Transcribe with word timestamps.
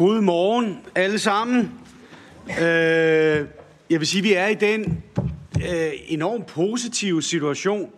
God 0.00 0.20
morgen 0.20 0.78
alle 0.94 1.18
sammen. 1.18 1.72
Øh, 2.60 3.46
jeg 3.90 4.00
vil 4.00 4.06
sige, 4.06 4.20
at 4.20 4.24
vi 4.24 4.32
er 4.32 4.46
i 4.46 4.54
den 4.54 5.02
øh, 5.56 5.92
enormt 6.06 6.46
positive 6.46 7.22
situation, 7.22 7.90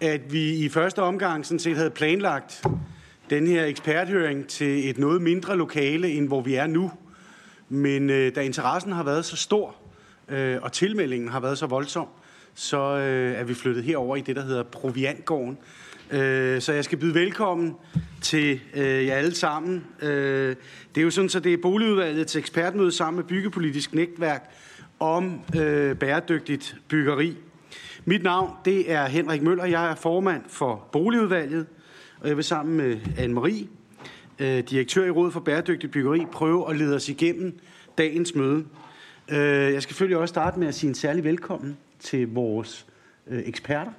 at 0.00 0.32
vi 0.32 0.54
i 0.54 0.68
første 0.68 1.02
omgang 1.02 1.46
sådan 1.46 1.58
set 1.58 1.76
havde 1.76 1.90
planlagt 1.90 2.62
den 3.30 3.46
her 3.46 3.64
eksperthøring 3.64 4.46
til 4.46 4.90
et 4.90 4.98
noget 4.98 5.22
mindre 5.22 5.56
lokale, 5.56 6.08
end 6.10 6.28
hvor 6.28 6.40
vi 6.40 6.54
er 6.54 6.66
nu. 6.66 6.92
Men 7.68 8.10
øh, 8.10 8.34
da 8.34 8.40
interessen 8.40 8.92
har 8.92 9.02
været 9.02 9.24
så 9.24 9.36
stor, 9.36 9.76
øh, 10.28 10.58
og 10.62 10.72
tilmeldingen 10.72 11.28
har 11.28 11.40
været 11.40 11.58
så 11.58 11.66
voldsom, 11.66 12.06
så 12.54 12.96
øh, 12.96 13.40
er 13.40 13.44
vi 13.44 13.54
flyttet 13.54 13.84
herover 13.84 14.16
i 14.16 14.20
det, 14.20 14.36
der 14.36 14.42
hedder 14.42 14.62
Proviantgården. 14.62 15.58
Øh, 16.12 16.60
så 16.60 16.72
jeg 16.72 16.84
skal 16.84 16.98
byde 16.98 17.14
velkommen 17.14 17.74
til 18.22 18.60
øh, 18.74 19.06
jer 19.06 19.14
alle 19.14 19.34
sammen. 19.34 19.84
Øh, 20.02 20.56
det 20.94 21.00
er 21.00 21.04
jo 21.04 21.10
sådan, 21.10 21.28
så 21.28 21.40
det 21.40 21.52
er 21.52 21.58
boligudvalgets 21.62 22.36
ekspertmøde 22.36 22.92
sammen 22.92 23.16
med 23.16 23.24
Byggepolitisk 23.24 23.94
Netværk 23.94 24.50
om 25.00 25.40
øh, 25.56 25.96
bæredygtigt 25.96 26.76
byggeri. 26.88 27.36
Mit 28.04 28.22
navn 28.22 28.50
det 28.64 28.92
er 28.92 29.06
Henrik 29.06 29.42
Møller. 29.42 29.64
Jeg 29.64 29.90
er 29.90 29.94
formand 29.94 30.42
for 30.48 30.88
boligudvalget, 30.92 31.66
og 32.20 32.28
jeg 32.28 32.36
vil 32.36 32.44
sammen 32.44 32.76
med 32.76 32.96
Anne-Marie, 32.96 33.66
øh, 34.44 34.62
direktør 34.70 35.04
i 35.04 35.10
Rådet 35.10 35.32
for 35.32 35.40
Bæredygtigt 35.40 35.92
Byggeri, 35.92 36.26
prøve 36.32 36.70
at 36.70 36.76
lede 36.76 36.96
os 36.96 37.08
igennem 37.08 37.58
dagens 37.98 38.34
møde. 38.34 38.64
Øh, 39.28 39.38
jeg 39.72 39.82
skal 39.82 39.92
selvfølgelig 39.92 40.18
også 40.18 40.32
starte 40.32 40.58
med 40.58 40.68
at 40.68 40.74
sige 40.74 40.88
en 40.88 40.94
særlig 40.94 41.24
velkommen 41.24 41.76
til 42.00 42.28
vores 42.28 42.86
øh, 43.26 43.42
eksperter 43.46 43.92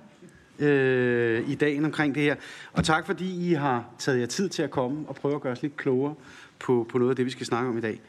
øh, 0.59 1.49
i 1.49 1.55
dagen 1.55 1.85
omkring 1.85 2.15
det 2.15 2.23
her. 2.23 2.35
Og 2.73 2.83
tak 2.83 3.05
fordi 3.05 3.49
I 3.49 3.53
har 3.53 3.85
taget 3.97 4.19
jer 4.19 4.25
tid 4.25 4.49
til 4.49 4.63
at 4.63 4.71
komme 4.71 5.07
og 5.07 5.15
prøve 5.15 5.35
at 5.35 5.41
gøre 5.41 5.53
os 5.53 5.61
lidt 5.61 5.77
klogere 5.77 6.15
på, 6.59 6.87
på 6.91 6.97
noget 6.97 7.09
af 7.09 7.15
det, 7.15 7.25
vi 7.25 7.31
skal 7.31 7.45
snakke 7.45 7.69
om 7.69 7.77
i 7.77 7.81
dag. 7.81 8.01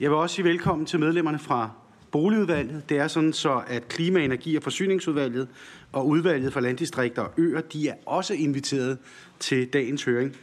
Jeg 0.00 0.10
vil 0.10 0.16
også 0.18 0.36
sige 0.36 0.44
velkommen 0.44 0.86
til 0.86 1.00
medlemmerne 1.00 1.38
fra 1.38 1.70
Boligudvalget. 2.10 2.88
Det 2.88 2.98
er 2.98 3.08
sådan 3.08 3.32
så, 3.32 3.62
at 3.66 3.88
Klima-, 3.88 4.24
Energi- 4.24 4.56
og 4.56 4.62
Forsyningsudvalget 4.62 5.48
og 5.92 6.08
Udvalget 6.08 6.52
for 6.52 6.60
Landdistrikter 6.60 7.22
og 7.22 7.32
Øer, 7.36 7.60
de 7.60 7.88
er 7.88 7.94
også 8.06 8.34
inviteret 8.34 8.98
til 9.40 9.66
dagens 9.66 10.04
høring. 10.04 10.36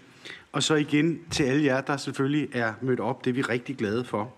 Og 0.51 0.63
så 0.63 0.75
igen 0.75 1.19
til 1.31 1.43
alle 1.43 1.65
jer, 1.65 1.81
der 1.81 1.97
selvfølgelig 1.97 2.49
er 2.53 2.73
mødt 2.81 2.99
op. 2.99 3.25
Det 3.25 3.29
er 3.29 3.33
vi 3.33 3.41
rigtig 3.41 3.77
glade 3.77 4.03
for. 4.03 4.33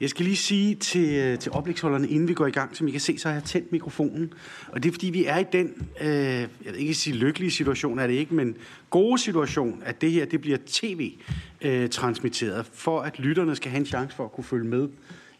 Jeg 0.00 0.10
skal 0.10 0.24
lige 0.24 0.36
sige 0.36 0.74
til, 0.74 1.14
øh, 1.14 1.38
til 1.38 1.52
oplægsholderne, 1.52 2.08
inden 2.08 2.28
vi 2.28 2.34
går 2.34 2.46
i 2.46 2.50
gang, 2.50 2.76
som 2.76 2.88
I 2.88 2.90
kan 2.90 3.00
se, 3.00 3.18
så 3.18 3.28
har 3.28 3.34
jeg 3.34 3.44
tændt 3.44 3.72
mikrofonen. 3.72 4.32
Og 4.68 4.82
det 4.82 4.88
er 4.88 4.92
fordi, 4.92 5.10
vi 5.10 5.24
er 5.24 5.38
i 5.38 5.44
den, 5.52 5.88
øh, 6.00 6.08
jeg 6.08 6.48
vil 6.64 6.80
ikke 6.80 6.94
sige 6.94 7.16
lykkelige 7.16 7.50
situation, 7.50 7.98
er 7.98 8.06
det 8.06 8.14
ikke, 8.14 8.34
men 8.34 8.56
gode 8.90 9.18
situation, 9.18 9.82
at 9.84 10.00
det 10.00 10.12
her 10.12 10.24
det 10.24 10.40
bliver 10.40 10.58
tv-transmitteret. 10.66 12.58
Øh, 12.58 12.64
for 12.72 13.00
at 13.00 13.18
lytterne 13.18 13.56
skal 13.56 13.70
have 13.70 13.80
en 13.80 13.86
chance 13.86 14.16
for 14.16 14.24
at 14.24 14.32
kunne 14.32 14.44
følge 14.44 14.68
med 14.68 14.88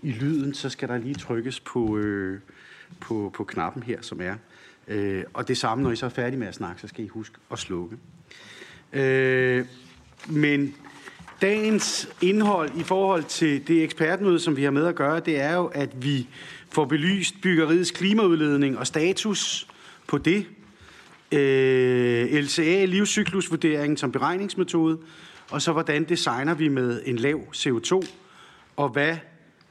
i 0.02 0.11
lyden, 0.11 0.55
så 0.55 0.68
skal 0.68 0.89
der 0.89 0.98
lige 0.98 1.14
trykkes 1.14 1.61
på, 1.61 1.96
øh, 1.96 2.41
på, 3.00 3.33
på 3.34 3.44
knappen 3.44 3.83
her, 3.83 4.02
som 4.02 4.20
er. 4.20 4.34
Øh, 4.89 5.24
og 5.34 5.48
det 5.48 5.58
samme, 5.58 5.84
når 5.84 5.91
I 5.91 5.96
så 5.96 6.06
er 6.06 6.11
færdige 6.11 6.39
med 6.39 6.46
at 6.46 6.55
snakke, 6.55 6.80
så 6.80 6.89
skal 6.89 7.05
I 7.05 7.08
huske 7.08 7.36
at 7.52 7.58
slukke. 7.58 7.96
Øh, 8.92 9.66
men 10.28 10.74
Dagens 11.42 12.08
indhold 12.22 12.70
i 12.77 12.82
forhold 12.82 13.24
til 13.24 13.68
det 13.68 13.82
ekspertmøde, 13.82 14.40
som 14.40 14.56
vi 14.56 14.64
har 14.64 14.70
med 14.70 14.86
at 14.86 14.95
gøre, 14.95 15.20
det 15.20 15.40
er 15.40 15.55
jo, 15.55 15.67
at 15.67 16.05
vi 16.05 16.28
får 16.70 16.84
belyst 16.84 17.34
byggeriets 17.42 17.90
klimaudledning 17.90 18.78
og 18.78 18.86
status 18.86 19.67
på 20.06 20.18
det. 20.18 20.46
Øh, 21.33 22.33
LCA, 22.33 22.84
livscyklusvurderingen 22.84 23.96
som 23.96 24.12
beregningsmetode, 24.12 24.98
og 25.50 25.62
så 25.62 25.72
hvordan 25.72 26.05
designer 26.05 26.55
vi 26.55 26.68
med 26.68 27.02
en 27.05 27.17
lav 27.17 27.40
CO2, 27.56 28.06
og 28.77 28.89
hvad 28.89 29.16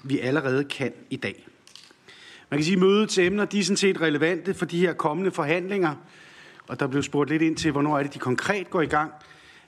vi 0.03 0.19
allerede 0.19 0.63
kan 0.63 0.93
i 1.09 1.15
dag. 1.15 1.47
Man 2.49 2.57
kan 2.57 2.65
sige, 2.65 2.75
at 2.75 2.81
mødets 2.81 3.17
emner 3.17 3.45
de 3.45 3.59
er 3.59 3.63
sådan 3.63 3.77
set 3.77 4.01
relevante 4.01 4.53
for 4.53 4.65
de 4.65 4.79
her 4.79 4.93
kommende 4.93 5.31
forhandlinger, 5.31 5.95
og 6.67 6.79
der 6.79 6.87
blev 6.87 7.03
spurgt 7.03 7.29
lidt 7.29 7.41
ind 7.41 7.55
til, 7.55 7.71
hvornår 7.71 7.99
er 7.99 8.03
det, 8.03 8.13
de 8.13 8.19
konkret 8.19 8.69
går 8.69 8.81
i 8.81 8.85
gang– 8.85 9.11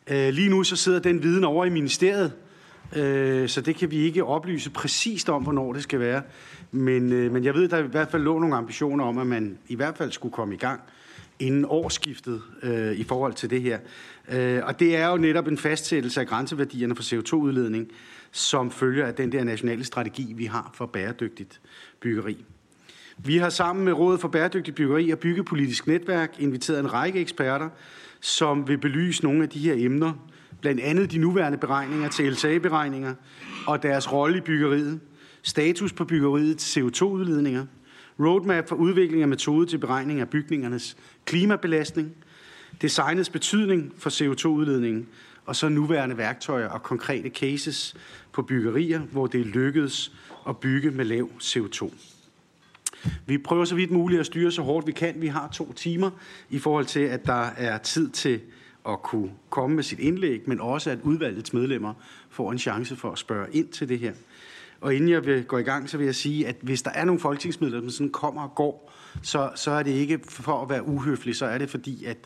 Øh, 0.09 0.33
lige 0.33 0.49
nu 0.49 0.63
så 0.63 0.75
sidder 0.75 0.99
den 0.99 1.23
viden 1.23 1.43
over 1.43 1.65
i 1.65 1.69
ministeriet, 1.69 2.33
øh, 2.95 3.49
så 3.49 3.61
det 3.61 3.75
kan 3.75 3.91
vi 3.91 3.97
ikke 3.97 4.23
oplyse 4.23 4.69
præcist 4.69 5.29
om, 5.29 5.43
hvornår 5.43 5.73
det 5.73 5.83
skal 5.83 5.99
være. 5.99 6.21
Men, 6.71 7.13
øh, 7.13 7.31
men 7.31 7.43
jeg 7.43 7.53
ved, 7.53 7.67
der 7.67 7.77
i 7.77 7.87
hvert 7.87 8.11
fald 8.11 8.23
lå 8.23 8.39
nogle 8.39 8.55
ambitioner 8.55 9.05
om, 9.05 9.17
at 9.17 9.27
man 9.27 9.57
i 9.67 9.75
hvert 9.75 9.97
fald 9.97 10.11
skulle 10.11 10.33
komme 10.33 10.53
i 10.55 10.57
gang 10.57 10.81
inden 11.39 11.65
årsskiftet 11.65 12.41
øh, 12.63 12.91
i 12.91 13.03
forhold 13.03 13.33
til 13.33 13.49
det 13.49 13.61
her. 13.61 13.79
Øh, 14.31 14.61
og 14.63 14.79
det 14.79 14.95
er 14.95 15.07
jo 15.07 15.17
netop 15.17 15.47
en 15.47 15.57
fastsættelse 15.57 16.21
af 16.21 16.27
grænseværdierne 16.27 16.95
for 16.95 17.03
CO2-udledning, 17.03 17.91
som 18.31 18.71
følger 18.71 19.05
af 19.05 19.13
den 19.13 19.31
der 19.31 19.43
nationale 19.43 19.83
strategi, 19.83 20.33
vi 20.37 20.45
har 20.45 20.71
for 20.73 20.85
bæredygtigt 20.85 21.61
byggeri. 21.99 22.45
Vi 23.17 23.37
har 23.37 23.49
sammen 23.49 23.85
med 23.85 23.93
Rådet 23.93 24.21
for 24.21 24.27
Bæredygtigt 24.27 24.75
Byggeri 24.75 25.09
og 25.09 25.19
Byggepolitisk 25.19 25.87
Netværk 25.87 26.35
inviteret 26.39 26.79
en 26.79 26.93
række 26.93 27.19
eksperter, 27.19 27.69
som 28.25 28.67
vil 28.67 28.77
belyse 28.77 29.23
nogle 29.23 29.43
af 29.43 29.49
de 29.49 29.59
her 29.59 29.73
emner, 29.77 30.13
blandt 30.61 30.81
andet 30.81 31.11
de 31.11 31.17
nuværende 31.17 31.57
beregninger 31.57 32.09
til 32.09 32.31
LTA-beregninger 32.31 33.13
og 33.67 33.83
deres 33.83 34.11
rolle 34.11 34.37
i 34.37 34.41
byggeriet, 34.41 34.99
status 35.41 35.93
på 35.93 36.05
byggeriets 36.05 36.77
CO2-udledninger, 36.77 37.65
roadmap 38.19 38.69
for 38.69 38.75
udvikling 38.75 39.21
af 39.21 39.27
metode 39.27 39.65
til 39.65 39.77
beregning 39.77 40.19
af 40.19 40.29
bygningernes 40.29 40.97
klimabelastning, 41.25 42.11
designets 42.81 43.29
betydning 43.29 43.93
for 43.97 44.09
CO2-udledningen, 44.09 45.07
og 45.45 45.55
så 45.55 45.69
nuværende 45.69 46.17
værktøjer 46.17 46.67
og 46.67 46.83
konkrete 46.83 47.29
cases 47.29 47.95
på 48.31 48.41
byggerier, 48.41 48.99
hvor 48.99 49.27
det 49.27 49.41
er 49.41 49.45
lykkedes 49.45 50.11
at 50.49 50.57
bygge 50.57 50.91
med 50.91 51.05
lav 51.05 51.29
CO2. 51.41 51.91
Vi 53.25 53.37
prøver 53.37 53.65
så 53.65 53.75
vidt 53.75 53.91
muligt 53.91 54.19
at 54.19 54.25
styre 54.25 54.51
så 54.51 54.61
hårdt 54.61 54.87
vi 54.87 54.91
kan. 54.91 55.13
Vi 55.17 55.27
har 55.27 55.47
to 55.47 55.73
timer 55.73 56.09
i 56.49 56.59
forhold 56.59 56.85
til, 56.85 56.99
at 56.99 57.25
der 57.25 57.49
er 57.57 57.77
tid 57.77 58.09
til 58.09 58.39
at 58.89 59.01
kunne 59.01 59.31
komme 59.49 59.75
med 59.75 59.83
sit 59.83 59.99
indlæg, 59.99 60.41
men 60.45 60.61
også 60.61 60.89
at 60.89 60.97
udvalgets 61.03 61.53
medlemmer 61.53 61.93
får 62.29 62.51
en 62.51 62.59
chance 62.59 62.95
for 62.95 63.11
at 63.11 63.17
spørge 63.17 63.47
ind 63.51 63.67
til 63.67 63.89
det 63.89 63.99
her. 63.99 64.13
Og 64.81 64.95
inden 64.95 65.09
jeg 65.09 65.25
vil 65.25 65.43
gå 65.43 65.57
i 65.57 65.63
gang, 65.63 65.89
så 65.89 65.97
vil 65.97 66.05
jeg 66.05 66.15
sige, 66.15 66.47
at 66.47 66.55
hvis 66.61 66.81
der 66.81 66.91
er 66.91 67.05
nogle 67.05 67.21
folketingsmedlemmer, 67.21 67.89
som 67.89 67.95
sådan 67.95 68.11
kommer 68.11 68.41
og 68.41 68.55
går, 68.55 68.93
så, 69.21 69.51
så 69.55 69.71
er 69.71 69.83
det 69.83 69.91
ikke 69.91 70.19
for 70.29 70.61
at 70.61 70.69
være 70.69 70.87
uhøflig, 70.87 71.35
så 71.35 71.45
er 71.45 71.57
det 71.57 71.69
fordi, 71.69 72.05
at, 72.05 72.17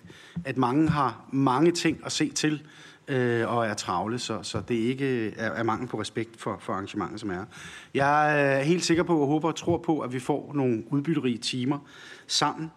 at 0.46 0.58
mange 0.58 0.90
har 0.90 1.30
mange 1.32 1.72
ting 1.72 2.02
at 2.06 2.12
se 2.12 2.30
til, 2.30 2.62
øh, 3.10 3.56
og 3.56 3.68
er 3.68 3.74
travle, 3.74 4.20
så, 4.20 4.40
så 4.44 4.62
det 4.68 4.76
ikke 4.76 5.34
er, 5.38 5.52
er 5.52 5.64
mangel 5.64 5.88
på 5.88 6.02
respekt 6.02 6.42
for, 6.42 6.58
for 6.60 6.74
arrangementet, 6.74 7.20
som 7.20 7.30
er. 7.30 7.46
Jeg 7.94 8.42
er 8.42 8.62
helt 8.62 8.86
sikker 8.86 9.04
på 9.04 9.20
og 9.20 9.28
håber 9.28 9.48
og 9.48 9.56
tror 9.56 9.78
på, 9.78 10.00
at 10.00 10.14
vi 10.14 10.20
får 10.20 10.52
nogle 10.56 10.84
udbytterige 10.90 11.38
timer 11.38 11.80
sammen. 12.28 12.72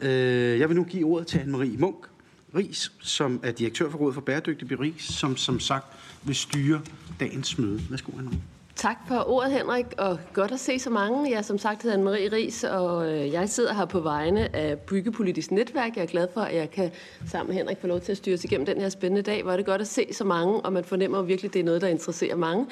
Øh, 0.00 0.58
jeg 0.58 0.68
vil 0.68 0.76
nu 0.76 0.84
give 0.84 1.06
ordet 1.06 1.26
til 1.26 1.38
Anne-Marie 1.38 1.78
Munk 1.78 2.06
Ries, 2.54 2.92
som 3.00 3.40
er 3.42 3.52
direktør 3.52 3.90
for 3.90 3.98
Rådet 3.98 4.14
for 4.14 4.20
Bæredygtig 4.20 4.68
Beris, 4.68 5.02
som 5.02 5.36
som 5.36 5.60
sagt 5.60 5.86
vil 6.22 6.36
styre 6.36 6.80
dagens 7.20 7.58
møde. 7.58 7.80
Værsgo, 7.90 8.12
Anne-Marie. 8.12 8.53
Tak 8.76 8.96
for 9.08 9.30
ordet, 9.30 9.52
Henrik, 9.52 9.86
og 9.98 10.18
godt 10.32 10.52
at 10.52 10.60
se 10.60 10.78
så 10.78 10.90
mange. 10.90 11.30
Jeg 11.30 11.44
som 11.44 11.58
sagt 11.58 11.82
hedder 11.82 11.96
Anne-Marie 11.96 12.32
Ries, 12.32 12.64
og 12.64 13.12
øh, 13.12 13.32
jeg 13.32 13.48
sidder 13.48 13.74
her 13.74 13.84
på 13.84 14.00
vegne 14.00 14.56
af 14.56 14.78
Byggepolitisk 14.78 15.50
Netværk. 15.50 15.96
Jeg 15.96 16.02
er 16.02 16.06
glad 16.06 16.28
for, 16.34 16.40
at 16.40 16.56
jeg 16.56 16.70
kan 16.70 16.90
sammen 17.26 17.48
med 17.48 17.56
Henrik 17.56 17.78
få 17.80 17.86
lov 17.86 18.00
til 18.00 18.12
at 18.12 18.18
styre 18.18 18.36
sig 18.36 18.50
igennem 18.50 18.66
den 18.66 18.80
her 18.80 18.88
spændende 18.88 19.22
dag. 19.22 19.42
Hvor 19.42 19.52
er 19.52 19.56
det 19.56 19.66
godt 19.66 19.80
at 19.80 19.86
se 19.86 20.06
så 20.12 20.24
mange, 20.24 20.60
og 20.60 20.72
man 20.72 20.84
fornemmer 20.84 21.22
virkelig, 21.22 21.48
at 21.48 21.54
det 21.54 21.60
er 21.60 21.64
noget, 21.64 21.80
der 21.80 21.88
interesserer 21.88 22.36
mange. 22.36 22.66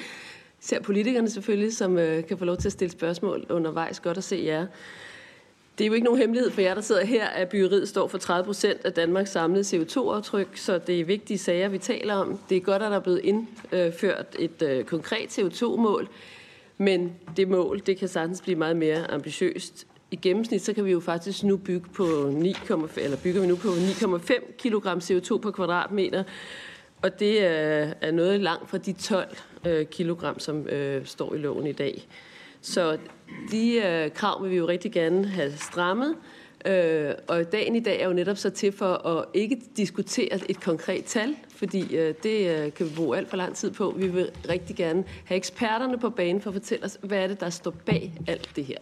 Ser 0.59 0.81
politikerne 0.81 1.29
selvfølgelig, 1.29 1.75
som 1.75 1.97
øh, 1.97 2.27
kan 2.27 2.37
få 2.37 2.45
lov 2.45 2.57
til 2.57 2.67
at 2.67 2.71
stille 2.71 2.91
spørgsmål 2.91 3.45
undervejs. 3.49 3.99
Godt 3.99 4.17
at 4.17 4.23
se 4.23 4.43
jer. 4.45 4.65
Det 5.77 5.83
er 5.83 5.87
jo 5.87 5.93
ikke 5.93 6.05
nogen 6.05 6.19
hemmelighed 6.19 6.51
for 6.51 6.61
jer, 6.61 6.73
der 6.73 6.81
sidder 6.81 7.05
her, 7.05 7.25
at 7.25 7.49
byggeriet 7.49 7.89
står 7.89 8.07
for 8.07 8.17
30 8.17 8.45
procent 8.45 8.85
af 8.85 8.93
Danmarks 8.93 9.31
samlede 9.31 9.77
CO2-aftryk, 9.77 10.57
så 10.57 10.77
det 10.77 10.99
er 10.99 11.05
vigtige 11.05 11.37
sager, 11.37 11.69
vi 11.69 11.77
taler 11.77 12.13
om. 12.13 12.39
Det 12.49 12.57
er 12.57 12.61
godt, 12.61 12.81
at 12.81 12.91
der 12.91 12.97
er 12.97 13.01
blevet 13.01 13.21
indført 13.23 14.35
et 14.39 14.61
øh, 14.61 14.83
konkret 14.85 15.39
CO2-mål, 15.39 16.07
men 16.77 17.13
det 17.37 17.47
mål, 17.47 17.81
det 17.85 17.97
kan 17.97 18.07
sagtens 18.07 18.41
blive 18.41 18.55
meget 18.55 18.75
mere 18.75 19.11
ambitiøst. 19.11 19.87
I 20.11 20.15
gennemsnit, 20.15 20.61
så 20.61 20.73
kan 20.73 20.85
vi 20.85 20.91
jo 20.91 20.99
faktisk 20.99 21.43
nu 21.43 21.57
bygge 21.57 21.89
på 21.93 22.29
9, 22.33 22.55
eller 22.97 23.17
bygger 23.23 23.41
vi 23.41 23.47
nu 23.47 23.55
på 23.55 23.67
9,5 23.67 24.51
kg 24.57 24.87
CO2 24.87 25.37
per 25.37 25.51
kvadratmeter, 25.51 26.23
og 27.01 27.19
det 27.19 27.45
er 28.01 28.11
noget 28.11 28.41
langt 28.41 28.69
fra 28.69 28.77
de 28.77 28.93
12 28.93 29.37
øh, 29.67 29.85
kg, 29.85 30.23
som 30.37 30.67
øh, 30.67 31.05
står 31.05 31.33
i 31.33 31.37
loven 31.37 31.67
i 31.67 31.71
dag. 31.71 32.07
Så 32.63 32.97
de 33.51 33.75
øh, 33.75 34.11
krav 34.11 34.43
vil 34.43 34.51
vi 34.51 34.55
jo 34.55 34.67
rigtig 34.67 34.91
gerne 34.91 35.27
have 35.27 35.51
strammet. 35.57 36.15
Øh, 36.65 37.11
og 37.27 37.51
dagen 37.51 37.75
i 37.75 37.79
dag 37.79 38.01
er 38.01 38.07
jo 38.07 38.13
netop 38.13 38.37
så 38.37 38.49
til 38.49 38.71
for 38.71 39.07
at 39.07 39.25
ikke 39.33 39.61
diskutere 39.77 40.39
et 40.49 40.61
konkret 40.61 41.05
tal, 41.05 41.35
fordi 41.55 41.95
øh, 41.95 42.13
det 42.23 42.65
øh, 42.65 42.73
kan 42.73 42.85
vi 42.85 42.91
bruge 42.95 43.17
alt 43.17 43.29
for 43.29 43.37
lang 43.37 43.55
tid 43.55 43.71
på. 43.71 43.93
Vi 43.97 44.07
vil 44.07 44.31
rigtig 44.49 44.75
gerne 44.75 45.03
have 45.25 45.37
eksperterne 45.37 45.97
på 45.97 46.09
banen 46.09 46.41
for 46.41 46.49
at 46.49 46.53
fortælle 46.53 46.85
os, 46.85 46.97
hvad 47.01 47.17
er 47.17 47.27
det, 47.27 47.39
der 47.39 47.49
står 47.49 47.73
bag 47.85 48.13
alt 48.27 48.49
det 48.55 48.65
her. 48.65 48.77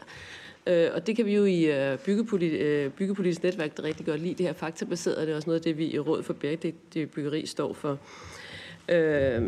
Øh, 0.68 0.89
og 0.94 1.07
det 1.07 1.16
kan 1.16 1.25
vi 1.25 1.36
jo 1.36 1.45
i 1.45 1.63
øh, 1.63 1.98
byggepoli- 1.98 2.62
øh, 2.62 2.92
byggepolitisk 2.92 3.44
netværk 3.44 3.78
der 3.78 3.83
rigtig 3.83 4.06
godt 4.06 4.22
lide. 4.22 4.33
Det 4.33 4.45
her 4.45 4.54
faktabaserede, 4.54 5.22
det 5.22 5.31
er 5.31 5.36
også 5.36 5.50
noget 5.50 5.60
af 5.60 5.63
det, 5.63 5.78
vi 5.78 5.86
i 5.86 6.00
Råd 6.00 6.24
for 6.24 6.33
Bæredygtig 6.33 7.12
Byggeri 7.12 7.45
står 7.45 7.74
for. 7.74 7.98
Øh, 8.89 9.42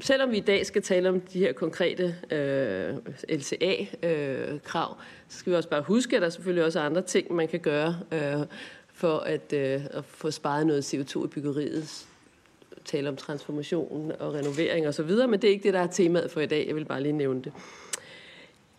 selvom 0.00 0.30
vi 0.30 0.36
i 0.36 0.40
dag 0.40 0.66
skal 0.66 0.82
tale 0.82 1.08
om 1.08 1.20
de 1.20 1.38
her 1.38 1.52
konkrete 1.52 2.14
øh, 2.30 2.94
LCA-krav, 3.28 4.96
øh, 4.98 5.04
så 5.28 5.38
skal 5.38 5.50
vi 5.50 5.56
også 5.56 5.68
bare 5.68 5.82
huske, 5.82 6.16
at 6.16 6.22
der 6.22 6.28
selvfølgelig 6.28 6.64
også 6.64 6.80
er 6.80 6.84
andre 6.84 7.02
ting, 7.02 7.34
man 7.34 7.48
kan 7.48 7.60
gøre 7.60 7.96
øh, 8.12 8.46
for 8.92 9.18
at, 9.18 9.52
øh, 9.52 9.80
at 9.90 10.04
få 10.04 10.30
sparet 10.30 10.66
noget 10.66 10.94
CO2 10.94 11.24
i 11.24 11.28
byggeriet. 11.28 12.06
Tale 12.84 13.08
om 13.08 13.16
transformation 13.16 14.12
og 14.20 14.34
renovering 14.34 14.88
osv., 14.88 15.10
men 15.10 15.32
det 15.32 15.44
er 15.44 15.52
ikke 15.52 15.62
det, 15.62 15.74
der 15.74 15.80
er 15.80 15.86
temaet 15.86 16.30
for 16.30 16.40
i 16.40 16.46
dag. 16.46 16.64
Jeg 16.66 16.76
vil 16.76 16.84
bare 16.84 17.02
lige 17.02 17.12
nævne 17.12 17.42
det. 17.42 17.52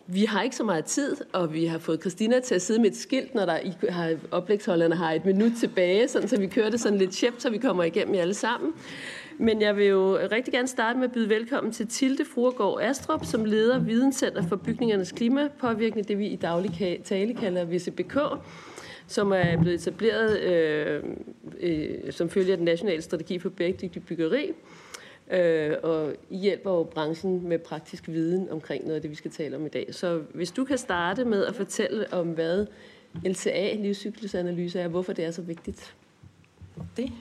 Vi 0.09 0.25
har 0.25 0.41
ikke 0.41 0.55
så 0.55 0.63
meget 0.63 0.85
tid, 0.85 1.15
og 1.33 1.53
vi 1.53 1.65
har 1.65 1.77
fået 1.79 1.99
Christina 2.01 2.39
til 2.39 2.55
at 2.55 2.61
sidde 2.61 2.81
med 2.81 2.91
et 2.91 2.97
skilt, 2.97 3.35
når 3.35 3.45
der 3.45 3.59
har, 3.89 4.15
oplægsholderne 4.31 4.95
har 4.95 5.11
et 5.11 5.25
minut 5.25 5.51
tilbage, 5.59 6.07
sådan, 6.07 6.27
så 6.27 6.39
vi 6.39 6.47
kører 6.47 6.69
det 6.69 6.79
sådan 6.79 6.97
lidt 6.97 7.11
tjept, 7.11 7.41
så 7.41 7.49
vi 7.49 7.57
kommer 7.57 7.83
igennem 7.83 8.15
alle 8.15 8.33
sammen. 8.33 8.73
Men 9.39 9.61
jeg 9.61 9.77
vil 9.77 9.85
jo 9.85 10.17
rigtig 10.31 10.53
gerne 10.53 10.67
starte 10.67 10.99
med 10.99 11.07
at 11.07 11.13
byde 11.13 11.29
velkommen 11.29 11.73
til 11.73 11.87
Tilde 11.87 12.25
Fruergaard 12.25 12.79
Astrup, 12.81 13.25
som 13.25 13.45
leder 13.45 13.79
Videnscenter 13.79 14.47
for 14.47 14.55
Bygningernes 14.55 15.11
Klimapåvirkning, 15.11 16.07
det 16.07 16.17
vi 16.17 16.27
i 16.27 16.35
daglig 16.35 17.01
tale 17.03 17.33
kalder 17.33 17.65
VCBK 17.65 18.17
som 19.07 19.31
er 19.31 19.57
blevet 19.57 19.75
etableret 19.75 20.39
øh, 20.39 21.03
øh, 21.59 22.11
som 22.11 22.29
følge 22.29 22.51
af 22.51 22.57
den 22.57 22.65
nationale 22.65 23.01
strategi 23.01 23.39
for 23.39 23.49
bæredygtig 23.49 24.05
byggeri, 24.05 24.51
øh, 25.31 25.75
og 25.83 26.13
hjælper 26.29 26.71
jo 26.71 26.83
branchen 26.83 27.47
med 27.47 27.59
praktisk 27.59 28.07
viden 28.07 28.49
omkring 28.49 28.83
noget 28.83 28.95
af 28.95 29.01
det, 29.01 29.11
vi 29.11 29.15
skal 29.15 29.31
tale 29.31 29.55
om 29.55 29.65
i 29.65 29.69
dag. 29.69 29.95
Så 29.95 30.21
hvis 30.33 30.51
du 30.51 30.65
kan 30.65 30.77
starte 30.77 31.25
med 31.25 31.45
at 31.45 31.55
fortælle 31.55 32.13
om, 32.13 32.27
hvad 32.27 32.65
LCA, 33.25 33.75
livscyklusanalyse, 33.75 34.79
er, 34.79 34.83
og 34.83 34.89
hvorfor 34.89 35.13
det 35.13 35.25
er 35.25 35.31
så 35.31 35.41
vigtigt. 35.41 35.95
Det 36.97 37.11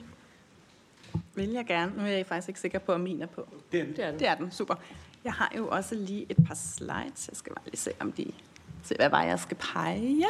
vil 1.35 1.49
jeg 1.49 1.65
gerne. 1.65 1.93
Nu 1.97 2.03
er 2.03 2.07
jeg 2.07 2.25
faktisk 2.25 2.47
ikke 2.47 2.59
sikker 2.59 2.79
på, 2.79 2.93
om 2.93 3.01
min 3.01 3.21
er 3.21 3.25
på. 3.25 3.47
Det 3.71 3.79
er 3.79 3.83
den. 3.83 3.95
Det 3.95 4.03
er 4.03 4.11
den. 4.11 4.19
Det 4.19 4.27
er 4.27 4.35
den. 4.35 4.51
Super. 4.51 4.75
Jeg 5.23 5.33
har 5.33 5.51
jo 5.57 5.67
også 5.67 5.95
lige 5.95 6.25
et 6.29 6.37
par 6.47 6.55
slides. 6.55 7.27
Jeg 7.27 7.37
skal 7.37 7.53
bare 7.53 7.65
lige 7.65 7.77
se, 7.77 7.91
om 7.99 8.11
de... 8.11 8.31
Se, 8.83 8.95
hvad 8.95 9.09
var 9.09 9.23
jeg 9.23 9.39
skal 9.39 9.57
pege. 9.57 10.25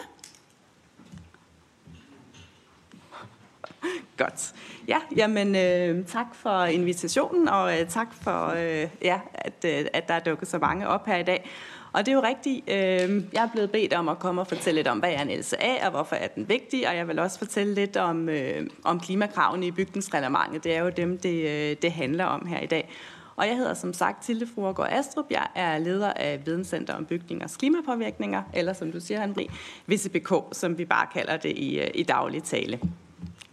Godt. 4.18 4.54
Ja, 4.88 4.98
jamen 5.16 5.56
øh, 5.56 6.06
tak 6.06 6.36
for 6.36 6.64
invitationen, 6.64 7.48
og 7.48 7.80
øh, 7.80 7.88
tak 7.88 8.14
for, 8.14 8.48
øh, 8.48 8.90
ja, 9.02 9.20
at, 9.34 9.66
øh, 9.66 9.86
at 9.94 10.08
der 10.08 10.14
er 10.14 10.20
dukket 10.20 10.48
så 10.48 10.58
mange 10.58 10.88
op 10.88 11.06
her 11.06 11.18
i 11.18 11.24
dag. 11.24 11.50
Og 11.98 12.06
det 12.06 12.12
er 12.12 12.16
jo 12.16 12.24
rigtigt, 12.24 12.70
øh, 12.70 13.24
jeg 13.34 13.44
er 13.44 13.50
blevet 13.52 13.72
bedt 13.72 13.94
om 13.94 14.10
at 14.10 14.20
komme 14.20 14.42
og 14.42 14.48
fortælle 14.48 14.80
lidt 14.80 14.88
om, 14.88 15.00
hvad 15.00 15.12
er 15.12 15.22
en 15.22 15.40
LCA, 15.40 15.86
og 15.86 15.92
hvorfor 15.92 16.16
er 16.16 16.28
den 16.28 16.50
vigtig, 16.50 16.90
og 16.90 16.96
jeg 16.96 17.08
vil 17.08 17.20
også 17.20 17.38
fortælle 17.38 17.74
lidt 17.74 17.98
om, 17.98 18.30
øh, 18.30 18.68
om 18.84 19.00
klimakravene 19.00 19.68
i 19.68 19.72
bygningsreglementet. 19.72 20.64
Det 20.64 20.76
er 20.76 20.84
jo 20.84 20.90
dem, 20.90 21.18
det, 21.18 21.50
øh, 21.50 21.76
det 21.82 21.92
handler 21.92 22.26
om 22.26 22.46
her 22.46 22.60
i 22.60 22.66
dag. 22.66 22.90
Og 23.36 23.48
jeg 23.48 23.56
hedder 23.56 23.74
som 23.74 23.94
sagt 23.94 24.24
Tilde 24.24 24.48
Fruergaard 24.56 24.92
Astrup. 24.92 25.26
Jeg 25.30 25.48
er 25.56 25.78
leder 25.78 26.14
af 26.14 26.42
Videnscenter 26.46 26.94
om 26.94 27.06
bygningers 27.06 27.58
klimapåvirkninger, 27.58 28.44
eller 28.54 28.74
som 28.74 28.92
du 28.92 29.00
siger, 29.00 29.22
Henri, 29.22 29.50
VCBK, 29.88 30.34
som 30.52 30.78
vi 30.78 30.86
bare 30.86 31.08
kalder 31.14 31.38
det 31.38 31.52
i, 31.52 31.80
øh, 31.80 31.88
i 31.96 32.04
daglig 32.04 32.44
tale. 32.44 32.80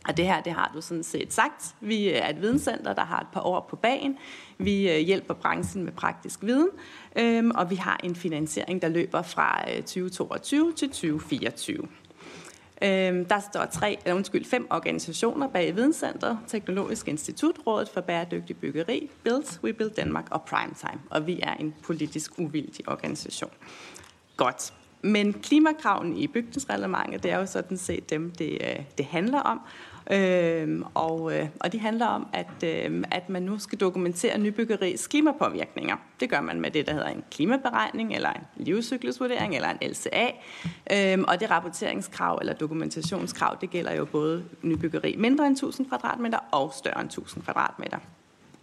Og 0.08 0.16
det 0.16 0.26
her, 0.26 0.40
det 0.40 0.52
har 0.52 0.70
du 0.74 0.80
sådan 0.80 1.02
set 1.02 1.32
sagt. 1.32 1.74
Vi 1.80 2.08
øh, 2.08 2.14
er 2.14 2.28
et 2.28 2.40
videnscenter, 2.40 2.92
der 2.92 3.04
har 3.04 3.20
et 3.20 3.26
par 3.32 3.40
år 3.40 3.66
på 3.70 3.76
bagen. 3.76 4.18
Vi 4.58 4.90
øh, 4.90 4.98
hjælper 4.98 5.34
branchen 5.34 5.84
med 5.84 5.92
praktisk 5.92 6.42
viden, 6.42 6.68
øhm, 7.16 7.50
og 7.50 7.70
vi 7.70 7.74
har 7.74 8.00
en 8.04 8.16
finansiering, 8.16 8.82
der 8.82 8.88
løber 8.88 9.22
fra 9.22 9.64
øh, 9.70 9.76
2022 9.76 10.72
til 10.72 10.88
2024. 10.88 11.88
Øhm, 12.82 13.24
der 13.24 13.40
står 13.52 13.64
tre, 13.64 13.98
eller 14.04 14.14
undskyld, 14.14 14.44
fem 14.44 14.66
organisationer 14.70 15.48
bag 15.48 15.76
Videnscenter, 15.76 16.36
Teknologisk 16.46 17.08
Institut, 17.08 17.54
Rådet 17.66 17.88
for 17.88 18.00
Bæredygtig 18.00 18.56
Byggeri, 18.56 19.10
Build, 19.22 19.62
We 19.64 19.72
Build 19.72 19.90
Danmark 19.90 20.26
og 20.30 20.42
Primetime. 20.42 21.00
Og 21.10 21.26
vi 21.26 21.40
er 21.42 21.54
en 21.54 21.74
politisk 21.82 22.38
uvildig 22.38 22.88
organisation. 22.88 23.50
Godt. 24.36 24.72
Men 25.02 25.32
klimakravene 25.32 26.18
i 26.18 26.26
bygningsreglementet, 26.26 27.22
det 27.22 27.30
er 27.30 27.38
jo 27.38 27.46
sådan 27.46 27.76
set 27.76 28.10
dem, 28.10 28.30
det, 28.30 28.58
det 28.98 29.06
handler 29.06 29.40
om. 29.40 29.60
Øhm, 30.10 30.84
og, 30.94 31.38
øh, 31.38 31.48
og 31.60 31.72
det 31.72 31.80
handler 31.80 32.06
om, 32.06 32.26
at, 32.32 32.64
øh, 32.64 33.04
at 33.10 33.28
man 33.28 33.42
nu 33.42 33.58
skal 33.58 33.78
dokumentere 33.80 34.38
nybyggeris 34.38 35.06
klimapåvirkninger. 35.06 35.96
Det 36.20 36.30
gør 36.30 36.40
man 36.40 36.60
med 36.60 36.70
det, 36.70 36.86
der 36.86 36.92
hedder 36.92 37.08
en 37.08 37.24
klimaberegning, 37.30 38.14
eller 38.14 38.30
en 38.30 38.42
livscyklusvurdering, 38.56 39.56
eller 39.56 39.68
en 39.68 39.90
LCA. 39.90 40.30
Øhm, 40.92 41.24
og 41.28 41.40
det 41.40 41.50
rapporteringskrav 41.50 42.38
eller 42.40 42.52
dokumentationskrav, 42.52 43.58
det 43.60 43.70
gælder 43.70 43.94
jo 43.94 44.04
både 44.04 44.44
nybyggeri 44.62 45.16
mindre 45.18 45.46
end 45.46 45.56
1000 45.56 45.88
kvadratmeter 45.88 46.38
og 46.50 46.72
større 46.72 47.00
end 47.00 47.08
1000 47.08 47.44
kvadratmeter. 47.44 47.98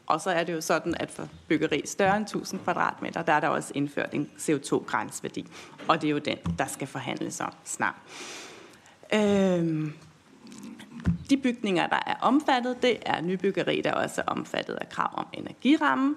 Og 0.06 0.22
så 0.22 0.30
er 0.30 0.44
det 0.44 0.54
jo 0.54 0.62
sådan, 0.62 0.96
at 1.00 1.12
for 1.12 1.28
byggeri 1.48 1.82
større 1.86 2.18
end 2.18 2.26
1000 2.26 2.62
kvadratmeter, 2.64 3.22
der 3.22 3.34
er 3.34 3.40
der 3.40 3.48
også 3.48 3.72
indført 3.76 4.10
en 4.14 4.30
CO2-grænsværdi. 4.40 5.46
Og 5.88 6.02
det 6.02 6.08
er 6.08 6.12
jo 6.12 6.18
den, 6.18 6.38
der 6.58 6.66
skal 6.66 6.88
forhandles 6.88 7.40
om 7.42 7.54
snart. 7.64 7.96
Øhm, 9.14 9.94
de 11.30 11.38
bygninger, 11.38 11.88
der 11.88 12.00
er 12.06 12.16
omfattet, 12.22 12.82
det 12.82 12.98
er 13.06 13.22
nybyggeri, 13.22 13.82
der 13.84 13.94
også 13.94 14.22
er 14.22 14.32
omfattet 14.32 14.74
af 14.74 14.90
krav 14.90 15.10
om 15.14 15.28
energiramme. 15.34 16.16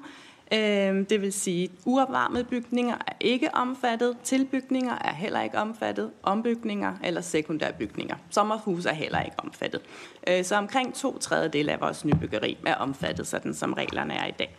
Øhm, 0.52 1.06
det 1.06 1.22
vil 1.22 1.32
sige, 1.32 1.64
at 1.64 1.70
uopvarmede 1.84 2.44
bygninger 2.44 2.94
er 3.06 3.12
ikke 3.20 3.54
omfattet, 3.54 4.16
tilbygninger 4.25 4.94
er 5.04 5.14
heller 5.14 5.42
ikke 5.42 5.58
omfattet, 5.58 6.10
ombygninger 6.22 6.92
eller 7.04 7.20
sekundære 7.20 7.72
bygninger. 7.72 8.16
Sommerhus 8.31 8.86
er 8.86 8.92
heller 8.92 9.22
ikke 9.22 9.36
omfattet. 9.38 9.81
Øh, 10.28 10.44
så 10.44 10.56
omkring 10.56 10.94
to 10.94 11.19
tredjedel 11.19 11.69
af 11.69 11.80
vores 11.80 12.04
nybyggeri 12.04 12.58
er 12.66 12.75
omfattet, 12.75 13.26
sådan 13.26 13.54
som 13.54 13.72
reglerne 13.72 14.14
er 14.14 14.26
i 14.26 14.34
dag. 14.38 14.56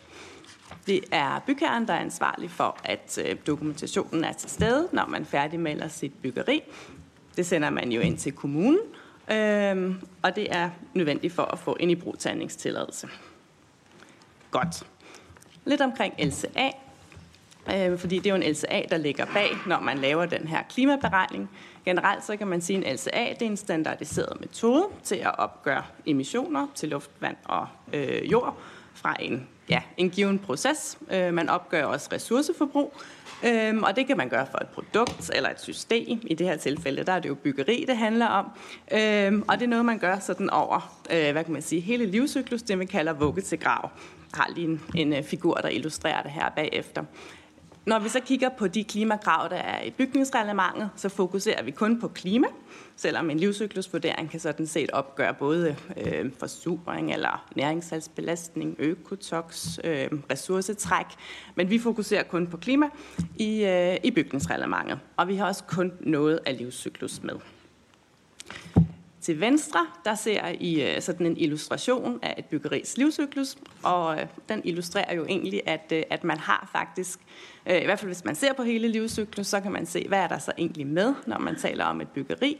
Det 0.86 1.00
er 1.10 1.42
bygherren, 1.46 1.88
der 1.88 1.94
er 1.94 2.00
ansvarlig 2.00 2.50
for, 2.50 2.78
at 2.84 3.18
øh, 3.24 3.36
dokumentationen 3.46 4.24
er 4.24 4.32
til 4.32 4.50
stede, 4.50 4.88
når 4.92 5.06
man 5.06 5.24
færdigmelder 5.24 5.88
sit 5.88 6.12
byggeri. 6.22 6.62
Det 7.36 7.46
sender 7.46 7.70
man 7.70 7.92
jo 7.92 8.00
ind 8.00 8.18
til 8.18 8.32
kommunen, 8.32 8.78
Øhm, 9.30 10.00
og 10.22 10.36
det 10.36 10.46
er 10.50 10.70
nødvendigt 10.94 11.32
for 11.32 11.42
at 11.42 11.58
få 11.58 11.76
en 11.80 11.90
ibrugtagningstilladelse. 11.90 13.08
Godt. 14.50 14.86
Lidt 15.64 15.80
omkring 15.80 16.14
LCA, 16.18 16.70
øh, 17.74 17.98
fordi 17.98 18.18
det 18.18 18.26
er 18.26 18.30
jo 18.30 18.42
en 18.42 18.52
LCA, 18.52 18.82
der 18.90 18.96
ligger 18.96 19.24
bag, 19.24 19.50
når 19.66 19.80
man 19.80 19.98
laver 19.98 20.26
den 20.26 20.48
her 20.48 20.62
klimaberegning. 20.62 21.50
Generelt 21.84 22.24
så 22.24 22.36
kan 22.36 22.46
man 22.46 22.60
sige, 22.60 22.78
at 22.78 22.84
en 22.86 22.94
LCA 22.94 23.34
det 23.34 23.42
er 23.42 23.46
en 23.46 23.56
standardiseret 23.56 24.40
metode 24.40 24.86
til 25.04 25.16
at 25.16 25.38
opgøre 25.38 25.82
emissioner 26.06 26.66
til 26.74 26.88
luft, 26.88 27.10
vand 27.20 27.36
og 27.44 27.66
øh, 27.92 28.32
jord 28.32 28.58
fra 28.94 29.16
en, 29.20 29.48
ja, 29.68 29.82
en 29.96 30.10
given 30.10 30.38
proces. 30.38 30.98
Øh, 31.10 31.34
man 31.34 31.48
opgør 31.48 31.84
også 31.84 32.08
ressourceforbrug, 32.12 32.92
Øhm, 33.44 33.82
og 33.82 33.96
det 33.96 34.06
kan 34.06 34.16
man 34.16 34.28
gøre 34.28 34.46
for 34.50 34.58
et 34.58 34.68
produkt 34.68 35.30
eller 35.34 35.50
et 35.50 35.60
system. 35.60 36.20
I 36.22 36.34
det 36.34 36.46
her 36.46 36.56
tilfælde, 36.56 37.04
der 37.04 37.12
er 37.12 37.20
det 37.20 37.28
jo 37.28 37.34
byggeri, 37.34 37.84
det 37.88 37.96
handler 37.96 38.26
om. 38.26 38.46
Øhm, 38.92 39.44
og 39.48 39.58
det 39.58 39.64
er 39.64 39.68
noget, 39.68 39.84
man 39.84 39.98
gør 39.98 40.18
sådan 40.18 40.50
over, 40.50 41.00
øh, 41.10 41.32
hvad 41.32 41.44
kan 41.44 41.52
man 41.52 41.62
sige, 41.62 41.80
hele 41.80 42.06
livscyklus, 42.06 42.62
det 42.62 42.78
man 42.78 42.86
kalder 42.86 43.12
vugge 43.12 43.42
til 43.42 43.58
grav. 43.58 43.90
Jeg 44.32 44.42
har 44.42 44.50
lige 44.54 44.66
en, 44.66 44.82
en 44.94 45.12
øh, 45.12 45.22
figur, 45.22 45.54
der 45.54 45.68
illustrerer 45.68 46.22
det 46.22 46.30
her 46.30 46.50
bagefter. 46.56 47.04
Når 47.86 47.98
vi 47.98 48.08
så 48.08 48.20
kigger 48.20 48.48
på 48.48 48.68
de 48.68 48.84
klimakrav, 48.84 49.48
der 49.48 49.56
er 49.56 49.82
i 49.82 49.90
bygningsreglementet, 49.90 50.90
så 50.96 51.08
fokuserer 51.08 51.62
vi 51.62 51.70
kun 51.70 52.00
på 52.00 52.08
klima, 52.08 52.46
selvom 52.96 53.30
en 53.30 53.38
livscyklusvurdering 53.38 54.30
kan 54.30 54.40
sådan 54.40 54.66
set 54.66 54.90
opgøre 54.90 55.34
både 55.34 55.76
øh, 55.96 56.32
forsuring 56.38 57.12
eller 57.12 57.46
næringssalsbelastning, 57.56 58.76
økotox, 58.78 59.78
øh, 59.84 60.08
ressourcetræk, 60.30 61.06
men 61.54 61.70
vi 61.70 61.78
fokuserer 61.78 62.22
kun 62.22 62.46
på 62.46 62.56
klima 62.56 62.86
i, 63.36 63.64
øh, 63.64 63.96
i 64.02 64.10
bygningsreglementet, 64.10 64.98
og 65.16 65.28
vi 65.28 65.36
har 65.36 65.46
også 65.46 65.64
kun 65.64 65.92
noget 66.00 66.40
af 66.46 66.58
livscyklus 66.58 67.22
med. 67.22 67.34
Til 69.26 69.40
venstre, 69.40 69.86
der 70.04 70.14
ser 70.14 70.48
I 70.60 70.82
øh, 70.82 71.02
sådan 71.02 71.26
en 71.26 71.36
illustration 71.36 72.18
af 72.22 72.34
et 72.38 72.44
byggeris 72.44 72.96
livscyklus, 72.96 73.56
og 73.82 74.20
øh, 74.20 74.26
den 74.48 74.60
illustrerer 74.64 75.14
jo 75.14 75.24
egentlig, 75.24 75.62
at, 75.66 75.92
øh, 75.92 76.02
at 76.10 76.24
man 76.24 76.38
har 76.38 76.68
faktisk, 76.72 77.20
i 77.66 77.84
hvert 77.84 77.98
fald 77.98 78.08
hvis 78.08 78.24
man 78.24 78.34
ser 78.34 78.52
på 78.52 78.62
hele 78.62 78.88
livscyklus, 78.88 79.46
så 79.46 79.60
kan 79.60 79.72
man 79.72 79.86
se, 79.86 80.08
hvad 80.08 80.18
er 80.18 80.26
der 80.28 80.38
så 80.38 80.52
egentlig 80.58 80.86
med, 80.86 81.14
når 81.26 81.38
man 81.38 81.56
taler 81.56 81.84
om 81.84 82.00
et 82.00 82.08
byggeri. 82.08 82.58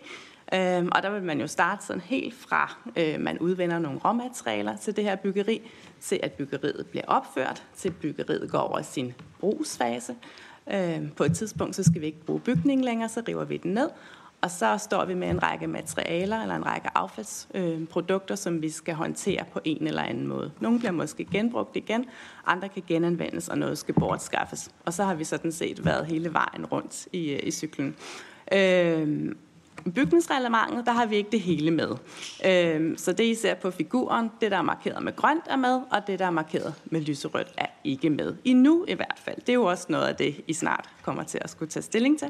Uh, 0.52 0.86
og 0.92 1.02
der 1.02 1.10
vil 1.10 1.22
man 1.22 1.40
jo 1.40 1.46
starte 1.46 1.86
sådan 1.86 2.00
helt 2.00 2.34
fra, 2.34 2.76
man 3.18 3.38
udvinder 3.38 3.78
nogle 3.78 3.98
råmaterialer 4.04 4.76
til 4.76 4.96
det 4.96 5.04
her 5.04 5.16
byggeri, 5.16 5.70
til 6.00 6.20
at 6.22 6.32
byggeriet 6.32 6.86
bliver 6.90 7.04
opført, 7.06 7.62
til 7.76 7.90
byggeriet 7.90 8.50
går 8.50 8.58
over 8.58 8.82
sin 8.82 9.14
brugsfase. 9.40 10.14
Uh, 10.66 11.10
på 11.16 11.24
et 11.24 11.36
tidspunkt, 11.36 11.76
så 11.76 11.82
skal 11.82 12.00
vi 12.00 12.06
ikke 12.06 12.24
bruge 12.26 12.40
bygningen 12.40 12.84
længere, 12.84 13.08
så 13.08 13.22
river 13.28 13.44
vi 13.44 13.56
den 13.56 13.74
ned, 13.74 13.88
og 14.40 14.50
så 14.50 14.78
står 14.78 15.04
vi 15.04 15.14
med 15.14 15.30
en 15.30 15.42
række 15.42 15.66
materialer 15.66 16.42
eller 16.42 16.54
en 16.54 16.66
række 16.66 16.88
affaldsprodukter, 16.94 18.34
øh, 18.34 18.38
som 18.38 18.62
vi 18.62 18.70
skal 18.70 18.94
håndtere 18.94 19.44
på 19.52 19.60
en 19.64 19.86
eller 19.86 20.02
anden 20.02 20.26
måde. 20.26 20.52
Nogle 20.60 20.78
bliver 20.78 20.92
måske 20.92 21.24
genbrugt 21.24 21.76
igen, 21.76 22.04
andre 22.46 22.68
kan 22.68 22.82
genanvendes, 22.88 23.48
og 23.48 23.58
noget 23.58 23.78
skal 23.78 23.94
bortskaffes. 23.94 24.70
Og 24.84 24.92
så 24.92 25.04
har 25.04 25.14
vi 25.14 25.24
sådan 25.24 25.52
set 25.52 25.84
været 25.84 26.06
hele 26.06 26.32
vejen 26.32 26.66
rundt 26.66 27.08
i, 27.12 27.30
øh, 27.30 27.40
i 27.42 27.50
cyklen. 27.50 27.96
Øh, 28.52 29.34
bygningsreglementet, 29.94 30.86
der 30.86 30.92
har 30.92 31.06
vi 31.06 31.16
ikke 31.16 31.30
det 31.30 31.40
hele 31.40 31.70
med. 31.70 31.90
Øh, 32.46 32.98
så 32.98 33.12
det 33.12 33.24
I 33.24 33.34
ser 33.34 33.54
på 33.54 33.70
figuren, 33.70 34.30
det 34.40 34.50
der 34.50 34.56
er 34.56 34.62
markeret 34.62 35.02
med 35.02 35.16
grønt 35.16 35.44
er 35.46 35.56
med, 35.56 35.80
og 35.90 36.06
det 36.06 36.18
der 36.18 36.26
er 36.26 36.30
markeret 36.30 36.74
med 36.84 37.00
lyserødt 37.00 37.54
er 37.56 37.66
ikke 37.84 38.10
med. 38.10 38.34
I 38.44 38.52
nu 38.52 38.84
i 38.88 38.94
hvert 38.94 39.18
fald. 39.24 39.36
Det 39.36 39.48
er 39.48 39.54
jo 39.54 39.64
også 39.64 39.86
noget 39.88 40.06
af 40.06 40.16
det, 40.16 40.40
I 40.46 40.52
snart 40.52 40.88
kommer 41.02 41.22
til 41.22 41.38
at 41.42 41.50
skulle 41.50 41.70
tage 41.70 41.82
stilling 41.82 42.18
til. 42.18 42.28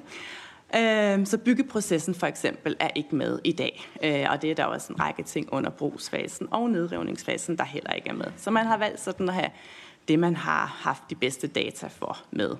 Øh, 0.75 1.27
så 1.27 1.39
byggeprocessen 1.39 2.15
for 2.15 2.27
eksempel 2.27 2.77
er 2.81 2.89
ikke 2.95 3.17
med 3.17 3.39
i 3.45 3.53
dag, 3.53 3.89
øh, 4.03 4.27
og 4.31 4.43
det 4.43 4.51
er 4.51 4.55
der 4.55 4.65
også 4.65 4.93
en 4.93 5.01
række 5.01 5.23
ting 5.23 5.53
under 5.53 5.71
brugsfasen 5.71 6.49
og 6.51 6.71
nedrivningsfasen, 6.71 7.59
der 7.59 7.65
heller 7.65 7.93
ikke 7.93 8.09
er 8.09 8.15
med. 8.15 8.27
Så 8.37 8.51
man 8.51 8.67
har 8.67 8.79
valgt 8.79 9.01
sådan 9.01 9.29
at 9.29 9.35
have 9.35 9.51
det, 10.09 10.19
man 10.19 10.37
har 10.37 10.67
haft 10.67 11.03
de 11.11 11.15
bedste 11.15 11.47
data 11.47 11.87
for 11.87 12.19
med. 12.31 12.57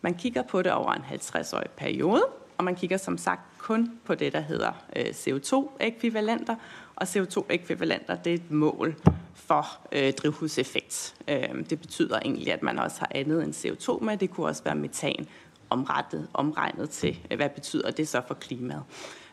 Man 0.00 0.14
kigger 0.14 0.42
på 0.42 0.62
det 0.62 0.72
over 0.72 0.92
en 0.92 1.02
50-årig 1.02 1.70
periode, 1.76 2.22
og 2.58 2.64
man 2.64 2.74
kigger 2.74 2.96
som 2.96 3.18
sagt 3.18 3.58
kun 3.58 3.92
på 4.04 4.14
det, 4.14 4.32
der 4.32 4.40
hedder 4.40 4.72
øh, 4.96 5.04
CO2-ekvivalenter, 5.06 6.54
og 6.96 7.02
CO2-ekvivalenter 7.02 8.14
det 8.14 8.30
er 8.30 8.34
et 8.34 8.50
mål 8.50 8.96
for 9.34 9.78
øh, 9.92 10.12
drivhuseffekt. 10.12 11.14
Øh, 11.28 11.70
det 11.70 11.80
betyder 11.80 12.18
egentlig, 12.18 12.52
at 12.52 12.62
man 12.62 12.78
også 12.78 12.96
har 12.98 13.08
andet 13.10 13.44
end 13.44 13.54
CO2 13.54 14.04
med. 14.04 14.16
Det 14.16 14.30
kunne 14.30 14.46
også 14.46 14.64
være 14.64 14.74
metan 14.74 15.26
omrettet, 15.70 16.28
omregnet 16.34 16.90
til, 16.90 17.18
øh, 17.30 17.36
hvad 17.36 17.48
betyder 17.48 17.90
det 17.90 18.08
så 18.08 18.22
for 18.26 18.34
klimaet. 18.34 18.82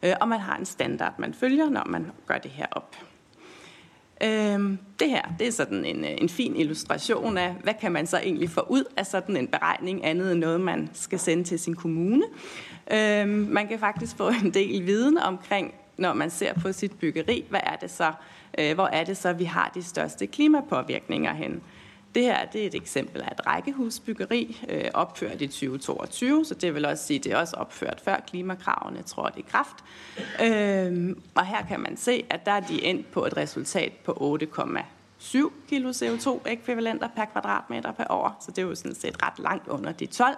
Øh, 0.03 0.13
og 0.21 0.27
man 0.27 0.39
har 0.39 0.57
en 0.57 0.65
standard, 0.65 1.13
man 1.19 1.33
følger, 1.33 1.69
når 1.69 1.83
man 1.85 2.11
gør 2.27 2.37
det 2.37 2.51
her 2.51 2.65
op. 2.71 2.95
Øhm, 4.23 4.77
det 4.99 5.09
her, 5.09 5.21
det 5.39 5.47
er 5.47 5.51
sådan 5.51 5.85
en, 5.85 6.05
øh, 6.05 6.11
en 6.17 6.29
fin 6.29 6.55
illustration 6.55 7.37
af, 7.37 7.55
hvad 7.63 7.73
kan 7.81 7.91
man 7.91 8.07
så 8.07 8.17
egentlig 8.17 8.49
få 8.49 8.61
ud 8.69 8.83
af 8.97 9.05
sådan 9.05 9.37
en 9.37 9.47
beregning, 9.47 10.05
andet 10.05 10.31
end 10.31 10.39
noget, 10.39 10.61
man 10.61 10.89
skal 10.93 11.19
sende 11.19 11.43
til 11.43 11.59
sin 11.59 11.75
kommune. 11.75 12.23
Øhm, 12.91 13.29
man 13.29 13.67
kan 13.67 13.79
faktisk 13.79 14.17
få 14.17 14.29
en 14.29 14.53
del 14.53 14.85
viden 14.85 15.17
omkring, 15.17 15.73
når 15.97 16.13
man 16.13 16.29
ser 16.29 16.53
på 16.53 16.71
sit 16.71 16.99
byggeri, 16.99 17.45
hvad 17.49 17.59
er 17.63 17.75
det 17.75 17.91
så, 17.91 18.11
hvor 18.75 18.87
er 18.87 19.03
det 19.03 19.17
så, 19.17 19.33
vi 19.33 19.43
har 19.43 19.71
de 19.75 19.83
største 19.83 20.27
klimapåvirkninger 20.27 21.33
hen. 21.33 21.61
Det 22.15 22.23
her 22.23 22.45
det 22.45 22.61
er 22.61 22.67
et 22.67 22.75
eksempel 22.75 23.21
af 23.21 23.31
et 23.31 23.47
rækkehusbyggeri, 23.47 24.65
øh, 24.69 24.85
opført 24.93 25.41
i 25.41 25.47
2022, 25.47 26.45
så 26.45 26.55
det 26.55 26.75
vil 26.75 26.85
også 26.85 27.03
sige, 27.03 27.17
at 27.17 27.23
det 27.23 27.31
er 27.31 27.37
også 27.37 27.55
opført 27.55 28.01
før 28.05 28.19
klimakravene 28.27 29.01
tror 29.01 29.29
det 29.29 29.45
er 29.45 29.49
kraft. 29.49 29.83
Øh, 30.43 31.15
og 31.35 31.45
her 31.45 31.65
kan 31.65 31.79
man 31.79 31.97
se, 31.97 32.25
at 32.29 32.45
der 32.45 32.51
er 32.51 32.59
de 32.59 32.83
endt 32.83 33.11
på 33.11 33.25
et 33.25 33.37
resultat 33.37 33.91
på 33.93 34.37
8,7 35.21 35.51
kilo 35.69 35.91
CO2-ekvivalenter 35.91 37.07
per 37.15 37.25
kvadratmeter 37.25 37.91
per 37.91 38.05
år, 38.09 38.37
så 38.41 38.51
det 38.51 38.57
er 38.57 38.61
jo 38.67 38.75
sådan 38.75 38.95
set 38.95 39.23
ret 39.23 39.39
langt 39.39 39.67
under 39.67 39.91
de 39.91 40.05
12. 40.05 40.35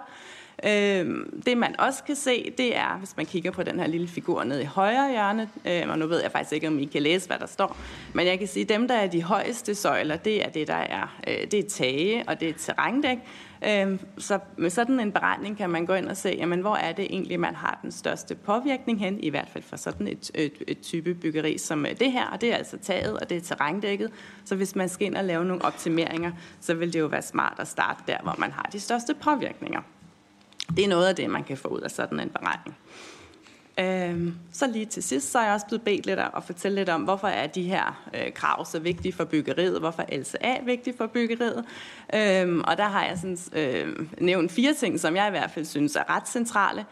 Øh, 0.64 1.26
det 1.46 1.58
man 1.58 1.80
også 1.80 2.04
kan 2.04 2.16
se, 2.16 2.52
det 2.58 2.76
er, 2.76 2.98
hvis 2.98 3.16
man 3.16 3.26
kigger 3.26 3.50
på 3.50 3.62
den 3.62 3.80
her 3.80 3.86
lille 3.86 4.08
figur 4.08 4.44
nede 4.44 4.62
i 4.62 4.64
højre 4.64 5.10
hjørne, 5.10 5.48
øh, 5.64 5.82
og 5.88 5.98
nu 5.98 6.06
ved 6.06 6.22
jeg 6.22 6.32
faktisk 6.32 6.52
ikke, 6.52 6.68
om 6.68 6.78
I 6.78 6.84
kan 6.84 7.02
læse, 7.02 7.26
hvad 7.26 7.38
der 7.38 7.46
står, 7.46 7.76
men 8.12 8.26
jeg 8.26 8.38
kan 8.38 8.48
sige, 8.48 8.62
at 8.62 8.68
dem, 8.68 8.88
der 8.88 8.94
er 8.94 9.06
de 9.06 9.22
højeste 9.22 9.74
søjler, 9.74 10.16
det 10.16 10.44
er 10.44 10.48
det, 10.48 10.68
der 10.68 10.74
er, 10.74 11.18
øh, 11.28 11.50
det 11.50 11.54
er 11.54 11.68
tage, 11.68 12.24
og 12.28 12.40
det 12.40 12.48
er 12.48 12.52
terrændæk. 12.52 13.18
Øh, 13.64 13.98
så 14.18 14.38
med 14.56 14.70
sådan 14.70 15.00
en 15.00 15.12
beregning 15.12 15.56
kan 15.56 15.70
man 15.70 15.86
gå 15.86 15.94
ind 15.94 16.08
og 16.08 16.16
se, 16.16 16.34
jamen, 16.38 16.60
hvor 16.60 16.76
er 16.76 16.92
det 16.92 17.04
egentlig, 17.04 17.40
man 17.40 17.54
har 17.54 17.78
den 17.82 17.92
største 17.92 18.34
påvirkning 18.34 19.00
hen, 19.00 19.20
i 19.20 19.30
hvert 19.30 19.48
fald 19.48 19.64
for 19.64 19.76
sådan 19.76 20.08
et, 20.08 20.30
et, 20.34 20.52
et 20.68 20.80
type 20.80 21.14
byggeri 21.14 21.58
som 21.58 21.86
øh, 21.86 21.98
det 21.98 22.12
her, 22.12 22.26
og 22.26 22.40
det 22.40 22.52
er 22.52 22.56
altså 22.56 22.78
taget, 22.78 23.18
og 23.20 23.30
det 23.30 23.36
er 23.36 23.40
terrændækket. 23.40 24.10
Så 24.44 24.56
hvis 24.56 24.76
man 24.76 24.88
skal 24.88 25.06
ind 25.06 25.16
og 25.16 25.24
lave 25.24 25.44
nogle 25.44 25.64
optimeringer, 25.64 26.32
så 26.60 26.74
vil 26.74 26.92
det 26.92 27.00
jo 27.00 27.06
være 27.06 27.22
smart 27.22 27.54
at 27.58 27.68
starte 27.68 28.02
der, 28.06 28.18
hvor 28.22 28.34
man 28.38 28.50
har 28.50 28.68
de 28.72 28.80
største 28.80 29.14
påvirkninger. 29.14 29.80
Det 30.76 30.84
er 30.84 30.88
noget 30.88 31.06
af 31.06 31.16
det, 31.16 31.30
man 31.30 31.44
kan 31.44 31.56
få 31.56 31.68
ud 31.68 31.80
af 31.80 31.90
sådan 31.90 32.20
en 32.20 32.30
beregning. 32.30 32.76
Øhm, 33.80 34.34
så 34.52 34.66
lige 34.66 34.86
til 34.86 35.02
sidst, 35.02 35.30
så 35.30 35.38
er 35.38 35.44
jeg 35.44 35.54
også 35.54 35.66
blevet 35.66 35.82
bedt 35.82 36.06
lidt 36.06 36.18
at 36.18 36.44
fortælle 36.46 36.76
lidt 36.76 36.88
om, 36.88 37.02
hvorfor 37.02 37.28
er 37.28 37.46
de 37.46 37.62
her 37.62 38.08
øh, 38.14 38.32
krav 38.32 38.64
så 38.64 38.78
vigtige 38.78 39.12
for 39.12 39.24
byggeriet, 39.24 39.80
hvorfor 39.80 40.02
er 40.08 40.18
LCA 40.18 40.64
vigtig 40.64 40.94
for 40.98 41.06
byggeriet. 41.06 41.64
Øhm, 42.14 42.60
og 42.60 42.76
der 42.76 42.84
har 42.84 43.04
jeg 43.04 43.18
sådan, 43.18 43.38
øh, 43.52 44.06
nævnt 44.20 44.52
fire 44.52 44.74
ting, 44.74 45.00
som 45.00 45.16
jeg 45.16 45.26
i 45.28 45.30
hvert 45.30 45.50
fald 45.50 45.64
synes 45.64 45.96
er 45.96 46.16
ret 46.16 46.28
centrale. 46.28 46.84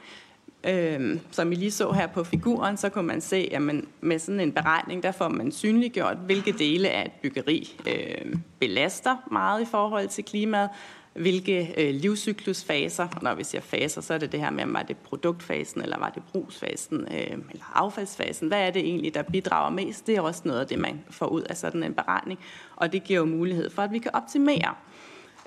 Øhm, 0.66 1.20
som 1.30 1.52
I 1.52 1.54
lige 1.54 1.70
så 1.70 1.92
her 1.92 2.06
på 2.06 2.24
figuren, 2.24 2.76
så 2.76 2.88
kunne 2.88 3.06
man 3.06 3.20
se, 3.20 3.48
at 3.52 3.62
man, 3.62 3.86
med 4.00 4.18
sådan 4.18 4.40
en 4.40 4.52
beregning, 4.52 5.02
der 5.02 5.12
får 5.12 5.28
man 5.28 5.52
synliggjort, 5.52 6.16
hvilke 6.16 6.52
dele 6.52 6.90
af 6.90 7.04
et 7.04 7.12
byggeri 7.22 7.80
øh, 7.86 8.34
belaster 8.60 9.16
meget 9.30 9.62
i 9.62 9.66
forhold 9.70 10.08
til 10.08 10.24
klimaet, 10.24 10.70
hvilke 11.14 11.74
øh, 11.76 11.94
livscyklusfaser, 11.94 13.08
og 13.16 13.22
når 13.22 13.34
vi 13.34 13.44
siger 13.44 13.62
faser, 13.62 14.00
så 14.00 14.14
er 14.14 14.18
det 14.18 14.32
det 14.32 14.40
her 14.40 14.50
med, 14.50 14.66
var 14.66 14.82
det 14.82 14.96
produktfasen, 14.96 15.82
eller 15.82 15.98
var 15.98 16.10
det 16.10 16.22
brugsfasen, 16.32 17.00
øh, 17.00 17.38
eller 17.50 17.72
affaldsfasen. 17.74 18.48
Hvad 18.48 18.66
er 18.66 18.70
det 18.70 18.82
egentlig, 18.82 19.14
der 19.14 19.22
bidrager 19.22 19.70
mest? 19.70 20.06
Det 20.06 20.16
er 20.16 20.20
også 20.20 20.42
noget 20.44 20.60
af 20.60 20.66
det, 20.66 20.78
man 20.78 21.04
får 21.10 21.26
ud 21.26 21.42
af 21.42 21.56
sådan 21.56 21.82
en 21.82 21.94
beregning, 21.94 22.40
og 22.76 22.92
det 22.92 23.04
giver 23.04 23.18
jo 23.18 23.26
mulighed 23.26 23.70
for, 23.70 23.82
at 23.82 23.92
vi 23.92 23.98
kan 23.98 24.10
optimere. 24.14 24.74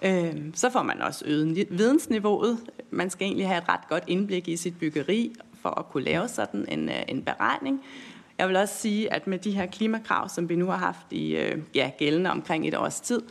Øh, 0.03 0.35
så 0.53 0.69
får 0.69 0.83
man 0.83 1.01
også 1.01 1.25
øget 1.27 1.67
vidensniveauet. 1.69 2.57
Man 2.89 3.09
skal 3.09 3.25
egentlig 3.25 3.47
have 3.47 3.57
et 3.57 3.69
ret 3.69 3.87
godt 3.89 4.03
indblik 4.07 4.47
i 4.47 4.57
sit 4.57 4.79
byggeri, 4.79 5.33
for 5.61 5.69
at 5.69 5.89
kunne 5.89 6.03
lave 6.03 6.27
sådan 6.27 6.65
en, 6.69 6.89
øh, 6.89 7.03
en 7.07 7.23
beregning. 7.23 7.83
Jeg 8.37 8.47
vil 8.47 8.55
også 8.55 8.75
sige, 8.75 9.13
at 9.13 9.27
med 9.27 9.37
de 9.39 9.51
her 9.51 9.65
klimakrav, 9.65 10.29
som 10.29 10.49
vi 10.49 10.55
nu 10.55 10.65
har 10.65 10.77
haft 10.77 11.11
i 11.11 11.35
øh, 11.35 11.57
ja, 11.75 11.91
gældende 11.97 12.31
omkring 12.31 12.67
et 12.67 12.77
års 12.77 13.01
tid, 13.01 13.21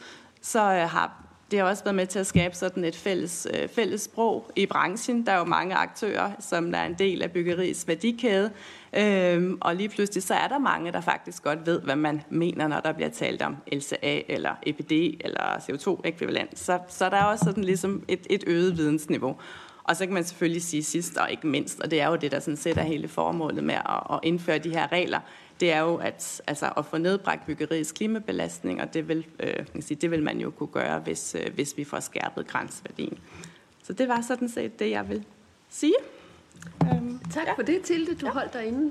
så 0.43 0.61
øh, 0.61 0.89
har 0.89 1.26
det 1.51 1.59
har 1.59 1.67
også 1.67 1.85
været 1.85 1.95
med 1.95 2.07
til 2.07 2.19
at 2.19 2.27
skabe 2.27 2.55
sådan 2.55 2.85
et 2.85 2.97
fælles, 2.97 3.47
øh, 3.55 3.69
fælles 3.69 4.01
sprog 4.01 4.51
i 4.57 4.67
branchen. 4.67 5.27
Der 5.27 5.33
er 5.33 5.39
jo 5.39 5.45
mange 5.45 5.75
aktører, 5.75 6.33
som 6.41 6.75
er 6.75 6.85
en 6.85 6.95
del 6.95 7.23
af 7.23 7.33
byggeriets 7.33 7.89
værdikæde. 7.89 8.51
Øhm, 8.99 9.59
og 9.61 9.77
lige 9.77 9.89
pludselig 9.89 10.23
så 10.23 10.35
er 10.35 10.49
der 10.49 10.59
mange, 10.59 10.93
der 10.93 11.01
faktisk 11.01 11.43
godt 11.43 11.67
ved, 11.67 11.81
hvad 11.81 11.97
man 11.97 12.23
mener, 12.31 12.69
når 12.69 12.81
der 12.81 12.93
bliver 12.93 13.11
talt 13.11 13.43
om 13.43 13.57
LCA 13.73 14.23
eller 14.29 14.55
EPD 14.67 14.93
eller 15.21 15.57
CO2-ekvivalent. 15.57 16.59
Så, 16.59 16.79
så 16.89 17.09
der 17.09 17.17
er 17.17 17.25
også 17.25 17.45
sådan 17.45 17.65
ligesom 17.65 18.05
et, 18.09 18.27
et 18.31 18.45
øget 18.47 18.77
vidensniveau. 18.77 19.37
Og 19.85 19.97
så 19.97 20.07
kan 20.07 20.15
man 20.15 20.25
selvfølgelig 20.25 20.63
sige 20.63 20.83
sidst 20.83 21.17
og 21.17 21.31
ikke 21.31 21.47
mindst, 21.47 21.81
og 21.81 21.91
det 21.91 22.01
er 22.01 22.09
jo 22.09 22.17
det, 22.17 22.33
der 22.33 22.41
sådan 22.41 22.57
set 22.57 22.79
er 22.79 22.83
hele 22.83 23.09
formålet 23.09 23.65
med 23.65 23.75
at, 23.75 24.01
at 24.11 24.19
indføre 24.23 24.59
de 24.59 24.71
her 24.71 24.93
regler, 24.93 25.21
det 25.61 25.73
er 25.73 25.81
jo 25.81 25.97
at, 25.97 26.43
altså, 26.47 26.73
at 26.77 26.87
få 26.87 26.99
nedbragt 26.99 27.47
byggeriets 27.47 27.93
klimabelastning, 27.93 28.83
og 28.83 28.95
det 28.95 29.09
vil, 29.09 29.27
øh, 29.41 29.67
kan 29.73 29.83
sige, 29.83 29.99
det 30.01 30.11
vil 30.11 30.23
man 30.23 30.39
jo 30.39 30.51
kunne 30.51 30.67
gøre, 30.67 30.99
hvis, 30.99 31.37
øh, 31.39 31.55
hvis 31.55 31.77
vi 31.77 31.85
får 31.85 32.01
skærpet 32.01 32.47
grænsværdien. 32.47 33.19
Så 33.83 33.93
det 33.93 34.09
var 34.09 34.21
sådan 34.21 34.49
set 34.49 34.79
det, 34.79 34.91
jeg 34.91 35.09
vil 35.09 35.25
sige. 35.71 35.95
Øhm, 36.83 37.19
tak 37.31 37.47
ja. 37.47 37.53
for 37.53 37.63
det, 37.63 37.83
Tilde. 37.83 38.15
Du 38.15 38.27
ja. 38.27 38.33
holdt 38.33 38.53
derinde. 38.53 38.91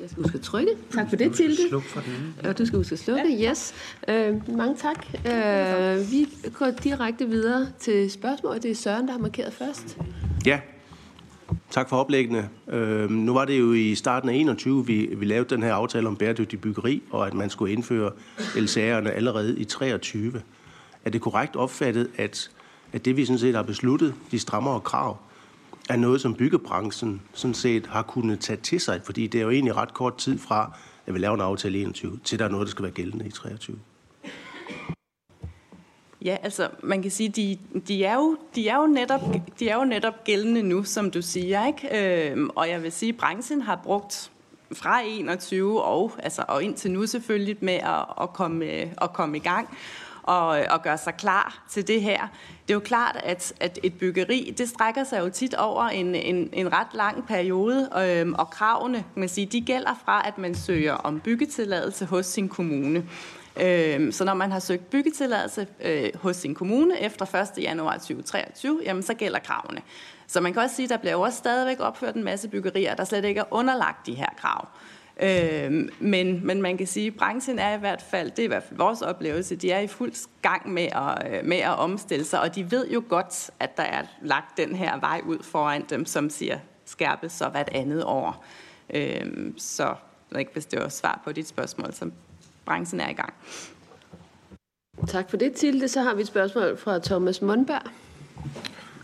Jeg 0.00 0.10
skal 0.10 0.22
huske 0.22 0.38
at 0.38 0.42
trykke. 0.42 0.72
Tak 0.92 1.08
for 1.08 1.16
det, 1.16 1.34
Tilde. 1.34 1.68
Sluk 1.68 1.82
for 1.82 2.00
den. 2.00 2.34
Ja, 2.44 2.52
du 2.52 2.66
skal 2.66 2.76
huske 2.76 2.92
at 2.92 2.98
slukke. 2.98 3.36
Ja. 3.36 3.50
Yes. 3.50 3.74
Øh, 4.08 4.56
mange 4.56 4.76
tak. 4.76 5.06
Øh, 5.14 6.12
vi 6.12 6.28
går 6.52 6.70
direkte 6.70 7.28
videre 7.28 7.68
til 7.78 8.10
spørgsmål. 8.10 8.54
Det 8.54 8.70
er 8.70 8.74
Søren, 8.74 9.06
der 9.06 9.12
har 9.12 9.18
markeret 9.18 9.52
først. 9.52 9.98
Ja, 10.46 10.60
Tak 11.70 11.88
for 11.88 11.96
oplæggene. 11.96 12.48
Øh, 12.68 13.10
nu 13.10 13.32
var 13.32 13.44
det 13.44 13.58
jo 13.58 13.72
i 13.72 13.94
starten 13.94 14.28
af 14.28 14.34
21, 14.34 14.86
vi, 14.86 15.06
vi 15.16 15.24
lavede 15.24 15.54
den 15.54 15.62
her 15.62 15.74
aftale 15.74 16.08
om 16.08 16.16
bæredygtig 16.16 16.60
byggeri, 16.60 17.02
og 17.10 17.26
at 17.26 17.34
man 17.34 17.50
skulle 17.50 17.72
indføre 17.72 18.10
LCA'erne 18.38 19.08
allerede 19.08 19.58
i 19.58 19.64
23. 19.64 20.42
Er 21.04 21.10
det 21.10 21.20
korrekt 21.20 21.56
opfattet, 21.56 22.10
at, 22.16 22.50
at 22.92 23.04
det 23.04 23.16
vi 23.16 23.24
sådan 23.24 23.38
set 23.38 23.54
har 23.54 23.62
besluttet, 23.62 24.14
de 24.30 24.38
strammere 24.38 24.80
krav, 24.80 25.16
er 25.88 25.96
noget, 25.96 26.20
som 26.20 26.34
byggebranchen 26.34 27.22
sådan 27.34 27.54
set 27.54 27.86
har 27.86 28.02
kunnet 28.02 28.40
tage 28.40 28.56
til 28.56 28.80
sig? 28.80 29.00
Fordi 29.04 29.26
det 29.26 29.38
er 29.38 29.42
jo 29.42 29.50
egentlig 29.50 29.76
ret 29.76 29.94
kort 29.94 30.16
tid 30.16 30.38
fra, 30.38 30.72
at 31.06 31.14
vi 31.14 31.18
laver 31.18 31.34
en 31.34 31.40
aftale 31.40 31.78
i 31.78 31.82
21, 31.82 32.18
til 32.24 32.38
der 32.38 32.44
er 32.44 32.48
noget, 32.48 32.66
der 32.66 32.70
skal 32.70 32.82
være 32.82 32.92
gældende 32.92 33.26
i 33.26 33.30
23. 33.30 33.78
Ja, 36.26 36.36
altså 36.42 36.68
man 36.82 37.02
kan 37.02 37.10
sige, 37.10 37.28
de, 37.28 37.58
de, 37.88 38.04
er 38.04 38.14
jo, 38.14 38.36
de, 38.54 38.68
er 38.68 38.76
jo 38.76 38.86
netop, 38.86 39.20
de 39.58 39.68
er 39.68 39.76
jo 39.76 39.84
netop 39.84 40.24
gældende 40.24 40.62
nu, 40.62 40.84
som 40.84 41.10
du 41.10 41.22
siger. 41.22 41.66
Ikke? 41.66 42.30
Øhm, 42.30 42.50
og 42.56 42.68
jeg 42.68 42.82
vil 42.82 42.92
sige, 42.92 43.12
at 43.12 43.18
branchen 43.18 43.62
har 43.62 43.80
brugt 43.84 44.30
fra 44.72 45.00
21 45.04 45.82
og, 45.82 46.12
altså, 46.18 46.44
og 46.48 46.62
indtil 46.62 46.90
nu 46.90 47.06
selvfølgelig 47.06 47.56
med 47.60 47.74
at, 47.74 48.04
at, 48.20 48.32
komme, 48.32 48.66
at 49.02 49.12
komme 49.12 49.36
i 49.36 49.40
gang 49.40 49.68
og, 50.22 50.46
og 50.46 50.82
gøre 50.82 50.98
sig 50.98 51.14
klar 51.14 51.64
til 51.70 51.88
det 51.88 52.02
her. 52.02 52.28
Det 52.62 52.70
er 52.70 52.74
jo 52.74 52.80
klart, 52.80 53.16
at, 53.24 53.52
at 53.60 53.78
et 53.82 53.98
byggeri, 53.98 54.54
det 54.58 54.68
strækker 54.68 55.04
sig 55.04 55.20
jo 55.20 55.28
tit 55.28 55.54
over 55.54 55.84
en, 55.84 56.14
en, 56.14 56.48
en 56.52 56.72
ret 56.72 56.94
lang 56.94 57.26
periode, 57.26 57.88
øhm, 58.02 58.34
og 58.34 58.50
kravene, 58.50 59.04
man 59.14 59.28
sige, 59.28 59.46
de 59.46 59.60
gælder 59.60 60.00
fra, 60.04 60.28
at 60.28 60.38
man 60.38 60.54
søger 60.54 60.92
om 60.92 61.20
byggetilladelse 61.20 62.04
hos 62.04 62.26
sin 62.26 62.48
kommune. 62.48 63.04
Øh, 63.60 64.12
så 64.12 64.24
når 64.24 64.34
man 64.34 64.52
har 64.52 64.58
søgt 64.58 64.90
byggetilladelse 64.90 65.66
øh, 65.84 66.08
hos 66.14 66.36
sin 66.36 66.54
kommune 66.54 67.00
efter 67.00 67.34
1. 67.34 67.62
januar 67.62 67.92
2023, 67.92 68.80
jamen 68.84 69.02
så 69.02 69.14
gælder 69.14 69.38
kravene. 69.38 69.82
Så 70.26 70.40
man 70.40 70.52
kan 70.52 70.62
også 70.62 70.76
sige, 70.76 70.84
at 70.84 70.90
der 70.90 70.96
bliver 70.96 71.16
også 71.16 71.38
stadigvæk 71.38 71.80
opført 71.80 72.14
en 72.14 72.24
masse 72.24 72.48
byggerier, 72.48 72.94
der 72.94 73.04
slet 73.04 73.24
ikke 73.24 73.40
er 73.40 73.44
underlagt 73.50 74.06
de 74.06 74.14
her 74.14 74.28
krav. 74.38 74.68
Øh, 75.20 75.88
men, 75.98 76.46
men 76.46 76.62
man 76.62 76.76
kan 76.76 76.86
sige, 76.86 77.06
at 77.06 77.14
branchen 77.14 77.58
er 77.58 77.76
i 77.76 77.78
hvert 77.78 78.02
fald, 78.02 78.30
det 78.30 78.38
er 78.38 78.44
i 78.44 78.46
hvert 78.46 78.62
fald 78.62 78.78
vores 78.78 79.02
oplevelse, 79.02 79.56
de 79.56 79.70
er 79.70 79.80
i 79.80 79.86
fuld 79.86 80.12
gang 80.42 80.72
med 80.72 80.88
at, 80.92 81.32
øh, 81.32 81.44
med 81.44 81.56
at 81.56 81.78
omstille 81.78 82.24
sig, 82.24 82.40
og 82.40 82.54
de 82.54 82.70
ved 82.70 82.88
jo 82.88 83.02
godt, 83.08 83.50
at 83.60 83.76
der 83.76 83.82
er 83.82 84.02
lagt 84.22 84.56
den 84.56 84.76
her 84.76 85.00
vej 85.00 85.20
ud 85.26 85.42
foran 85.42 85.84
dem, 85.90 86.06
som 86.06 86.30
siger 86.30 86.58
skærpes 86.84 87.32
så 87.32 87.48
hvert 87.48 87.68
andet 87.72 88.04
år. 88.04 88.44
Øh, 88.94 89.26
så 89.56 89.94
ikke, 90.38 90.52
hvis 90.52 90.66
det 90.66 90.80
var 90.80 90.88
svar 90.88 91.20
på 91.24 91.32
dit 91.32 91.48
spørgsmål, 91.48 91.92
så 91.92 92.10
branchen 92.66 93.00
er 93.00 93.08
i 93.08 93.12
gang. 93.12 93.32
Tak 95.08 95.30
for 95.30 95.36
det, 95.36 95.52
Tilde. 95.52 95.88
Så 95.88 96.02
har 96.02 96.14
vi 96.14 96.20
et 96.20 96.26
spørgsmål 96.26 96.78
fra 96.78 96.98
Thomas 96.98 97.42
Mundberg. 97.42 97.82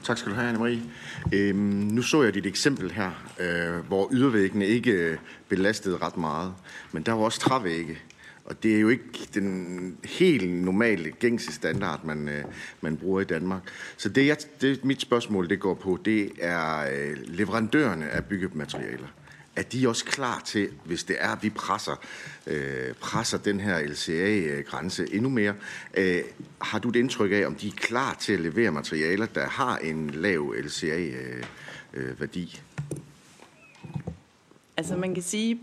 Tak 0.04 0.18
skal 0.18 0.32
du 0.32 0.36
have, 0.36 0.52
Anne-Marie. 0.52 0.80
Øhm, 1.32 1.56
nu 1.92 2.02
så 2.02 2.22
jeg 2.22 2.34
dit 2.34 2.46
eksempel 2.46 2.90
her, 2.90 3.10
øh, 3.40 3.86
hvor 3.86 4.08
ydervæggene 4.12 4.66
ikke 4.66 5.18
belastede 5.48 5.96
ret 5.96 6.16
meget, 6.16 6.54
men 6.92 7.02
der 7.02 7.12
var 7.12 7.24
også 7.24 7.40
trævægge. 7.40 7.98
Og 8.44 8.62
det 8.62 8.76
er 8.76 8.80
jo 8.80 8.88
ikke 8.88 9.28
den 9.34 9.98
helt 10.04 10.50
normale 10.50 11.10
gængse 11.10 11.52
standard, 11.52 12.04
man, 12.04 12.28
øh, 12.28 12.44
man 12.80 12.96
bruger 12.96 13.20
i 13.20 13.24
Danmark. 13.24 13.62
Så 13.96 14.08
det, 14.08 14.26
jeg, 14.26 14.36
det 14.60 14.84
mit 14.84 15.00
spørgsmål 15.00 15.48
det 15.48 15.60
går 15.60 15.74
på, 15.74 15.98
det 16.04 16.30
er 16.40 16.80
øh, 16.92 17.16
leverandørerne 17.24 18.08
af 18.10 18.24
byggematerialer 18.24 19.06
er 19.56 19.62
de 19.62 19.88
også 19.88 20.04
klar 20.04 20.42
til, 20.44 20.68
hvis 20.84 21.04
det 21.04 21.16
er, 21.18 21.28
at 21.28 21.42
vi 21.42 21.50
presser, 21.50 22.00
øh, 22.46 22.94
presser 22.94 23.38
den 23.38 23.60
her 23.60 23.78
LCA-grænse 23.78 25.14
endnu 25.14 25.28
mere? 25.28 25.54
Øh, 25.94 26.22
har 26.62 26.78
du 26.78 26.88
et 26.88 26.96
indtryk 26.96 27.32
af, 27.32 27.46
om 27.46 27.54
de 27.54 27.68
er 27.68 27.72
klar 27.76 28.16
til 28.20 28.32
at 28.32 28.40
levere 28.40 28.70
materialer, 28.70 29.26
der 29.26 29.48
har 29.48 29.78
en 29.78 30.10
lav 30.10 30.54
LCA-værdi? 30.58 32.60
Altså 34.76 34.96
man 34.96 35.14
kan 35.14 35.22
sige, 35.22 35.60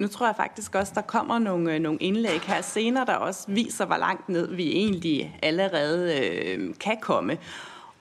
nu 0.00 0.08
tror 0.08 0.26
jeg 0.26 0.36
faktisk 0.36 0.74
også, 0.74 0.92
der 0.94 1.00
kommer 1.00 1.38
nogle, 1.38 1.74
øh, 1.74 1.80
nogle 1.80 1.98
indlæg 1.98 2.40
her 2.40 2.62
senere, 2.62 3.06
der 3.06 3.14
også 3.14 3.44
viser, 3.48 3.86
hvor 3.86 3.96
langt 3.96 4.28
ned 4.28 4.54
vi 4.54 4.68
egentlig 4.68 5.38
allerede 5.42 6.20
øh, 6.20 6.74
kan 6.80 6.96
komme. 7.00 7.38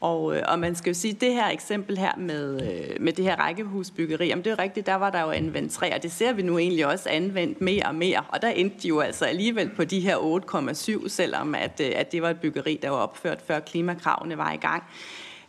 Og, 0.01 0.36
øh, 0.36 0.43
og 0.48 0.60
man 0.60 0.75
skal 0.75 0.89
jo 0.89 0.93
sige, 0.93 1.13
at 1.13 1.22
det 1.22 1.34
her 1.34 1.48
eksempel 1.48 1.98
her 1.98 2.12
med, 2.17 2.62
øh, 2.62 3.01
med 3.01 3.13
det 3.13 3.25
her 3.25 3.36
rækkehusbyggeri, 3.36 4.34
om 4.34 4.43
det 4.43 4.51
er 4.51 4.60
rigtigt, 4.60 4.86
der 4.86 4.96
var 4.96 5.10
der 5.10 5.22
jo 5.22 5.29
anvendt 5.29 5.72
træ, 5.72 5.91
og 5.96 6.03
det 6.03 6.12
ser 6.12 6.34
vi 6.34 6.41
nu 6.41 6.58
egentlig 6.58 6.88
også 6.88 7.10
anvendt 7.10 7.62
mere 7.62 7.86
og 7.86 7.96
mere. 7.96 8.24
Og 8.29 8.41
der 8.41 8.48
endte 8.48 8.75
de 8.84 8.88
jo 8.88 9.00
altså 9.00 9.25
alligevel 9.25 9.70
på 9.75 9.84
de 9.84 10.00
her 10.00 10.17
8,7, 10.17 11.10
selvom 11.10 11.55
at, 11.55 11.81
øh, 11.84 11.91
at 11.96 12.12
det 12.12 12.22
var 12.22 12.29
et 12.29 12.39
byggeri, 12.39 12.79
der 12.81 12.89
var 12.89 12.98
opført 12.98 13.41
før 13.48 13.60
klimakravene 13.60 14.38
var 14.38 14.51
i 14.51 14.58
gang. 14.58 14.84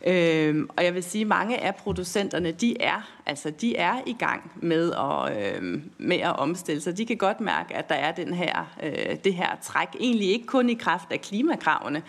Øhm, 0.07 0.69
og 0.77 0.83
jeg 0.83 0.93
vil 0.93 1.03
sige, 1.03 1.21
at 1.21 1.27
mange 1.27 1.63
af 1.63 1.75
producenterne, 1.75 2.51
de 2.51 2.81
er, 2.81 3.21
altså, 3.25 3.49
de 3.49 3.75
er 3.75 3.95
i 4.05 4.15
gang 4.19 4.51
med 4.55 4.91
at, 4.91 5.55
øhm, 5.55 5.91
med 5.97 6.17
at 6.17 6.39
omstille 6.39 6.81
sig. 6.81 6.97
De 6.97 7.05
kan 7.05 7.17
godt 7.17 7.41
mærke, 7.41 7.75
at 7.75 7.89
der 7.89 7.95
er 7.95 8.11
den 8.11 8.33
her, 8.33 8.75
øh, 8.83 9.15
det 9.23 9.33
her 9.33 9.57
træk, 9.61 9.87
egentlig 9.99 10.29
ikke 10.29 10.45
kun 10.45 10.69
i 10.69 10.73
kraft 10.73 11.11
af 11.11 11.21
klimakravene, 11.21 12.01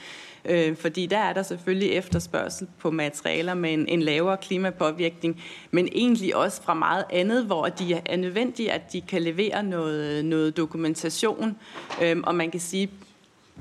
øh, 0.45 0.77
fordi 0.77 1.07
der 1.07 1.19
er 1.19 1.33
der 1.33 1.43
selvfølgelig 1.43 1.91
efterspørgsel 1.91 2.69
på 2.79 2.91
materialer 2.91 3.55
med 3.55 3.73
en, 3.73 3.89
en 3.89 4.03
lavere 4.03 4.37
klimapåvirkning, 4.37 5.43
men 5.71 5.89
egentlig 5.93 6.37
også 6.37 6.63
fra 6.63 6.75
meget 6.75 7.05
andet, 7.13 7.45
hvor 7.45 7.67
de 7.67 7.95
er 8.07 8.17
nødvendige, 8.17 8.73
at 8.73 8.93
de 8.93 9.01
kan 9.01 9.23
levere 9.23 9.63
noget, 9.63 10.25
noget 10.25 10.57
dokumentation, 10.57 11.57
øh, 12.03 12.17
og 12.23 12.35
man 12.35 12.51
kan 12.51 12.61
sige, 12.61 12.91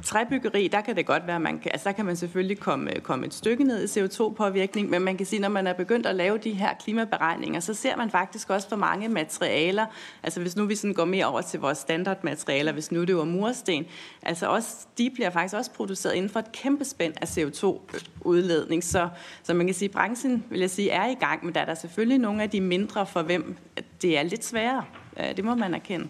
træbyggeri, 0.03 0.67
der 0.67 0.81
kan 0.81 0.95
det 0.95 1.05
godt 1.05 1.27
være, 1.27 1.39
man 1.39 1.59
kan, 1.59 1.71
altså 1.73 1.89
der 1.89 1.95
kan 1.95 2.05
man 2.05 2.15
selvfølgelig 2.15 2.59
komme, 2.59 2.95
øh, 2.95 3.01
komme 3.01 3.25
et 3.25 3.33
stykke 3.33 3.63
ned 3.63 3.83
i 3.83 3.99
CO2-påvirkning, 3.99 4.89
men 4.89 5.01
man 5.01 5.17
kan 5.17 5.25
sige, 5.25 5.39
når 5.39 5.49
man 5.49 5.67
er 5.67 5.73
begyndt 5.73 6.05
at 6.05 6.15
lave 6.15 6.37
de 6.37 6.51
her 6.51 6.73
klimaberegninger, 6.73 7.59
så 7.59 7.73
ser 7.73 7.97
man 7.97 8.09
faktisk 8.09 8.49
også 8.49 8.69
for 8.69 8.75
mange 8.75 9.09
materialer, 9.09 9.85
altså 10.23 10.41
hvis 10.41 10.55
nu 10.55 10.65
vi 10.65 10.75
sådan 10.75 10.93
går 10.93 11.05
mere 11.05 11.25
over 11.25 11.41
til 11.41 11.59
vores 11.59 11.77
standardmaterialer, 11.77 12.71
hvis 12.71 12.91
nu 12.91 13.03
det 13.03 13.15
var 13.15 13.23
mursten, 13.23 13.85
altså 14.21 14.47
også, 14.47 14.87
de 14.97 15.09
bliver 15.13 15.29
faktisk 15.29 15.55
også 15.55 15.71
produceret 15.71 16.13
inden 16.13 16.29
for 16.29 16.39
et 16.39 16.51
kæmpe 16.51 16.85
spænd 16.85 17.13
af 17.21 17.37
CO2-udledning, 17.37 18.83
så, 18.83 19.09
så 19.43 19.53
man 19.53 19.65
kan 19.65 19.73
sige, 19.73 19.89
branchen, 19.89 20.43
vil 20.49 20.59
jeg 20.59 20.69
sige, 20.69 20.89
er 20.89 21.07
i 21.07 21.15
gang, 21.15 21.45
men 21.45 21.55
der 21.55 21.61
er 21.61 21.65
der 21.65 21.73
selvfølgelig 21.73 22.17
nogle 22.17 22.43
af 22.43 22.49
de 22.49 22.61
mindre, 22.61 23.05
for 23.05 23.21
hvem 23.21 23.57
det 24.01 24.17
er 24.17 24.23
lidt 24.23 24.45
sværere. 24.45 24.85
Det 25.17 25.45
må 25.45 25.55
man 25.55 25.73
erkende. 25.73 26.07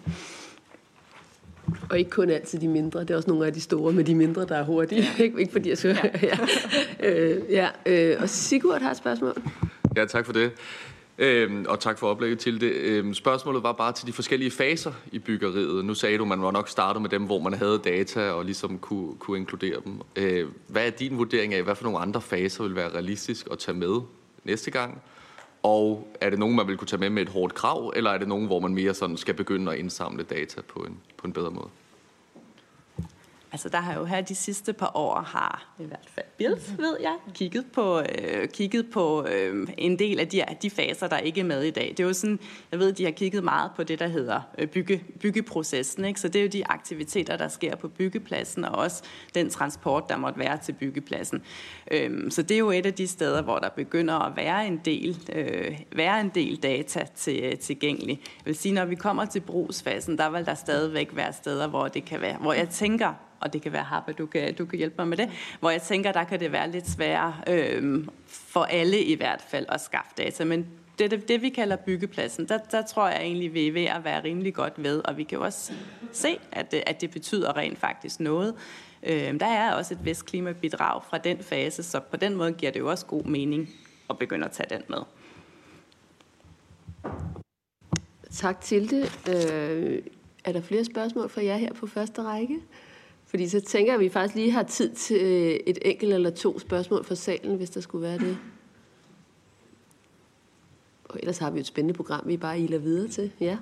Og 1.90 1.98
ikke 1.98 2.10
kun 2.10 2.30
altid 2.30 2.58
de 2.60 2.68
mindre, 2.68 3.00
det 3.00 3.10
er 3.10 3.16
også 3.16 3.30
nogle 3.30 3.46
af 3.46 3.52
de 3.52 3.60
store 3.60 3.92
med 3.92 4.04
de 4.04 4.14
mindre, 4.14 4.44
der 4.46 4.56
er 4.56 4.64
hurtige. 4.64 5.02
Ja. 5.18 5.24
ikke, 5.24 5.40
ikke 5.40 5.52
fordi 5.52 5.68
jeg 5.68 5.78
siger, 5.78 5.96
ja. 6.22 6.36
ja. 7.02 7.10
Øh, 7.10 7.42
ja. 7.50 7.68
Øh, 7.86 8.16
og 8.20 8.28
Sigurd 8.28 8.80
har 8.80 8.90
et 8.90 8.96
spørgsmål. 8.96 9.34
Ja, 9.96 10.04
tak 10.04 10.26
for 10.26 10.32
det. 10.32 10.52
Øhm, 11.18 11.66
og 11.68 11.80
tak 11.80 11.98
for 11.98 12.06
oplægget 12.06 12.38
til 12.38 12.60
det. 12.60 12.72
Øhm, 12.72 13.14
spørgsmålet 13.14 13.62
var 13.62 13.72
bare 13.72 13.92
til 13.92 14.06
de 14.06 14.12
forskellige 14.12 14.50
faser 14.50 14.92
i 15.12 15.18
byggeriet. 15.18 15.84
Nu 15.84 15.94
sagde 15.94 16.18
du, 16.18 16.22
at 16.24 16.28
man 16.28 16.42
var 16.42 16.50
nok 16.50 16.68
startet 16.68 17.02
med 17.02 17.10
dem, 17.10 17.22
hvor 17.22 17.38
man 17.38 17.54
havde 17.54 17.80
data 17.84 18.30
og 18.30 18.44
ligesom 18.44 18.78
kunne, 18.78 19.14
kunne 19.18 19.38
inkludere 19.38 19.76
dem. 19.84 20.00
Øh, 20.16 20.48
hvad 20.68 20.86
er 20.86 20.90
din 20.90 21.18
vurdering 21.18 21.54
af, 21.54 21.62
hvad 21.62 21.74
for 21.74 21.84
nogle 21.84 21.98
andre 21.98 22.20
faser 22.20 22.64
vil 22.64 22.74
være 22.74 22.88
realistisk 22.88 23.48
at 23.52 23.58
tage 23.58 23.76
med 23.76 24.00
næste 24.44 24.70
gang? 24.70 25.02
Og 25.64 26.08
er 26.20 26.30
det 26.30 26.38
nogen, 26.38 26.56
man 26.56 26.66
vil 26.68 26.76
kunne 26.76 26.88
tage 26.88 27.00
med 27.00 27.10
med 27.10 27.22
et 27.22 27.28
hårdt 27.28 27.54
krav, 27.54 27.92
eller 27.96 28.10
er 28.10 28.18
det 28.18 28.28
nogen, 28.28 28.46
hvor 28.46 28.60
man 28.60 28.74
mere 28.74 28.94
sådan 28.94 29.16
skal 29.16 29.34
begynde 29.34 29.72
at 29.72 29.78
indsamle 29.78 30.22
data 30.22 30.60
på 30.68 30.80
en, 30.80 31.00
på 31.16 31.26
en 31.26 31.32
bedre 31.32 31.50
måde? 31.50 31.68
Altså, 33.54 33.68
der 33.68 33.78
har 33.78 33.94
jo 33.94 34.04
her 34.04 34.20
de 34.20 34.34
sidste 34.34 34.72
par 34.72 34.90
år 34.94 35.20
har 35.20 35.74
i 35.78 35.84
hvert 35.84 36.08
fald 36.14 36.26
Bills, 36.36 36.78
ved 36.78 36.96
jeg, 37.00 37.16
kigget 37.34 37.66
på, 37.72 38.00
øh, 38.00 38.48
kigget 38.48 38.90
på 38.90 39.26
øh, 39.26 39.68
en 39.78 39.98
del 39.98 40.20
af 40.20 40.28
de, 40.28 40.42
de 40.62 40.70
faser, 40.70 41.08
der 41.08 41.18
ikke 41.18 41.40
er 41.40 41.44
med 41.44 41.62
i 41.62 41.70
dag. 41.70 41.88
Det 41.88 42.00
er 42.00 42.04
jo 42.04 42.12
sådan, 42.12 42.38
jeg 42.72 42.78
ved, 42.78 42.92
de 42.92 43.04
har 43.04 43.10
kigget 43.10 43.44
meget 43.44 43.70
på 43.76 43.82
det, 43.82 43.98
der 43.98 44.06
hedder 44.06 44.40
øh, 44.58 44.68
bygge, 44.68 45.04
byggeprocessen. 45.20 46.04
Ikke? 46.04 46.20
Så 46.20 46.28
det 46.28 46.38
er 46.38 46.42
jo 46.42 46.48
de 46.48 46.66
aktiviteter, 46.66 47.36
der 47.36 47.48
sker 47.48 47.76
på 47.76 47.88
byggepladsen, 47.88 48.64
og 48.64 48.74
også 48.74 49.02
den 49.34 49.50
transport, 49.50 50.08
der 50.08 50.16
måtte 50.16 50.38
være 50.38 50.58
til 50.58 50.72
byggepladsen. 50.72 51.42
Øh, 51.90 52.30
så 52.30 52.42
det 52.42 52.54
er 52.54 52.58
jo 52.58 52.70
et 52.70 52.86
af 52.86 52.94
de 52.94 53.06
steder, 53.06 53.42
hvor 53.42 53.58
der 53.58 53.68
begynder 53.68 54.14
at 54.14 54.36
være 54.36 54.66
en 54.66 54.80
del, 54.84 55.30
øh, 55.32 55.78
være 55.96 56.20
en 56.20 56.28
del 56.34 56.56
data 56.56 57.06
til, 57.16 57.58
tilgængelig. 57.58 58.20
Jeg 58.24 58.46
vil 58.46 58.56
sige, 58.56 58.74
når 58.74 58.84
vi 58.84 58.94
kommer 58.94 59.24
til 59.24 59.40
brugsfasen, 59.40 60.18
der 60.18 60.30
vil 60.30 60.46
der 60.46 60.54
stadigvæk 60.54 61.10
være 61.12 61.32
steder, 61.32 61.66
hvor 61.66 61.88
det 61.88 62.04
kan 62.04 62.20
være, 62.20 62.36
hvor 62.36 62.52
jeg 62.52 62.68
tænker, 62.68 63.14
og 63.44 63.52
det 63.52 63.62
kan 63.62 63.72
være 63.72 63.82
Harpe, 63.82 64.12
du 64.12 64.26
kan, 64.26 64.54
du 64.54 64.64
kan 64.64 64.78
hjælpe 64.78 64.94
mig 64.98 65.08
med 65.08 65.16
det, 65.16 65.30
hvor 65.60 65.70
jeg 65.70 65.82
tænker, 65.82 66.12
der 66.12 66.24
kan 66.24 66.40
det 66.40 66.52
være 66.52 66.70
lidt 66.70 66.90
sværere 66.90 67.34
øh, 67.48 68.06
for 68.26 68.64
alle 68.64 69.04
i 69.04 69.14
hvert 69.14 69.44
fald 69.48 69.66
at 69.68 69.80
skaffe 69.80 70.10
data. 70.18 70.44
Men 70.44 70.66
det, 70.98 71.10
det, 71.10 71.28
det 71.28 71.42
vi 71.42 71.48
kalder 71.48 71.76
byggepladsen, 71.76 72.48
der, 72.48 72.58
der 72.58 72.82
tror 72.82 73.08
jeg 73.08 73.20
egentlig, 73.22 73.54
vi 73.54 73.68
er 73.68 73.72
ved 73.72 73.84
at 73.84 74.04
være 74.04 74.24
rimelig 74.24 74.54
godt 74.54 74.82
ved, 74.82 75.02
og 75.04 75.16
vi 75.16 75.24
kan 75.24 75.38
jo 75.38 75.44
også 75.44 75.72
se, 76.12 76.38
at 76.52 76.70
det, 76.70 76.82
at 76.86 77.00
det 77.00 77.10
betyder 77.10 77.56
rent 77.56 77.78
faktisk 77.78 78.20
noget. 78.20 78.54
Øh, 79.02 79.40
der 79.40 79.46
er 79.46 79.72
også 79.72 79.94
et 79.94 80.04
vist 80.04 80.26
klimabidrag 80.26 81.02
fra 81.10 81.18
den 81.18 81.38
fase, 81.38 81.82
så 81.82 82.00
på 82.00 82.16
den 82.16 82.36
måde 82.36 82.52
giver 82.52 82.72
det 82.72 82.80
jo 82.80 82.90
også 82.90 83.06
god 83.06 83.24
mening 83.24 83.68
at 84.10 84.18
begynde 84.18 84.44
at 84.44 84.52
tage 84.52 84.68
den 84.70 84.82
med. 84.88 84.98
Tak 88.30 88.60
til 88.60 88.90
det. 88.90 89.02
Øh, 89.28 90.02
er 90.44 90.52
der 90.52 90.60
flere 90.60 90.84
spørgsmål 90.84 91.28
fra 91.28 91.44
jer 91.44 91.56
her 91.56 91.72
på 91.72 91.86
første 91.86 92.22
række? 92.22 92.60
Fordi 93.26 93.48
så 93.48 93.60
tænker 93.60 93.92
jeg, 93.92 94.00
at 94.00 94.04
vi 94.04 94.08
faktisk 94.08 94.34
lige 94.34 94.50
har 94.50 94.62
tid 94.62 94.94
til 94.94 95.20
øh, 95.20 95.60
et 95.66 95.78
enkelt 95.82 96.14
eller 96.14 96.30
to 96.30 96.58
spørgsmål 96.58 97.04
fra 97.04 97.14
salen, 97.14 97.56
hvis 97.56 97.70
der 97.70 97.80
skulle 97.80 98.02
være 98.02 98.18
det. 98.18 98.38
Og 101.04 101.18
ellers 101.20 101.38
har 101.38 101.50
vi 101.50 101.60
et 101.60 101.66
spændende 101.66 101.96
program, 101.96 102.22
vi 102.26 102.36
bare 102.36 102.60
iler 102.60 102.78
videre 102.78 103.08
til. 103.08 103.30
Ja. 103.40 103.56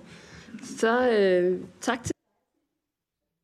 Så 0.64 1.10
øh, 1.10 1.60
tak 1.80 2.04
til 2.04 2.12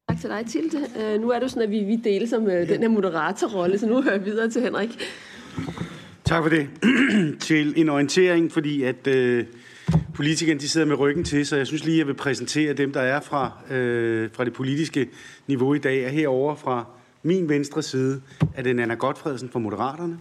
Tak 0.09 0.20
til 0.20 0.31
dig, 0.31 0.46
Tilde. 0.46 0.88
Øh, 1.00 1.20
nu 1.20 1.31
er 1.31 1.38
det 1.38 1.50
sådan, 1.50 1.62
at 1.62 1.70
vi, 1.70 1.85
vi 1.85 1.96
deler 1.96 2.26
som 2.26 2.46
øh, 2.46 2.68
den 2.68 2.81
her 2.81 2.88
moderatorrolle, 2.88 3.78
så 3.78 3.87
nu 3.87 4.02
hører 4.02 4.14
jeg 4.14 4.24
videre 4.24 4.50
til 4.50 4.62
Henrik. 4.62 4.88
Tak 6.24 6.42
for 6.42 6.50
det. 6.50 6.68
til 7.48 7.74
en 7.76 7.88
orientering, 7.88 8.52
fordi 8.52 8.83
at 8.83 9.07
øh, 9.07 9.46
politikerne 10.14 10.61
de 10.61 10.68
sidder 10.68 10.87
med 10.87 10.98
ryggen 10.98 11.24
til, 11.24 11.46
så 11.46 11.57
jeg 11.57 11.66
synes 11.66 11.85
lige, 11.85 11.94
at 11.94 11.98
jeg 11.98 12.07
vil 12.07 12.14
præsentere 12.14 12.72
dem, 12.72 12.92
der 12.92 13.01
er 13.01 13.20
fra, 13.20 13.53
øh, 13.70 14.31
fra 14.33 14.44
det 14.44 14.53
politiske 14.53 15.09
niveau 15.46 15.74
i 15.74 15.79
dag. 15.79 16.05
Er 16.05 16.09
herover 16.09 16.55
fra 16.55 16.85
min 17.22 17.48
venstre 17.48 17.83
side 17.83 18.22
er 18.55 18.62
det 18.62 18.81
Anna 18.81 18.94
Godfredsen 18.94 19.51
fra 19.51 19.59
Moderaterne. 19.59 20.18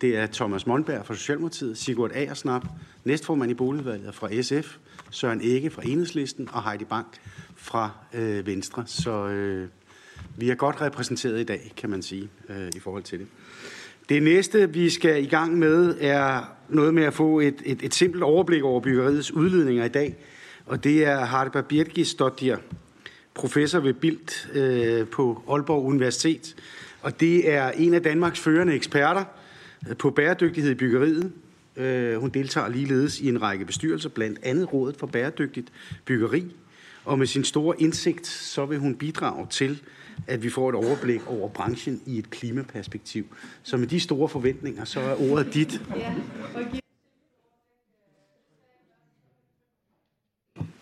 Det 0.00 0.16
er 0.16 0.26
Thomas 0.26 0.66
Monberg 0.66 1.06
fra 1.06 1.14
Socialdemokratiet, 1.14 1.78
Sigurd 1.78 2.10
Aersnap, 2.14 2.66
næstformand 3.04 3.50
i 3.50 3.54
boligudvalget 3.54 4.14
fra 4.14 4.42
SF, 4.42 4.76
Søren 5.10 5.40
Ege 5.40 5.70
fra 5.70 5.82
Enhedslisten 5.84 6.48
og 6.52 6.70
Heidi 6.70 6.84
Bank 6.84 7.06
fra 7.56 7.90
øh, 8.14 8.46
Venstre. 8.46 8.84
Så 8.86 9.26
øh, 9.26 9.68
vi 10.36 10.50
er 10.50 10.54
godt 10.54 10.80
repræsenteret 10.80 11.40
i 11.40 11.44
dag, 11.44 11.72
kan 11.76 11.90
man 11.90 12.02
sige, 12.02 12.28
øh, 12.48 12.68
i 12.76 12.78
forhold 12.78 13.02
til 13.02 13.18
det. 13.18 13.26
Det 14.08 14.22
næste, 14.22 14.72
vi 14.72 14.90
skal 14.90 15.22
i 15.22 15.26
gang 15.26 15.58
med, 15.58 15.96
er 16.00 16.56
noget 16.68 16.94
med 16.94 17.02
at 17.02 17.14
få 17.14 17.40
et, 17.40 17.62
et, 17.64 17.82
et 17.82 17.94
simpelt 17.94 18.22
overblik 18.22 18.62
over 18.62 18.80
byggeriets 18.80 19.32
udledninger 19.32 19.84
i 19.84 19.88
dag. 19.88 20.16
Og 20.66 20.84
det 20.84 21.04
er 21.04 21.24
Harpa 21.24 21.60
Birgisdottir, 21.60 22.56
professor 23.34 23.80
ved 23.80 23.92
Bilt 23.92 24.50
øh, 24.54 25.06
på 25.06 25.42
Aalborg 25.50 25.84
Universitet. 25.84 26.56
Og 27.02 27.20
det 27.20 27.52
er 27.52 27.70
en 27.70 27.94
af 27.94 28.02
Danmarks 28.02 28.40
førende 28.40 28.74
eksperter 28.74 29.24
øh, 29.88 29.96
på 29.96 30.10
bæredygtighed 30.10 30.70
i 30.70 30.74
byggeriet. 30.74 31.32
Øh, 31.76 32.16
hun 32.16 32.30
deltager 32.30 32.68
ligeledes 32.68 33.20
i 33.20 33.28
en 33.28 33.42
række 33.42 33.64
bestyrelser, 33.64 34.08
blandt 34.08 34.38
andet 34.42 34.72
Rådet 34.72 34.96
for 34.96 35.06
Bæredygtigt 35.06 35.72
Byggeri. 36.04 36.56
Og 37.04 37.18
med 37.18 37.26
sin 37.26 37.44
store 37.44 37.82
indsigt, 37.82 38.26
så 38.26 38.66
vil 38.66 38.78
hun 38.78 38.94
bidrage 38.94 39.46
til 39.50 39.80
at 40.26 40.42
vi 40.42 40.50
får 40.50 40.68
et 40.68 40.74
overblik 40.74 41.26
over 41.26 41.48
branchen 41.48 42.00
i 42.06 42.18
et 42.18 42.30
klimaperspektiv. 42.30 43.26
Så 43.62 43.76
med 43.76 43.86
de 43.86 44.00
store 44.00 44.28
forventninger, 44.28 44.84
så 44.84 45.00
er 45.00 45.30
ordet 45.30 45.54
dit. 45.54 45.80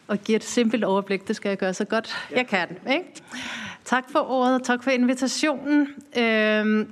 og 0.08 0.18
give 0.18 0.36
et 0.36 0.44
simpelt 0.44 0.84
overblik. 0.84 1.28
Det 1.28 1.36
skal 1.36 1.48
jeg 1.48 1.58
gøre 1.58 1.74
så 1.74 1.84
godt 1.84 2.14
jeg 2.30 2.46
kan. 2.46 2.68
Ikke? 2.92 3.04
Tak 3.84 4.04
for 4.12 4.18
ordet, 4.18 4.62
tak 4.62 4.82
for 4.82 4.90
invitationen. 4.90 5.88
Øh, 6.18 6.86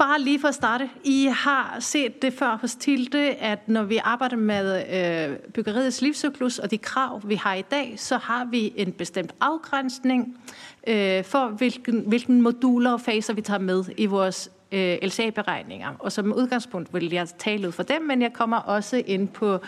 bare 0.00 0.20
lige 0.20 0.40
for 0.40 0.48
at 0.48 0.54
starte. 0.54 0.90
I 1.04 1.28
har 1.32 1.76
set 1.80 2.22
det 2.22 2.32
før 2.32 2.58
hos 2.60 2.74
Tilde, 2.74 3.34
at 3.34 3.68
når 3.68 3.82
vi 3.82 4.00
arbejder 4.04 4.36
med 4.36 4.82
øh, 5.30 5.36
byggeriets 5.52 6.02
livscyklus 6.02 6.58
og 6.58 6.70
de 6.70 6.78
krav, 6.78 7.20
vi 7.24 7.34
har 7.34 7.54
i 7.54 7.62
dag, 7.62 7.94
så 7.96 8.16
har 8.16 8.44
vi 8.44 8.72
en 8.76 8.92
bestemt 8.92 9.34
afgrænsning 9.40 10.38
øh, 10.86 11.24
for, 11.24 11.48
hvilken, 11.48 12.04
hvilken 12.06 12.42
moduler 12.42 12.92
og 12.92 13.00
faser 13.00 13.34
vi 13.34 13.40
tager 13.40 13.58
med 13.58 13.84
i 13.96 14.06
vores 14.06 14.50
øh, 14.72 14.98
LCA-beregninger. 15.02 15.92
Og 15.98 16.12
som 16.12 16.32
udgangspunkt 16.32 16.94
vil 16.94 17.10
jeg 17.10 17.28
tale 17.38 17.68
ud 17.68 17.72
for 17.72 17.82
dem, 17.82 18.02
men 18.02 18.22
jeg 18.22 18.32
kommer 18.32 18.56
også 18.56 19.02
ind 19.06 19.28
på, 19.28 19.58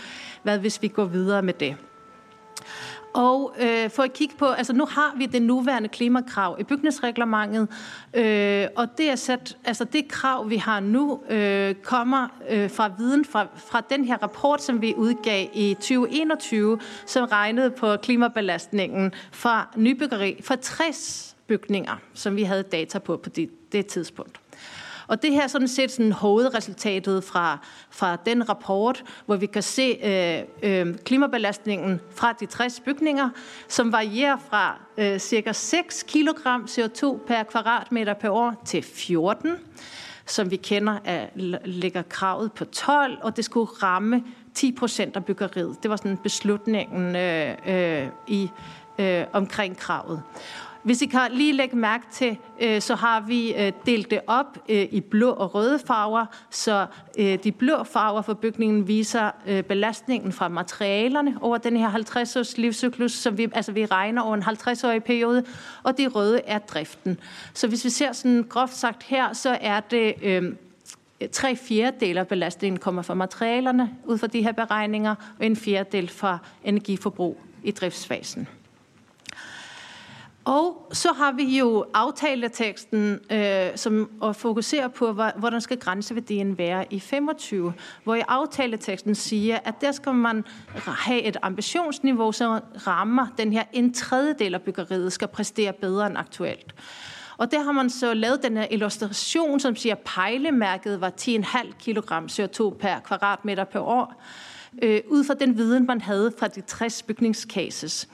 hvad 0.42 0.58
hvis 0.58 0.82
vi 0.82 0.88
går 0.88 1.04
videre 1.04 1.42
med 1.42 1.54
det. 1.54 1.76
Og 3.12 3.54
øh, 3.60 3.90
for 3.90 4.02
at 4.02 4.12
kigge 4.12 4.34
på, 4.38 4.46
altså 4.46 4.72
nu 4.72 4.86
har 4.86 5.14
vi 5.16 5.26
det 5.26 5.42
nuværende 5.42 5.88
klimakrav 5.88 6.56
i 6.60 6.64
bygningsreglementet, 6.64 7.68
øh, 8.14 8.66
og 8.76 8.98
det 8.98 9.10
er 9.10 9.16
sat, 9.16 9.56
altså 9.64 9.84
det 9.84 10.08
krav, 10.08 10.50
vi 10.50 10.56
har 10.56 10.80
nu, 10.80 11.20
øh, 11.30 11.74
kommer 11.74 12.28
øh, 12.50 12.70
fra 12.70 12.90
viden 12.98 13.24
fra, 13.24 13.46
fra 13.56 13.82
den 13.90 14.04
her 14.04 14.16
rapport, 14.22 14.62
som 14.62 14.82
vi 14.82 14.94
udgav 14.96 15.46
i 15.54 15.74
2021, 15.74 16.78
som 17.06 17.24
regnede 17.24 17.70
på 17.70 17.96
klimabelastningen 17.96 19.12
fra 19.32 19.68
nybyggeri 19.76 20.40
for 20.44 20.54
60 20.54 21.36
bygninger, 21.46 21.96
som 22.14 22.36
vi 22.36 22.42
havde 22.42 22.62
data 22.62 22.98
på 22.98 23.16
på 23.16 23.28
det, 23.28 23.72
det 23.72 23.86
tidspunkt. 23.86 24.41
Og 25.12 25.22
det 25.22 25.32
her 25.32 25.42
er 25.42 25.46
sådan 25.46 25.68
set 25.68 25.90
sådan 25.90 26.12
hovedresultatet 26.12 27.24
fra, 27.24 27.58
fra 27.90 28.16
den 28.16 28.48
rapport, 28.48 29.04
hvor 29.26 29.36
vi 29.36 29.46
kan 29.46 29.62
se 29.62 29.98
øh, 30.02 30.42
øh, 30.62 30.94
klimabelastningen 30.98 32.00
fra 32.14 32.32
de 32.40 32.46
60 32.46 32.80
bygninger, 32.80 33.30
som 33.68 33.92
varierer 33.92 34.36
fra 34.50 34.80
øh, 34.98 35.18
cirka 35.18 35.52
6 35.52 36.02
kg 36.02 36.28
CO2 36.46 37.26
per 37.26 37.42
kvadratmeter 37.42 38.14
per 38.14 38.30
år 38.30 38.62
til 38.64 38.82
14 38.82 39.56
som 40.26 40.50
vi 40.50 40.56
kender, 40.56 40.98
er, 41.04 41.26
ligger 41.64 42.02
kravet 42.02 42.52
på 42.52 42.64
12, 42.64 43.18
og 43.22 43.36
det 43.36 43.44
skulle 43.44 43.66
ramme 43.82 44.24
10 44.54 44.72
procent 44.72 45.16
af 45.16 45.24
byggeriet. 45.24 45.76
Det 45.82 45.90
var 45.90 45.96
sådan 45.96 46.16
beslutningen 46.16 47.16
øh, 47.16 47.54
øh, 47.66 48.08
i 48.28 48.50
øh, 48.98 49.24
omkring 49.32 49.76
kravet. 49.76 50.22
Hvis 50.82 51.02
I 51.02 51.06
kan 51.06 51.20
lige 51.30 51.52
lægge 51.52 51.76
mærke 51.76 52.04
til, 52.12 52.36
øh, 52.60 52.80
så 52.80 52.94
har 52.94 53.20
vi 53.20 53.54
øh, 53.54 53.72
delt 53.86 54.10
det 54.10 54.20
op 54.26 54.58
øh, 54.68 54.88
i 54.90 55.00
blå 55.00 55.30
og 55.30 55.54
røde 55.54 55.78
farver, 55.86 56.26
så 56.50 56.86
de 57.44 57.52
blå 57.52 57.84
farver 57.84 58.22
for 58.22 58.34
bygningen 58.34 58.88
viser 58.88 59.30
belastningen 59.62 60.32
fra 60.32 60.48
materialerne 60.48 61.38
over 61.40 61.58
den 61.58 61.76
her 61.76 61.90
50-års 61.90 62.58
livscyklus, 62.58 63.12
som 63.12 63.38
vi, 63.38 63.48
altså 63.52 63.72
vi 63.72 63.86
regner 63.86 64.22
over 64.22 64.34
en 64.34 64.42
50-årig 64.42 65.04
periode, 65.04 65.44
og 65.82 65.98
de 65.98 66.08
røde 66.08 66.40
er 66.46 66.58
driften. 66.58 67.18
Så 67.54 67.68
hvis 67.68 67.84
vi 67.84 67.90
ser 67.90 68.12
sådan 68.12 68.46
groft 68.48 68.74
sagt 68.74 69.02
her, 69.02 69.32
så 69.32 69.58
er 69.60 69.80
det 69.80 70.14
øh, 70.22 70.52
tre 71.32 71.56
fjerdedel 71.56 72.18
af 72.18 72.28
belastningen 72.28 72.78
kommer 72.78 73.02
fra 73.02 73.14
materialerne 73.14 73.90
ud 74.04 74.18
fra 74.18 74.26
de 74.26 74.42
her 74.42 74.52
beregninger, 74.52 75.14
og 75.38 75.46
en 75.46 75.56
fjerdedel 75.56 76.08
fra 76.08 76.38
energiforbrug 76.64 77.40
i 77.62 77.70
driftsfasen. 77.70 78.48
Og 80.44 80.88
så 80.92 81.12
har 81.12 81.32
vi 81.32 81.58
jo 81.58 81.84
aftaleteksten, 81.94 83.18
øh, 83.32 83.66
som 83.74 84.10
fokuserer 84.32 84.88
på, 84.88 85.12
hvordan 85.12 85.60
skal 85.60 85.78
grænseværdien 85.78 86.58
være 86.58 86.92
i 86.92 87.00
25, 87.00 87.72
hvor 88.04 88.14
i 88.14 88.22
aftaleteksten 88.28 89.14
siger, 89.14 89.58
at 89.64 89.74
der 89.80 89.92
skal 89.92 90.14
man 90.14 90.44
have 90.86 91.22
et 91.22 91.36
ambitionsniveau, 91.42 92.32
som 92.32 92.60
rammer 92.86 93.26
den 93.38 93.52
her 93.52 93.64
en 93.72 93.94
tredjedel 93.94 94.54
af 94.54 94.62
byggeriet, 94.62 95.12
skal 95.12 95.28
præstere 95.28 95.72
bedre 95.72 96.06
end 96.06 96.18
aktuelt. 96.18 96.74
Og 97.36 97.50
der 97.50 97.62
har 97.62 97.72
man 97.72 97.90
så 97.90 98.14
lavet 98.14 98.42
den 98.42 98.56
her 98.56 98.66
illustration, 98.70 99.60
som 99.60 99.76
siger, 99.76 99.94
at 99.94 100.00
pejlemærket 100.04 101.00
var 101.00 101.12
10,5 101.20 101.72
kg 101.84 101.98
CO2 102.30 102.76
per 102.78 103.00
kvadratmeter 103.04 103.64
per 103.64 103.80
år, 103.80 104.22
øh, 104.82 105.00
ud 105.08 105.24
fra 105.24 105.34
den 105.34 105.56
viden, 105.56 105.86
man 105.86 106.00
havde 106.00 106.32
fra 106.38 106.48
de 106.48 106.60
60 106.60 107.02
bygningscases. 107.02 108.08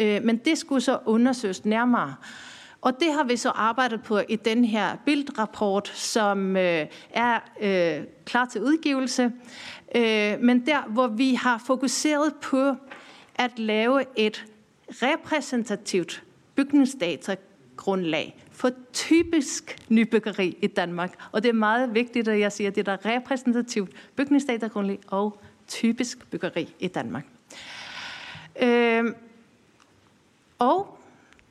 Øh, 0.00 0.22
men 0.24 0.36
det 0.36 0.58
skulle 0.58 0.80
så 0.80 0.98
undersøges 1.06 1.64
nærmere. 1.64 2.14
Og 2.80 3.00
det 3.00 3.12
har 3.12 3.24
vi 3.24 3.36
så 3.36 3.48
arbejdet 3.48 4.02
på 4.02 4.20
i 4.28 4.36
den 4.36 4.64
her 4.64 4.96
bildrapport, 5.06 5.88
som 5.88 6.56
øh, 6.56 6.86
er 7.10 7.40
øh, 7.60 8.04
klar 8.24 8.44
til 8.44 8.62
udgivelse. 8.62 9.32
Øh, 9.94 10.40
men 10.40 10.66
der, 10.66 10.88
hvor 10.88 11.06
vi 11.06 11.34
har 11.34 11.62
fokuseret 11.66 12.34
på 12.42 12.74
at 13.34 13.58
lave 13.58 14.04
et 14.16 14.44
repræsentativt 14.90 16.24
bygningsdatagrundlag 16.54 18.44
for 18.52 18.70
typisk 18.92 19.78
nybyggeri 19.88 20.58
i 20.62 20.66
Danmark. 20.66 21.28
Og 21.32 21.42
det 21.42 21.48
er 21.48 21.52
meget 21.52 21.94
vigtigt, 21.94 22.28
at 22.28 22.40
jeg 22.40 22.52
siger, 22.52 22.70
at 22.70 22.76
det 22.76 22.88
er 22.88 23.06
repræsentativt 23.06 23.90
bygningsdatagrundlag 24.16 24.98
og 25.06 25.40
typisk 25.66 26.30
byggeri 26.30 26.74
i 26.78 26.88
Danmark. 26.88 27.24
Øh, 28.62 29.04
og 30.58 30.98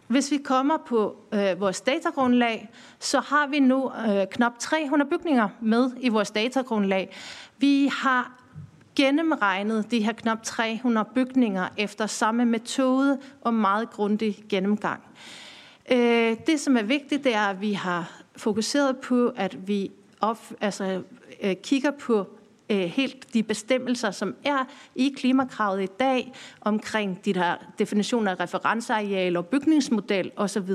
hvis 0.08 0.32
vi 0.32 0.38
kommer 0.38 0.78
på 0.78 1.16
øh, 1.34 1.60
vores 1.60 1.82
datagrundlag, 1.82 2.70
så 3.00 3.20
har 3.20 3.48
vi 3.48 3.60
nu 3.60 3.92
øh, 4.08 4.28
knap 4.32 4.60
300 4.60 5.10
bygninger 5.10 5.50
med 5.62 5.92
i 6.00 6.10
vores 6.10 6.32
datagrundlag. 6.32 7.16
Vi 7.58 7.90
har 7.94 8.32
gennemregnet 8.96 9.92
de 9.92 10.04
her 10.04 10.14
knap 10.14 10.44
300 10.44 11.10
bygninger 11.16 11.68
efter 11.78 12.06
samme 12.06 12.46
metode 12.46 13.20
og 13.42 13.54
meget 13.54 13.90
grundig 13.90 14.44
gennemgang. 14.50 15.02
Øh, 15.92 16.38
det, 16.48 16.60
som 16.60 16.78
er 16.78 16.84
vigtigt, 16.84 17.24
det 17.24 17.36
er, 17.36 17.46
at 17.46 17.62
vi 17.62 17.74
har 17.74 18.22
fokuseret 18.36 18.98
på, 18.98 19.34
at 19.36 19.68
vi 19.68 19.92
op, 20.22 20.40
altså, 20.62 21.02
øh, 21.42 21.56
kigger 21.64 21.92
på 21.92 22.28
øh, 22.70 22.78
helt 22.78 23.34
de 23.34 23.44
bestemmelser, 23.44 24.12
som 24.12 24.36
er 24.46 24.66
i 24.96 25.14
klimakravet 25.18 25.84
i 25.84 25.88
dag, 26.00 26.34
omkring 26.62 27.26
de 27.26 27.34
der 27.34 27.56
definitioner 27.80 28.32
af 28.32 28.40
referenceareal 28.40 29.38
og 29.38 29.46
bygningsmodel 29.46 30.32
osv., 30.36 30.70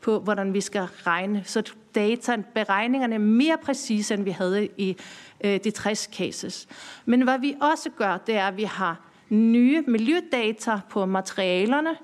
på 0.00 0.18
hvordan 0.18 0.54
vi 0.54 0.60
skal 0.60 0.82
regne, 0.82 1.42
så 1.46 1.72
data, 1.94 2.36
beregningerne 2.54 3.14
er 3.14 3.18
mere 3.18 3.56
præcise, 3.62 4.14
end 4.14 4.24
vi 4.24 4.30
havde 4.30 4.68
i 4.76 4.96
øh, 5.44 5.60
de 5.64 5.70
60 5.70 6.10
cases. 6.12 6.68
Men 7.04 7.22
hvad 7.22 7.38
vi 7.38 7.54
også 7.60 7.90
gør, 7.90 8.16
det 8.16 8.36
er, 8.36 8.46
at 8.46 8.56
vi 8.56 8.64
har 8.64 9.00
nye 9.28 9.82
miljødata 9.86 10.80
på 10.90 11.06
materialerne, 11.06 11.96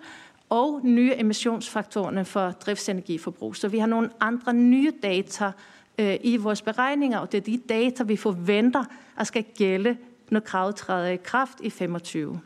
og 0.48 0.80
nye 0.82 1.12
emissionsfaktorerne 1.16 2.24
for 2.24 2.50
driftsenergiforbrug. 2.50 3.56
Så 3.56 3.68
vi 3.68 3.78
har 3.78 3.86
nogle 3.86 4.10
andre 4.20 4.54
nye 4.54 4.92
data, 5.02 5.52
øh, 5.98 6.16
i 6.22 6.36
vores 6.36 6.62
beregninger, 6.62 7.18
og 7.18 7.32
det 7.32 7.38
er 7.38 7.42
de 7.42 7.60
data, 7.68 8.02
vi 8.02 8.16
forventer 8.16 8.84
at 9.18 9.26
skal 9.26 9.44
gælde, 9.56 9.96
når 10.30 10.40
kravet 10.40 10.76
træder 10.76 11.08
i 11.08 11.16
kraft 11.16 11.60
i 11.62 11.70
25. 11.70 12.40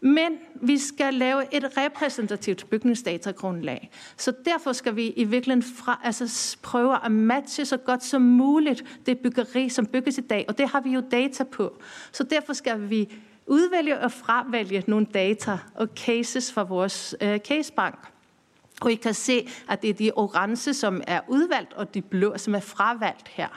Men 0.00 0.32
vi 0.54 0.78
skal 0.78 1.14
lave 1.14 1.54
et 1.54 1.76
repræsentativt 1.76 2.66
bygningsdatagrundlag. 2.70 3.90
Så 4.16 4.32
derfor 4.44 4.72
skal 4.72 4.96
vi 4.96 5.06
i 5.06 5.24
virkeligheden 5.24 5.74
fra, 5.76 6.00
altså 6.04 6.56
prøve 6.62 7.04
at 7.04 7.12
matche 7.12 7.64
så 7.64 7.76
godt 7.76 8.04
som 8.04 8.22
muligt 8.22 9.00
det 9.06 9.18
byggeri, 9.18 9.68
som 9.68 9.86
bygges 9.86 10.18
i 10.18 10.20
dag. 10.20 10.44
Og 10.48 10.58
det 10.58 10.68
har 10.68 10.80
vi 10.80 10.90
jo 10.90 11.02
data 11.10 11.44
på. 11.44 11.78
Så 12.12 12.22
derfor 12.22 12.52
skal 12.52 12.90
vi 12.90 13.12
udvælge 13.46 13.98
og 13.98 14.12
fravælge 14.12 14.84
nogle 14.86 15.06
data 15.14 15.58
og 15.74 15.88
cases 15.96 16.52
fra 16.52 16.62
vores 16.62 17.14
øh, 17.20 17.38
casebank. 17.38 17.98
Og 18.80 18.92
I 18.92 18.94
kan 18.94 19.14
se, 19.14 19.48
at 19.68 19.82
det 19.82 19.90
er 19.90 19.94
de 19.94 20.10
orange, 20.16 20.74
som 20.74 21.02
er 21.06 21.20
udvalgt, 21.28 21.72
og 21.72 21.94
de 21.94 22.02
blå, 22.02 22.38
som 22.38 22.54
er 22.54 22.60
fravalgt 22.60 23.28
her. 23.28 23.48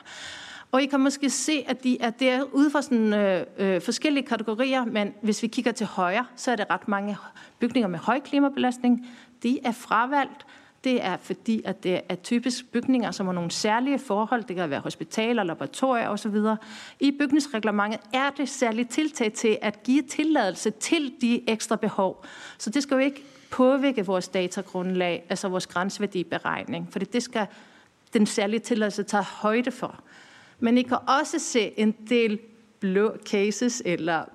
Og 0.71 0.81
I 0.81 0.85
kan 0.85 0.99
måske 0.99 1.29
se, 1.29 1.65
at 1.67 1.83
de 1.83 2.01
er 2.01 2.09
der 2.09 2.43
ude 2.43 2.71
fra 2.71 2.81
sådan, 2.81 3.13
øh, 3.13 3.45
øh, 3.57 3.81
forskellige 3.81 4.25
kategorier, 4.25 4.85
men 4.85 5.13
hvis 5.21 5.43
vi 5.43 5.47
kigger 5.47 5.71
til 5.71 5.85
højre, 5.85 6.25
så 6.35 6.51
er 6.51 6.55
det 6.55 6.65
ret 6.69 6.87
mange 6.87 7.17
bygninger 7.59 7.87
med 7.87 7.99
høj 7.99 8.19
klimabelastning. 8.19 9.07
De 9.43 9.59
er 9.65 9.71
fravalgt. 9.71 10.45
Det 10.83 11.03
er 11.03 11.17
fordi, 11.17 11.61
at 11.65 11.83
det 11.83 12.01
er 12.09 12.15
typisk 12.15 12.71
bygninger, 12.71 13.11
som 13.11 13.25
har 13.25 13.33
nogle 13.33 13.51
særlige 13.51 13.99
forhold. 13.99 14.43
Det 14.43 14.55
kan 14.55 14.69
være 14.69 14.79
hospitaler, 14.79 15.43
laboratorier 15.43 16.09
osv. 16.09 16.35
I 16.99 17.11
bygningsreglementet 17.11 17.99
er 18.13 18.29
det 18.29 18.49
særligt 18.49 18.89
tiltag 18.89 19.33
til 19.33 19.57
at 19.61 19.83
give 19.83 20.01
tilladelse 20.01 20.69
til 20.69 21.13
de 21.21 21.49
ekstra 21.49 21.75
behov. 21.75 22.25
Så 22.57 22.69
det 22.69 22.83
skal 22.83 22.95
jo 22.95 22.99
ikke 22.99 23.23
påvirke 23.53 24.05
vores 24.05 24.27
datagrundlag, 24.27 25.25
altså 25.29 25.47
vores 25.47 25.67
grænseværdiberegning, 25.67 26.87
for 26.91 26.99
det 26.99 27.23
skal 27.23 27.47
den 28.13 28.25
særlige 28.25 28.59
tilladelse 28.59 29.03
tage 29.03 29.23
højde 29.23 29.71
for. 29.71 30.03
Men 30.59 30.77
I 30.77 30.81
kan 30.81 30.97
også 31.21 31.39
se 31.39 31.79
en 31.79 31.91
del 32.09 32.39
blå 32.79 33.17
cases 33.25 33.81
eller 33.85 34.25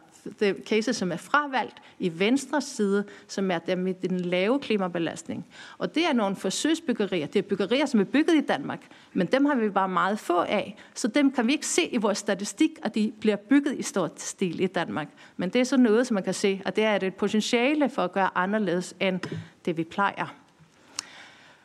de 0.41 0.55
cases, 0.67 0.97
som 0.97 1.13
er 1.13 1.17
fravalgt 1.17 1.75
i 1.99 2.13
venstre 2.19 2.61
side, 2.63 3.05
som 3.29 3.51
er 3.51 3.59
dem 3.59 3.79
med 3.79 3.95
den 3.95 4.21
lave 4.21 4.61
klimabelastning. 4.61 5.47
Og 5.79 5.95
det 5.95 6.07
er 6.07 6.13
nogle 6.13 6.37
forsøgsbyggerier. 6.37 7.27
Det 7.27 7.39
er 7.39 7.43
byggerier, 7.43 7.87
som 7.87 8.01
er 8.01 8.05
bygget 8.05 8.35
i 8.35 8.41
Danmark, 8.41 8.81
men 9.13 9.27
dem 9.27 9.45
har 9.45 9.55
vi 9.55 9.69
bare 9.69 9.89
meget 9.89 10.19
få 10.19 10.39
af. 10.39 10.77
Så 10.95 11.09
dem 11.09 11.33
kan 11.33 11.47
vi 11.47 11.53
ikke 11.53 11.67
se 11.67 11.83
i 11.87 11.97
vores 11.97 12.19
statistik, 12.19 12.71
at 12.83 12.95
de 12.95 13.13
bliver 13.21 13.37
bygget 13.37 13.79
i 13.79 13.83
stort 13.83 14.21
stil 14.21 14.61
i 14.61 14.67
Danmark. 14.67 15.09
Men 15.37 15.51
det 15.51 15.61
er 15.61 15.65
så 15.65 15.77
noget, 15.77 16.07
som 16.07 16.15
man 16.15 16.25
kan 16.25 16.35
se, 16.35 16.63
at 16.65 16.77
det 16.77 16.85
er 16.85 16.97
et 16.97 17.15
potentiale 17.15 17.91
for 17.91 18.03
at 18.03 18.13
gøre 18.13 18.31
anderledes 18.35 18.95
end 19.01 19.21
det, 19.65 19.77
vi 19.77 19.85
plejer. 19.85 20.35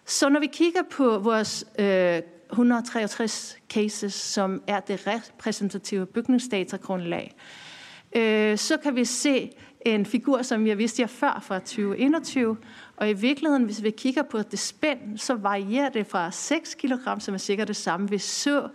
Så 0.05 0.29
når 0.29 0.39
vi 0.39 0.47
kigger 0.47 0.81
på 0.91 1.17
vores 1.17 1.65
øh, 1.79 2.21
163 2.53 3.57
cases, 3.69 4.13
som 4.13 4.63
er 4.67 4.79
det 4.79 5.07
repræsentative 5.07 6.05
bygningsdatagrundlag, 6.05 7.35
øh, 8.15 8.57
så 8.57 8.77
kan 8.77 8.95
vi 8.95 9.05
se 9.05 9.51
en 9.85 10.05
figur, 10.05 10.41
som 10.41 10.67
jeg 10.67 10.77
vidste 10.77 11.01
jer 11.01 11.07
før 11.07 11.39
fra 11.43 11.59
2021. 11.59 12.57
Og 12.97 13.09
i 13.09 13.13
virkeligheden, 13.13 13.63
hvis 13.63 13.83
vi 13.83 13.91
kigger 13.91 14.23
på 14.23 14.41
det 14.41 14.59
spænd, 14.59 15.17
så 15.17 15.35
varierer 15.35 15.89
det 15.89 16.07
fra 16.07 16.31
6 16.31 16.75
kg, 16.75 16.91
som 17.19 17.33
er 17.33 17.37
sikkert 17.37 17.67
det 17.67 17.75
samme, 17.75 18.09
vi 18.09 18.17
så 18.17 18.67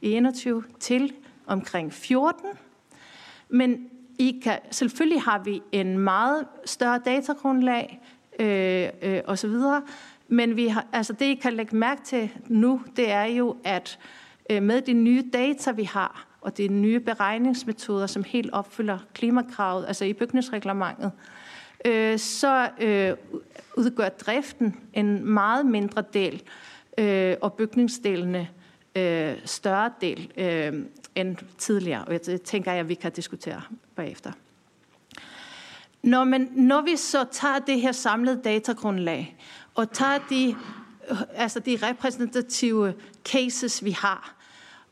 i 0.00 0.12
21, 0.12 0.64
til 0.80 1.12
omkring 1.46 1.92
14. 1.92 2.44
Men 3.48 3.88
I 4.18 4.40
kan, 4.44 4.58
selvfølgelig 4.70 5.22
har 5.22 5.42
vi 5.44 5.62
en 5.72 5.98
meget 5.98 6.46
større 6.64 7.00
datagrundlag 7.04 8.00
øh, 8.40 8.88
øh, 9.02 9.20
osv., 9.26 9.54
men 10.28 10.56
vi 10.56 10.68
har, 10.68 10.86
altså 10.92 11.12
det, 11.12 11.24
I 11.24 11.34
kan 11.34 11.52
lægge 11.52 11.76
mærke 11.76 12.02
til 12.04 12.30
nu, 12.46 12.80
det 12.96 13.10
er 13.10 13.24
jo, 13.24 13.56
at 13.64 13.98
øh, 14.50 14.62
med 14.62 14.82
de 14.82 14.92
nye 14.92 15.24
data, 15.32 15.70
vi 15.70 15.84
har, 15.84 16.26
og 16.46 16.56
det 16.56 16.64
er 16.64 16.70
nye 16.70 17.00
beregningsmetoder, 17.00 18.06
som 18.06 18.24
helt 18.24 18.52
opfylder 18.52 18.98
klimakravet, 19.14 19.86
altså 19.86 20.04
i 20.04 20.12
bygningsreglementet, 20.12 21.12
øh, 21.84 22.18
så 22.18 22.70
øh, 22.80 23.16
udgør 23.76 24.08
driften 24.08 24.76
en 24.92 25.24
meget 25.24 25.66
mindre 25.66 26.04
del, 26.12 26.42
øh, 26.98 27.36
og 27.40 27.52
bygningsdelene 27.52 28.48
øh, 28.96 29.34
større 29.44 29.90
del 30.00 30.32
øh, 30.36 30.72
end 31.14 31.36
tidligere. 31.58 32.04
Og 32.04 32.12
jeg 32.12 32.40
tænker, 32.40 32.72
at 32.72 32.88
vi 32.88 32.94
kan 32.94 33.12
diskutere 33.12 33.62
bagefter. 33.96 34.32
Når, 36.02 36.24
man, 36.24 36.48
når 36.52 36.80
vi 36.80 36.96
så 36.96 37.24
tager 37.32 37.58
det 37.58 37.80
her 37.80 37.92
samlede 37.92 38.40
datagrundlag 38.44 39.36
og 39.74 39.92
tager 39.92 40.18
de, 40.30 40.56
øh, 41.10 41.16
altså 41.34 41.60
de 41.60 41.78
repræsentative 41.82 42.94
cases, 43.24 43.84
vi 43.84 43.90
har, 43.90 44.35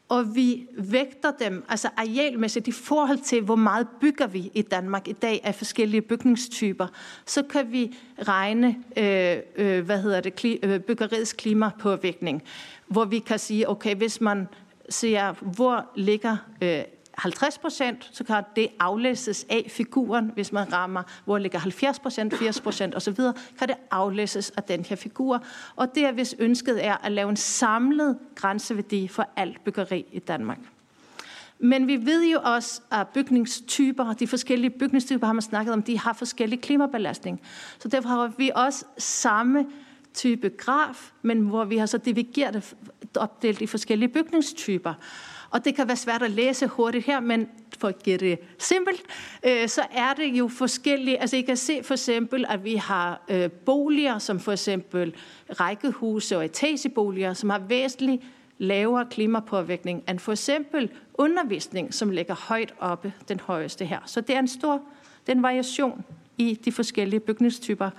og 0.08 0.34
vi 0.34 0.66
vægter 0.78 1.30
dem, 1.30 1.64
altså 1.68 1.88
arealmæssigt 1.96 2.68
i 2.68 2.72
forhold 2.72 3.18
til, 3.18 3.42
hvor 3.42 3.56
meget 3.56 3.86
bygger 4.00 4.26
vi 4.26 4.50
i 4.54 4.62
Danmark 4.62 5.08
i 5.08 5.12
dag 5.12 5.40
af 5.44 5.54
forskellige 5.54 6.02
bygningstyper, 6.02 6.86
så 7.26 7.42
kan 7.42 7.72
vi 7.72 7.96
regne, 8.28 8.76
øh, 8.96 9.36
øh, 9.56 9.84
hvad 9.84 10.02
hedder 10.02 10.20
det, 10.20 10.34
kli, 10.34 10.58
øh, 10.62 10.80
byggeriets 10.80 11.32
klimapåvirkning, 11.32 12.42
hvor 12.86 13.04
vi 13.04 13.18
kan 13.18 13.38
sige, 13.38 13.68
okay, 13.68 13.94
hvis 13.94 14.20
man 14.20 14.48
ser, 14.88 15.32
hvor 15.40 15.90
ligger 15.96 16.36
øh, 16.62 16.82
50 17.18 17.58
procent, 17.58 18.10
så 18.12 18.24
kan 18.24 18.42
det 18.56 18.68
aflæses 18.80 19.46
af 19.48 19.66
figuren, 19.68 20.30
hvis 20.34 20.52
man 20.52 20.72
rammer, 20.72 21.02
hvor 21.24 21.38
ligger 21.38 21.58
70 21.58 21.98
procent, 21.98 22.34
80 22.34 22.60
procent 22.60 22.94
osv., 22.94 23.14
kan 23.58 23.68
det 23.68 23.76
aflæses 23.90 24.50
af 24.50 24.62
den 24.62 24.84
her 24.84 24.96
figur. 24.96 25.44
Og 25.76 25.94
det 25.94 26.04
er, 26.04 26.12
hvis 26.12 26.34
ønsket 26.38 26.84
er 26.86 27.04
at 27.04 27.12
lave 27.12 27.30
en 27.30 27.36
samlet 27.36 28.18
grænseværdi 28.34 29.08
for 29.08 29.28
alt 29.36 29.64
byggeri 29.64 30.04
i 30.12 30.18
Danmark. 30.18 30.58
Men 31.58 31.86
vi 31.86 32.06
ved 32.06 32.24
jo 32.32 32.40
også, 32.44 32.80
at 32.90 33.08
bygningstyper, 33.08 34.12
de 34.12 34.26
forskellige 34.26 34.70
bygningstyper 34.70 35.26
har 35.26 35.32
man 35.32 35.42
snakket 35.42 35.72
om, 35.72 35.82
de 35.82 35.98
har 35.98 36.12
forskellig 36.12 36.60
klimabelastning. 36.60 37.40
Så 37.78 37.88
derfor 37.88 38.08
har 38.08 38.32
vi 38.38 38.50
også 38.54 38.84
samme 38.98 39.66
type 40.14 40.48
graf, 40.48 41.12
men 41.22 41.40
hvor 41.40 41.64
vi 41.64 41.76
har 41.76 41.86
så 41.86 41.98
divergeret 41.98 42.74
opdelt 43.16 43.60
i 43.60 43.66
forskellige 43.66 44.08
bygningstyper. 44.08 44.94
Og 45.54 45.64
det 45.64 45.74
kan 45.74 45.88
være 45.88 45.96
svært 45.96 46.22
at 46.22 46.30
læse 46.30 46.66
hurtigt 46.66 47.06
her, 47.06 47.20
men 47.20 47.48
for 47.78 47.88
at 47.88 48.02
give 48.02 48.16
det 48.16 48.38
simpelt, 48.58 49.02
øh, 49.46 49.68
så 49.68 49.82
er 49.92 50.14
det 50.14 50.24
jo 50.24 50.48
forskellige. 50.48 51.20
Altså 51.20 51.36
I 51.36 51.40
kan 51.40 51.56
se 51.56 51.82
for 51.82 51.94
eksempel, 51.94 52.44
at 52.48 52.64
vi 52.64 52.74
har 52.74 53.24
øh, 53.28 53.50
boliger, 53.50 54.18
som 54.18 54.40
for 54.40 54.52
eksempel 54.52 55.14
rækkehuse 55.60 56.36
og 56.36 56.44
etageboliger, 56.44 57.32
som 57.32 57.50
har 57.50 57.58
væsentligt 57.58 58.22
lavere 58.58 59.06
klimapåvirkning 59.10 60.02
end 60.08 60.18
for 60.18 60.32
eksempel 60.32 60.90
undervisning, 61.14 61.94
som 61.94 62.10
ligger 62.10 62.34
højt 62.34 62.74
oppe, 62.78 63.12
den 63.28 63.40
højeste 63.40 63.84
her. 63.84 63.98
Så 64.06 64.20
det 64.20 64.34
er 64.34 64.38
en 64.38 64.48
stor 64.48 64.80
den 65.26 65.42
variation 65.42 66.04
i 66.38 66.60
de 66.64 66.72
forskellige 66.72 67.20
bygningstyper, 67.20 67.90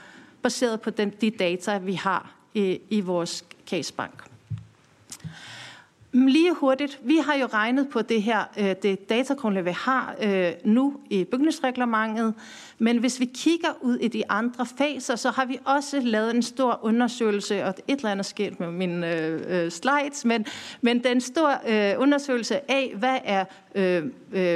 baseret 0.41 0.81
på 0.81 0.89
den, 0.89 1.13
de 1.21 1.29
data, 1.29 1.77
vi 1.77 1.93
har 1.93 2.35
i, 2.53 2.79
i 2.89 3.01
vores 3.01 3.45
casebank. 3.67 4.34
Mm, 6.15 6.27
lige 6.27 6.53
hurtigt, 6.53 6.99
vi 7.03 7.17
har 7.17 7.35
jo 7.35 7.45
regnet 7.45 7.89
på 7.89 8.01
det 8.01 8.21
her, 8.21 8.43
øh, 8.59 8.75
det 8.83 9.09
datagrundlag, 9.09 9.65
vi 9.65 9.71
har 9.71 10.15
øh, 10.21 10.51
nu 10.63 10.97
i 11.09 11.23
bygningsreglementet, 11.23 12.33
men 12.77 12.97
hvis 12.97 13.19
vi 13.19 13.25
kigger 13.25 13.67
ud 13.81 13.97
i 13.97 14.07
de 14.07 14.31
andre 14.31 14.65
faser, 14.77 15.15
så 15.15 15.29
har 15.29 15.45
vi 15.45 15.59
også 15.65 15.99
lavet 15.99 16.35
en 16.35 16.43
stor 16.43 16.79
undersøgelse, 16.83 17.65
og 17.65 17.73
et 17.87 17.97
eller 17.97 18.11
andet 18.11 18.25
sket 18.25 18.59
med 18.59 18.71
mine 18.71 19.19
øh, 19.19 19.41
øh, 19.47 19.71
slides, 19.71 20.25
men, 20.25 20.45
men 20.81 21.03
den 21.03 21.21
store 21.21 21.57
undersøgelse 21.97 22.71
af, 22.71 22.93
hvad 22.97 23.17
er, 23.23 23.45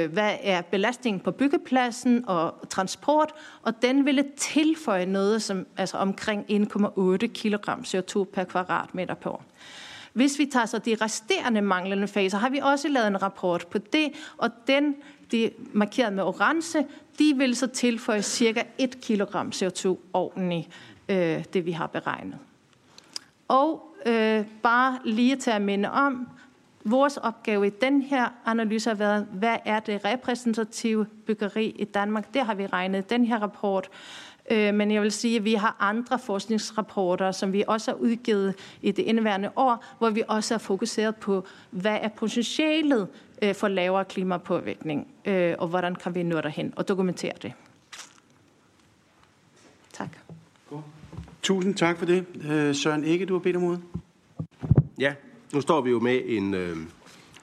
hvad 0.06 0.34
er 0.42 0.62
belastningen 0.62 1.20
på 1.20 1.30
byggepladsen 1.30 2.24
og 2.26 2.54
transport, 2.70 3.32
og 3.62 3.82
den 3.82 4.06
ville 4.06 4.24
tilføje 4.36 5.06
noget 5.06 5.42
som 5.42 5.66
altså 5.76 5.96
omkring 5.96 6.44
1,8 6.50 7.26
kg 7.26 7.54
CO2 7.68 8.24
per 8.24 8.44
kvadratmeter 8.44 9.14
på 9.14 9.30
år. 9.30 9.44
Hvis 10.12 10.38
vi 10.38 10.46
tager 10.46 10.66
så 10.66 10.78
de 10.78 10.96
resterende 11.00 11.62
manglende 11.62 12.08
faser, 12.08 12.38
har 12.38 12.48
vi 12.48 12.58
også 12.58 12.88
lavet 12.88 13.06
en 13.06 13.22
rapport 13.22 13.66
på 13.66 13.78
det, 13.78 14.12
og 14.36 14.50
den, 14.66 14.96
det 15.30 15.44
er 15.44 15.50
markeret 15.72 16.12
med 16.12 16.22
orange, 16.22 16.86
de 17.18 17.34
vil 17.36 17.56
så 17.56 17.66
tilføje 17.66 18.22
cirka 18.22 18.62
1 18.78 19.00
kg 19.00 19.22
CO2 19.34 19.96
oveni 20.12 20.68
øh, 21.08 21.44
det, 21.52 21.66
vi 21.66 21.72
har 21.72 21.86
beregnet. 21.86 22.38
Og 23.48 23.96
øh, 24.06 24.44
bare 24.62 24.98
lige 25.04 25.36
til 25.36 25.50
at 25.50 25.62
minde 25.62 25.90
om, 25.90 26.28
vores 26.84 27.16
opgave 27.16 27.66
i 27.66 27.70
den 27.70 28.02
her 28.02 28.28
analyse 28.46 28.90
har 28.90 28.94
været, 28.94 29.26
hvad 29.32 29.56
er 29.64 29.80
det 29.80 30.04
repræsentative 30.04 31.06
byggeri 31.26 31.66
i 31.66 31.84
Danmark? 31.84 32.34
Det 32.34 32.46
har 32.46 32.54
vi 32.54 32.66
regnet 32.66 32.98
i 32.98 33.06
den 33.08 33.24
her 33.24 33.38
rapport. 33.38 33.88
Øh, 34.50 34.74
men 34.74 34.90
jeg 34.90 35.02
vil 35.02 35.12
sige, 35.12 35.36
at 35.36 35.44
vi 35.44 35.54
har 35.54 35.76
andre 35.80 36.18
forskningsrapporter, 36.18 37.32
som 37.32 37.52
vi 37.52 37.64
også 37.66 37.90
har 37.90 37.98
udgivet 37.98 38.54
i 38.82 38.92
det 38.92 39.02
indeværende 39.02 39.50
år, 39.56 39.84
hvor 39.98 40.10
vi 40.10 40.22
også 40.28 40.54
har 40.54 40.58
fokuseret 40.58 41.16
på, 41.16 41.44
hvad 41.70 41.98
er 42.02 42.08
potentialet 42.08 43.08
øh, 43.42 43.54
for 43.54 43.68
lavere 43.68 44.04
klimapåvirkning, 44.04 45.06
øh, 45.24 45.54
og 45.58 45.68
hvordan 45.68 45.94
kan 45.94 46.14
vi 46.14 46.22
nå 46.22 46.40
derhen 46.40 46.72
og 46.76 46.88
dokumentere 46.88 47.32
det. 47.42 47.52
Tak. 49.92 50.08
Tusind 51.42 51.74
tak 51.74 51.98
for 51.98 52.06
det. 52.06 52.26
Søren 52.76 53.04
Ikke, 53.04 53.26
du 53.26 53.32
har 53.32 53.40
bedt 53.40 53.56
om 53.56 53.64
ordet. 53.64 53.82
Ja, 54.98 55.14
nu 55.52 55.60
står 55.60 55.80
vi 55.80 55.90
jo 55.90 56.00
med 56.00 56.20
en, 56.24 56.54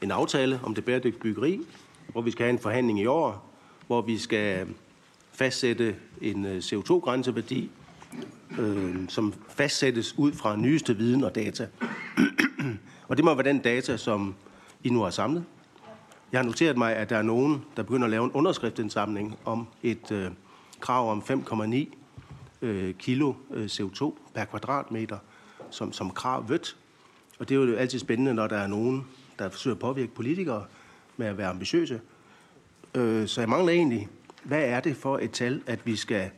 en 0.01 0.11
aftale 0.11 0.59
om 0.63 0.75
det 0.75 0.85
bæredygtige 0.85 1.21
byggeri, 1.21 1.61
hvor 2.11 2.21
vi 2.21 2.31
skal 2.31 2.43
have 2.43 2.53
en 2.53 2.59
forhandling 2.59 2.99
i 2.99 3.05
år, 3.05 3.51
hvor 3.87 4.01
vi 4.01 4.17
skal 4.17 4.67
fastsætte 5.38 5.95
en 6.21 6.45
øh, 6.45 6.58
CO2-grænseværdi, 6.58 7.69
øh, 8.60 8.95
som 9.08 9.34
fastsættes 9.50 10.17
ud 10.17 10.32
fra 10.32 10.56
nyeste 10.56 10.97
viden 10.97 11.23
og 11.23 11.36
data. 11.36 11.67
og 13.08 13.17
det 13.17 13.26
må 13.26 13.34
være 13.34 13.47
den 13.47 13.60
data, 13.60 13.97
som 13.97 14.36
I 14.84 14.89
nu 14.89 15.02
har 15.02 15.10
samlet. 15.10 15.43
Jeg 16.32 16.39
har 16.39 16.45
noteret 16.45 16.78
mig, 16.78 16.95
at 16.95 17.10
der 17.10 17.17
er 17.17 17.21
nogen, 17.21 17.65
der 17.76 17.84
begynder 17.84 18.06
at 18.06 18.12
lave 18.12 18.26
en 18.26 18.32
underskriftindsamling 18.32 19.38
om 19.45 19.67
et 19.84 20.12
øh, 20.12 20.32
krav 20.80 21.12
om 21.12 21.23
5,9 21.30 21.97
øh, 22.62 22.93
kilo 22.93 23.34
øh, 23.54 23.65
CO2 23.65 24.13
per 24.36 24.45
kvadratmeter 24.45 25.17
som, 25.69 25.93
som 25.93 26.12
krav 26.12 26.50
vødt. 26.50 26.78
Og 27.39 27.50
det 27.50 27.56
er 27.56 27.60
jo 27.60 27.76
altid 27.76 28.00
spændende, 28.00 28.34
når 28.34 28.47
der 28.47 28.58
er 28.58 28.67
nogen, 28.67 29.08
der 29.39 29.50
forsøger 29.50 29.76
at 29.76 29.80
påvirke 29.80 30.13
politikere 30.15 30.65
med 31.17 31.28
at 31.28 31.38
være 31.38 31.47
ambitiøse. 31.47 32.02
Øh, 32.95 33.28
så 33.28 33.41
jeg 33.41 33.50
mangler 33.50 33.73
egentlig 33.73 34.10
hvad 34.47 34.63
er 34.63 34.79
det 34.79 34.97
for 34.97 35.17
et 35.17 35.31
tal, 35.31 35.62
at 35.65 35.86
vi 35.86 35.95
skal 35.95 36.29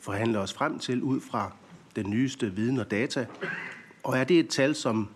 forhandle 0.00 0.38
os 0.38 0.52
frem 0.52 0.78
til 0.78 1.02
ud 1.02 1.20
fra 1.20 1.52
den 1.96 2.10
nyeste 2.10 2.52
viden 2.52 2.78
og 2.78 2.90
data? 2.90 3.26
Og 4.02 4.18
er 4.18 4.24
det 4.24 4.38
et 4.38 4.48
tal, 4.48 4.74
som 4.74 5.08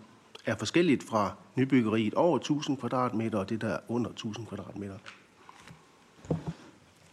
er 0.45 0.55
forskelligt 0.55 1.03
fra 1.03 1.35
nybyggeriet 1.55 2.13
over 2.13 2.37
1000 2.37 2.77
kvadratmeter 2.77 3.37
og 3.37 3.49
det, 3.49 3.61
der 3.61 3.67
er 3.67 3.79
under 3.87 4.09
1000 4.09 4.47
kvadratmeter? 4.47 4.95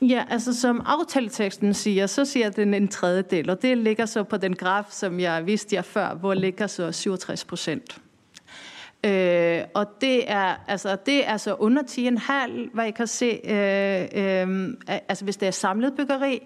Ja, 0.00 0.24
altså 0.30 0.60
som 0.60 0.82
aftaleteksten 0.86 1.74
siger, 1.74 2.06
så 2.06 2.24
siger 2.24 2.50
den 2.50 2.74
en 2.74 2.88
tredjedel, 2.88 3.50
og 3.50 3.62
det 3.62 3.78
ligger 3.78 4.06
så 4.06 4.22
på 4.22 4.36
den 4.36 4.56
graf, 4.56 4.84
som 4.90 5.20
jeg 5.20 5.46
viste 5.46 5.76
jer 5.76 5.82
før, 5.82 6.14
hvor 6.14 6.34
ligger 6.34 6.66
så 6.66 6.92
67 6.92 7.44
procent. 7.44 8.00
Øh, 9.04 9.60
og 9.74 9.86
det 10.00 10.30
er, 10.30 10.64
altså, 10.68 10.96
det 11.06 11.28
er 11.28 11.36
så 11.36 11.54
under 11.54 11.82
10,5, 11.82 12.74
hvad 12.74 12.84
jeg 12.84 12.94
kan 12.94 13.06
se, 13.06 13.40
øh, 13.44 14.02
øh, 14.14 14.74
altså 15.08 15.24
hvis 15.24 15.36
det 15.36 15.46
er 15.46 15.50
samlet 15.50 15.94
byggeri, 15.96 16.40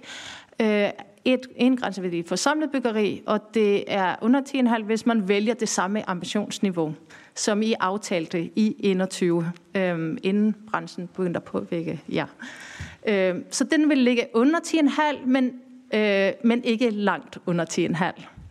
øh, 0.61 0.91
et, 1.25 1.47
en 1.57 1.77
grænseværdi 1.77 2.23
for 2.23 2.37
samlet 2.37 2.71
byggeri, 2.71 3.23
og 3.27 3.41
det 3.55 3.85
er 3.87 4.17
under 4.21 4.41
10,5, 4.79 4.85
hvis 4.85 5.07
man 5.07 5.29
vælger 5.29 5.55
det 5.55 5.69
samme 5.69 6.11
ambitionsniveau, 6.11 6.95
som 7.35 7.63
I 7.63 7.75
aftalte 7.81 8.51
i 8.57 8.77
21, 8.79 9.53
øh, 9.75 10.17
inden 10.23 10.55
branchen 10.71 11.09
begyndte 11.17 11.39
at 11.39 11.45
påvirke 11.45 12.01
jer. 12.09 12.27
Øh, 13.09 13.35
så 13.51 13.65
den 13.65 13.89
vil 13.89 13.99
ligge 13.99 14.27
under 14.35 14.61
10,5, 14.61 15.27
men, 15.27 15.53
øh, 15.95 16.33
men 16.45 16.65
ikke 16.65 16.91
langt 16.91 17.39
under 17.47 17.65
10,5. 17.65 18.42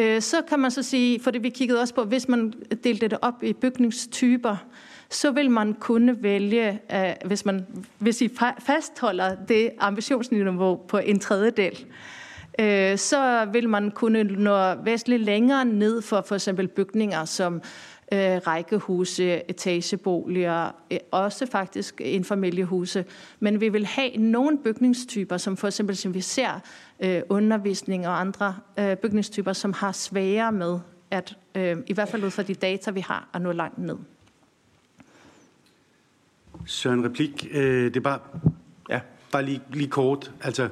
Øh, 0.00 0.22
så 0.22 0.42
kan 0.48 0.58
man 0.58 0.70
så 0.70 0.82
sige, 0.82 1.20
for 1.20 1.30
det 1.30 1.42
vi 1.42 1.48
kiggede 1.48 1.80
også 1.80 1.94
på, 1.94 2.04
hvis 2.04 2.28
man 2.28 2.52
delte 2.84 3.08
det 3.08 3.18
op 3.22 3.42
i 3.42 3.52
bygningstyper, 3.52 4.56
så 5.10 5.30
vil 5.30 5.50
man 5.50 5.74
kunne 5.74 6.22
vælge, 6.22 6.80
øh, 6.94 7.12
hvis, 7.24 7.44
man, 7.44 7.66
hvis 7.98 8.22
I 8.22 8.30
fastholder 8.66 9.34
det 9.34 9.70
ambitionsniveau 9.78 10.76
på 10.88 10.98
en 10.98 11.18
tredjedel, 11.18 11.84
øh, 12.60 12.98
så 12.98 13.48
vil 13.52 13.68
man 13.68 13.90
kunne 13.90 14.22
nå 14.22 14.74
væsentligt 14.74 15.22
længere 15.22 15.64
ned 15.64 16.02
for 16.02 16.24
for 16.26 16.34
eksempel 16.34 16.68
bygninger 16.68 17.24
som 17.24 17.62
rækkehuse, 18.12 19.50
etageboliger, 19.50 20.70
også 21.10 21.46
faktisk 21.46 22.00
familiehuse. 22.24 23.04
Men 23.40 23.60
vi 23.60 23.68
vil 23.68 23.86
have 23.86 24.16
nogle 24.16 24.58
bygningstyper, 24.58 25.36
som 25.36 25.56
for 25.56 25.66
eksempel, 25.66 25.96
som 25.96 26.14
vi 26.14 26.20
ser, 26.20 26.60
øh, 27.00 27.22
undervisning 27.28 28.08
og 28.08 28.20
andre 28.20 28.56
øh, 28.78 28.96
bygningstyper, 28.96 29.52
som 29.52 29.72
har 29.72 29.92
sværere 29.92 30.52
med 30.52 30.78
at, 31.10 31.36
øh, 31.54 31.76
i 31.86 31.92
hvert 31.92 32.08
fald 32.08 32.24
ud 32.24 32.30
fra 32.30 32.42
de 32.42 32.54
data, 32.54 32.90
vi 32.90 33.00
har, 33.00 33.28
at 33.34 33.42
nå 33.42 33.52
langt 33.52 33.78
ned. 33.78 33.96
Så 36.66 36.90
en 36.90 37.04
replik. 37.04 37.48
Øh, 37.50 37.84
det 37.84 37.96
er 37.96 38.00
bare, 38.00 38.18
ja, 38.88 39.00
bare 39.32 39.44
lige, 39.44 39.60
lige 39.72 39.88
kort. 39.88 40.32
Altså, 40.42 40.68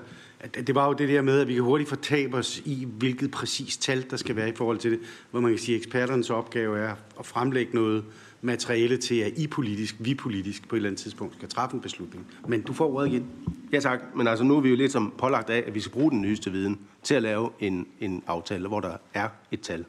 det 0.54 0.74
var 0.74 0.86
jo 0.86 0.92
det 0.92 1.08
der 1.08 1.22
med, 1.22 1.40
at 1.40 1.48
vi 1.48 1.54
kan 1.54 1.62
hurtigt 1.62 1.88
fortabe 1.88 2.36
os 2.36 2.62
i, 2.64 2.88
hvilket 2.98 3.30
præcis 3.30 3.76
tal, 3.76 4.10
der 4.10 4.16
skal 4.16 4.36
være 4.36 4.48
i 4.48 4.54
forhold 4.54 4.78
til 4.78 4.90
det, 4.90 5.00
hvor 5.30 5.40
man 5.40 5.50
kan 5.50 5.58
sige, 5.58 5.76
at 5.76 5.82
eksperternes 5.82 6.30
opgave 6.30 6.78
er 6.78 6.94
at 7.18 7.26
fremlægge 7.26 7.74
noget 7.74 8.04
materiale 8.42 8.96
til, 8.96 9.14
at 9.14 9.32
I 9.38 9.46
politisk, 9.46 9.96
vi 9.98 10.14
politisk 10.14 10.68
på 10.68 10.76
et 10.76 10.78
eller 10.78 10.88
andet 10.88 11.00
tidspunkt 11.00 11.34
skal 11.34 11.48
træffe 11.48 11.74
en 11.74 11.80
beslutning. 11.80 12.26
Men 12.48 12.62
du 12.62 12.72
får 12.72 12.94
ordet 12.94 13.08
igen. 13.08 13.26
Ja 13.72 13.80
tak, 13.80 14.00
men 14.14 14.26
altså 14.28 14.44
nu 14.44 14.56
er 14.56 14.60
vi 14.60 14.68
jo 14.68 14.76
lidt 14.76 14.92
som 14.92 15.12
pålagt 15.18 15.50
af, 15.50 15.64
at 15.66 15.74
vi 15.74 15.80
skal 15.80 15.92
bruge 15.92 16.10
den 16.10 16.20
nyeste 16.20 16.52
viden 16.52 16.78
til 17.02 17.14
at 17.14 17.22
lave 17.22 17.50
en, 17.60 17.86
en 18.00 18.22
aftale, 18.26 18.68
hvor 18.68 18.80
der 18.80 18.96
er 19.14 19.28
et 19.50 19.60
tal. 19.60 19.84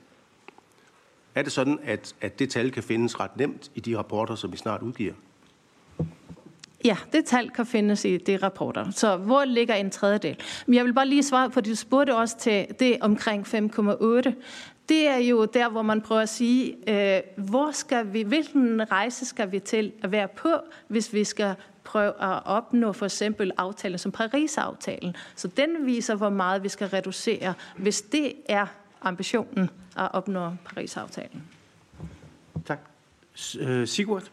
Er 1.36 1.44
det 1.44 1.52
sådan, 1.52 1.80
at, 1.84 2.16
at 2.22 2.40
det 2.40 2.50
tal 2.50 2.72
kan 2.72 2.84
findes 2.84 3.20
ret 3.20 3.38
nemt 3.38 3.72
i 3.76 3.80
de 3.80 3.98
rapporter, 3.98 4.36
som 4.36 4.52
vi 4.52 4.58
snart 4.58 4.82
udgiver? 4.82 5.14
Ja, 6.86 6.98
det 7.12 7.26
tal 7.26 7.50
kan 7.50 7.65
findes 7.65 8.06
i 8.06 8.18
de 8.18 8.38
rapporter. 8.38 8.92
Så 8.92 9.18
hvor 9.18 9.46
ligger 9.46 9.76
en 9.76 9.89
tredjedel? 9.89 10.38
Men 10.65 10.76
jeg 10.76 10.86
vil 10.86 10.94
bare 10.94 11.08
lige 11.08 11.24
svare 11.24 11.50
på, 11.50 11.60
at 11.60 11.65
du 11.65 11.76
spurgte 11.76 12.15
også 12.15 12.38
til 12.38 12.68
det 12.80 12.98
omkring 13.02 13.48
5,8 13.48 14.32
det 14.89 15.08
er 15.08 15.18
jo 15.18 15.46
der, 15.46 15.70
hvor 15.70 15.82
man 15.82 16.02
prøver 16.02 16.22
at 16.22 16.30
sige, 16.30 16.76
øh, 16.88 17.22
hvor 17.38 17.72
skal 17.72 18.13
vi, 18.13 18.22
hvilken 18.22 18.92
rejse 18.92 19.26
skal 19.26 19.52
vi 19.52 19.60
til 19.60 19.92
at 20.04 20.12
være 20.12 20.28
på, 20.28 20.54
hvis 20.88 21.13
vi 21.13 21.24
skal 21.24 21.56
prøve 21.84 22.13
at 22.22 22.46
opnå 22.46 22.94
for 22.94 23.06
eksempel 23.06 23.52
aftalen 23.58 23.98
som 23.98 24.12
Paris-aftalen. 24.12 25.15
Så 25.36 25.48
den 25.48 25.86
viser, 25.86 26.15
hvor 26.15 26.30
meget 26.30 26.63
vi 26.63 26.70
skal 26.70 26.88
reducere, 26.88 27.54
hvis 27.78 28.02
det 28.02 28.34
er 28.50 28.65
ambitionen 29.02 29.70
at 29.98 30.10
opnå 30.13 30.52
Paris-aftalen. 30.65 31.44
Tak. 32.65 32.80
Øh, 33.60 33.88
Sigurd? 33.88 34.24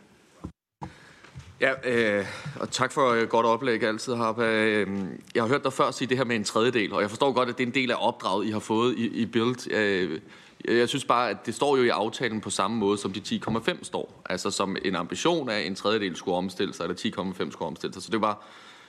Ja, 1.61 1.73
øh, 1.85 2.27
og 2.61 2.71
tak 2.71 2.92
for 2.92 3.12
et 3.12 3.29
godt 3.29 3.47
oplæg 3.47 3.83
altid, 3.83 4.14
Harpa. 4.14 4.42
Øh, 4.42 4.88
jeg 5.35 5.42
har 5.42 5.49
hørt 5.49 5.64
dig 5.64 5.73
før 5.73 5.90
sige 5.90 6.09
det 6.09 6.16
her 6.16 6.25
med 6.25 6.37
en 6.37 6.45
tredjedel, 6.45 6.92
og 6.92 7.01
jeg 7.03 7.11
forstår 7.11 7.33
godt, 7.33 7.49
at 7.49 7.59
det 7.59 7.64
er 7.64 7.69
en 7.69 7.75
del 7.75 7.90
af 7.90 7.97
opdraget, 7.99 8.47
I 8.47 8.51
har 8.51 8.59
fået 8.59 8.99
i, 8.99 9.07
i 9.07 9.27
Build. 9.27 9.73
Øh, 9.73 10.21
jeg 10.64 10.88
synes 10.88 11.05
bare, 11.05 11.31
at 11.31 11.47
det 11.47 11.55
står 11.55 11.77
jo 11.77 11.83
i 11.83 11.88
aftalen 11.88 12.40
på 12.40 12.51
samme 12.51 12.77
måde, 12.77 12.99
som 12.99 13.12
de 13.12 13.40
10,5 13.47 13.85
står. 13.85 14.23
Altså 14.31 14.51
som 14.51 14.77
en 14.85 14.97
ambition 14.97 15.49
af, 15.49 15.61
en 15.61 15.75
tredjedel 15.75 16.16
skulle 16.16 16.37
omstille 16.37 16.75
sig, 16.75 16.85
eller 16.85 17.33
10,5 17.45 17.51
skulle 17.51 17.66
omstille 17.66 17.95
sig. 17.95 18.03
Så 18.03 18.11
det 18.11 18.21
var, 18.21 18.47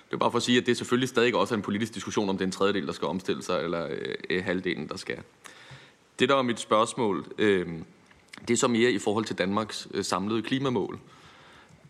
det 0.08 0.13
er 0.13 0.17
bare 0.17 0.32
for 0.32 0.38
at 0.38 0.43
sige, 0.43 0.58
at 0.58 0.65
det 0.65 0.77
selvfølgelig 0.77 1.10
stadig 1.10 1.36
også 1.36 1.53
er 1.53 1.58
en 1.58 1.63
politisk 1.63 1.93
diskussion, 1.93 2.30
om 2.30 2.38
det 2.38 2.43
er 2.43 2.47
en 2.47 2.51
tredjedel, 2.51 2.88
der 2.88 2.93
skal 2.93 3.08
omstille 3.08 3.43
sig, 3.43 3.63
eller 3.63 3.88
øh, 3.89 4.15
øh 4.30 4.43
halvdelen, 4.43 4.88
der 4.88 4.97
skal. 4.97 5.17
Det, 6.19 6.30
der 6.30 6.36
var 6.36 6.41
mit 6.41 6.60
spørgsmål, 6.60 7.25
øh, 7.38 7.67
det 8.47 8.53
er 8.53 8.58
så 8.58 8.67
mere 8.67 8.91
i 8.91 8.99
forhold 8.99 9.25
til 9.25 9.38
Danmarks 9.38 9.88
øh, 9.93 10.03
samlede 10.03 10.41
klimamål. 10.41 10.93
Øh, 10.93 11.16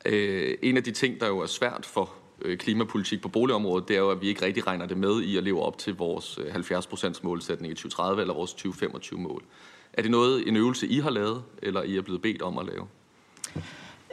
Øh, 0.06 0.58
en 0.62 0.78
af 0.78 0.84
de 0.84 0.92
ting, 0.92 1.20
der 1.20 1.28
jo 1.28 1.40
er 1.40 1.46
svært 1.46 1.86
for 1.86 2.14
øh, 2.42 2.58
klimapolitik 2.58 3.22
på 3.22 3.30
boligområdet, 3.30 3.88
det 3.88 3.96
er 3.96 4.00
jo, 4.00 4.10
at 4.10 4.22
vi 4.22 4.28
ikke 4.28 4.46
rigtig 4.46 4.68
regner 4.68 4.86
det 4.86 4.98
med 4.98 5.22
i 5.22 5.38
at 5.38 5.44
leve 5.44 5.62
op 5.62 5.78
til 5.78 5.96
vores 5.96 6.40
øh, 6.44 6.56
70% 6.56 7.20
målsætning 7.24 7.72
i 7.72 7.76
2030 7.76 8.22
eller 8.22 8.34
vores 8.34 8.52
2025 8.52 9.20
mål. 9.20 9.44
Er 9.94 10.02
det 10.02 10.12
noget, 10.12 10.48
en 10.48 10.56
øvelse, 10.56 10.88
I 10.88 11.00
har 11.00 11.10
lavet, 11.10 11.44
eller 11.62 11.84
I 11.84 11.98
er 11.98 12.02
blevet 12.02 12.22
bedt 12.22 12.42
om 12.42 12.58
at 12.58 12.66
lave? 12.66 12.88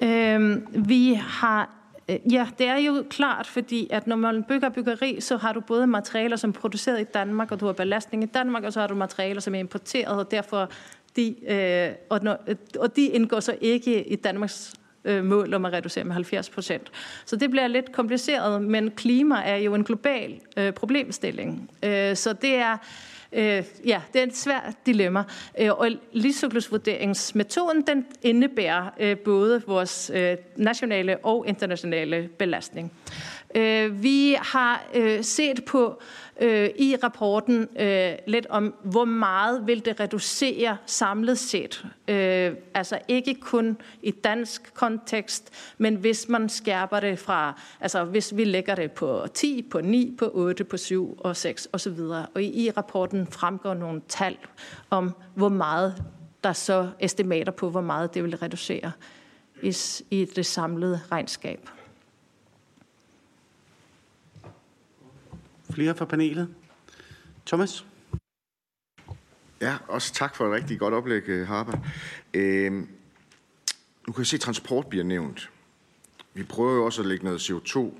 Øhm, 0.02 0.66
vi 0.86 1.14
har 1.14 1.70
øh, 2.10 2.32
Ja, 2.32 2.48
det 2.58 2.66
er 2.66 2.76
jo 2.76 3.04
klart, 3.10 3.46
fordi 3.46 3.88
at 3.90 4.06
når 4.06 4.16
man 4.16 4.44
bygger 4.48 4.68
byggeri, 4.68 5.20
så 5.20 5.36
har 5.36 5.52
du 5.52 5.60
både 5.60 5.86
materialer, 5.86 6.36
som 6.36 6.50
er 6.50 6.54
produceret 6.54 7.00
i 7.00 7.04
Danmark, 7.04 7.52
og 7.52 7.60
du 7.60 7.66
har 7.66 7.72
belastning 7.72 8.22
i 8.22 8.26
Danmark, 8.26 8.64
og 8.64 8.72
så 8.72 8.80
har 8.80 8.86
du 8.86 8.94
materialer, 8.94 9.40
som 9.40 9.54
er 9.54 9.58
importeret, 9.58 10.18
og 10.18 10.30
derfor 10.30 10.70
de, 11.16 11.52
øh, 11.52 11.94
og, 12.10 12.20
når, 12.22 12.38
og 12.78 12.96
de 12.96 13.06
indgår 13.06 13.40
så 13.40 13.56
ikke 13.60 14.08
i 14.08 14.16
Danmarks 14.16 14.74
øh, 15.04 15.24
mål 15.24 15.54
om 15.54 15.64
at 15.64 15.72
reducere 15.72 16.04
med 16.04 16.12
70 16.12 16.50
procent. 16.50 16.92
Så 17.24 17.36
det 17.36 17.50
bliver 17.50 17.66
lidt 17.66 17.92
kompliceret, 17.92 18.62
men 18.62 18.90
klima 18.90 19.34
er 19.44 19.56
jo 19.56 19.74
en 19.74 19.84
global 19.84 20.40
øh, 20.56 20.72
problemstilling. 20.72 21.70
Øh, 21.82 22.16
så 22.16 22.32
det 22.32 22.54
er 22.54 22.76
Øh, 23.36 23.64
ja, 23.86 24.02
det 24.12 24.22
er 24.22 24.26
et 24.26 24.36
svært 24.36 24.74
dilemma. 24.86 25.24
Øh, 25.58 25.70
og 25.72 25.88
livscyklusvurderingsmetoden, 26.12 27.82
den 27.86 28.06
indebærer 28.22 28.90
øh, 29.00 29.18
både 29.18 29.62
vores 29.66 30.10
øh, 30.14 30.36
nationale 30.56 31.18
og 31.24 31.44
internationale 31.48 32.28
belastning. 32.38 32.92
Øh, 33.54 34.02
vi 34.02 34.36
har 34.40 34.86
øh, 34.94 35.24
set 35.24 35.64
på 35.64 36.02
øh, 36.40 36.70
i 36.76 36.96
rapporten 37.02 37.68
øh, 37.78 38.12
lidt 38.26 38.46
om, 38.46 38.74
hvor 38.82 39.04
meget 39.04 39.66
vil 39.66 39.84
det 39.84 40.00
reducere 40.00 40.76
samlet 40.86 41.38
set. 41.38 41.86
Øh, 42.08 42.52
altså 42.74 42.98
ikke 43.08 43.34
kun 43.34 43.76
i 44.02 44.10
dansk 44.10 44.74
kontekst, 44.74 45.50
men 45.78 45.94
hvis 45.94 46.28
man 46.28 46.48
skærper 46.48 47.00
det 47.00 47.18
fra, 47.18 47.60
altså 47.80 48.04
hvis 48.04 48.36
vi 48.36 48.44
lægger 48.44 48.74
det 48.74 48.92
på 48.92 49.26
10, 49.34 49.68
på 49.70 49.80
9, 49.80 50.16
på 50.18 50.30
8, 50.32 50.64
på 50.64 50.76
7 50.76 51.18
og 51.20 51.36
6 51.36 51.68
osv. 51.72 52.00
Og 52.34 52.42
i, 52.42 52.64
i 52.66 52.70
rapporten 52.70 53.26
fremgår 53.26 53.74
nogle 53.74 54.02
tal 54.08 54.36
om, 54.90 55.14
hvor 55.34 55.48
meget 55.48 56.04
der 56.44 56.52
så 56.52 56.88
estimater 57.00 57.52
på, 57.52 57.70
hvor 57.70 57.80
meget 57.80 58.14
det 58.14 58.24
vil 58.24 58.36
reducere 58.36 58.92
i, 59.62 59.76
i 60.10 60.24
det 60.24 60.46
samlede 60.46 61.00
regnskab. 61.12 61.68
Flere 65.74 65.94
fra 65.94 66.04
panelet? 66.04 66.54
Thomas? 67.46 67.86
Ja, 69.60 69.76
også 69.88 70.14
tak 70.14 70.36
for 70.36 70.46
et 70.46 70.52
rigtig 70.52 70.78
godt 70.78 70.94
oplæg, 70.94 71.28
øh, 71.28 71.46
Harper. 71.46 71.78
Øh, 72.34 72.72
nu 72.72 74.12
kan 74.12 74.18
jeg 74.18 74.26
se, 74.26 74.36
at 74.36 74.40
transport 74.40 74.86
bliver 74.86 75.04
nævnt. 75.04 75.50
Vi 76.34 76.42
prøver 76.42 76.74
jo 76.74 76.84
også 76.84 77.02
at 77.02 77.08
lægge 77.08 77.24
noget 77.24 77.50
CO2 77.50 77.94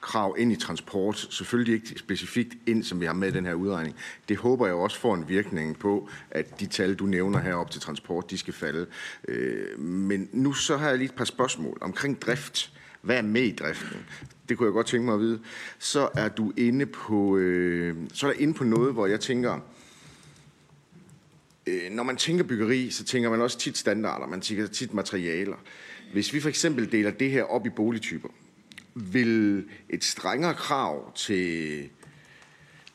krav 0.00 0.34
ind 0.38 0.52
i 0.52 0.56
transport, 0.56 1.26
selvfølgelig 1.30 1.74
ikke 1.74 1.98
specifikt 1.98 2.54
ind, 2.66 2.84
som 2.84 3.00
vi 3.00 3.06
har 3.06 3.12
med 3.12 3.28
i 3.28 3.32
den 3.32 3.46
her 3.46 3.54
udregning. 3.54 3.96
Det 4.28 4.36
håber 4.36 4.66
jeg 4.66 4.74
også 4.74 4.98
får 4.98 5.14
en 5.14 5.28
virkning 5.28 5.78
på, 5.78 6.08
at 6.30 6.60
de 6.60 6.66
tal, 6.66 6.94
du 6.94 7.06
nævner 7.06 7.38
herop 7.38 7.70
til 7.70 7.80
transport, 7.80 8.30
de 8.30 8.38
skal 8.38 8.54
falde. 8.54 8.86
Øh, 9.28 9.78
men 9.78 10.28
nu 10.32 10.52
så 10.52 10.76
har 10.76 10.88
jeg 10.88 10.98
lige 10.98 11.08
et 11.08 11.14
par 11.14 11.24
spørgsmål 11.24 11.78
omkring 11.80 12.22
drift. 12.22 12.73
Hvad 13.04 13.16
er 13.16 13.22
med 13.22 13.42
i 13.42 13.56
driften? 13.56 13.98
det 14.48 14.58
kunne 14.58 14.66
jeg 14.66 14.72
godt 14.72 14.86
tænke 14.86 15.04
mig 15.04 15.14
at 15.14 15.20
vide, 15.20 15.40
så 15.78 16.08
er 16.14 16.28
du 16.28 16.52
inde 16.56 16.86
på, 16.86 17.36
øh, 17.36 17.96
så 18.12 18.28
er 18.28 18.32
der 18.32 18.40
inde 18.40 18.54
på 18.54 18.64
noget, 18.64 18.92
hvor 18.92 19.06
jeg 19.06 19.20
tænker, 19.20 19.60
øh, 21.66 21.90
når 21.90 22.02
man 22.02 22.16
tænker 22.16 22.44
byggeri, 22.44 22.90
så 22.90 23.04
tænker 23.04 23.30
man 23.30 23.40
også 23.40 23.58
tit 23.58 23.78
standarder, 23.78 24.26
man 24.26 24.40
tænker 24.40 24.66
tit 24.66 24.94
materialer. 24.94 25.56
Hvis 26.12 26.34
vi 26.34 26.40
for 26.40 26.48
eksempel 26.48 26.92
deler 26.92 27.10
det 27.10 27.30
her 27.30 27.42
op 27.42 27.66
i 27.66 27.70
boligtyper, 27.70 28.28
vil 28.94 29.64
et 29.88 30.04
strengere 30.04 30.54
krav 30.54 31.16
til, 31.16 31.88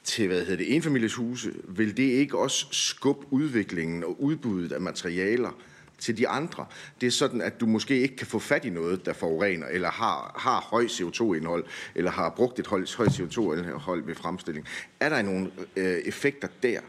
til 0.04 0.28
hvad 0.28 0.40
hedder 0.40 0.56
det, 0.56 0.76
enfamilieshuse, 0.76 1.54
vil 1.68 1.98
det 1.98 2.04
ikke 2.04 2.38
også 2.38 2.68
skubbe 2.72 3.26
udviklingen 3.30 4.04
og 4.04 4.24
udbuddet 4.24 4.72
af 4.72 4.82
materialer 4.82 5.52
til 6.00 6.18
de 6.18 6.28
andre. 6.28 6.66
Det 7.02 7.08
er 7.08 7.12
sådan, 7.12 7.42
at 7.42 7.60
du 7.60 7.66
måske 7.66 8.00
ikke 8.00 8.16
kan 8.16 8.28
få 8.28 8.40
fat 8.40 8.66
i 8.66 8.70
noget, 8.70 9.06
der 9.06 9.14
forurener, 9.14 9.68
eller 9.68 9.92
har, 9.92 10.36
har 10.40 10.62
høj 10.62 10.86
CO2-indhold, 10.86 11.66
eller 11.96 12.12
har 12.12 12.30
brugt 12.30 12.60
et 12.60 12.68
højt 12.68 13.00
CO2-indhold 13.00 14.06
ved 14.06 14.16
fremstilling. 14.16 14.68
Er 15.00 15.10
der 15.10 15.22
nogle 15.22 15.52
øh, 15.76 15.98
effekter 15.98 16.48
der? 16.64 16.80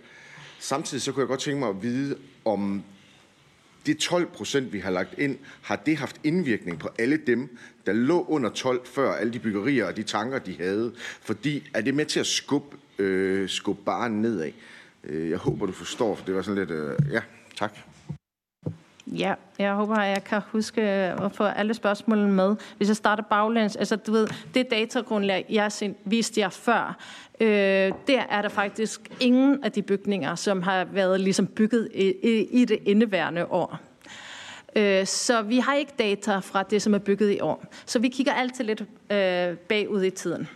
Samtidig 0.59 1.03
så 1.03 1.13
kunne 1.13 1.21
jeg 1.21 1.29
godt 1.29 1.41
tænke 1.41 1.61
mig 1.61 1.69
at 1.69 1.83
vide, 1.83 2.17
om 2.45 2.83
det 3.87 3.99
12 3.99 4.27
procent, 4.27 4.73
vi 4.73 4.79
har 4.79 4.91
lagt 4.91 5.19
ind, 5.19 5.39
har 5.63 5.77
det 5.77 5.97
haft 5.97 6.17
indvirkning 6.25 6.79
på 6.79 6.89
alle 6.99 7.17
dem, 7.17 7.59
der 7.87 7.93
lå 7.93 8.25
under 8.29 8.51
12 8.51 8.87
før 8.87 9.13
alle 9.13 9.33
de 9.33 9.39
byggerier 9.39 9.87
og 9.87 9.97
de 9.97 10.03
tanker, 10.03 10.39
de 10.39 10.57
havde? 10.57 10.93
Fordi 11.23 11.71
er 11.75 11.81
det 11.81 11.95
med 11.95 12.07
til 12.07 12.21
at 12.21 12.27
skubbe, 12.27 12.77
øh, 12.99 13.49
skubbe 13.49 13.83
barnet 13.85 14.19
nedad? 14.19 14.53
Øh, 15.05 15.31
jeg 15.31 15.39
håber, 15.39 15.67
du 15.67 15.73
forstår, 15.73 16.15
for 16.15 16.25
det 16.25 16.35
var 16.35 16.43
sådan 16.43 16.59
lidt... 16.59 16.71
Øh, 16.71 16.97
ja, 17.13 17.21
tak. 17.57 17.79
Ja, 19.07 19.35
jeg 19.59 19.75
håber, 19.75 19.95
at 19.95 20.11
jeg 20.11 20.25
kan 20.25 20.41
huske 20.53 20.83
at 20.83 21.33
få 21.33 21.45
alle 21.45 21.75
spørgsmålene 21.75 22.33
med. 22.33 22.57
Hvis 22.77 22.89
jeg 22.89 22.97
starter 22.97 23.23
baglæns, 23.23 23.77
altså 23.77 23.97
du 23.97 24.13
ved, 24.13 24.29
det 24.55 24.71
datagrundlag, 24.71 25.47
jeg 25.49 25.73
viste 26.05 26.41
jer 26.41 26.49
før, 26.49 26.97
øh, 27.41 27.93
der 28.07 28.23
er 28.31 28.43
der 28.43 28.49
faktisk 28.49 29.01
ingen 29.21 29.65
af 29.65 29.73
de 29.73 29.83
bygninger, 29.83 30.35
som 30.35 30.63
har 30.63 30.85
været 30.85 31.21
ligesom 31.21 31.47
bygget 31.47 31.89
i, 31.95 32.15
i, 32.23 32.49
i 32.51 32.65
det 32.65 32.79
indeværende 32.85 33.47
år. 33.47 33.79
Øh, 34.77 35.07
så 35.07 35.43
vi 35.43 35.59
har 35.59 35.75
ikke 35.75 35.93
data 35.99 36.39
fra 36.39 36.63
det, 36.63 36.83
som 36.83 36.95
er 36.95 36.99
bygget 36.99 37.31
i 37.31 37.41
år. 37.41 37.65
Så 37.87 37.99
vi 37.99 38.09
kigger 38.09 38.33
altid 38.33 38.65
lidt 38.65 38.81
øh, 39.11 39.57
bagud 39.57 40.03
i 40.03 40.11
tiden. 40.11 40.49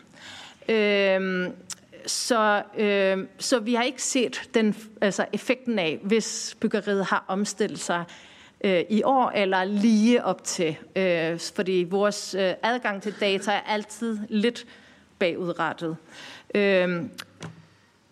Øh, 0.69 1.51
så, 2.07 2.63
øh, 2.79 3.19
så 3.39 3.59
vi 3.59 3.75
har 3.75 3.83
ikke 3.83 4.03
set 4.03 4.43
den, 4.55 4.77
altså 5.01 5.27
effekten 5.33 5.79
af, 5.79 5.99
hvis 6.03 6.57
byggeriet 6.61 7.05
har 7.05 7.25
omstillet 7.29 7.79
sig 7.79 8.05
øh, 8.65 8.85
i 8.89 9.03
år 9.03 9.31
eller 9.31 9.65
lige 9.65 10.25
op 10.25 10.45
til. 10.45 10.77
Øh, 10.97 11.41
fordi 11.55 11.87
vores 11.91 12.35
øh, 12.35 12.53
adgang 12.63 13.03
til 13.03 13.15
data 13.21 13.51
er 13.51 13.61
altid 13.61 14.19
lidt 14.29 14.67
bagudrettet. 15.19 15.97
Øh, 16.55 17.03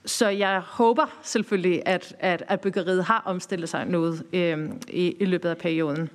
så 0.04 0.28
jeg 0.28 0.60
håber 0.60 1.06
selvfølgelig, 1.22 1.82
at, 1.86 2.16
at, 2.18 2.44
at 2.48 2.60
byggeriet 2.60 3.04
har 3.04 3.22
omstillet 3.24 3.68
sig 3.68 3.86
noget 3.86 4.24
øh, 4.32 4.68
i, 4.88 5.16
i 5.20 5.24
løbet 5.24 5.48
af 5.48 5.58
perioden. 5.58 6.10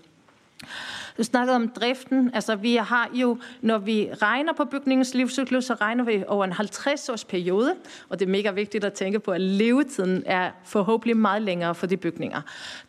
Du 1.18 1.24
snakkede 1.24 1.56
om 1.56 1.70
driften. 1.70 2.32
Altså, 2.34 2.56
vi 2.56 2.76
har 2.76 3.10
jo, 3.14 3.38
når 3.62 3.78
vi 3.78 4.10
regner 4.22 4.54
på 4.54 4.66
bygningens 4.66 5.14
livscyklus, 5.14 5.66
så 5.66 5.74
regner 5.74 6.04
vi 6.04 6.24
over 6.28 6.46
en 6.46 6.52
50-års 6.52 7.26
periode, 7.26 7.76
og 8.10 8.20
det 8.20 8.26
er 8.26 8.30
mega 8.30 8.52
vigtigt 8.52 8.84
at 8.84 8.94
tænke 8.94 9.20
på, 9.20 9.32
at 9.32 9.42
levetiden 9.42 10.24
er 10.26 10.52
forhåbentlig 10.66 11.18
meget 11.18 11.42
længere 11.42 11.76
for 11.76 11.88
de 11.88 11.98
bygninger. 11.98 12.42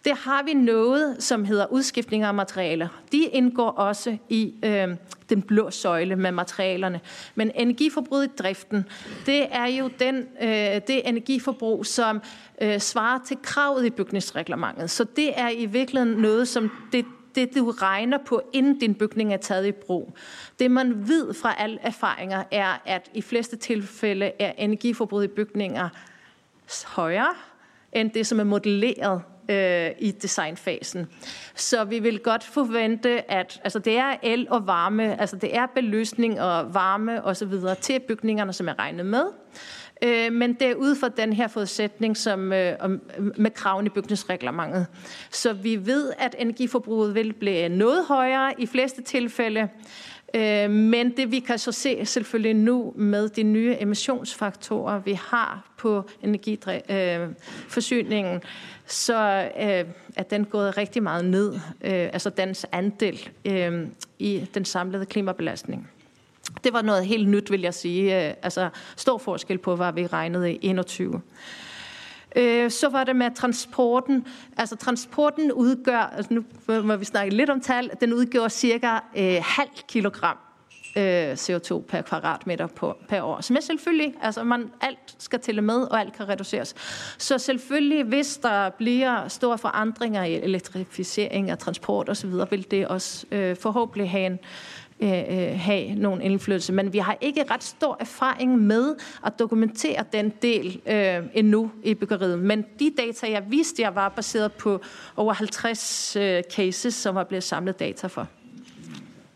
Det 0.05 0.12
har 0.16 0.43
vi 0.43 0.55
noget, 0.55 1.22
som 1.22 1.45
hedder 1.45 1.66
udskiftninger 1.72 2.29
af 2.29 2.35
materialer. 2.35 2.89
De 3.12 3.22
indgår 3.24 3.70
også 3.70 4.16
i 4.29 4.55
øh, 4.64 4.89
den 5.29 5.43
blå 5.43 5.70
søjle 5.70 6.16
med 6.16 6.33
materialerne. 6.33 7.01
Men 7.35 7.51
energiforbruget 7.55 8.26
i 8.26 8.31
driften, 8.39 8.85
det 9.26 9.47
er 9.51 9.66
jo 9.66 9.91
den, 9.99 10.16
øh, 10.43 10.49
det 10.87 11.09
energiforbrug, 11.09 11.87
som 11.87 12.22
øh, 12.62 12.81
svarer 12.81 13.18
til 13.26 13.37
kravet 13.43 13.87
i 13.87 13.91
bygningsreglementet. 13.91 14.91
Så 14.91 15.05
det 15.05 15.41
er 15.41 15.51
i 15.51 15.66
virkeligheden 15.66 16.18
noget, 16.22 16.49
som 16.49 16.70
det 16.93 17.05
det, 17.35 17.55
du 17.55 17.70
regner 17.70 18.18
på, 18.26 18.43
inden 18.53 18.79
din 18.79 18.95
bygning 18.95 19.33
er 19.33 19.37
taget 19.37 19.66
i 19.66 19.72
brug. 19.72 20.16
Det, 20.59 20.70
man 20.70 21.09
ved 21.09 21.35
fra 21.35 21.55
alle 21.59 21.79
erfaringer, 21.83 22.45
er, 22.51 22.83
at 22.87 23.11
i 23.14 23.22
fleste 23.22 23.57
tilfælde 23.57 24.33
er 24.39 24.53
energiforbruget 24.59 25.24
i 25.24 25.29
bygninger 25.29 25.89
højere 26.87 27.35
end 27.93 28.11
det, 28.11 28.26
som 28.26 28.41
er 28.41 28.45
modelleret 28.45 29.22
øh, 29.49 29.91
i 29.99 30.11
designfasen. 30.11 31.07
Så 31.55 31.85
vi 31.85 31.99
vil 31.99 32.18
godt 32.18 32.45
forvente, 32.45 33.31
at 33.31 33.61
altså 33.64 33.79
det 33.79 33.97
er 33.97 34.16
el 34.22 34.47
og 34.51 34.66
varme, 34.66 35.20
altså 35.20 35.37
det 35.37 35.57
er 35.57 35.66
belysning 35.66 36.41
og 36.41 36.74
varme 36.74 37.24
osv. 37.24 37.53
til 37.81 38.01
bygningerne, 38.01 38.53
som 38.53 38.68
er 38.68 38.79
regnet 38.79 39.07
med. 39.07 39.24
Øh, 40.03 40.33
men 40.33 40.55
det 40.55 40.63
er 40.63 40.75
ud 40.75 40.95
fra 40.95 41.09
den 41.09 41.33
her 41.33 41.49
forudsætning 41.49 42.17
som, 42.17 42.53
øh, 42.53 42.73
øh, 42.85 42.91
med 43.37 43.51
kraven 43.51 43.87
i 43.87 43.89
bygningsreglementet. 43.89 44.87
Så 45.31 45.53
vi 45.53 45.87
ved, 45.87 46.13
at 46.19 46.37
energiforbruget 46.39 47.15
vil 47.15 47.33
blive 47.33 47.69
noget 47.69 48.05
højere 48.05 48.53
i 48.59 48.67
fleste 48.67 49.03
tilfælde, 49.03 49.69
øh, 50.35 50.71
men 50.71 51.17
det 51.17 51.31
vi 51.31 51.39
kan 51.39 51.59
så 51.59 51.73
se 51.73 52.05
selvfølgelig 52.05 52.55
nu 52.55 52.93
med 52.97 53.29
de 53.29 53.43
nye 53.43 53.77
emissionsfaktorer, 53.81 54.99
vi 54.99 55.13
har 55.13 55.73
på 55.79 56.05
energiforsyningen, 56.23 58.35
øh, 58.35 58.41
så 58.87 59.49
øh, 59.61 59.85
er 60.17 60.23
den 60.31 60.45
gået 60.45 60.77
rigtig 60.77 61.03
meget 61.03 61.25
ned, 61.25 61.55
altså 61.81 62.31
dens 62.31 62.67
andel 62.73 63.29
i 64.19 64.47
den 64.55 64.65
samlede 64.65 65.07
klimabelastning. 65.07 65.91
Det 66.65 66.73
var 66.73 66.83
noget 66.83 67.07
helt 67.07 67.29
nyt, 67.29 67.51
vil 67.51 67.61
jeg 67.61 67.75
sige. 67.75 68.29
Øh, 68.29 68.35
altså 68.43 68.69
stor 68.97 69.19
forskel 69.19 69.59
på, 69.59 69.77
hvad 69.77 69.93
vi 69.93 70.07
regnede 70.07 70.53
i 70.53 70.59
21. 70.63 71.21
Øh, 72.37 72.71
så 72.71 72.89
var 72.89 73.05
det 73.05 73.17
med 73.17 73.31
transporten. 73.35 74.27
Altså 74.57 74.77
transporten 74.77 75.53
udgør, 75.53 76.13
altså 76.17 76.35
nu 76.35 76.45
må 76.83 76.97
vi 76.97 77.05
snakke 77.05 77.35
lidt 77.35 77.51
om 77.51 77.61
tal, 77.61 77.91
den 78.01 78.13
udgør 78.13 78.49
cirka 78.49 78.99
øh, 79.17 79.43
halv 79.43 79.71
kilogram 79.89 80.37
øh, 80.97 81.33
CO2 81.33 81.81
per 81.81 82.03
kvadratmeter 82.03 82.67
på, 82.67 82.97
per 83.09 83.23
år. 83.23 83.41
Som 83.41 83.57
er 83.57 83.61
selvfølgelig, 83.61 84.15
altså 84.23 84.45
man, 84.45 84.71
alt 84.81 85.17
skal 85.19 85.41
tælle 85.41 85.63
med, 85.63 85.81
og 85.81 86.01
alt 86.01 86.13
kan 86.13 86.29
reduceres. 86.29 86.75
Så 87.19 87.39
selvfølgelig, 87.39 88.05
hvis 88.05 88.37
der 88.37 88.71
bliver 88.71 89.29
store 89.29 89.59
forandringer 89.59 90.25
i 90.25 90.35
elektrificering 90.35 91.51
af 91.51 91.59
transport 91.59 92.09
osv., 92.09 92.31
vil 92.51 92.71
det 92.71 92.89
også 92.89 93.27
øh, 93.31 93.57
forhåbentlig 93.57 94.11
have 94.11 94.27
en 94.27 94.33
Øh, 94.33 94.39
Øh, 95.01 95.11
øh, 95.11 95.61
have 95.61 95.95
nogen 95.95 96.23
indflydelse. 96.23 96.73
Men 96.73 96.93
vi 96.93 96.99
har 96.99 97.19
ikke 97.21 97.45
ret 97.51 97.65
stor 97.65 97.97
erfaring 98.01 98.59
med 98.59 98.97
at 99.27 99.39
dokumentere 99.39 100.05
den 100.13 100.33
del 100.43 100.81
øh, 100.87 101.25
endnu 101.35 101.71
i 101.83 101.95
byggeriet. 101.95 102.39
Men 102.39 102.65
de 102.79 102.93
data, 102.99 103.31
jeg 103.31 103.45
viste 103.49 103.83
jeg 103.83 103.95
var 103.95 104.09
baseret 104.09 104.53
på 104.53 104.81
over 105.17 105.33
50 105.33 106.17
øh, 106.17 106.43
cases, 106.51 106.95
som 106.95 107.15
var 107.15 107.25
blevet 107.25 107.43
samlet 107.45 107.81
data 107.81 108.07
for. 108.07 108.27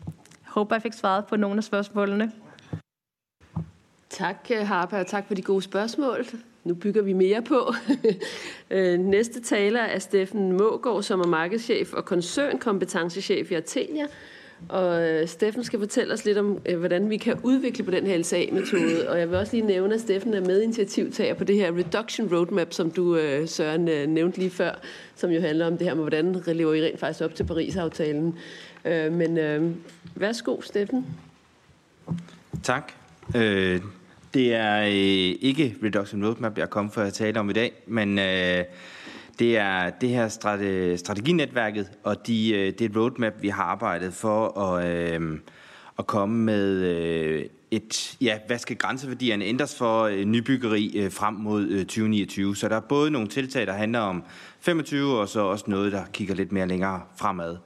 Jeg 0.05 0.51
håber, 0.51 0.75
jeg 0.75 0.81
fik 0.81 0.93
svaret 0.93 1.25
på 1.25 1.35
nogle 1.35 1.57
af 1.57 1.63
spørgsmålene. 1.63 2.31
Tak, 4.09 4.47
øh, 4.53 4.67
Harpa, 4.67 4.99
og 4.99 5.07
tak 5.07 5.27
for 5.27 5.33
de 5.33 5.41
gode 5.41 5.61
spørgsmål. 5.61 6.25
Nu 6.63 6.73
bygger 6.73 7.01
vi 7.01 7.13
mere 7.13 7.41
på. 7.41 7.73
Øh, 8.71 8.99
næste 8.99 9.41
taler 9.41 9.81
er 9.81 9.99
Steffen 9.99 10.51
Mågaard, 10.51 11.03
som 11.03 11.19
er 11.19 11.27
markedschef 11.27 11.93
og 11.93 12.05
koncernkompetencechef 12.05 13.51
i 13.51 13.53
Artelia. 13.53 14.05
Og 14.69 15.09
øh, 15.09 15.27
Steffen 15.27 15.63
skal 15.63 15.79
fortælle 15.79 16.13
os 16.13 16.25
lidt 16.25 16.37
om, 16.37 16.59
øh, 16.65 16.79
hvordan 16.79 17.09
vi 17.09 17.17
kan 17.17 17.39
udvikle 17.43 17.83
på 17.83 17.91
den 17.91 18.07
her 18.07 18.17
LSA-metode. 18.17 19.09
Og 19.09 19.19
jeg 19.19 19.29
vil 19.29 19.37
også 19.37 19.55
lige 19.55 19.65
nævne, 19.65 19.93
at 19.93 20.01
Steffen 20.01 20.33
er 20.33 20.41
medinitiativtager 20.41 21.33
på 21.33 21.43
det 21.43 21.55
her 21.55 21.71
Reduction 21.71 22.35
Roadmap, 22.35 22.73
som 22.73 22.91
du, 22.91 23.15
øh, 23.15 23.47
Søren, 23.47 24.09
nævnte 24.09 24.37
lige 24.37 24.49
før, 24.49 24.71
som 25.15 25.29
jo 25.29 25.41
handler 25.41 25.67
om 25.67 25.77
det 25.77 25.87
her 25.87 25.93
med, 25.93 26.03
hvordan 26.03 26.41
lever 26.47 26.73
I 26.73 26.83
rent 26.83 26.99
faktisk 26.99 27.23
op 27.23 27.35
til 27.35 27.43
Paris-aftalen. 27.43 28.35
Men 28.85 29.37
værsgo, 30.15 30.61
Steffen. 30.61 31.05
Tak. 32.63 32.91
Det 34.33 34.53
er 34.53 34.81
ikke 35.41 35.75
Reduction 35.83 36.25
Roadmap, 36.25 36.57
jeg 36.57 36.63
er 36.63 36.67
kommet 36.67 36.93
for 36.93 37.01
at 37.01 37.13
tale 37.13 37.39
om 37.39 37.49
i 37.49 37.53
dag, 37.53 37.71
men 37.87 38.19
det 39.39 39.57
er 39.57 39.89
det 39.89 40.09
her 40.09 40.27
strateginetværket, 40.97 41.91
og 42.03 42.27
de, 42.27 42.53
øh, 42.55 42.65
det 42.65 42.81
er 42.81 42.89
et 42.89 42.97
roadmap, 42.97 43.33
vi 43.41 43.49
har 43.49 43.63
arbejdet 43.63 44.13
for 44.13 44.59
at, 44.59 44.85
øh, 44.87 45.39
at 45.99 46.07
komme 46.07 46.35
med 46.35 46.69
øh, 46.73 47.45
et, 47.71 48.17
ja, 48.21 48.39
hvad 48.47 48.57
skal 48.57 48.77
grænseværdierne 48.77 49.45
ændres 49.45 49.77
for 49.77 50.03
øh, 50.03 50.25
nybyggeri 50.25 50.91
øh, 50.95 51.11
frem 51.11 51.33
mod 51.33 51.67
øh, 51.67 51.79
2029. 51.79 52.55
Så 52.55 52.69
der 52.69 52.75
er 52.75 52.79
både 52.79 53.11
nogle 53.11 53.27
tiltag, 53.27 53.67
der 53.67 53.73
handler 53.73 53.99
om 53.99 54.23
25, 54.59 55.19
og 55.19 55.29
så 55.29 55.39
også 55.39 55.65
noget, 55.67 55.91
der 55.91 56.03
kigger 56.13 56.35
lidt 56.35 56.51
mere 56.51 56.67
længere 56.67 57.01
fremad. 57.15 57.57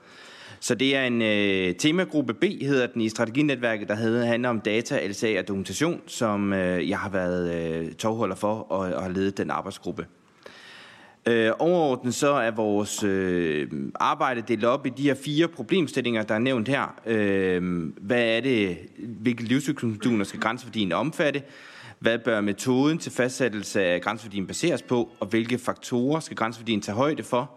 Så 0.60 0.76
det 0.76 0.96
er 0.96 1.04
en 1.04 1.22
øh, 1.22 1.76
temagruppe 1.76 2.34
B, 2.34 2.44
hedder 2.44 2.88
den 2.88 3.02
i 3.02 3.10
strateginetværket, 3.10 3.88
der 3.88 3.96
hedder, 3.96 4.26
handler 4.26 4.50
om 4.50 4.60
data, 4.60 5.08
LCA 5.08 5.40
og 5.40 5.48
dokumentation, 5.48 6.02
som 6.08 6.54
øh, 6.54 6.90
jeg 6.90 7.00
har 7.00 7.10
været 7.10 7.54
øh, 7.54 7.94
tovholder 7.94 8.36
for 8.36 8.72
og, 8.72 8.80
og 8.80 9.04
har 9.04 9.10
ledet 9.10 9.38
den 9.38 9.52
arbejdsgruppe. 9.52 10.06
Øh, 11.28 11.52
overordnet 11.60 12.16
så 12.16 12.32
er 12.32 12.52
vores 12.52 13.04
øh, 13.04 13.68
arbejde 13.96 14.42
delt 14.48 14.66
op 14.66 14.86
i 14.86 14.90
de 14.90 15.04
her 15.04 15.16
fire 15.16 15.48
problemstillinger, 15.48 16.24
der 16.24 16.36
er 16.36 16.40
nævnt 16.40 16.68
her. 16.68 16.96
Øh, 17.06 17.84
hvad 18.02 18.38
er 18.38 18.42
det, 18.42 18.78
hvilke 18.98 19.44
livscyklusmoduler 19.44 20.26
skal 20.26 20.40
grænseværdien 20.40 20.92
omfatte? 20.92 21.42
Hvad 22.00 22.20
bør 22.20 22.42
metoden 22.42 22.98
til 22.98 23.12
fastsættelse 23.12 23.84
af 23.84 24.02
grænseværdien 24.02 24.48
baseres 24.48 24.82
på? 24.82 25.10
Og 25.20 25.28
hvilke 25.28 25.58
faktorer 25.58 26.20
skal 26.20 26.38
grænseværdien 26.38 26.82
tage 26.82 26.96
højde 26.96 27.24
for? 27.24 27.52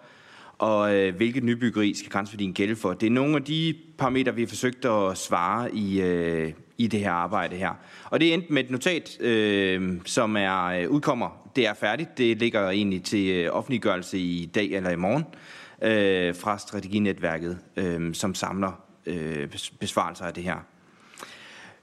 Og 0.59 0.97
øh, 0.97 1.17
hvilket 1.17 1.45
nybyggeri 1.45 1.95
skal 1.95 2.11
grænseværdien 2.11 2.53
gælde 2.53 2.77
for? 2.77 2.93
Det 2.93 3.07
er 3.07 3.11
nogle 3.11 3.37
af 3.37 3.43
de 3.43 3.75
parametre, 3.99 4.35
vi 4.35 4.43
har 4.43 4.49
forsøgt 4.49 4.85
at 4.85 5.19
svare 5.19 5.75
i, 5.75 6.01
øh, 6.01 6.53
i 6.79 6.87
det 6.87 7.01
her 7.01 7.13
arbejde 7.13 7.57
her. 7.57 7.71
Og 8.05 8.21
det 8.21 8.35
er 8.35 8.39
med 8.49 8.65
et 8.65 8.71
notat, 8.71 9.21
øh, 9.21 9.93
som 10.05 10.37
er 10.37 10.65
øh, 10.65 10.91
udkommer 10.91 11.40
det 11.57 11.67
er 11.67 11.75
færdigt. 11.75 12.19
Det 12.19 12.39
ligger 12.39 12.71
egentlig 12.71 13.03
til 13.03 13.31
øh, 13.31 13.53
offentliggørelse 13.53 14.19
i 14.19 14.51
dag 14.55 14.67
eller 14.67 14.91
i 14.91 14.97
morgen 14.97 15.25
øh, 15.83 16.35
fra 16.35 16.59
strateginetværket, 16.59 17.59
øh, 17.77 18.15
som 18.15 18.35
samler 18.35 18.73
øh, 19.07 19.49
besvarelser 19.81 20.25
af 20.25 20.35
det 20.35 20.43
her. 20.43 20.57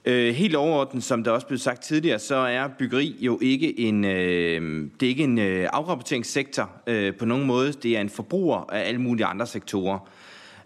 Øh, 0.06 0.36
helt 0.36 0.56
overordnet, 0.56 1.04
som 1.04 1.24
der 1.24 1.32
også 1.32 1.48
blev 1.48 1.60
sagt 1.60 1.82
tidligere, 1.82 2.20
så 2.20 2.36
er 2.36 2.68
byggeri 2.80 3.16
jo 3.20 3.40
ikke 3.42 3.80
en, 3.80 4.06
øh, 4.06 4.90
det 5.00 5.06
er 5.06 5.10
ikke 5.10 5.24
en 5.24 5.40
øh, 5.40 5.70
afrapporteringssektor 5.74 6.72
øh, 6.88 7.16
på 7.16 7.26
nogen 7.26 7.46
måde. 7.46 7.74
Det 7.74 7.98
er 7.98 8.02
en 8.02 8.10
forbruger 8.10 8.58
af 8.58 8.88
alle 8.88 9.02
mulige 9.02 9.26
andre 9.26 9.48
sektorer. 9.48 10.10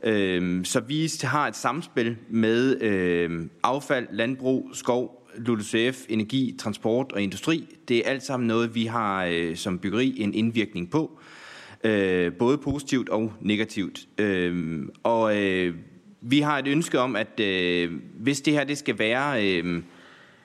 Øh, 0.03 0.65
så 0.65 0.79
vi 0.79 1.11
har 1.23 1.47
et 1.47 1.55
samspil 1.55 2.17
med 2.29 2.81
øh, 2.81 3.47
affald, 3.63 4.07
landbrug, 4.11 4.69
skov, 4.73 5.20
LULUCF, 5.37 6.05
energi, 6.09 6.55
transport 6.59 7.11
og 7.11 7.21
industri. 7.21 7.77
Det 7.87 7.97
er 7.97 8.09
alt 8.09 8.23
sammen 8.23 8.47
noget, 8.47 8.75
vi 8.75 8.85
har 8.85 9.25
øh, 9.25 9.55
som 9.55 9.79
byggeri 9.79 10.15
en 10.17 10.33
indvirkning 10.33 10.89
på. 10.91 11.19
Øh, 11.83 12.33
både 12.33 12.57
positivt 12.57 13.09
og 13.09 13.33
negativt. 13.41 14.07
Øh, 14.17 14.81
og 15.03 15.37
øh, 15.37 15.75
vi 16.21 16.39
har 16.39 16.57
et 16.57 16.67
ønske 16.67 16.99
om, 16.99 17.15
at 17.15 17.39
øh, 17.39 17.91
hvis 18.19 18.41
det 18.41 18.53
her 18.53 18.63
det 18.63 18.77
skal 18.77 18.99
være, 18.99 19.47
øh, 19.47 19.83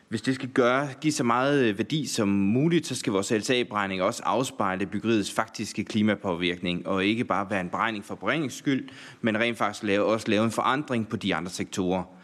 hvis 0.08 0.22
det 0.22 0.34
skal 0.34 0.48
gøre, 0.48 0.88
give 1.00 1.12
så 1.12 1.24
meget 1.24 1.64
øh, 1.64 1.78
værdi 1.78 2.06
som 2.06 2.28
muligt, 2.28 2.86
så 2.86 2.94
skal 2.94 3.12
vores 3.12 3.30
LCA-beregning 3.30 4.02
også 4.02 4.22
afspejle 4.24 4.86
byggeriets 4.86 5.32
faktiske 5.32 5.84
klimapåvirkning, 5.84 6.86
og 6.86 7.04
ikke 7.04 7.24
bare 7.24 7.46
være 7.50 7.60
en 7.60 7.68
beregning 7.68 8.04
for 8.04 8.14
beregningens 8.14 8.54
skyld, 8.54 8.88
men 9.20 9.38
rent 9.38 9.58
faktisk 9.58 9.82
lave, 9.82 10.04
også 10.04 10.30
lave 10.30 10.44
en 10.44 10.50
forandring 10.50 11.08
på 11.08 11.16
de 11.16 11.34
andre 11.34 11.50
sektorer. 11.50 12.15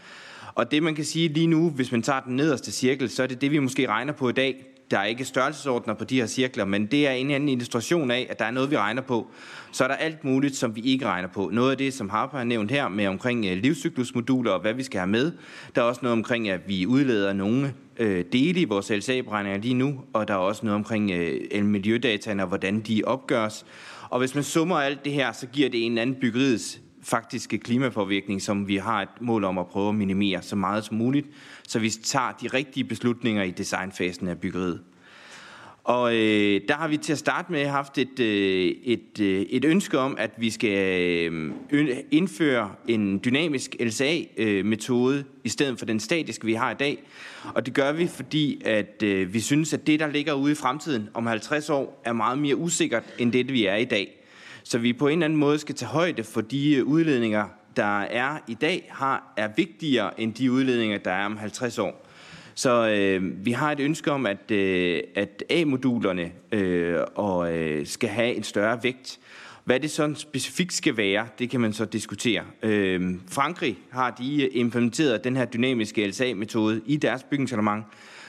Og 0.55 0.70
det 0.70 0.82
man 0.82 0.94
kan 0.94 1.05
sige 1.05 1.28
lige 1.28 1.46
nu, 1.46 1.70
hvis 1.70 1.92
man 1.92 2.03
tager 2.03 2.20
den 2.20 2.36
nederste 2.36 2.72
cirkel, 2.72 3.11
så 3.11 3.22
er 3.22 3.26
det 3.26 3.40
det, 3.40 3.50
vi 3.50 3.59
måske 3.59 3.88
regner 3.88 4.12
på 4.12 4.28
i 4.28 4.32
dag. 4.32 4.64
Der 4.90 4.98
er 4.98 5.05
ikke 5.05 5.24
størrelsesordner 5.24 5.94
på 5.94 6.05
de 6.05 6.20
her 6.20 6.26
cirkler, 6.26 6.64
men 6.64 6.86
det 6.86 7.09
er 7.09 7.11
en 7.11 7.30
anden 7.30 7.48
illustration 7.48 8.11
af, 8.11 8.26
at 8.30 8.38
der 8.38 8.44
er 8.44 8.50
noget, 8.50 8.70
vi 8.70 8.76
regner 8.76 9.03
på. 9.03 9.26
Så 9.72 9.84
er 9.84 9.88
der 9.88 9.94
alt 9.94 10.24
muligt, 10.24 10.57
som 10.57 10.76
vi 10.76 10.80
ikke 10.80 11.07
regner 11.07 11.28
på. 11.28 11.50
Noget 11.53 11.70
af 11.70 11.78
det, 11.78 11.94
som 11.94 12.09
Harper 12.09 12.36
har 12.38 12.44
nævnt 12.44 12.70
her, 12.70 12.88
med 12.88 13.07
omkring 13.07 13.46
øh, 13.46 13.57
livscyklusmoduler 13.57 14.50
og 14.50 14.61
hvad 14.61 14.74
vi 14.74 14.82
skal 14.82 15.00
have 15.00 15.11
med. 15.11 15.32
Der 15.74 15.82
er 15.82 15.86
også 15.86 16.00
noget 16.03 16.12
omkring, 16.12 16.48
at 16.48 16.61
vi 16.66 16.86
udleder 16.86 17.32
nogle 17.32 17.74
øh, 17.98 18.24
dele 18.32 18.61
i 18.61 18.64
vores 18.64 18.90
LCA-beregninger 18.90 19.61
lige 19.61 19.74
nu, 19.74 20.00
og 20.12 20.28
der 20.28 20.34
er 20.34 20.38
også 20.38 20.66
noget 20.66 20.74
omkring 20.74 21.11
øh, 21.11 21.64
miljødataene 21.64 22.42
og 22.42 22.48
hvordan 22.48 22.80
de 22.80 23.03
opgøres. 23.07 23.66
Og 24.11 24.18
hvis 24.18 24.34
man 24.34 24.44
summer 24.44 24.76
alt 24.76 25.05
det 25.05 25.12
her, 25.12 25.32
så 25.32 25.46
giver 25.46 25.68
det 25.68 25.86
en 25.86 25.98
anden 25.98 26.16
byggeriets 26.20 26.80
faktiske 27.03 27.59
klimapåvirkning, 27.59 28.42
som 28.42 28.68
vi 28.68 28.76
har 28.76 29.03
et 29.03 29.20
mål 29.20 29.44
om 29.44 29.59
at 29.59 29.66
prøve 29.66 29.88
at 29.88 29.94
minimere 29.94 30.42
så 30.42 30.57
meget 30.57 30.84
som 30.84 30.96
muligt, 30.96 31.26
så 31.68 31.78
vi 31.78 31.90
tager 31.90 32.32
de 32.42 32.48
rigtige 32.48 32.84
beslutninger 32.84 33.42
i 33.42 33.50
designfasen 33.50 34.28
af 34.28 34.38
byggeriet. 34.38 34.80
Og 35.84 36.14
øh, 36.14 36.61
der 36.68 36.74
har 36.74 36.88
vi 36.88 36.96
til 36.96 37.12
at 37.12 37.18
starte 37.18 37.53
med 37.53 37.66
haft 37.66 37.98
et, 37.98 38.20
øh, 38.20 38.74
et, 38.84 39.20
øh, 39.20 39.40
et 39.40 39.64
ønske 39.64 39.98
om, 39.98 40.16
at 40.18 40.30
vi 40.36 40.50
skal 40.50 41.03
øh, 41.72 41.96
indføre 42.11 42.72
en 42.88 43.20
dynamisk 43.24 43.76
LSA-metode 43.80 45.18
øh, 45.18 45.24
i 45.44 45.48
stedet 45.48 45.78
for 45.78 45.86
den 45.86 46.00
statiske, 46.00 46.46
vi 46.46 46.55
har 46.55 46.70
i 46.70 46.74
dag. 46.74 47.03
Og 47.55 47.66
det 47.66 47.74
gør 47.74 47.92
vi, 47.92 48.07
fordi 48.07 48.62
at 48.64 49.03
øh, 49.03 49.34
vi 49.34 49.40
synes, 49.40 49.72
at 49.72 49.86
det, 49.86 50.00
der 50.00 50.07
ligger 50.07 50.32
ude 50.32 50.53
i 50.53 50.55
fremtiden 50.55 51.09
om 51.14 51.26
50 51.26 51.70
år, 51.70 52.03
er 52.05 52.12
meget 52.12 52.38
mere 52.38 52.57
usikkert 52.57 53.05
end 53.18 53.32
det, 53.32 53.53
vi 53.53 53.66
er 53.66 53.76
i 53.76 53.84
dag. 53.84 54.22
Så 54.64 54.78
vi 54.78 54.92
på 54.92 55.08
en 55.08 55.12
eller 55.12 55.24
anden 55.24 55.38
måde 55.38 55.58
skal 55.58 55.74
tage 55.74 55.88
højde 55.88 56.24
for 56.24 56.40
de 56.40 56.74
øh, 56.74 56.84
udledninger, 56.84 57.48
der 57.76 58.00
er 58.00 58.38
i 58.48 58.54
dag, 58.54 58.88
har, 58.90 59.32
er 59.36 59.48
vigtigere 59.56 60.20
end 60.20 60.34
de 60.34 60.52
udledninger, 60.52 60.98
der 60.98 61.12
er 61.12 61.26
om 61.26 61.36
50 61.36 61.78
år. 61.78 62.06
Så 62.54 62.88
øh, 62.88 63.46
vi 63.46 63.52
har 63.52 63.72
et 63.72 63.80
ønske 63.80 64.12
om, 64.12 64.26
at, 64.26 64.50
øh, 64.50 65.00
at 65.14 65.44
A-modulerne 65.50 66.32
øh, 66.52 67.00
og, 67.14 67.54
øh, 67.54 67.86
skal 67.86 68.08
have 68.08 68.34
en 68.34 68.42
større 68.42 68.78
vægt. 68.82 69.18
Hvad 69.64 69.80
det 69.80 69.90
sådan 69.90 70.16
specifikt 70.16 70.72
skal 70.72 70.96
være, 70.96 71.26
det 71.38 71.50
kan 71.50 71.60
man 71.60 71.72
så 71.72 71.84
diskutere. 71.84 72.44
Øh, 72.62 73.14
Frankrig 73.28 73.78
har 73.90 74.10
de 74.10 74.42
øh, 74.44 74.50
implementeret 74.52 75.24
den 75.24 75.36
her 75.36 75.44
dynamiske 75.44 76.06
LSA-metode 76.06 76.80
i 76.86 76.96
deres 76.96 77.22
bygningselement, 77.22 77.84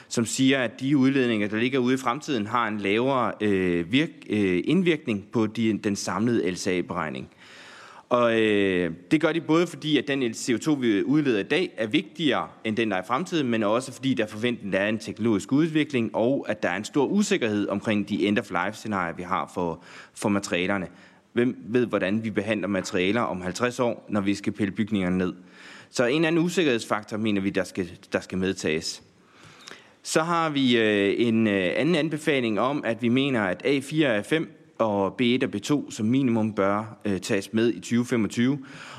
som 0.08 0.26
siger, 0.26 0.58
at 0.58 0.80
de 0.80 0.96
udledninger, 0.96 1.48
der 1.48 1.56
ligger 1.56 1.78
ude 1.78 1.94
i 1.94 1.98
fremtiden, 1.98 2.46
har 2.46 2.68
en 2.68 2.78
lavere 2.78 3.32
øh, 3.40 3.92
virk, 3.92 4.08
øh, 4.30 4.62
indvirkning 4.64 5.24
på 5.32 5.46
de, 5.46 5.78
den 5.78 5.96
samlede 5.96 6.50
LCA-beregning. 6.50 7.28
Og 8.08 8.40
øh, 8.40 8.90
det 9.10 9.20
gør 9.20 9.32
de 9.32 9.40
både 9.40 9.66
fordi, 9.66 9.98
at 9.98 10.08
den 10.08 10.22
CO2, 10.22 10.70
vi 10.70 11.02
udleder 11.02 11.40
i 11.40 11.42
dag, 11.42 11.70
er 11.76 11.86
vigtigere 11.86 12.48
end 12.64 12.76
den, 12.76 12.90
der 12.90 12.96
er 12.96 13.02
i 13.02 13.06
fremtiden, 13.06 13.48
men 13.48 13.62
også 13.62 13.92
fordi, 13.92 14.14
der 14.14 14.26
forventes, 14.26 14.66
at 14.66 14.72
der 14.72 14.78
er 14.78 14.88
en 14.88 14.98
teknologisk 14.98 15.52
udvikling, 15.52 16.14
og 16.14 16.46
at 16.48 16.62
der 16.62 16.68
er 16.68 16.76
en 16.76 16.84
stor 16.84 17.06
usikkerhed 17.06 17.68
omkring 17.68 18.08
de 18.08 18.26
end-of-life-scenarier, 18.26 19.14
vi 19.14 19.22
har 19.22 19.50
for, 19.54 19.82
for 20.14 20.28
materialerne. 20.28 20.86
Hvem 21.32 21.56
ved, 21.68 21.86
hvordan 21.86 22.24
vi 22.24 22.30
behandler 22.30 22.68
materialer 22.68 23.20
om 23.20 23.42
50 23.42 23.80
år, 23.80 24.06
når 24.08 24.20
vi 24.20 24.34
skal 24.34 24.52
pille 24.52 24.72
bygningerne 24.72 25.18
ned? 25.18 25.32
Så 25.90 26.04
en 26.04 26.24
anden 26.24 26.44
usikkerhedsfaktor, 26.44 27.16
mener 27.16 27.40
vi, 27.40 27.50
der 27.50 27.64
skal, 27.64 27.90
der 28.12 28.20
skal 28.20 28.38
medtages. 28.38 29.02
Så 30.06 30.22
har 30.22 30.50
vi 30.50 30.78
øh, 30.78 31.14
en 31.18 31.46
øh, 31.46 31.72
anden 31.76 31.94
anbefaling 31.94 32.60
om, 32.60 32.82
at 32.84 33.02
vi 33.02 33.08
mener, 33.08 33.42
at 33.42 33.62
A4 33.66 34.06
og 34.06 34.18
A5 34.18 34.44
og 34.78 35.06
B1 35.22 35.44
og 35.44 35.50
B2 35.56 35.90
som 35.90 36.06
minimum 36.06 36.52
bør 36.52 36.98
øh, 37.04 37.20
tages 37.20 37.52
med 37.52 37.72
i 37.72 37.80
2025. 37.80 38.58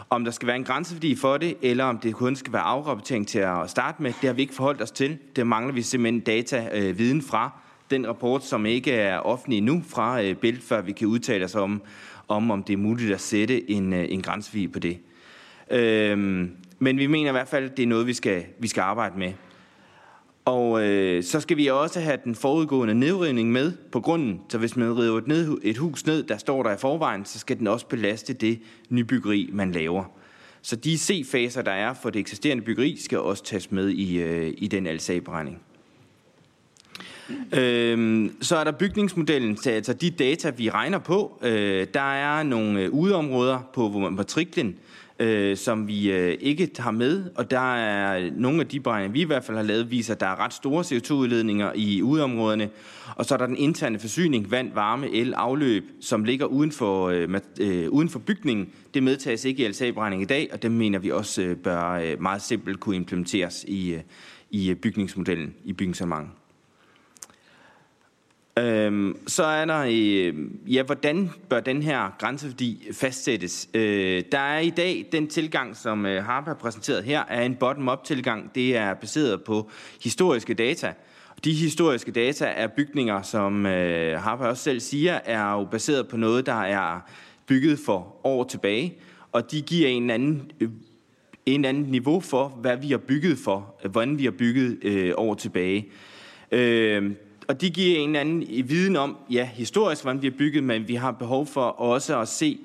Om 0.09 0.23
der 0.23 0.31
skal 0.31 0.47
være 0.47 0.55
en 0.55 0.63
grænseværdi 0.63 1.15
for 1.15 1.37
det, 1.37 1.57
eller 1.61 1.83
om 1.83 1.97
det 1.97 2.13
kun 2.13 2.35
skal 2.35 2.53
være 2.53 2.61
afrapportering 2.61 3.27
til 3.27 3.39
at 3.39 3.69
starte 3.69 4.03
med, 4.03 4.13
det 4.21 4.27
har 4.27 4.33
vi 4.33 4.41
ikke 4.41 4.53
forholdt 4.53 4.81
os 4.81 4.91
til. 4.91 5.17
Det 5.35 5.47
mangler 5.47 5.73
vi 5.73 5.81
simpelthen 5.81 6.19
data, 6.19 6.69
øh, 6.73 6.97
viden 6.97 7.21
fra 7.21 7.51
den 7.89 8.07
rapport, 8.07 8.45
som 8.45 8.65
ikke 8.65 8.91
er 8.91 9.17
offentlig 9.17 9.61
nu 9.61 9.83
fra 9.87 10.23
øh, 10.23 10.35
BILD, 10.35 10.61
før 10.61 10.81
vi 10.81 10.91
kan 10.91 11.07
udtale 11.07 11.45
os 11.45 11.55
om, 11.55 11.81
om, 12.27 12.51
om 12.51 12.63
det 12.63 12.73
er 12.73 12.77
muligt 12.77 13.13
at 13.13 13.21
sætte 13.21 13.71
en, 13.71 13.93
øh, 13.93 14.05
en 14.09 14.21
grænseværdi 14.21 14.67
på 14.67 14.79
det. 14.79 14.97
Øh, 15.71 16.17
men 16.79 16.97
vi 16.97 17.07
mener 17.07 17.29
i 17.29 17.31
hvert 17.31 17.47
fald, 17.47 17.65
at 17.65 17.77
det 17.77 17.83
er 17.83 17.87
noget, 17.87 18.07
vi 18.07 18.13
skal, 18.13 18.43
vi 18.59 18.67
skal 18.67 18.81
arbejde 18.81 19.19
med. 19.19 19.33
Og 20.45 20.83
øh, 20.83 21.23
så 21.23 21.39
skal 21.39 21.57
vi 21.57 21.67
også 21.67 21.99
have 21.99 22.17
den 22.23 22.35
forudgående 22.35 22.93
nedrivning 22.93 23.51
med 23.51 23.71
på 23.91 23.99
grunden. 23.99 24.41
Så 24.49 24.57
hvis 24.57 24.75
man 24.75 24.99
river 24.99 25.17
et, 25.17 25.27
ned, 25.27 25.57
et 25.63 25.77
hus 25.77 26.05
ned, 26.05 26.23
der 26.23 26.37
står 26.37 26.63
der 26.63 26.73
i 26.73 26.77
forvejen, 26.77 27.25
så 27.25 27.39
skal 27.39 27.59
den 27.59 27.67
også 27.67 27.87
belaste 27.87 28.33
det 28.33 28.59
nybyggeri, 28.89 29.49
man 29.53 29.71
laver. 29.71 30.03
Så 30.61 30.75
de 30.75 30.97
C-faser, 30.97 31.61
der 31.61 31.71
er 31.71 31.93
for 31.93 32.09
det 32.09 32.19
eksisterende 32.19 32.63
byggeri, 32.63 32.97
skal 32.99 33.19
også 33.19 33.43
tages 33.43 33.71
med 33.71 33.89
i, 33.89 34.17
øh, 34.17 34.53
i 34.57 34.67
den 34.67 34.87
LSA-beregning. 34.87 35.61
Øhm, 37.53 38.35
så 38.41 38.55
er 38.55 38.63
der 38.63 38.71
bygningsmodellen, 38.71 39.57
så 39.57 39.71
altså 39.71 39.93
de 39.93 40.09
data, 40.09 40.49
vi 40.49 40.69
regner 40.69 40.99
på. 40.99 41.39
Øh, 41.41 41.87
der 41.93 42.13
er 42.13 42.43
nogle 42.43 42.81
øh, 42.81 42.91
udeområder 42.91 43.59
på 43.73 43.89
matriklen, 43.89 44.75
øh, 45.19 45.57
som 45.57 45.87
vi 45.87 46.11
øh, 46.11 46.37
ikke 46.39 46.69
har 46.79 46.91
med, 46.91 47.23
og 47.35 47.51
der 47.51 47.75
er 47.75 48.31
nogle 48.35 48.59
af 48.59 48.67
de 48.67 48.79
beregninger, 48.79 49.13
vi 49.13 49.21
i 49.21 49.25
hvert 49.25 49.43
fald 49.43 49.57
har 49.57 49.63
lavet, 49.63 49.91
viser, 49.91 50.13
at 50.13 50.19
der 50.19 50.27
er 50.27 50.39
ret 50.39 50.53
store 50.53 50.83
CO2-udledninger 50.83 51.71
i 51.75 52.01
udområderne, 52.01 52.69
og 53.15 53.25
så 53.25 53.33
er 53.33 53.37
der 53.37 53.45
den 53.45 53.57
interne 53.57 53.99
forsyning, 53.99 54.51
vand, 54.51 54.73
varme, 54.73 55.09
el, 55.09 55.33
afløb, 55.33 55.83
som 56.01 56.23
ligger 56.23 56.45
uden 56.45 56.71
for, 56.71 57.09
øh, 57.09 57.29
øh, 57.59 57.89
uden 57.89 58.09
for 58.09 58.19
bygningen. 58.19 58.69
Det 58.93 59.03
medtages 59.03 59.45
ikke 59.45 59.65
i 59.65 59.67
LCA-beregningen 59.67 60.23
i 60.23 60.27
dag, 60.27 60.49
og 60.53 60.61
det 60.61 60.71
mener 60.71 60.99
vi 60.99 61.11
også 61.11 61.41
øh, 61.41 61.57
bør 61.57 61.91
øh, 61.91 62.21
meget 62.21 62.41
simpelt 62.41 62.79
kunne 62.79 62.95
implementeres 62.95 63.65
i, 63.67 63.93
øh, 63.93 64.01
i 64.51 64.69
øh, 64.69 64.75
bygningsmodellen, 64.75 65.53
i 65.65 65.73
bygningsarmanget. 65.73 66.31
Øhm, 68.59 69.17
så 69.27 69.43
er 69.43 69.65
der, 69.65 69.85
øh, 69.87 70.33
ja, 70.67 70.83
hvordan 70.83 71.29
bør 71.49 71.59
den 71.59 71.81
her 71.81 72.15
grænseværdi 72.19 72.87
fastsættes? 72.91 73.69
Øh, 73.73 74.23
der 74.31 74.39
er 74.39 74.59
i 74.59 74.69
dag 74.69 75.05
den 75.11 75.27
tilgang, 75.27 75.75
som 75.77 76.05
øh, 76.05 76.23
Harper 76.23 76.51
har 76.51 76.57
præsenteret 76.57 77.03
her, 77.03 77.23
er 77.27 77.41
en 77.41 77.55
bottom-up 77.55 78.03
tilgang. 78.03 78.55
Det 78.55 78.77
er 78.77 78.93
baseret 78.93 79.43
på 79.43 79.69
historiske 80.03 80.53
data. 80.53 80.93
De 81.43 81.53
historiske 81.53 82.11
data 82.11 82.45
er 82.45 82.67
bygninger, 82.67 83.21
som 83.21 83.65
øh, 83.65 84.19
Harper 84.19 84.45
også 84.45 84.63
selv 84.63 84.79
siger, 84.79 85.19
er 85.25 85.51
jo 85.51 85.63
baseret 85.71 86.07
på 86.07 86.17
noget, 86.17 86.45
der 86.45 86.61
er 86.61 86.99
bygget 87.47 87.79
for 87.85 88.15
år 88.23 88.43
tilbage, 88.43 88.97
og 89.31 89.51
de 89.51 89.61
giver 89.61 89.87
en 89.87 90.09
anden 90.09 90.51
øh, 90.59 90.69
en 91.45 91.65
anden 91.65 91.83
niveau 91.83 92.19
for, 92.19 92.47
hvad 92.47 92.77
vi 92.77 92.87
har 92.87 92.97
bygget 92.97 93.37
for, 93.37 93.75
øh, 93.83 93.91
hvordan 93.91 94.17
vi 94.17 94.23
har 94.23 94.31
bygget 94.31 94.77
øh, 94.83 95.13
år 95.17 95.33
tilbage. 95.33 95.87
Øh, 96.51 97.11
og 97.47 97.61
de 97.61 97.69
giver 97.69 97.99
en 97.99 98.15
anden 98.15 98.69
viden 98.69 98.95
om, 98.95 99.17
ja, 99.29 99.49
historisk, 99.53 100.01
hvordan 100.01 100.21
vi 100.21 100.27
har 100.27 100.37
bygget, 100.37 100.63
men 100.63 100.87
vi 100.87 100.95
har 100.95 101.11
behov 101.11 101.47
for 101.47 101.65
også 101.65 102.19
at 102.19 102.27
se 102.27 102.59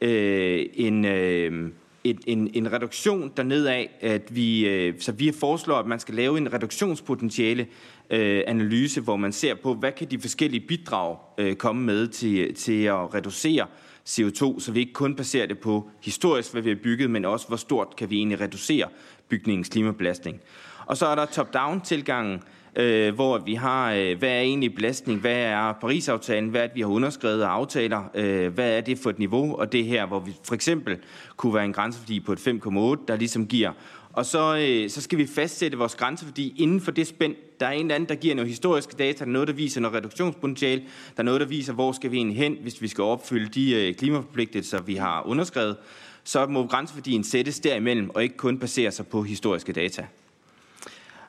øh, 0.00 0.66
en, 0.74 1.04
øh, 1.04 1.70
en, 2.04 2.18
en, 2.26 2.50
en 2.54 2.72
reduktion 2.72 3.32
dernede 3.36 3.72
af, 3.72 3.90
at 4.00 4.36
vi, 4.36 4.68
øh, 4.68 4.94
så 5.00 5.12
vi 5.12 5.32
foreslår, 5.32 5.76
at 5.76 5.86
man 5.86 6.00
skal 6.00 6.14
lave 6.14 6.38
en 6.38 6.52
reduktionspotentiale 6.52 7.66
øh, 8.10 8.42
analyse, 8.46 9.00
hvor 9.00 9.16
man 9.16 9.32
ser 9.32 9.54
på, 9.54 9.74
hvad 9.74 9.92
kan 9.92 10.10
de 10.10 10.18
forskellige 10.18 10.66
bidrag 10.66 11.16
øh, 11.38 11.56
komme 11.56 11.82
med 11.82 12.08
til, 12.08 12.54
til 12.54 12.82
at 12.84 13.14
reducere 13.14 13.66
CO2, 14.08 14.60
så 14.60 14.70
vi 14.72 14.80
ikke 14.80 14.92
kun 14.92 15.16
baserer 15.16 15.46
det 15.46 15.58
på 15.58 15.90
historisk, 16.00 16.52
hvad 16.52 16.62
vi 16.62 16.68
har 16.68 16.78
bygget, 16.82 17.10
men 17.10 17.24
også, 17.24 17.48
hvor 17.48 17.56
stort 17.56 17.96
kan 17.96 18.10
vi 18.10 18.16
egentlig 18.16 18.40
reducere 18.40 18.88
bygningens 19.28 19.68
klimabelastning. 19.68 20.40
Og 20.86 20.96
så 20.96 21.06
er 21.06 21.14
der 21.14 21.26
top-down 21.26 21.80
tilgangen, 21.80 22.42
øh, 22.76 23.14
hvor 23.14 23.38
vi 23.38 23.54
har, 23.54 23.92
øh, 23.92 24.18
hvad 24.18 24.28
er 24.28 24.40
egentlig 24.40 24.74
belastning, 24.74 25.20
hvad 25.20 25.36
er 25.36 25.72
Paris-aftalen, 25.72 26.50
hvad 26.50 26.62
er 26.62 26.66
det, 26.66 26.76
vi 26.76 26.80
har 26.80 26.88
underskrevet 26.88 27.42
af 27.42 27.48
aftaler, 27.48 28.02
øh, 28.14 28.54
hvad 28.54 28.76
er 28.76 28.80
det 28.80 28.98
for 28.98 29.10
et 29.10 29.18
niveau, 29.18 29.58
og 29.58 29.72
det 29.72 29.84
her, 29.84 30.06
hvor 30.06 30.20
vi 30.20 30.32
for 30.44 30.54
eksempel 30.54 30.98
kunne 31.36 31.54
være 31.54 31.64
en 31.64 31.72
grænseværdi 31.72 32.20
på 32.20 32.32
et 32.32 32.38
5,8, 32.38 33.04
der 33.08 33.16
ligesom 33.16 33.46
giver. 33.46 33.72
Og 34.12 34.26
så, 34.26 34.56
øh, 34.56 34.90
så 34.90 35.00
skal 35.00 35.18
vi 35.18 35.26
fastsætte 35.26 35.78
vores 35.78 35.96
fordi 36.24 36.54
inden 36.56 36.80
for 36.80 36.90
det 36.90 37.06
spænd. 37.06 37.34
Der 37.60 37.66
er 37.66 37.70
en 37.70 37.80
eller 37.80 37.94
anden, 37.94 38.08
der 38.08 38.14
giver 38.14 38.34
noget 38.34 38.48
historiske 38.48 38.96
data, 38.98 39.18
der 39.18 39.24
er 39.24 39.32
noget, 39.32 39.48
der 39.48 39.54
viser 39.54 39.80
noget 39.80 39.96
reduktionspotentiale, 39.96 40.80
der 41.16 41.22
er 41.22 41.22
noget, 41.22 41.40
der 41.40 41.46
viser, 41.46 41.72
hvor 41.72 41.92
skal 41.92 42.10
vi 42.10 42.16
egentlig 42.16 42.36
hen, 42.36 42.56
hvis 42.62 42.82
vi 42.82 42.88
skal 42.88 43.04
opfylde 43.04 43.48
de 43.48 43.74
øh, 43.74 43.94
klimaforpligtelser, 43.94 44.82
vi 44.82 44.94
har 44.94 45.26
underskrevet. 45.26 45.76
Så 46.24 46.46
må 46.46 46.66
grænseværdien 46.66 47.24
sættes 47.24 47.60
derimellem, 47.60 48.10
og 48.10 48.22
ikke 48.22 48.36
kun 48.36 48.58
basere 48.58 48.90
sig 48.90 49.06
på 49.06 49.22
historiske 49.22 49.72
data. 49.72 50.06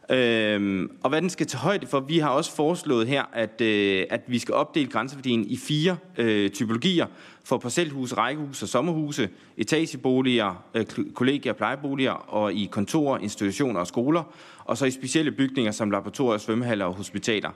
Øhm, 0.09 0.91
og 1.03 1.09
hvad 1.09 1.21
den 1.21 1.29
skal 1.29 1.47
tage 1.47 1.61
højde 1.61 1.87
for, 1.87 1.99
vi 1.99 2.19
har 2.19 2.29
også 2.29 2.55
foreslået 2.55 3.07
her, 3.07 3.23
at, 3.33 3.61
øh, 3.61 4.05
at 4.09 4.21
vi 4.27 4.39
skal 4.39 4.53
opdele 4.53 4.89
grænseværdien 4.89 5.45
i 5.45 5.57
fire 5.57 5.97
øh, 6.17 6.49
typologier 6.49 7.05
for 7.43 7.57
parcelhuse, 7.57 8.15
rækkehuse 8.15 8.65
og 8.65 8.69
sommerhuse, 8.69 9.29
etageboliger, 9.57 10.63
øh, 10.73 10.85
kollegier 11.13 11.51
og 11.51 11.57
plejeboliger 11.57 12.11
og 12.11 12.53
i 12.53 12.69
kontorer, 12.71 13.19
institutioner 13.19 13.79
og 13.79 13.87
skoler, 13.87 14.23
og 14.65 14.77
så 14.77 14.85
i 14.85 14.91
specielle 14.91 15.31
bygninger 15.31 15.71
som 15.71 15.91
laboratorier, 15.91 16.37
svømmehaller 16.37 16.85
og 16.85 16.93
hospitaler. 16.93 17.49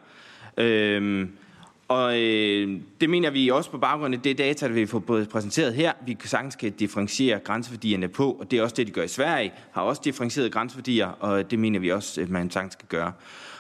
Øhm, 0.58 1.32
og 1.90 2.20
øh, 2.20 2.80
det 3.02 3.10
mener 3.10 3.30
vi 3.30 3.50
også 3.50 3.72
på 3.72 3.78
baggrund 3.78 4.16
af 4.16 4.22
det 4.22 4.38
data, 4.38 4.68
der 4.68 4.74
vi 4.74 4.86
får 4.86 5.00
både 5.00 5.26
præsenteret 5.26 5.74
her. 5.74 5.92
Vi 6.06 6.14
kan 6.14 6.30
sagtens 6.30 6.56
kan 6.56 6.72
differentiere 6.72 7.40
grænseværdierne 7.40 8.08
på, 8.08 8.32
og 8.32 8.52
det 8.52 8.60
er 8.60 8.64
også 8.64 8.76
det, 8.76 8.88
de 8.88 8.92
gør 8.92 9.04
i 9.04 9.08
Sverige, 9.08 9.54
har 9.72 9.82
også 9.82 10.02
differentieret 10.06 10.52
grænseværdier, 10.52 11.08
og 11.08 11.52
det 11.52 11.60
mener 11.60 11.80
vi 11.80 11.92
også, 11.92 12.22
at 12.22 12.30
man 12.30 12.52
sagtens 12.52 12.74
skal 12.74 12.88
gøre. 12.88 13.12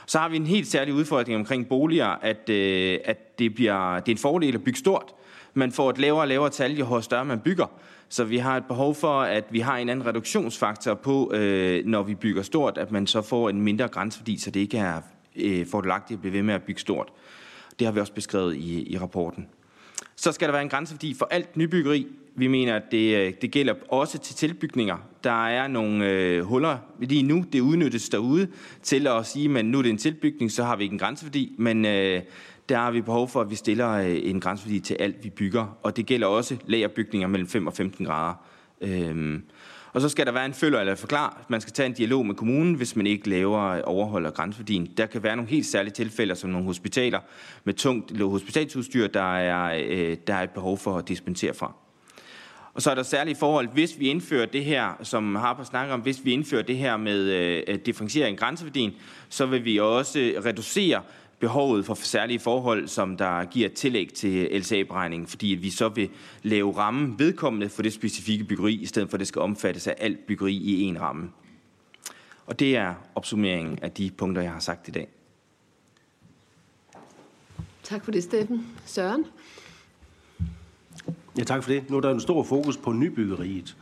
Så 0.05 0.19
har 0.19 0.30
vi 0.30 0.36
en 0.36 0.47
helt 0.47 0.67
særlig 0.67 0.93
udfordring 0.93 1.38
omkring 1.38 1.67
boliger, 1.67 2.07
at, 2.07 2.49
øh, 2.49 2.99
at 3.05 3.39
det, 3.39 3.55
bliver, 3.55 3.99
det 3.99 4.11
er 4.11 4.15
en 4.15 4.17
fordel 4.17 4.55
at 4.55 4.63
bygge 4.63 4.80
stort. 4.80 5.13
Man 5.53 5.71
får 5.71 5.89
et 5.89 5.97
lavere 5.97 6.21
og 6.21 6.27
lavere 6.27 6.49
tal, 6.49 6.77
jo 6.77 7.01
større 7.01 7.25
man 7.25 7.39
bygger. 7.39 7.65
Så 8.09 8.23
vi 8.23 8.38
har 8.38 8.57
et 8.57 8.65
behov 8.65 8.95
for, 8.95 9.21
at 9.21 9.43
vi 9.49 9.59
har 9.59 9.77
en 9.77 9.89
anden 9.89 10.05
reduktionsfaktor 10.05 10.93
på, 10.93 11.32
øh, 11.34 11.86
når 11.86 12.03
vi 12.03 12.15
bygger 12.15 12.41
stort, 12.41 12.77
at 12.77 12.91
man 12.91 13.07
så 13.07 13.21
får 13.21 13.49
en 13.49 13.61
mindre 13.61 13.88
grænseværdi, 13.88 14.38
så 14.38 14.51
det 14.51 14.59
ikke 14.59 14.77
er 14.77 15.01
øh, 15.36 15.67
fordelagtigt 15.67 16.17
at 16.17 16.21
blive 16.21 16.34
ved 16.34 16.43
med 16.43 16.53
at 16.53 16.63
bygge 16.63 16.82
stort. 16.82 17.07
Det 17.80 17.88
har 17.88 17.91
vi 17.91 17.99
også 17.99 18.13
beskrevet 18.13 18.55
i, 18.55 18.93
i 18.93 18.97
rapporten. 18.97 19.47
Så 20.15 20.32
skal 20.32 20.47
der 20.47 20.51
være 20.51 20.61
en 20.61 20.69
grænseværdi 20.69 21.13
for 21.13 21.27
alt 21.32 21.57
nybyggeri. 21.57 22.07
Vi 22.36 22.47
mener, 22.47 22.75
at 22.75 22.84
det, 22.91 23.15
øh, 23.15 23.34
det 23.41 23.51
gælder 23.51 23.73
også 23.89 24.17
til 24.17 24.36
tilbygninger. 24.36 24.97
Der 25.23 25.47
er 25.47 25.67
nogle 25.67 26.09
øh, 26.09 26.43
huller 26.43 26.77
lige 26.99 27.23
nu, 27.23 27.45
det 27.53 27.59
udnyttes 27.59 28.09
derude 28.09 28.47
til 28.84 29.07
at 29.07 29.25
sige, 29.25 29.59
at 29.59 29.65
nu 29.65 29.77
er 29.77 29.82
det 29.82 29.89
en 29.89 29.97
tilbygning, 29.97 30.51
så 30.51 30.63
har 30.63 30.75
vi 30.75 30.84
ikke 30.84 30.93
en 30.93 30.99
grænseværdi, 30.99 31.55
men 31.57 31.86
øh, 31.86 32.21
der 32.69 32.77
har 32.77 32.91
vi 32.91 33.01
behov 33.01 33.27
for, 33.27 33.41
at 33.41 33.49
vi 33.49 33.55
stiller 33.55 33.89
øh, 33.89 34.19
en 34.23 34.39
grænseværdi 34.39 34.80
til 34.80 34.97
alt, 34.99 35.23
vi 35.23 35.30
bygger. 35.30 35.77
Og 35.84 35.97
det 35.97 36.05
gælder 36.05 36.27
også 36.27 36.57
lagerbygninger 36.65 37.27
mellem 37.27 37.47
5 37.47 37.67
og 37.67 37.73
15 37.73 38.05
grader. 38.05 38.34
Øh, 38.82 39.39
og 39.94 40.02
så 40.02 40.10
skal 40.10 40.26
der 40.26 40.32
være 40.32 40.46
en 40.46 40.54
følger 40.54 40.80
eller 40.80 40.96
forklar. 40.96 41.42
Man 41.48 41.62
skal 41.62 41.74
tage 41.74 41.86
en 41.86 41.94
dialog 41.94 42.26
med 42.26 42.36
kommunen, 42.36 42.74
hvis 42.74 42.96
man 42.96 43.08
ikke 43.08 43.30
laver 43.30 43.64
øh, 43.64 43.82
overholder 43.84 44.32
grænseværdien. 44.32 44.86
Der 44.98 45.06
kan 45.06 45.24
være 45.24 45.36
nogle 45.36 45.50
helt 45.52 45.66
særlige 45.66 45.94
tilfælde, 45.94 46.36
som 46.36 46.50
nogle 46.50 46.66
hospitaler 46.66 47.20
med 47.64 47.74
tungt 47.74 48.22
hospitalsudstyr, 48.22 49.08
der 49.08 49.38
er, 49.38 49.84
øh, 49.90 50.18
der 50.28 50.34
er 50.34 50.44
et 50.44 50.50
behov 50.50 50.78
for 50.78 50.98
at 50.98 51.08
dispensere 51.08 51.54
fra. 51.54 51.74
Og 52.74 52.82
så 52.82 52.92
er 52.92 52.96
der 52.96 53.04
særlige 53.04 53.36
forhold, 53.36 53.68
hvis 53.68 54.00
vi 54.00 54.08
indfører 54.08 54.46
det 54.46 54.66
her, 54.66 55.00
som 55.04 55.36
Harper 55.36 55.64
snakker 55.64 55.94
om, 55.94 56.00
hvis 56.00 56.26
vi 56.26 56.32
indfører 56.32 56.62
det 56.62 56.78
her 56.78 56.98
med 56.98 57.20
øh, 57.68 57.80
differentiering 57.86 58.38
grænseværdien, 58.38 58.94
så 59.30 59.46
vil 59.46 59.66
vi 59.66 59.80
også 59.80 60.20
øh, 60.20 60.46
reducere 60.46 61.02
behovet 61.40 61.86
for 61.86 61.94
særlige 61.94 62.40
forhold, 62.40 62.88
som 62.88 63.18
der 63.18 63.46
giver 63.46 63.70
tillæg 63.70 64.14
til 64.14 64.62
LCA-beregningen, 64.62 65.28
fordi 65.28 65.48
vi 65.48 65.70
så 65.70 65.90
vil 65.90 66.10
lave 66.44 66.78
rammen 66.78 67.20
vedkommende 67.20 67.70
for 67.70 67.82
det 67.82 67.94
specifikke 67.94 68.44
byggeri, 68.44 68.74
i 68.74 68.86
stedet 68.86 69.10
for 69.10 69.16
at 69.16 69.20
det 69.20 69.28
skal 69.28 69.42
omfattes 69.42 69.88
af 69.88 69.96
alt 69.98 70.26
byggeri 70.28 70.56
i 70.56 70.82
en 70.82 71.02
ramme. 71.02 71.30
Og 72.46 72.60
det 72.60 72.76
er 72.76 72.94
opsummeringen 73.16 73.80
af 73.82 73.92
de 73.92 74.12
punkter, 74.18 74.42
jeg 74.42 74.52
har 74.52 74.60
sagt 74.60 74.88
i 74.88 74.92
dag. 74.92 75.08
Tak 77.84 78.04
for 78.06 78.12
det, 78.12 78.24
Steffen. 78.24 78.68
Søren? 78.86 79.26
Ja, 81.38 81.44
tak 81.44 81.64
for 81.64 81.72
det. 81.72 81.90
Nu 81.90 81.98
er 81.98 82.02
der 82.02 82.12
en 82.12 82.20
stor 82.20 82.44
fokus 82.44 82.78
på 82.78 82.94
nybyggeriet. 82.94 83.78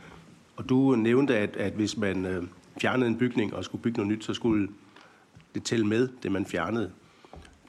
Og 0.56 0.68
du 0.68 0.96
nævnte, 0.96 1.36
at, 1.36 1.56
at 1.56 1.72
hvis 1.72 1.96
man 1.96 2.26
øh, 2.26 2.42
fjernede 2.80 3.08
en 3.08 3.18
bygning 3.18 3.54
og 3.54 3.64
skulle 3.64 3.82
bygge 3.82 3.96
noget 3.96 4.12
nyt, 4.12 4.24
så 4.24 4.34
skulle 4.34 4.68
det 5.54 5.62
tælle 5.62 5.86
med, 5.86 6.08
det 6.22 6.32
man 6.32 6.46
fjernede 6.46 6.90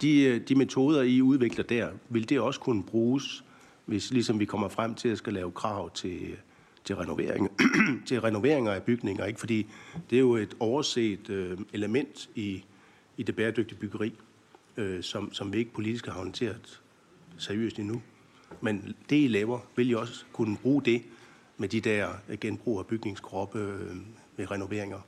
de, 0.02 0.22
øh, 0.22 0.42
de 0.48 0.56
metoder, 0.56 1.02
I 1.02 1.22
udvikler 1.22 1.64
der, 1.64 1.90
vil 2.10 2.30
det 2.30 2.40
også 2.40 2.60
kunne 2.60 2.84
bruges, 2.84 3.44
hvis 3.86 4.12
ligesom 4.12 4.40
vi 4.40 4.46
kommer 4.46 4.70
frem 4.70 4.96
til 4.96 5.10
at 5.10 5.18
skal 5.18 5.34
lave 5.34 5.52
krav 5.52 5.92
til, 5.92 6.36
til, 6.84 6.96
renovering, 6.96 7.52
til 8.08 8.22
renoveringer 8.22 8.72
af 8.72 8.84
bygninger, 8.84 9.26
ikke? 9.26 9.40
fordi 9.40 9.68
det 10.10 10.16
er 10.16 10.20
jo 10.20 10.36
et 10.36 10.56
overset 10.60 11.30
øh, 11.30 11.58
element 11.74 12.30
i, 12.36 12.64
i 13.18 13.24
det 13.24 13.36
bæredygtige 13.36 13.80
byggeri, 13.80 14.14
øh, 14.78 15.04
som, 15.04 15.34
som 15.34 15.54
vi 15.54 15.58
ikke 15.58 15.74
politisk 15.74 16.06
har 16.06 16.14
håndteret 16.14 16.82
seriøst 17.38 17.80
endnu. 17.80 18.02
Men 18.62 18.96
det, 19.10 19.16
I 19.24 19.28
laver, 19.28 19.60
vil 19.76 19.90
I 19.90 19.96
også 19.96 20.26
kunne 20.34 20.58
bruge 20.58 20.82
det 20.82 21.02
med 21.58 21.70
de 21.70 21.82
der 21.82 22.10
genbrug 22.42 22.80
af 22.80 22.86
bygningskroppe 22.86 23.60
øh, 23.60 23.96
med 24.38 24.52
renoveringer. 24.52 25.00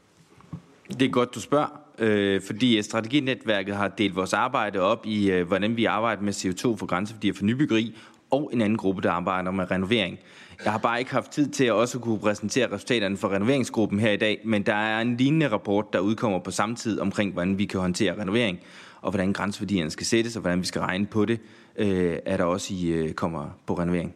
Det 0.89 1.01
er 1.01 1.09
godt, 1.09 1.35
du 1.35 1.39
spørger, 1.39 1.81
øh, 2.01 2.41
fordi 2.41 2.77
øh, 2.77 2.83
strateginetværket 2.83 3.75
har 3.75 3.87
delt 3.87 4.15
vores 4.15 4.33
arbejde 4.33 4.79
op 4.79 5.05
i, 5.05 5.31
øh, 5.31 5.47
hvordan 5.47 5.77
vi 5.77 5.85
arbejder 5.85 6.21
med 6.21 6.33
CO2 6.33 6.75
for 6.75 6.85
grænseværdier 6.85 7.33
for 7.33 7.45
nybyggeri, 7.45 7.95
og 8.31 8.49
en 8.53 8.61
anden 8.61 8.77
gruppe, 8.77 9.01
der 9.01 9.11
arbejder 9.11 9.51
med 9.51 9.71
renovering. 9.71 10.19
Jeg 10.63 10.71
har 10.71 10.79
bare 10.79 10.99
ikke 10.99 11.11
haft 11.11 11.31
tid 11.31 11.49
til 11.49 11.65
at 11.65 11.71
også 11.71 11.99
kunne 11.99 12.19
præsentere 12.19 12.71
resultaterne 12.71 13.17
for 13.17 13.29
renoveringsgruppen 13.29 13.99
her 13.99 14.11
i 14.11 14.17
dag, 14.17 14.41
men 14.45 14.63
der 14.63 14.73
er 14.73 15.01
en 15.01 15.17
lignende 15.17 15.47
rapport, 15.47 15.93
der 15.93 15.99
udkommer 15.99 16.39
på 16.39 16.51
samme 16.51 16.75
tid 16.75 16.99
omkring, 16.99 17.33
hvordan 17.33 17.57
vi 17.57 17.65
kan 17.65 17.79
håndtere 17.79 18.21
renovering, 18.21 18.59
og 19.01 19.11
hvordan 19.11 19.33
grænseværdierne 19.33 19.89
skal 19.89 20.05
sættes, 20.05 20.35
og 20.35 20.41
hvordan 20.41 20.61
vi 20.61 20.65
skal 20.65 20.81
regne 20.81 21.05
på 21.05 21.25
det, 21.25 21.39
øh, 21.75 22.17
er 22.25 22.37
der 22.37 22.43
også 22.43 22.73
i 22.73 22.87
øh, 22.87 23.13
kommer 23.13 23.49
på 23.65 23.73
renovering. 23.73 24.15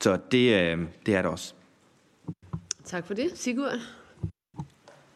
Så 0.00 0.18
det, 0.30 0.54
øh, 0.60 0.78
det 1.06 1.14
er 1.14 1.22
der 1.22 1.28
også. 1.28 1.54
Tak 2.84 3.06
for 3.06 3.14
det. 3.14 3.30
Sigurd? 3.34 3.78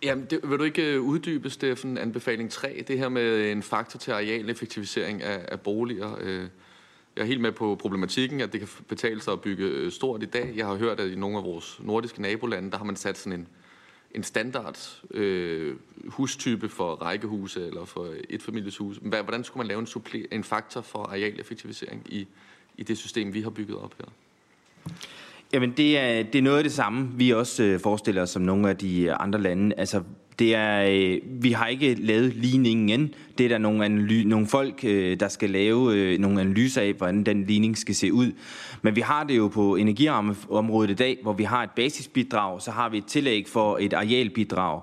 Jamen, 0.02 0.26
det, 0.30 0.50
vil 0.50 0.58
du 0.58 0.64
ikke 0.64 0.94
øh, 0.94 1.02
uddybe, 1.02 1.50
Steffen, 1.50 1.98
anbefaling 1.98 2.50
3, 2.50 2.84
det 2.88 2.98
her 2.98 3.08
med 3.08 3.52
en 3.52 3.62
faktor 3.62 3.98
til 3.98 4.10
arealeffektivisering 4.10 5.22
af, 5.22 5.44
af 5.48 5.60
boliger? 5.60 6.16
Øh, 6.20 6.48
jeg 7.16 7.22
er 7.22 7.26
helt 7.26 7.40
med 7.40 7.52
på 7.52 7.74
problematikken, 7.74 8.40
at 8.40 8.52
det 8.52 8.60
kan 8.60 8.68
betale 8.88 9.22
sig 9.22 9.32
at 9.32 9.40
bygge 9.40 9.64
øh, 9.64 9.92
stort 9.92 10.22
i 10.22 10.26
dag. 10.26 10.52
Jeg 10.56 10.66
har 10.66 10.74
hørt, 10.74 11.00
at 11.00 11.10
i 11.10 11.14
nogle 11.14 11.38
af 11.38 11.44
vores 11.44 11.80
nordiske 11.82 12.22
nabolande, 12.22 12.70
der 12.70 12.76
har 12.76 12.84
man 12.84 12.96
sat 12.96 13.18
sådan 13.18 13.40
en, 13.40 13.48
en 14.14 14.22
standard 14.22 15.02
øh, 15.10 15.76
hustype 16.06 16.68
for 16.68 16.94
rækkehuse 16.94 17.66
eller 17.66 17.84
for 17.84 18.14
etfamilieshus. 18.30 18.96
Hvordan 18.96 19.44
skulle 19.44 19.60
man 19.60 19.66
lave 19.66 19.80
en, 19.80 19.86
supple- 19.86 20.28
en 20.32 20.44
faktor 20.44 20.80
for 20.80 21.02
arealeffektivisering 21.02 22.02
i, 22.06 22.26
i 22.76 22.82
det 22.82 22.98
system, 22.98 23.34
vi 23.34 23.42
har 23.42 23.50
bygget 23.50 23.78
op 23.78 23.94
her? 23.98 24.06
Jamen, 25.52 25.72
det 25.76 25.98
er, 25.98 26.22
det 26.22 26.38
er 26.38 26.42
noget 26.42 26.56
af 26.56 26.64
det 26.64 26.72
samme, 26.72 27.08
vi 27.16 27.30
også 27.30 27.62
øh, 27.62 27.80
forestiller 27.80 28.22
os 28.22 28.30
som 28.30 28.42
nogle 28.42 28.68
af 28.68 28.76
de 28.76 29.02
øh, 29.02 29.16
andre 29.20 29.40
lande. 29.40 29.74
Altså, 29.78 30.02
det 30.38 30.54
er, 30.54 30.84
øh, 30.90 31.18
vi 31.42 31.52
har 31.52 31.66
ikke 31.66 31.94
lavet 31.94 32.34
ligningen. 32.34 33.14
Det 33.38 33.44
er 33.44 33.48
der 33.48 33.58
nogle, 33.58 33.86
analy- 33.86 34.28
nogle 34.28 34.46
folk, 34.46 34.84
øh, 34.84 35.20
der 35.20 35.28
skal 35.28 35.50
lave 35.50 35.94
øh, 35.94 36.18
nogle 36.18 36.40
analyser 36.40 36.82
af, 36.82 36.92
hvordan 36.92 37.22
den 37.22 37.44
ligning 37.44 37.78
skal 37.78 37.94
se 37.94 38.12
ud. 38.12 38.32
Men 38.82 38.96
vi 38.96 39.00
har 39.00 39.24
det 39.24 39.36
jo 39.36 39.48
på 39.48 39.76
energiområdet 39.76 40.90
i 40.90 40.94
dag, 40.94 41.18
hvor 41.22 41.32
vi 41.32 41.44
har 41.44 41.62
et 41.62 41.70
basisbidrag, 41.70 42.62
så 42.62 42.70
har 42.70 42.88
vi 42.88 42.98
et 42.98 43.06
tillæg 43.06 43.44
for 43.48 43.78
et 43.80 43.92
arealbidrag. 43.92 44.80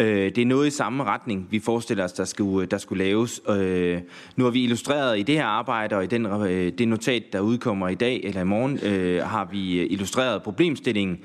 Øh, 0.00 0.34
det 0.34 0.38
er 0.38 0.46
noget 0.46 0.66
i 0.66 0.70
samme 0.70 1.04
retning, 1.04 1.48
vi 1.50 1.58
forestiller 1.58 2.04
os, 2.04 2.12
der 2.12 2.24
skulle, 2.24 2.64
øh, 2.64 2.70
der 2.70 2.78
skulle 2.78 3.04
laves. 3.04 3.40
Øh, 3.48 4.00
nu 4.36 4.44
har 4.44 4.50
vi 4.50 4.62
illustreret 4.62 5.18
i 5.18 5.22
det 5.22 5.34
her 5.34 5.44
arbejde, 5.44 5.96
og 5.96 6.04
i 6.04 6.06
den, 6.06 6.26
øh, 6.26 6.72
det 6.78 6.88
notat, 6.88 7.22
der 7.32 7.40
udkommer 7.40 7.88
i 7.88 7.94
dag 7.94 8.20
eller 8.24 8.40
i 8.40 8.44
morgen, 8.44 8.78
øh, 8.82 9.22
har 9.22 9.44
vi 9.44 9.80
øh, 9.80 9.86
illustreret 9.90 10.42
problemstillingen 10.42 11.18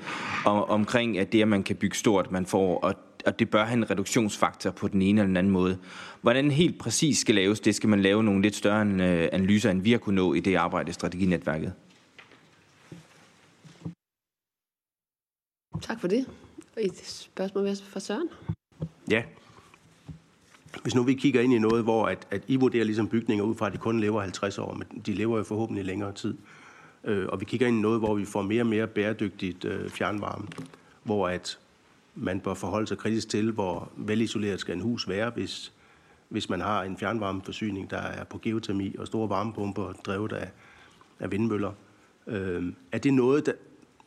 om, 0.44 0.62
omkring, 0.62 1.18
at 1.18 1.32
det, 1.32 1.42
at 1.42 1.48
man 1.48 1.62
kan 1.62 1.76
bygge 1.76 1.96
stort, 1.96 2.32
man 2.32 2.46
får, 2.46 2.78
og 2.78 2.94
og 3.26 3.38
det 3.38 3.50
bør 3.50 3.64
have 3.64 3.76
en 3.76 3.90
reduktionsfaktor 3.90 4.70
på 4.70 4.88
den 4.88 5.02
ene 5.02 5.20
eller 5.20 5.26
den 5.26 5.36
anden 5.36 5.52
måde. 5.52 5.78
Hvordan 6.20 6.50
helt 6.50 6.78
præcis 6.78 7.18
skal 7.18 7.34
laves, 7.34 7.60
det 7.60 7.74
skal 7.74 7.88
man 7.88 8.02
lave 8.02 8.24
nogle 8.24 8.42
lidt 8.42 8.56
større 8.56 8.86
øh, 8.86 9.28
analyser, 9.32 9.70
end 9.70 9.82
vi 9.82 9.90
har 9.90 9.98
kunnet 9.98 10.16
nå 10.16 10.34
i 10.34 10.40
det 10.40 10.54
arbejde 10.54 10.90
i 10.90 10.92
strateginetværket. 10.92 11.72
Tak 15.82 16.00
for 16.00 16.08
det. 16.08 16.26
Et 16.76 17.06
spørgsmål 17.06 17.76
fra 17.76 18.00
Søren. 18.00 18.28
Ja. 19.10 19.22
Hvis 20.82 20.94
nu 20.94 21.02
vi 21.02 21.14
kigger 21.14 21.40
ind 21.40 21.52
i 21.52 21.58
noget, 21.58 21.84
hvor 21.84 22.06
at, 22.06 22.26
at 22.30 22.42
I 22.46 22.56
vurderer 22.56 22.84
ligesom 22.84 23.08
bygninger 23.08 23.44
ud 23.44 23.54
fra, 23.54 23.66
at 23.66 23.72
de 23.72 23.78
kun 23.78 24.00
lever 24.00 24.20
50 24.20 24.58
år, 24.58 24.74
men 24.74 25.02
de 25.06 25.12
lever 25.12 25.38
jo 25.38 25.44
forhåbentlig 25.44 25.84
længere 25.84 26.12
tid. 26.12 26.34
Øh, 27.04 27.26
og 27.28 27.40
vi 27.40 27.44
kigger 27.44 27.66
ind 27.66 27.78
i 27.78 27.80
noget, 27.80 28.00
hvor 28.00 28.14
vi 28.14 28.24
får 28.24 28.42
mere 28.42 28.62
og 28.62 28.66
mere 28.66 28.86
bæredygtigt 28.86 29.64
øh, 29.64 29.90
fjernvarme, 29.90 30.46
hvor 31.02 31.28
at 31.28 31.58
man 32.14 32.40
bør 32.40 32.54
forholde 32.54 32.86
sig 32.86 32.98
kritisk 32.98 33.28
til, 33.28 33.50
hvor 33.50 33.90
velisoleret 33.96 34.60
skal 34.60 34.74
en 34.74 34.80
hus 34.80 35.08
være, 35.08 35.30
hvis, 35.30 35.72
hvis 36.28 36.48
man 36.48 36.60
har 36.60 36.82
en 36.82 36.96
fjernvarmeforsyning, 36.96 37.90
der 37.90 37.98
er 37.98 38.24
på 38.24 38.38
geotermi 38.42 38.94
og 38.98 39.06
store 39.06 39.28
varmepumper 39.28 39.92
drevet 39.92 40.32
af, 40.32 40.50
af 41.20 41.32
vindmøller. 41.32 41.72
Øh, 42.26 42.72
er 42.92 42.98
det 42.98 43.14
noget, 43.14 43.46
der 43.46 43.52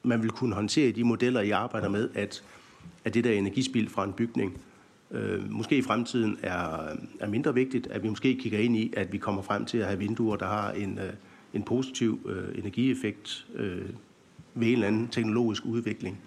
man 0.04 0.22
vil 0.22 0.32
kunne 0.32 0.56
håndtere 0.56 0.90
i 0.90 0.92
de 0.92 1.04
modeller, 1.04 1.42
I 1.42 1.50
arbejder 1.50 1.90
med, 1.90 2.10
at 2.16 2.44
at 3.06 3.14
det 3.14 3.24
der 3.24 3.32
energispild 3.32 3.90
fra 3.90 4.04
en 4.04 4.14
bygning 4.14 4.58
øh, 5.12 5.52
måske 5.52 5.78
i 5.78 5.82
fremtiden 5.82 6.38
er, 6.44 6.96
er 7.20 7.28
mindre 7.28 7.54
vigtigt, 7.54 7.88
at 7.88 8.04
vi 8.04 8.10
måske 8.10 8.36
kigger 8.36 8.60
ind 8.60 8.78
i, 8.78 8.94
at 8.98 9.14
vi 9.14 9.18
kommer 9.18 9.42
frem 9.42 9.66
til 9.66 9.78
at 9.78 9.86
have 9.86 10.00
vinduer, 10.00 10.36
der 10.36 10.46
har 10.46 10.72
en, 10.72 11.00
øh, 11.00 11.14
en 11.54 11.64
positiv 11.64 12.20
øh, 12.26 12.60
energieffekt 12.60 13.48
øh, 13.56 13.82
ved 14.54 14.68
en 14.68 14.74
eller 14.74 14.88
anden 14.88 15.08
teknologisk 15.08 15.66
udvikling. 15.66 16.20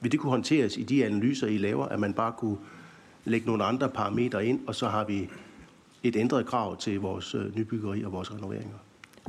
Vil 0.00 0.12
det 0.12 0.20
kunne 0.20 0.30
håndteres 0.30 0.76
i 0.76 0.82
de 0.82 1.04
analyser, 1.04 1.46
I 1.46 1.58
laver, 1.58 1.86
at 1.86 2.00
man 2.00 2.14
bare 2.14 2.32
kunne 2.38 2.56
lægge 3.24 3.46
nogle 3.46 3.64
andre 3.64 3.88
parametre 3.88 4.46
ind, 4.46 4.60
og 4.66 4.74
så 4.74 4.88
har 4.88 5.04
vi 5.04 5.28
et 6.02 6.16
ændret 6.16 6.46
krav 6.46 6.76
til 6.76 7.00
vores 7.00 7.34
øh, 7.34 7.56
nybyggeri 7.56 8.04
og 8.04 8.12
vores 8.12 8.34
renoveringer? 8.34 8.76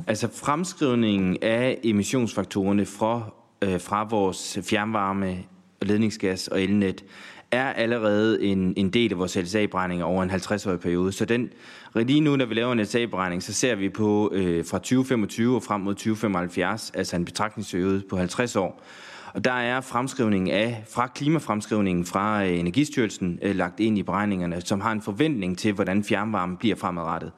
Altså 0.06 0.28
fremskrivningen 0.28 1.36
af 1.42 1.78
emissionsfaktorerne 1.84 2.86
fra, 2.86 3.30
øh, 3.62 3.80
fra 3.80 4.04
vores 4.04 4.58
fjernvarme, 4.62 5.38
ledningsgas 5.82 6.48
og 6.48 6.62
elnet 6.62 7.04
er 7.52 7.72
allerede 7.72 8.42
en, 8.42 8.74
en 8.76 8.90
del 8.90 9.12
af 9.12 9.18
vores 9.18 9.36
LSA-beregning 9.36 10.04
over 10.04 10.22
en 10.22 10.30
50-årig 10.30 10.80
periode. 10.80 11.12
Så 11.12 11.24
den, 11.24 11.50
lige 11.94 12.20
nu, 12.20 12.36
når 12.36 12.46
vi 12.46 12.54
laver 12.54 12.72
en 12.72 12.80
LSA-beregning, 12.80 13.42
så 13.42 13.52
ser 13.52 13.74
vi 13.74 13.88
på 13.88 14.30
øh, 14.34 14.64
fra 14.64 14.78
2025 14.78 15.56
og 15.56 15.62
frem 15.62 15.80
mod 15.80 15.94
2075, 15.94 16.92
altså 16.94 17.16
en 17.16 17.24
betragtningsperiode 17.24 18.02
på 18.10 18.16
50 18.16 18.56
år. 18.56 18.82
Og 19.34 19.44
der 19.44 19.52
er 19.52 19.80
fremskrivningen 19.80 20.50
af, 20.54 20.84
fra 20.90 21.06
klimafremskrivningen 21.06 22.04
fra 22.04 22.44
øh, 22.44 22.58
Energistyrelsen 22.58 23.38
øh, 23.42 23.56
lagt 23.56 23.80
ind 23.80 23.98
i 23.98 24.02
beregningerne, 24.02 24.60
som 24.60 24.80
har 24.80 24.92
en 24.92 25.02
forventning 25.02 25.58
til, 25.58 25.72
hvordan 25.72 26.04
fjernvarmen 26.04 26.56
bliver 26.56 26.76
fremadrettet. 26.76 27.32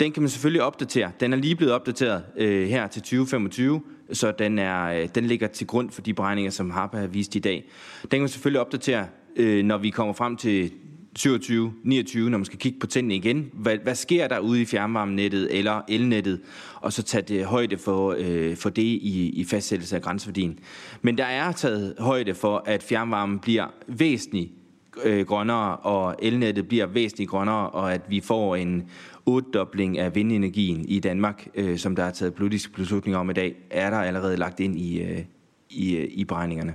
Den 0.00 0.12
kan 0.12 0.22
man 0.22 0.30
selvfølgelig 0.30 0.62
opdatere. 0.62 1.10
Den 1.20 1.32
er 1.32 1.36
lige 1.36 1.56
blevet 1.56 1.74
opdateret 1.74 2.22
øh, 2.36 2.68
her 2.68 2.86
til 2.86 3.02
2025, 3.02 3.82
så 4.12 4.32
den, 4.38 4.58
er, 4.58 4.84
øh, 4.84 5.08
den 5.14 5.24
ligger 5.24 5.46
til 5.46 5.66
grund 5.66 5.90
for 5.90 6.02
de 6.02 6.14
beregninger, 6.14 6.50
som 6.50 6.70
Harpa 6.70 6.96
har 6.96 7.06
vist 7.06 7.34
i 7.34 7.38
dag. 7.38 7.70
Den 8.02 8.10
kan 8.10 8.20
man 8.20 8.28
selvfølgelig 8.28 8.60
opdatere, 8.60 9.06
øh, 9.36 9.64
når 9.64 9.78
vi 9.78 9.90
kommer 9.90 10.14
frem 10.14 10.36
til 10.36 10.72
27, 11.16 11.72
29, 11.82 12.30
når 12.30 12.38
man 12.38 12.44
skal 12.44 12.58
kigge 12.58 12.78
på 12.78 12.86
tændene 12.86 13.14
igen. 13.14 13.50
Hvad, 13.52 13.78
hvad 13.82 13.94
sker 13.94 14.28
der 14.28 14.38
ude 14.38 14.62
i 14.62 14.64
fjernvarmenettet 14.64 15.58
eller 15.58 15.80
elnettet? 15.88 16.40
Og 16.74 16.92
så 16.92 17.02
tage 17.02 17.22
det 17.22 17.44
højde 17.44 17.78
for, 17.78 18.16
øh, 18.18 18.56
for 18.56 18.70
det 18.70 18.82
i, 18.82 19.30
i 19.34 19.44
fastsættelse 19.44 19.96
af 19.96 20.02
grænseværdien. 20.02 20.58
Men 21.02 21.18
der 21.18 21.24
er 21.24 21.52
taget 21.52 21.94
højde 21.98 22.34
for, 22.34 22.62
at 22.66 22.82
fjernvarmen 22.82 23.38
bliver 23.38 23.66
væsentligt 23.86 24.50
øh, 25.04 25.26
grønnere, 25.26 25.76
og 25.76 26.16
elnettet 26.22 26.68
bliver 26.68 26.86
væsentligt 26.86 27.30
grønnere, 27.30 27.70
og 27.70 27.94
at 27.94 28.00
vi 28.08 28.20
får 28.20 28.56
en 28.56 28.82
otdobling 29.26 29.98
af 29.98 30.14
vindenergien 30.14 30.84
i 30.88 31.00
Danmark, 31.00 31.48
øh, 31.54 31.78
som 31.78 31.96
der 31.96 32.02
er 32.02 32.10
taget 32.10 32.34
politisk 32.34 32.76
beslutning 32.76 33.16
om 33.16 33.30
i 33.30 33.32
dag, 33.32 33.54
er 33.70 33.90
der 33.90 33.96
allerede 33.96 34.36
lagt 34.36 34.60
ind 34.60 34.80
i, 34.80 35.02
øh, 35.02 35.18
i, 35.70 35.96
øh, 35.96 36.08
i 36.10 36.24
beregningerne. 36.24 36.74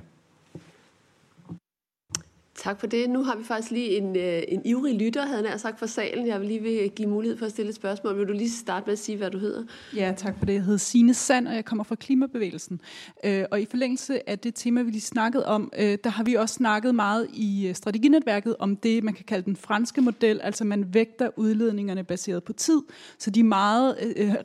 Tak 2.64 2.80
for 2.80 2.88
det. 2.88 3.10
Nu 3.10 3.24
har 3.24 3.36
vi 3.36 3.44
faktisk 3.44 3.72
lige 3.72 3.98
en, 3.98 4.16
øh, 4.16 4.42
en 4.48 4.62
ivrig 4.66 4.96
lytter, 4.96 5.26
havde 5.26 5.48
han 5.48 5.60
sagt, 5.60 5.80
fra 5.80 5.88
salen. 5.88 6.28
Jeg 6.28 6.40
vil 6.40 6.48
lige 6.48 6.62
vil 6.62 6.92
give 6.96 7.10
mulighed 7.10 7.38
for 7.38 7.46
at 7.46 7.52
stille 7.52 7.70
et 7.70 7.76
spørgsmål. 7.76 8.18
Vil 8.18 8.28
du 8.28 8.34
lige 8.34 8.52
starte 8.52 8.86
med 8.86 8.94
at 8.94 9.00
sige, 9.00 9.18
hvad 9.18 9.32
du 9.32 9.38
hedder? 9.38 9.64
Ja, 9.96 10.14
tak 10.18 10.38
for 10.38 10.46
det. 10.46 10.54
Jeg 10.54 10.64
hedder 10.64 10.78
Signe 10.78 11.14
Sand, 11.14 11.48
og 11.48 11.56
jeg 11.56 11.66
kommer 11.66 11.84
fra 11.84 11.96
Klimabevægelsen. 11.96 12.82
Øh, 13.26 13.46
og 13.52 13.62
i 13.62 13.66
forlængelse 13.70 14.30
af 14.30 14.40
det 14.40 14.56
tema, 14.56 14.82
vi 14.82 14.92
lige 14.92 15.02
snakkede 15.02 15.46
om, 15.46 15.72
øh, 15.80 15.98
der 16.04 16.10
har 16.10 16.24
vi 16.24 16.34
også 16.34 16.56
snakket 16.56 16.96
meget 16.96 17.28
i 17.34 17.72
strateginetværket 17.74 18.56
om 18.60 18.76
det, 18.76 19.04
man 19.04 19.14
kan 19.14 19.26
kalde 19.26 19.46
den 19.46 19.56
franske 19.56 20.02
model. 20.02 20.40
Altså 20.44 20.64
man 20.64 20.94
vægter 20.94 21.30
udledningerne 21.36 22.04
baseret 22.04 22.44
på 22.44 22.54
tid. 22.54 22.82
Så 23.18 23.30
de 23.30 23.44
meget 23.44 23.96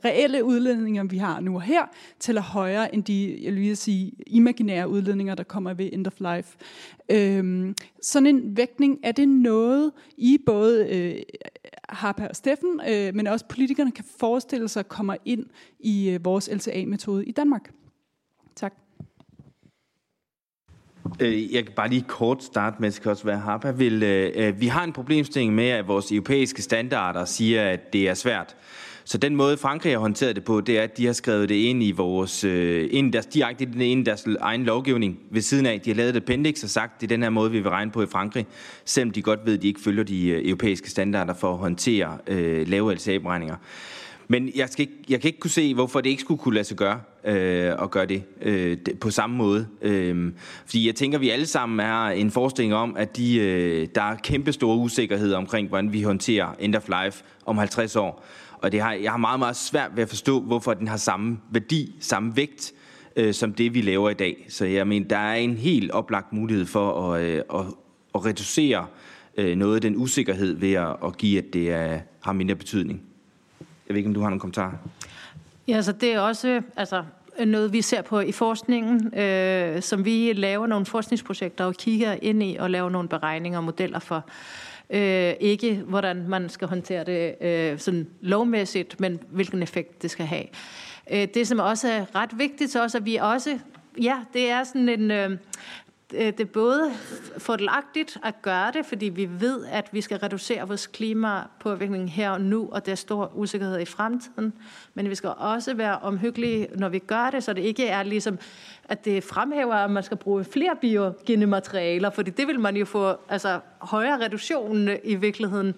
reelle 0.05 0.43
udledninger, 0.43 1.03
vi 1.03 1.17
har 1.17 1.39
nu 1.39 1.55
og 1.55 1.61
her, 1.61 1.83
tæller 2.19 2.41
højere 2.41 2.95
end 2.95 3.03
de, 3.03 3.37
jeg 3.41 3.55
vil 3.55 3.77
sige, 3.77 4.11
imaginære 4.27 4.89
udledninger, 4.89 5.35
der 5.35 5.43
kommer 5.43 5.73
ved 5.73 5.89
end 5.93 6.07
of 6.07 6.19
life. 6.19 6.57
Øhm, 7.09 7.75
sådan 8.05 8.27
en 8.27 8.57
vægtning, 8.57 8.99
er 9.03 9.11
det 9.11 9.29
noget, 9.29 9.91
I 10.17 10.37
både 10.45 10.87
øh, 10.89 11.23
Harper 11.89 12.27
og 12.27 12.35
Steffen, 12.35 12.81
øh, 12.89 13.15
men 13.15 13.27
også 13.27 13.45
politikerne 13.49 13.91
kan 13.91 14.05
forestille 14.19 14.67
sig 14.67 14.87
kommer 14.87 15.15
ind 15.25 15.45
i 15.79 16.09
øh, 16.09 16.25
vores 16.25 16.49
LCA-metode 16.53 17.25
i 17.25 17.31
Danmark? 17.31 17.71
Tak. 18.55 18.73
Øh, 21.19 21.53
jeg 21.53 21.65
kan 21.65 21.75
bare 21.75 21.89
lige 21.89 22.05
kort 22.07 22.43
starte 22.43 22.75
med, 22.79 22.87
at 22.87 22.91
det 22.91 22.95
skal 22.95 23.11
også 23.11 23.25
være 23.25 23.37
Harpa. 23.39 23.71
Vil, 23.71 24.03
øh, 24.03 24.31
øh, 24.35 24.61
vi 24.61 24.67
har 24.67 24.83
en 24.83 24.93
problemstilling 24.93 25.55
med, 25.55 25.69
at 25.69 25.87
vores 25.87 26.11
europæiske 26.11 26.61
standarder 26.61 27.25
siger, 27.25 27.69
at 27.69 27.93
det 27.93 28.09
er 28.09 28.13
svært 28.13 28.55
så 29.07 29.17
den 29.17 29.35
måde, 29.35 29.57
Frankrig 29.57 29.93
har 29.93 29.99
håndteret 29.99 30.35
det 30.35 30.43
på, 30.43 30.61
det 30.61 30.79
er, 30.79 30.83
at 30.83 30.97
de 30.97 31.05
har 31.05 31.13
skrevet 31.13 31.49
det 31.49 31.55
ind 31.55 31.83
i 31.83 31.91
vores, 31.91 32.43
øh, 32.43 32.89
ind 32.91 33.13
deres, 33.13 33.25
direkte 33.25 33.63
ind 33.63 34.01
i 34.01 34.03
deres 34.03 34.27
egen 34.39 34.63
lovgivning 34.63 35.19
ved 35.31 35.41
siden 35.41 35.65
af. 35.65 35.81
De 35.81 35.89
har 35.89 35.95
lavet 35.95 36.09
et 36.09 36.15
appendix 36.15 36.63
og 36.63 36.69
sagt, 36.69 37.01
det 37.01 37.07
er 37.07 37.15
den 37.15 37.23
her 37.23 37.29
måde, 37.29 37.51
vi 37.51 37.59
vil 37.59 37.69
regne 37.69 37.91
på 37.91 38.01
i 38.03 38.05
Frankrig, 38.05 38.45
selvom 38.85 39.11
de 39.11 39.21
godt 39.21 39.39
ved, 39.45 39.53
at 39.53 39.61
de 39.61 39.67
ikke 39.67 39.81
følger 39.81 40.03
de 40.03 40.27
øh, 40.27 40.49
europæiske 40.49 40.89
standarder 40.89 41.33
for 41.33 41.51
at 41.51 41.57
håndtere 41.57 42.17
øh, 42.27 42.67
lave 42.67 42.93
LCA-beregninger. 42.93 43.55
Men 44.27 44.51
jeg, 44.55 44.69
skal 44.69 44.81
ikke, 44.81 44.93
jeg 45.09 45.21
kan 45.21 45.27
ikke 45.27 45.39
kunne 45.39 45.51
se, 45.51 45.73
hvorfor 45.73 46.01
det 46.01 46.09
ikke 46.09 46.21
skulle 46.21 46.39
kunne 46.39 46.55
lade 46.55 46.65
sig 46.65 46.77
gøre 46.77 46.99
øh, 47.25 47.73
at 47.81 47.91
gøre 47.91 48.05
det 48.05 48.23
øh, 48.41 48.77
på 49.01 49.09
samme 49.09 49.35
måde. 49.35 49.67
Øh, 49.81 50.31
fordi 50.65 50.87
jeg 50.87 50.95
tænker, 50.95 51.17
at 51.17 51.21
vi 51.21 51.29
alle 51.29 51.45
sammen 51.45 51.79
er 51.79 52.05
en 52.05 52.31
forestilling 52.31 52.75
om, 52.75 52.95
at 52.97 53.17
de, 53.17 53.37
øh, 53.37 53.87
der 53.95 54.01
er 54.01 54.15
kæmpe 54.15 54.51
store 54.51 54.77
usikkerhed 54.77 55.33
omkring, 55.33 55.67
hvordan 55.67 55.93
vi 55.93 56.01
håndterer 56.01 56.55
end 56.59 56.75
of 56.75 56.89
life 57.03 57.23
om 57.45 57.57
50 57.57 57.95
år. 57.95 58.25
Og 58.61 58.71
det 58.71 58.81
har, 58.81 58.93
jeg 58.93 59.11
har 59.11 59.17
meget, 59.17 59.39
meget 59.39 59.55
svært 59.55 59.91
ved 59.95 60.03
at 60.03 60.09
forstå, 60.09 60.41
hvorfor 60.41 60.73
den 60.73 60.87
har 60.87 60.97
samme 60.97 61.39
værdi, 61.51 61.95
samme 61.99 62.35
vægt, 62.35 62.73
øh, 63.15 63.33
som 63.33 63.53
det, 63.53 63.73
vi 63.73 63.81
laver 63.81 64.09
i 64.09 64.13
dag. 64.13 64.45
Så 64.49 64.65
jeg 64.65 64.87
mener, 64.87 65.07
der 65.07 65.17
er 65.17 65.35
en 65.35 65.57
helt 65.57 65.91
oplagt 65.91 66.33
mulighed 66.33 66.65
for 66.65 67.13
at, 67.13 67.21
øh, 67.21 67.41
at, 67.53 67.65
at 68.15 68.25
reducere 68.25 68.85
øh, 69.37 69.55
noget 69.55 69.75
af 69.75 69.81
den 69.81 69.95
usikkerhed 69.97 70.53
ved 70.53 70.73
at, 70.73 70.95
at 71.05 71.17
give, 71.17 71.37
at 71.37 71.53
det 71.53 71.71
er, 71.71 71.99
har 72.21 72.33
mindre 72.33 72.55
betydning. 72.55 73.01
Jeg 73.59 73.93
ved 73.93 73.95
ikke, 73.95 74.07
om 74.07 74.13
du 74.13 74.21
har 74.21 74.29
nogle 74.29 74.39
kommentarer? 74.39 74.77
Ja, 75.67 75.81
så 75.81 75.91
det 75.91 76.13
er 76.13 76.19
også 76.19 76.61
altså, 76.75 77.03
noget, 77.45 77.73
vi 77.73 77.81
ser 77.81 78.01
på 78.01 78.19
i 78.19 78.31
forskningen, 78.31 79.19
øh, 79.19 79.81
som 79.81 80.05
vi 80.05 80.33
laver 80.33 80.67
nogle 80.67 80.85
forskningsprojekter 80.85 81.65
og 81.65 81.73
kigger 81.73 82.15
ind 82.21 82.43
i 82.43 82.55
og 82.59 82.69
laver 82.69 82.89
nogle 82.89 83.09
beregninger 83.09 83.59
og 83.59 83.63
modeller 83.63 83.99
for. 83.99 84.15
Øh, 84.15 84.21
Øh, 84.89 85.33
ikke 85.39 85.75
hvordan 85.75 86.27
man 86.27 86.49
skal 86.49 86.67
håndtere 86.67 87.03
det 87.03 87.35
øh, 87.41 87.79
sådan 87.79 88.07
lovmæssigt, 88.21 88.99
men 88.99 89.19
hvilken 89.29 89.63
effekt 89.63 90.01
det 90.01 90.11
skal 90.11 90.25
have. 90.25 90.45
Øh, 91.11 91.27
det, 91.33 91.47
som 91.47 91.59
også 91.59 91.87
er 91.87 92.15
ret 92.15 92.39
vigtigt 92.39 92.71
så 92.71 92.83
også, 92.83 92.97
at 92.97 93.05
vi 93.05 93.15
også, 93.15 93.59
ja, 94.01 94.17
det 94.33 94.49
er 94.49 94.63
sådan 94.63 94.89
en, 94.89 95.11
øh, 95.11 95.37
Øh, 96.13 96.25
det 96.25 96.39
er 96.39 96.45
både 96.45 96.91
fordelagtigt 97.37 98.17
at 98.23 98.41
gøre 98.41 98.71
det, 98.71 98.85
fordi 98.85 99.05
vi 99.05 99.29
ved, 99.39 99.65
at 99.65 99.89
vi 99.91 100.01
skal 100.01 100.17
reducere 100.17 100.67
vores 100.67 100.87
klimapåvirkning 100.87 102.11
her 102.11 102.29
og 102.29 102.41
nu, 102.41 102.69
og 102.71 102.85
der 102.85 102.91
er 102.91 102.95
stor 102.95 103.31
usikkerhed 103.35 103.79
i 103.79 103.85
fremtiden. 103.85 104.53
Men 104.93 105.09
vi 105.09 105.15
skal 105.15 105.33
også 105.37 105.73
være 105.73 105.99
omhyggelige, 105.99 106.67
når 106.75 106.89
vi 106.89 106.99
gør 106.99 107.29
det, 107.29 107.43
så 107.43 107.53
det 107.53 107.61
ikke 107.61 107.87
er 107.87 108.03
ligesom, 108.03 108.39
at 108.83 109.05
det 109.05 109.23
fremhæver, 109.23 109.73
at 109.73 109.91
man 109.91 110.03
skal 110.03 110.17
bruge 110.17 110.43
flere 110.43 110.75
biogene 110.81 111.45
materialer, 111.45 112.09
fordi 112.09 112.31
det 112.31 112.47
vil 112.47 112.59
man 112.59 112.77
jo 112.77 112.85
få 112.85 113.15
altså, 113.29 113.59
højere 113.79 114.25
reduktion 114.25 114.89
i 115.03 115.15
virkeligheden, 115.15 115.73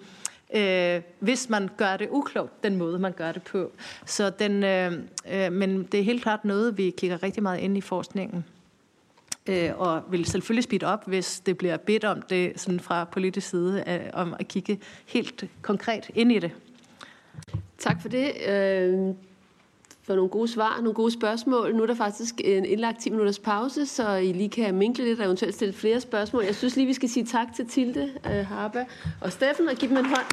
øh, 0.54 1.02
hvis 1.18 1.48
man 1.48 1.70
gør 1.76 1.96
det 1.96 2.08
uklogt, 2.10 2.62
den 2.62 2.76
måde, 2.76 2.98
man 2.98 3.12
gør 3.12 3.32
det 3.32 3.42
på. 3.42 3.72
Så 4.06 4.30
den, 4.30 4.64
øh, 4.64 4.92
øh, 5.32 5.52
men 5.52 5.82
det 5.82 6.00
er 6.00 6.04
helt 6.04 6.22
klart 6.22 6.44
noget, 6.44 6.78
vi 6.78 6.94
kigger 6.98 7.22
rigtig 7.22 7.42
meget 7.42 7.60
ind 7.60 7.78
i 7.78 7.80
forskningen 7.80 8.44
øh, 9.48 9.70
og 9.78 10.02
vil 10.10 10.24
selvfølgelig 10.24 10.64
speede 10.64 10.86
op, 10.86 11.06
hvis 11.06 11.40
det 11.40 11.58
bliver 11.58 11.76
bedt 11.76 12.04
om 12.04 12.22
det 12.22 12.60
sådan 12.60 12.80
fra 12.80 13.04
politisk 13.04 13.48
side, 13.48 13.84
øh, 13.86 14.00
om 14.12 14.34
at 14.40 14.48
kigge 14.48 14.80
helt 15.06 15.44
konkret 15.62 16.10
ind 16.14 16.32
i 16.32 16.38
det. 16.38 16.50
Tak 17.78 18.02
for 18.02 18.08
det. 18.08 18.32
Øh, 18.48 19.14
for 20.02 20.14
nogle 20.14 20.30
gode 20.30 20.48
svar, 20.48 20.76
nogle 20.76 20.94
gode 20.94 21.12
spørgsmål. 21.12 21.74
Nu 21.74 21.82
er 21.82 21.86
der 21.86 21.94
faktisk 21.94 22.34
en 22.44 22.64
indlagt 22.64 23.00
10 23.00 23.10
minutters 23.10 23.38
pause, 23.38 23.86
så 23.86 24.14
I 24.14 24.32
lige 24.32 24.48
kan 24.48 24.74
minkle 24.74 25.04
lidt 25.04 25.20
og 25.20 25.26
eventuelt 25.26 25.54
stille 25.54 25.74
flere 25.74 26.00
spørgsmål. 26.00 26.44
Jeg 26.44 26.54
synes 26.54 26.76
lige, 26.76 26.86
vi 26.86 26.92
skal 26.92 27.08
sige 27.08 27.26
tak 27.26 27.46
til 27.56 27.66
Tilde, 27.66 28.12
øh, 28.26 28.46
Harpe 28.46 28.86
og 29.20 29.32
Steffen 29.32 29.68
og 29.68 29.74
give 29.74 29.88
dem 29.88 29.96
en 29.98 30.04
hånd. 30.04 30.26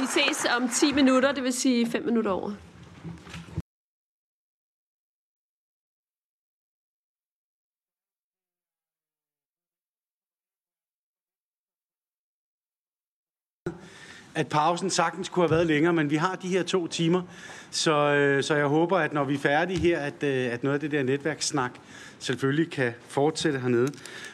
Vi 0.00 0.06
ses 0.06 0.46
om 0.56 0.68
10 0.68 0.92
minutter, 0.92 1.32
det 1.32 1.42
vil 1.42 1.52
sige 1.52 1.86
5 1.86 2.04
minutter 2.04 2.30
over. 2.30 2.67
At 14.38 14.48
pausen 14.48 14.90
sagtens 14.90 15.28
kunne 15.28 15.42
have 15.42 15.50
været 15.50 15.66
længere, 15.66 15.92
men 15.92 16.10
vi 16.10 16.16
har 16.16 16.34
de 16.34 16.48
her 16.48 16.62
to 16.62 16.86
timer, 16.86 17.22
så, 17.70 17.92
øh, 17.92 18.42
så 18.42 18.54
jeg 18.54 18.66
håber, 18.66 18.98
at 18.98 19.12
når 19.12 19.24
vi 19.24 19.34
er 19.34 19.38
færdige 19.38 19.78
her, 19.78 19.98
at, 19.98 20.22
øh, 20.22 20.52
at 20.52 20.64
noget 20.64 20.74
af 20.74 20.80
det 20.80 20.90
der 20.90 21.02
netværkssnak 21.02 21.70
selvfølgelig 22.18 22.70
kan 22.70 22.92
fortsætte 23.08 23.58
hernede. 23.58 23.92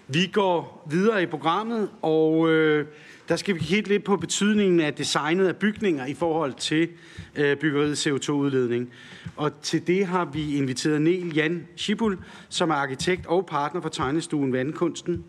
Vi 0.09 0.31
går 0.33 0.87
videre 0.91 1.23
i 1.23 1.27
programmet, 1.27 1.89
og 2.03 2.51
øh, 2.51 2.87
der 3.29 3.37
skal 3.37 3.55
vi 3.55 3.61
kigge 3.61 3.89
lidt 3.89 4.05
på 4.05 4.17
betydningen 4.17 4.81
af 4.81 4.95
designet 4.95 5.49
af 5.49 5.57
bygninger 5.57 6.07
i 6.07 6.15
forhold 6.15 6.53
til 6.53 6.89
øh, 7.37 7.57
byggeriets 7.57 8.07
CO2-udledning. 8.07 8.91
Og 9.37 9.61
til 9.63 9.87
det 9.87 10.07
har 10.07 10.25
vi 10.25 10.57
inviteret 10.57 11.03
Niel 11.03 11.35
Jan 11.35 11.67
Schibul, 11.77 12.19
som 12.49 12.71
er 12.71 12.75
arkitekt 12.75 13.27
og 13.27 13.47
partner 13.47 13.81
for 13.81 13.89
tegnestuen 13.89 14.53
Vandkunsten. 14.53 15.25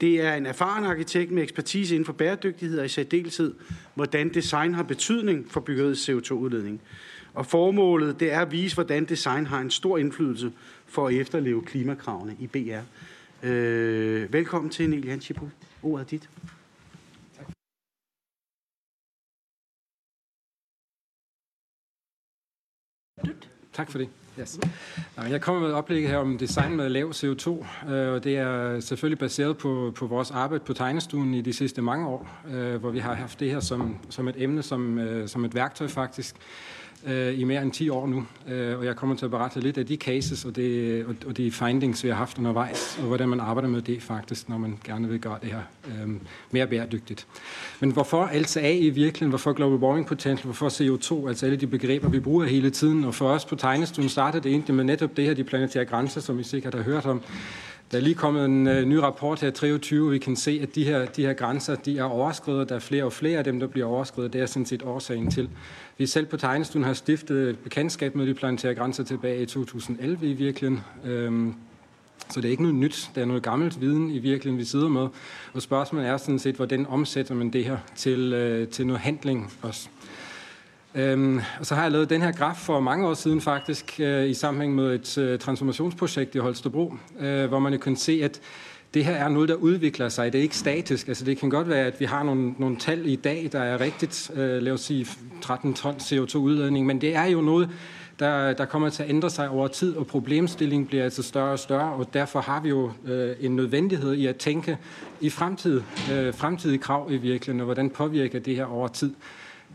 Det 0.00 0.20
er 0.20 0.34
en 0.34 0.46
erfaren 0.46 0.84
arkitekt 0.84 1.30
med 1.30 1.42
ekspertise 1.42 1.94
inden 1.94 2.06
for 2.06 2.12
bæredygtighed 2.12 2.78
og 2.78 2.84
i 2.84 2.88
særdeleshed, 2.88 3.54
hvordan 3.94 4.34
design 4.34 4.74
har 4.74 4.82
betydning 4.82 5.50
for 5.50 5.60
byggeriets 5.60 6.08
CO2-udledning. 6.08 6.80
Og 7.34 7.46
formålet 7.46 8.20
det 8.20 8.32
er 8.32 8.40
at 8.40 8.52
vise, 8.52 8.74
hvordan 8.76 9.04
design 9.04 9.46
har 9.46 9.60
en 9.60 9.70
stor 9.70 9.98
indflydelse 9.98 10.52
for 10.86 11.08
at 11.08 11.14
efterleve 11.14 11.62
klimakravene 11.62 12.36
i 12.40 12.46
BR. 12.46 12.80
Øh, 13.46 14.32
velkommen 14.32 14.70
til 14.70 14.90
Niel 14.90 15.06
Jan 15.06 15.20
Schipul. 15.20 15.50
Ordet 15.82 16.04
er 16.04 16.08
dit. 16.08 16.28
Tak 23.72 23.90
for 23.90 23.98
det. 23.98 24.08
Yes. 24.40 24.58
Jeg 25.30 25.40
kommer 25.40 25.60
med 25.60 25.68
et 25.68 25.74
oplæg 25.74 26.08
her 26.08 26.16
om 26.16 26.38
design 26.38 26.76
med 26.76 26.88
lav 26.88 27.10
CO2, 27.10 27.48
øh, 27.90 28.12
og 28.14 28.24
det 28.24 28.36
er 28.36 28.80
selvfølgelig 28.80 29.18
baseret 29.18 29.56
på, 29.58 29.92
på 29.96 30.06
vores 30.06 30.30
arbejde 30.30 30.64
på 30.64 30.72
tegnestuen 30.72 31.34
i 31.34 31.40
de 31.40 31.52
sidste 31.52 31.82
mange 31.82 32.06
år, 32.06 32.28
øh, 32.50 32.76
hvor 32.76 32.90
vi 32.90 32.98
har 32.98 33.14
haft 33.14 33.40
det 33.40 33.50
her 33.50 33.60
som, 33.60 33.96
som 34.10 34.28
et 34.28 34.34
emne, 34.38 34.62
som, 34.62 34.98
øh, 34.98 35.28
som 35.28 35.44
et 35.44 35.54
værktøj 35.54 35.88
faktisk 35.88 36.36
øh, 37.06 37.40
i 37.40 37.44
mere 37.44 37.62
end 37.62 37.72
10 37.72 37.88
år 37.88 38.06
nu. 38.06 38.26
Øh, 38.48 38.78
og 38.78 38.84
jeg 38.84 38.96
kommer 38.96 39.16
til 39.16 39.24
at 39.24 39.30
berette 39.30 39.60
lidt 39.60 39.78
af 39.78 39.86
de 39.86 39.96
cases 39.96 40.44
og, 40.44 40.56
det, 40.56 41.04
og, 41.04 41.14
og 41.26 41.36
de 41.36 41.52
findings, 41.52 42.04
vi 42.04 42.08
har 42.08 42.16
haft 42.16 42.38
undervejs, 42.38 42.98
og 43.00 43.06
hvordan 43.06 43.28
man 43.28 43.40
arbejder 43.40 43.68
med 43.68 43.82
det 43.82 44.02
faktisk, 44.02 44.48
når 44.48 44.58
man 44.58 44.78
gerne 44.84 45.08
vil 45.08 45.20
gøre 45.20 45.38
det 45.42 45.50
her 45.50 45.60
øh, 45.86 46.10
mere 46.50 46.66
bæredygtigt. 46.66 47.26
Men 47.80 47.90
hvorfor 47.90 48.30
LCA 48.34 48.72
i 48.72 48.90
virkeligheden? 48.90 49.28
Hvorfor 49.28 49.52
Global 49.52 49.78
Warming 49.78 50.06
Potential? 50.06 50.44
Hvorfor 50.44 50.68
CO2? 50.68 51.28
Altså 51.28 51.46
alle 51.46 51.56
de 51.56 51.66
begreber, 51.66 52.08
vi 52.08 52.20
bruger 52.20 52.46
hele 52.46 52.70
tiden. 52.70 53.04
Og 53.04 53.14
for 53.14 53.28
os 53.28 53.44
på 53.44 53.56
tegnestuen 53.56 54.08
startede 54.08 54.42
det 54.42 54.50
egentlig 54.50 54.74
med 54.74 54.84
netop 54.84 55.16
det 55.16 55.24
her, 55.24 55.34
de 55.34 55.44
planetære 55.44 55.84
grænser, 55.84 56.20
som 56.20 56.40
I 56.40 56.42
sikkert 56.42 56.74
har 56.74 56.82
hørt 56.82 57.06
om. 57.06 57.22
Der 57.90 57.98
er 57.98 58.02
lige 58.02 58.14
kommet 58.14 58.44
en 58.44 58.66
øh, 58.66 58.84
ny 58.84 58.94
rapport 58.94 59.40
her, 59.40 59.50
23, 59.50 60.10
vi 60.10 60.18
kan 60.18 60.36
se, 60.36 60.58
at 60.62 60.74
de 60.74 60.84
her, 60.84 61.06
de 61.06 61.26
her 61.26 61.32
grænser, 61.32 61.74
de 61.74 61.98
er 61.98 62.04
overskrevet. 62.04 62.68
Der 62.68 62.74
er 62.74 62.78
flere 62.78 63.04
og 63.04 63.12
flere 63.12 63.38
af 63.38 63.44
dem, 63.44 63.60
der 63.60 63.66
bliver 63.66 63.86
overskrevet. 63.86 64.32
Det 64.32 64.40
er 64.40 64.46
sådan 64.46 64.66
set 64.66 64.82
årsagen 64.82 65.30
til. 65.30 65.50
Vi 65.98 66.06
selv 66.06 66.26
på 66.26 66.36
Tegnestuen 66.36 66.84
har 66.84 66.92
stiftet 66.92 67.58
bekendtskab 67.58 68.14
med 68.14 68.26
de 68.26 68.34
planetære 68.34 68.74
grænser 68.74 69.04
tilbage 69.04 69.42
i 69.42 69.46
2011 69.46 70.30
i 70.30 70.32
virkeligheden. 70.32 70.84
Øhm, 71.04 71.54
så 72.30 72.40
det 72.40 72.48
er 72.48 72.50
ikke 72.50 72.62
noget 72.62 72.76
nyt, 72.76 73.10
det 73.14 73.20
er 73.20 73.24
noget 73.24 73.42
gammelt 73.42 73.80
viden 73.80 74.10
i 74.10 74.18
virkeligheden, 74.18 74.58
vi 74.58 74.64
sidder 74.64 74.88
med. 74.88 75.08
Og 75.52 75.62
spørgsmålet 75.62 76.08
er 76.08 76.16
sådan 76.16 76.38
set, 76.38 76.56
hvordan 76.56 76.86
omsætter 76.86 77.34
man 77.34 77.50
det 77.50 77.64
her 77.64 77.78
til, 77.96 78.32
øh, 78.32 78.68
til 78.68 78.86
noget 78.86 79.00
handling 79.00 79.52
også. 79.62 79.88
Øhm, 80.94 81.40
og 81.60 81.66
så 81.66 81.74
har 81.74 81.82
jeg 81.82 81.92
lavet 81.92 82.10
den 82.10 82.22
her 82.22 82.32
graf 82.32 82.56
for 82.56 82.80
mange 82.80 83.08
år 83.08 83.14
siden 83.14 83.40
faktisk, 83.40 84.00
øh, 84.00 84.28
i 84.28 84.34
sammenhæng 84.34 84.74
med 84.74 84.94
et 84.94 85.18
øh, 85.18 85.38
transformationsprojekt 85.38 86.34
i 86.34 86.38
Holstebro, 86.38 86.94
øh, 87.20 87.46
hvor 87.48 87.58
man 87.58 87.72
jo 87.72 87.78
kunne 87.78 87.96
se, 87.96 88.20
at 88.24 88.40
det 88.94 89.04
her 89.04 89.14
er 89.14 89.28
noget, 89.28 89.48
der 89.48 89.54
udvikler 89.54 90.08
sig. 90.08 90.32
Det 90.32 90.38
er 90.38 90.42
ikke 90.42 90.56
statisk. 90.56 91.08
Altså, 91.08 91.24
det 91.24 91.38
kan 91.38 91.50
godt 91.50 91.68
være, 91.68 91.86
at 91.86 92.00
vi 92.00 92.04
har 92.04 92.22
nogle, 92.22 92.54
nogle 92.58 92.76
tal 92.76 93.06
i 93.06 93.16
dag, 93.16 93.48
der 93.52 93.60
er 93.60 93.80
rigtigt, 93.80 94.30
øh, 94.34 94.62
lad 94.62 94.72
os 94.72 94.80
sige 94.80 95.06
13 95.42 95.74
ton 95.74 95.94
CO2-udledning, 95.94 96.86
men 96.86 97.00
det 97.00 97.16
er 97.16 97.24
jo 97.24 97.40
noget, 97.40 97.70
der, 98.18 98.52
der 98.52 98.64
kommer 98.64 98.88
til 98.88 99.02
at 99.02 99.08
ændre 99.08 99.30
sig 99.30 99.48
over 99.48 99.68
tid, 99.68 99.96
og 99.96 100.06
problemstillingen 100.06 100.86
bliver 100.86 101.04
altså 101.04 101.22
større 101.22 101.52
og 101.52 101.58
større, 101.58 101.92
og 101.92 102.14
derfor 102.14 102.40
har 102.40 102.60
vi 102.60 102.68
jo 102.68 102.92
øh, 103.06 103.36
en 103.40 103.56
nødvendighed 103.56 104.14
i 104.14 104.26
at 104.26 104.36
tænke 104.36 104.78
i 105.20 105.30
fremtid, 105.30 105.82
øh, 106.12 106.34
fremtidige 106.34 106.78
krav 106.78 107.12
i 107.12 107.16
virkeligheden, 107.16 107.60
og 107.60 107.64
hvordan 107.64 107.90
påvirker 107.90 108.38
det 108.38 108.56
her 108.56 108.64
over 108.64 108.88
tid. 108.88 109.14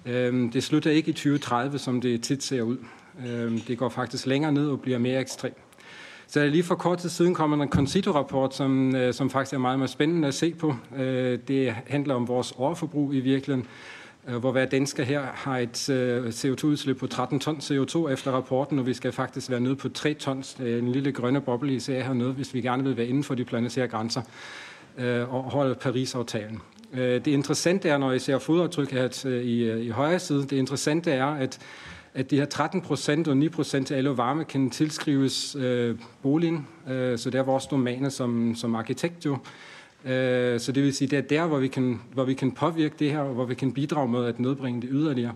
Øh, 0.06 0.54
det 0.54 0.64
slutter 0.64 0.92
ikke 0.92 1.10
i 1.10 1.14
2030, 1.14 1.80
som 1.80 2.02
det 2.02 2.22
tit 2.22 2.44
ser 2.44 2.62
ud. 2.62 2.78
Øh, 3.28 3.68
det 3.68 3.78
går 3.78 3.90
faktisk 3.90 4.26
længere 4.26 4.52
ned 4.52 4.70
og 4.70 4.82
bliver 4.82 4.98
mere 4.98 5.22
ekstremt. 5.22 5.58
Så 6.28 6.48
lige 6.48 6.64
for 6.64 6.76
kort 6.76 6.98
tid 6.98 7.10
siden 7.10 7.34
kom 7.34 7.62
en 7.62 7.70
Concito-rapport, 7.70 8.56
som, 8.56 8.96
øh, 8.96 9.14
som 9.14 9.30
faktisk 9.30 9.54
er 9.54 9.58
meget, 9.58 9.80
meget 9.80 9.90
spændende 9.90 10.28
at 10.28 10.34
se 10.34 10.54
på. 10.54 10.76
Øh, 10.98 11.40
det 11.48 11.76
handler 11.88 12.16
om 12.16 12.28
vores 12.28 12.52
overforbrug 12.52 13.14
i 13.14 13.20
virkeligheden, 13.20 13.68
øh, 14.28 14.36
hvor 14.36 14.52
hver 14.52 14.66
dansker 14.66 15.04
her 15.04 15.22
har 15.34 15.58
et 15.58 15.90
CO2-udslip 16.30 16.98
på 16.98 17.08
13 17.08 17.40
ton 17.40 17.58
CO2 17.58 18.10
efter 18.10 18.32
rapporten, 18.32 18.80
og 18.80 18.86
vi 18.86 18.94
skal 18.94 19.12
faktisk 19.12 19.50
være 19.50 19.60
nede 19.60 19.76
på 19.76 19.90
3 19.90 20.14
tons. 20.14 20.54
En 20.54 20.92
lille 20.92 21.12
grønne 21.12 21.42
boble 21.42 21.74
i 21.74 21.80
ser 21.80 22.04
hernede, 22.04 22.34
hvis 22.34 22.54
vi 22.54 22.62
gerne 22.62 22.84
vil 22.84 22.98
være 22.98 23.08
inden 23.08 23.24
for 23.24 23.36
de 23.36 23.46
planetære 23.46 23.88
grænser 23.88 24.22
og 25.30 25.44
holde 25.44 25.76
Paris-aftalen. 25.76 26.62
Øh, 26.94 27.26
det 27.26 27.28
interessante 27.28 27.90
er, 27.90 27.98
når 27.98 28.12
I 28.12 28.20
ser 28.20 28.40
fodaftryk 28.40 28.92
her 28.92 29.24
øh, 29.26 29.44
i, 29.44 29.64
øh, 29.64 29.86
i 29.86 29.90
højre 29.90 30.20
side, 30.20 30.42
det 30.42 30.52
interessante 30.52 31.12
er, 31.12 31.26
at 31.26 31.60
at 32.16 32.32
de 32.32 32.38
her 32.38 32.46
13 32.46 32.82
procent 32.82 33.28
og 33.28 33.38
9 33.38 33.50
procent 33.50 33.92
af 33.92 33.98
alle 33.98 34.18
varme 34.18 34.44
kan 34.44 34.70
tilskrives 34.70 35.56
øh, 35.60 35.96
boligen, 36.22 36.68
øh, 36.90 37.18
så 37.18 37.30
det 37.30 37.40
er 37.40 37.44
vores 37.44 37.66
domæne 37.66 38.12
som, 38.12 38.56
som 38.56 38.76
arkitekt 38.76 39.26
jo. 39.26 39.38
Øh, 40.06 40.60
så 40.60 40.72
det 40.72 40.84
vil 40.84 40.94
sige, 40.94 41.08
det 41.08 41.18
er 41.18 41.22
der, 41.22 41.48
hvor 41.48 41.58
vi, 41.58 41.68
kan, 41.68 42.02
hvor 42.14 42.24
vi 42.24 42.34
kan 42.34 42.52
påvirke 42.52 42.96
det 43.00 43.12
her, 43.12 43.20
og 43.20 43.34
hvor 43.34 43.46
vi 43.46 43.56
kan 43.56 43.72
bidrage 43.72 44.08
med 44.08 44.26
at 44.26 44.40
nedbringe 44.40 44.82
det 44.82 44.90
yderligere. 44.92 45.34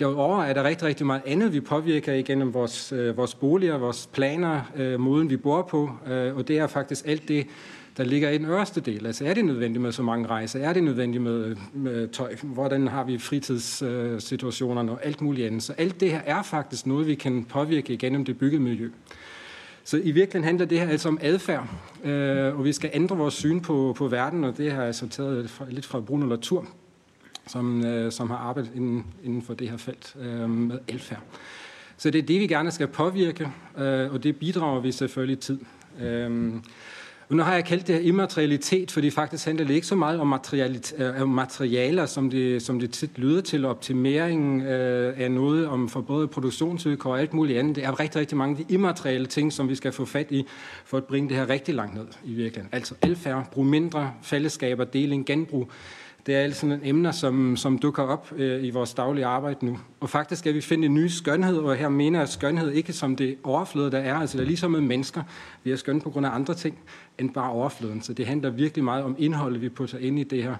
Derudover 0.00 0.42
er 0.42 0.52
der 0.52 0.64
rigtig, 0.64 0.88
rigtig 0.88 1.06
meget 1.06 1.22
andet, 1.26 1.52
vi 1.52 1.60
påvirker 1.60 2.12
igennem 2.12 2.54
vores, 2.54 2.92
øh, 2.92 3.16
vores 3.16 3.34
boliger, 3.34 3.78
vores 3.78 4.08
planer, 4.12 4.60
øh, 4.76 5.00
måden 5.00 5.30
vi 5.30 5.36
bor 5.36 5.62
på, 5.62 5.90
øh, 6.06 6.36
og 6.36 6.48
det 6.48 6.58
er 6.58 6.66
faktisk 6.66 7.06
alt 7.06 7.28
det, 7.28 7.46
der 7.96 8.04
ligger 8.04 8.30
i 8.30 8.38
den 8.38 8.46
øverste 8.46 8.80
del. 8.80 9.06
Altså 9.06 9.24
er 9.24 9.34
det 9.34 9.44
nødvendigt 9.44 9.82
med 9.82 9.92
så 9.92 10.02
mange 10.02 10.26
rejser? 10.26 10.60
Er 10.60 10.72
det 10.72 10.84
nødvendigt 10.84 11.22
med, 11.22 11.56
med 11.72 12.08
tøj? 12.08 12.36
Hvordan 12.42 12.88
har 12.88 13.04
vi 13.04 13.18
fritidssituationerne 13.18 14.92
og 14.92 15.06
alt 15.06 15.20
muligt 15.20 15.46
andet? 15.46 15.62
Så 15.62 15.72
alt 15.72 16.00
det 16.00 16.10
her 16.10 16.20
er 16.20 16.42
faktisk 16.42 16.86
noget, 16.86 17.06
vi 17.06 17.14
kan 17.14 17.44
påvirke 17.44 17.92
igennem 17.92 18.24
det 18.24 18.38
byggede 18.38 18.62
miljø. 18.62 18.90
Så 19.84 19.96
i 19.96 20.00
virkeligheden 20.00 20.44
handler 20.44 20.66
det 20.66 20.80
her 20.80 20.88
altså 20.88 21.08
om 21.08 21.18
adfærd, 21.20 21.68
øh, 22.04 22.58
og 22.58 22.64
vi 22.64 22.72
skal 22.72 22.90
ændre 22.92 23.16
vores 23.16 23.34
syn 23.34 23.60
på, 23.60 23.94
på 23.98 24.08
verden, 24.08 24.44
og 24.44 24.56
det 24.56 24.72
har 24.72 24.82
jeg 24.82 24.94
så 24.94 25.08
taget 25.08 25.50
lidt 25.68 25.86
fra 25.86 26.00
Bruno 26.00 26.26
Latour, 26.26 26.68
som, 27.46 27.84
øh, 27.84 28.12
som 28.12 28.30
har 28.30 28.36
arbejdet 28.36 28.70
inden, 28.74 29.04
inden 29.24 29.42
for 29.42 29.54
det 29.54 29.70
her 29.70 29.76
felt 29.76 30.16
øh, 30.20 30.50
med 30.50 30.78
adfærd. 30.88 31.22
Så 31.96 32.10
det 32.10 32.18
er 32.18 32.22
det, 32.22 32.40
vi 32.40 32.46
gerne 32.46 32.70
skal 32.70 32.86
påvirke, 32.86 33.48
øh, 33.78 34.12
og 34.12 34.22
det 34.22 34.36
bidrager 34.36 34.80
vi 34.80 34.92
selvfølgelig 34.92 35.38
tid. 35.38 35.58
Øh, 36.00 36.52
nu 37.36 37.42
har 37.42 37.54
jeg 37.54 37.64
kaldt 37.64 37.86
det 37.86 37.94
her 37.94 38.02
immaterialitet, 38.02 38.90
fordi 38.90 39.10
faktisk 39.10 39.44
handler 39.44 39.66
det 39.66 39.74
ikke 39.74 39.86
så 39.86 39.94
meget 39.94 40.20
om, 40.20 40.40
øh, 40.52 41.22
om 41.22 41.28
materialer, 41.28 42.06
som 42.06 42.30
det, 42.30 42.62
som 42.62 42.80
det 42.80 42.90
tit 42.90 43.18
lyder 43.18 43.40
til, 43.40 43.64
optimeringen 43.64 44.60
øh, 44.60 45.14
af 45.16 45.30
noget 45.30 45.66
om 45.66 45.88
for 45.88 46.00
både 46.00 46.28
produktionsvilkår 46.28 47.12
og 47.12 47.20
alt 47.20 47.34
muligt 47.34 47.58
andet. 47.58 47.76
Det 47.76 47.84
er 47.84 48.00
rigtig, 48.00 48.20
rigtig 48.20 48.38
mange 48.38 48.58
af 48.58 48.66
de 48.66 48.74
immaterielle 48.74 49.26
ting, 49.26 49.52
som 49.52 49.68
vi 49.68 49.74
skal 49.74 49.92
få 49.92 50.04
fat 50.04 50.26
i, 50.30 50.46
for 50.84 50.96
at 50.96 51.04
bringe 51.04 51.28
det 51.28 51.36
her 51.36 51.48
rigtig 51.48 51.74
langt 51.74 51.94
ned 51.94 52.06
i 52.24 52.34
virkeligheden. 52.34 52.68
Altså 52.72 52.94
alfærd, 53.02 53.48
brug 53.52 53.66
mindre, 53.66 54.12
fællesskaber, 54.22 54.84
deling, 54.84 55.26
genbrug. 55.26 55.70
Det 56.26 56.34
er 56.34 56.40
altså 56.40 56.60
sådan 56.60 56.80
emner, 56.84 57.10
som, 57.10 57.56
som 57.56 57.78
dukker 57.78 58.02
op 58.02 58.32
øh, 58.36 58.64
i 58.64 58.70
vores 58.70 58.94
daglige 58.94 59.26
arbejde 59.26 59.66
nu. 59.66 59.78
Og 60.00 60.10
faktisk 60.10 60.38
skal 60.38 60.54
vi 60.54 60.60
finde 60.60 60.86
en 60.86 60.94
ny 60.94 61.06
skønhed, 61.06 61.56
og 61.56 61.76
her 61.76 61.88
mener 61.88 62.18
jeg 62.18 62.28
skønhed 62.28 62.70
ikke 62.70 62.92
som 62.92 63.16
det 63.16 63.36
overflade, 63.42 63.90
der 63.90 63.98
er. 63.98 64.14
Altså 64.14 64.36
det 64.36 64.42
er 64.42 64.46
ligesom 64.46 64.70
med 64.70 64.80
mennesker. 64.80 65.22
Vi 65.64 65.70
er 65.70 65.76
skønne 65.76 66.00
på 66.00 66.10
grund 66.10 66.26
af 66.26 66.30
andre 66.30 66.54
ting 66.54 66.78
end 67.18 67.30
bare 67.30 67.50
overfladen. 67.50 68.02
Så 68.02 68.12
det 68.12 68.26
handler 68.26 68.50
virkelig 68.50 68.84
meget 68.84 69.04
om 69.04 69.16
indholdet, 69.18 69.62
vi 69.62 69.68
putter 69.68 69.98
ind 69.98 70.18
i 70.18 70.24
det 70.24 70.42
her, 70.42 70.54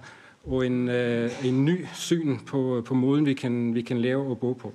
og 0.44 0.66
en, 0.66 0.88
øh, 0.88 1.30
en 1.44 1.64
ny 1.64 1.86
syn 1.94 2.38
på, 2.46 2.82
på 2.86 2.94
måden, 2.94 3.26
vi 3.26 3.34
kan, 3.34 3.74
vi 3.74 3.82
kan 3.82 3.98
lave 3.98 4.30
og 4.30 4.38
bo 4.38 4.52
på. 4.52 4.72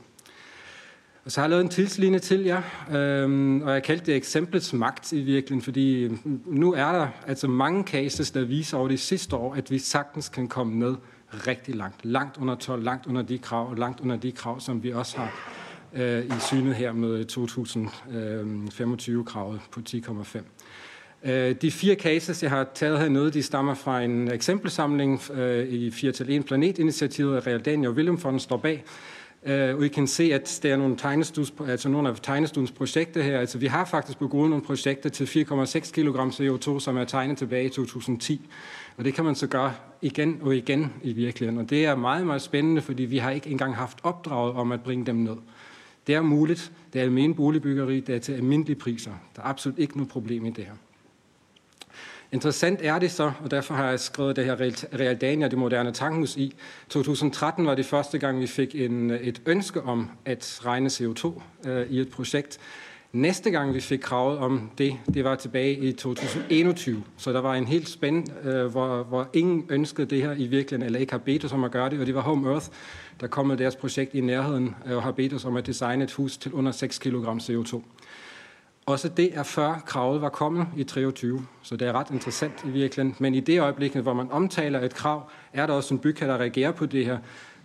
Og 1.28 1.32
så 1.32 1.42
har 1.42 1.46
jeg 1.46 1.50
lavet 1.50 1.64
en 1.64 1.70
tidslinje 1.70 2.20
til 2.20 2.44
jer, 2.44 2.62
øhm, 2.92 3.62
og 3.62 3.74
jeg 3.74 3.84
kaldte 3.84 4.06
det 4.06 4.16
eksemplets 4.16 4.74
magt 4.74 5.14
i 5.14 5.22
virkeligheden, 5.22 5.62
fordi 5.62 6.04
øhm, 6.04 6.42
nu 6.46 6.74
er 6.74 6.92
der 6.92 7.08
altså 7.28 7.48
mange 7.48 7.84
cases, 7.84 8.32
der 8.32 8.46
viser 8.46 8.78
over 8.78 8.88
de 8.88 8.98
sidste 8.98 9.36
år, 9.36 9.54
at 9.54 9.72
vi 9.72 9.80
sagtens 9.80 10.30
kan 10.30 10.48
komme 10.48 10.80
ned 10.80 10.96
rigtig 11.48 11.76
langt. 11.76 12.06
Langt 12.06 12.38
under 12.38 12.56
12, 12.56 12.84
langt 12.84 13.08
under 13.08 13.22
de 13.22 13.38
krav, 13.38 13.70
og 13.70 13.78
langt 13.78 14.00
under 14.00 14.16
de 14.16 14.32
krav, 14.32 14.60
som 14.60 14.84
vi 14.84 14.94
også 14.94 15.18
har 15.18 15.34
øh, 15.94 16.26
i 16.26 16.34
synet 16.40 16.76
her 16.76 16.94
med 16.94 17.26
2025-kravet 17.32 19.54
øhm, 19.54 19.62
på 19.72 19.80
10,5. 19.90 20.40
Øh, 21.32 21.56
de 21.62 21.72
fire 21.72 21.96
cases, 21.96 22.44
jeg 22.44 22.52
har 22.52 22.68
taget 22.74 23.00
hernede, 23.00 23.32
de 23.32 23.44
stammer 23.44 23.74
fra 23.74 24.02
en 24.02 24.32
eksempelsamling 24.32 25.22
øh, 25.34 25.68
i 25.68 25.90
4-1 25.90 26.42
Planet-initiativet, 26.42 27.36
af 27.36 27.48
Real 27.48 27.60
Daniel 27.60 27.92
Willem 27.92 28.18
Fonden 28.18 28.40
står 28.40 28.58
bag. 28.58 28.84
Uh, 29.46 29.52
og 29.52 29.86
I 29.86 29.88
kan 29.88 30.08
se, 30.08 30.34
at 30.34 30.60
der 30.64 30.74
er 30.74 30.78
nogle, 30.78 30.98
tegnestuds, 30.98 31.54
altså 31.68 31.90
nogle 31.90 32.10
af 32.10 32.16
tegnestuens 32.24 32.72
projekter 32.72 33.22
her. 33.22 33.40
Altså, 33.40 33.58
vi 33.58 33.68
har 33.68 33.86
faktisk 33.86 34.20
på 34.20 34.28
nogle 34.32 34.62
projekter 34.62 35.10
til 35.10 35.26
4,6 35.26 35.92
kg 35.92 36.20
CO2, 36.20 36.80
som 36.80 36.98
er 36.98 37.06
tegnet 37.06 37.38
tilbage 37.38 37.66
i 37.66 37.70
2010. 37.70 38.50
Og 38.98 39.06
det 39.06 39.14
kan 39.14 39.26
man 39.26 39.36
så 39.36 39.48
gøre 39.48 39.74
igen 40.02 40.40
og 40.42 40.56
igen 40.56 40.94
i 41.04 41.14
virkeligheden. 41.14 41.60
Og 41.60 41.70
det 41.70 41.86
er 41.86 41.96
meget, 41.96 42.26
meget 42.26 42.42
spændende, 42.42 42.82
fordi 42.82 43.04
vi 43.04 43.18
har 43.18 43.32
ikke 43.32 43.50
engang 43.50 43.76
haft 43.76 43.98
opdraget 44.04 44.54
om 44.54 44.72
at 44.72 44.84
bringe 44.84 45.06
dem 45.06 45.16
ned. 45.16 45.38
Det 46.08 46.16
er 46.16 46.22
muligt. 46.22 46.72
Det 46.94 47.00
er 47.00 47.04
almindelig 47.04 47.36
boligbyggeri. 47.36 48.00
Det 48.00 48.16
er 48.16 48.20
til 48.20 48.34
almindelige 48.34 48.76
priser. 48.76 49.12
Der 49.36 49.42
er 49.42 49.46
absolut 49.46 49.80
ikke 49.80 49.98
noget 49.98 50.10
problem 50.10 50.46
i 50.46 50.50
det 50.50 50.66
her. 50.66 50.74
Interessant 52.32 52.80
er 52.84 53.00
det 53.00 53.12
så, 53.12 53.32
og 53.44 53.52
derfor 53.52 53.74
har 53.74 53.90
jeg 53.90 54.00
skrevet 54.00 54.36
det 54.36 54.46
her 54.46 54.56
Realdania, 55.00 55.48
det 55.48 55.58
moderne 55.58 55.92
tankhus 55.92 56.38
i. 56.38 56.56
2013 56.90 57.66
var 57.66 57.76
det 57.76 57.86
første 57.86 58.18
gang, 58.18 58.40
vi 58.40 58.48
fik 58.48 58.76
en, 58.76 59.12
et 59.12 59.42
ønske 59.46 59.82
om 59.82 60.10
at 60.26 60.60
regne 60.66 60.90
CO2 60.90 61.42
øh, 61.70 61.88
i 61.90 62.00
et 62.00 62.10
projekt. 62.10 62.60
Næste 63.12 63.52
gang 63.52 63.74
vi 63.74 63.80
fik 63.80 64.00
kravet 64.00 64.38
om 64.38 64.72
det, 64.78 64.98
det 65.14 65.24
var 65.24 65.36
tilbage 65.36 65.78
i 65.78 65.92
2021. 65.92 67.04
Så 67.18 67.34
der 67.34 67.42
var 67.42 67.56
en 67.56 67.66
helt 67.66 67.90
spænd, 67.90 68.46
øh, 68.48 68.66
hvor, 68.66 69.04
hvor 69.04 69.30
ingen 69.34 69.66
ønskede 69.70 70.08
det 70.08 70.22
her 70.22 70.32
i 70.32 70.48
virkeligheden, 70.48 70.84
eller 70.84 71.00
ikke 71.00 71.14
har 71.14 71.20
bedt 71.20 71.46
os 71.46 71.54
om 71.54 71.64
at 71.64 71.72
gøre 71.72 71.90
det, 71.90 72.00
og 72.00 72.06
det 72.06 72.16
var 72.16 72.22
Home 72.22 72.50
Earth, 72.50 72.68
der 73.22 73.28
kom 73.28 73.48
med 73.48 73.58
deres 73.58 73.76
projekt 73.76 74.14
i 74.14 74.22
nærheden, 74.22 74.76
øh, 74.86 74.96
og 74.96 75.04
har 75.04 75.12
bedt 75.12 75.34
os 75.34 75.46
om 75.46 75.56
at 75.56 75.68
designe 75.68 76.04
et 76.04 76.12
hus 76.12 76.38
til 76.38 76.54
under 76.54 76.72
6 76.72 77.00
kg 77.00 77.16
CO2. 77.16 77.82
Også 78.88 79.10
det 79.10 79.38
er 79.38 79.44
før 79.44 79.84
kravet 79.86 80.22
var 80.22 80.30
kommet 80.30 80.68
i 80.78 80.84
23, 80.84 81.46
så 81.62 81.76
det 81.76 81.88
er 81.88 81.92
ret 81.92 82.12
interessant 82.12 82.54
i 82.66 82.70
virkeligheden. 82.70 83.16
Men 83.20 83.34
i 83.34 83.40
det 83.40 83.60
øjeblik, 83.60 83.96
hvor 83.96 84.14
man 84.14 84.32
omtaler 84.32 84.82
et 84.82 84.94
krav, 84.94 85.30
er 85.54 85.68
der 85.68 85.74
også 85.74 85.94
en 85.94 86.00
bygherre, 86.00 86.32
der 86.32 86.38
reagerer 86.38 86.72
på 86.72 86.86
det 86.86 87.06
her. 87.06 87.18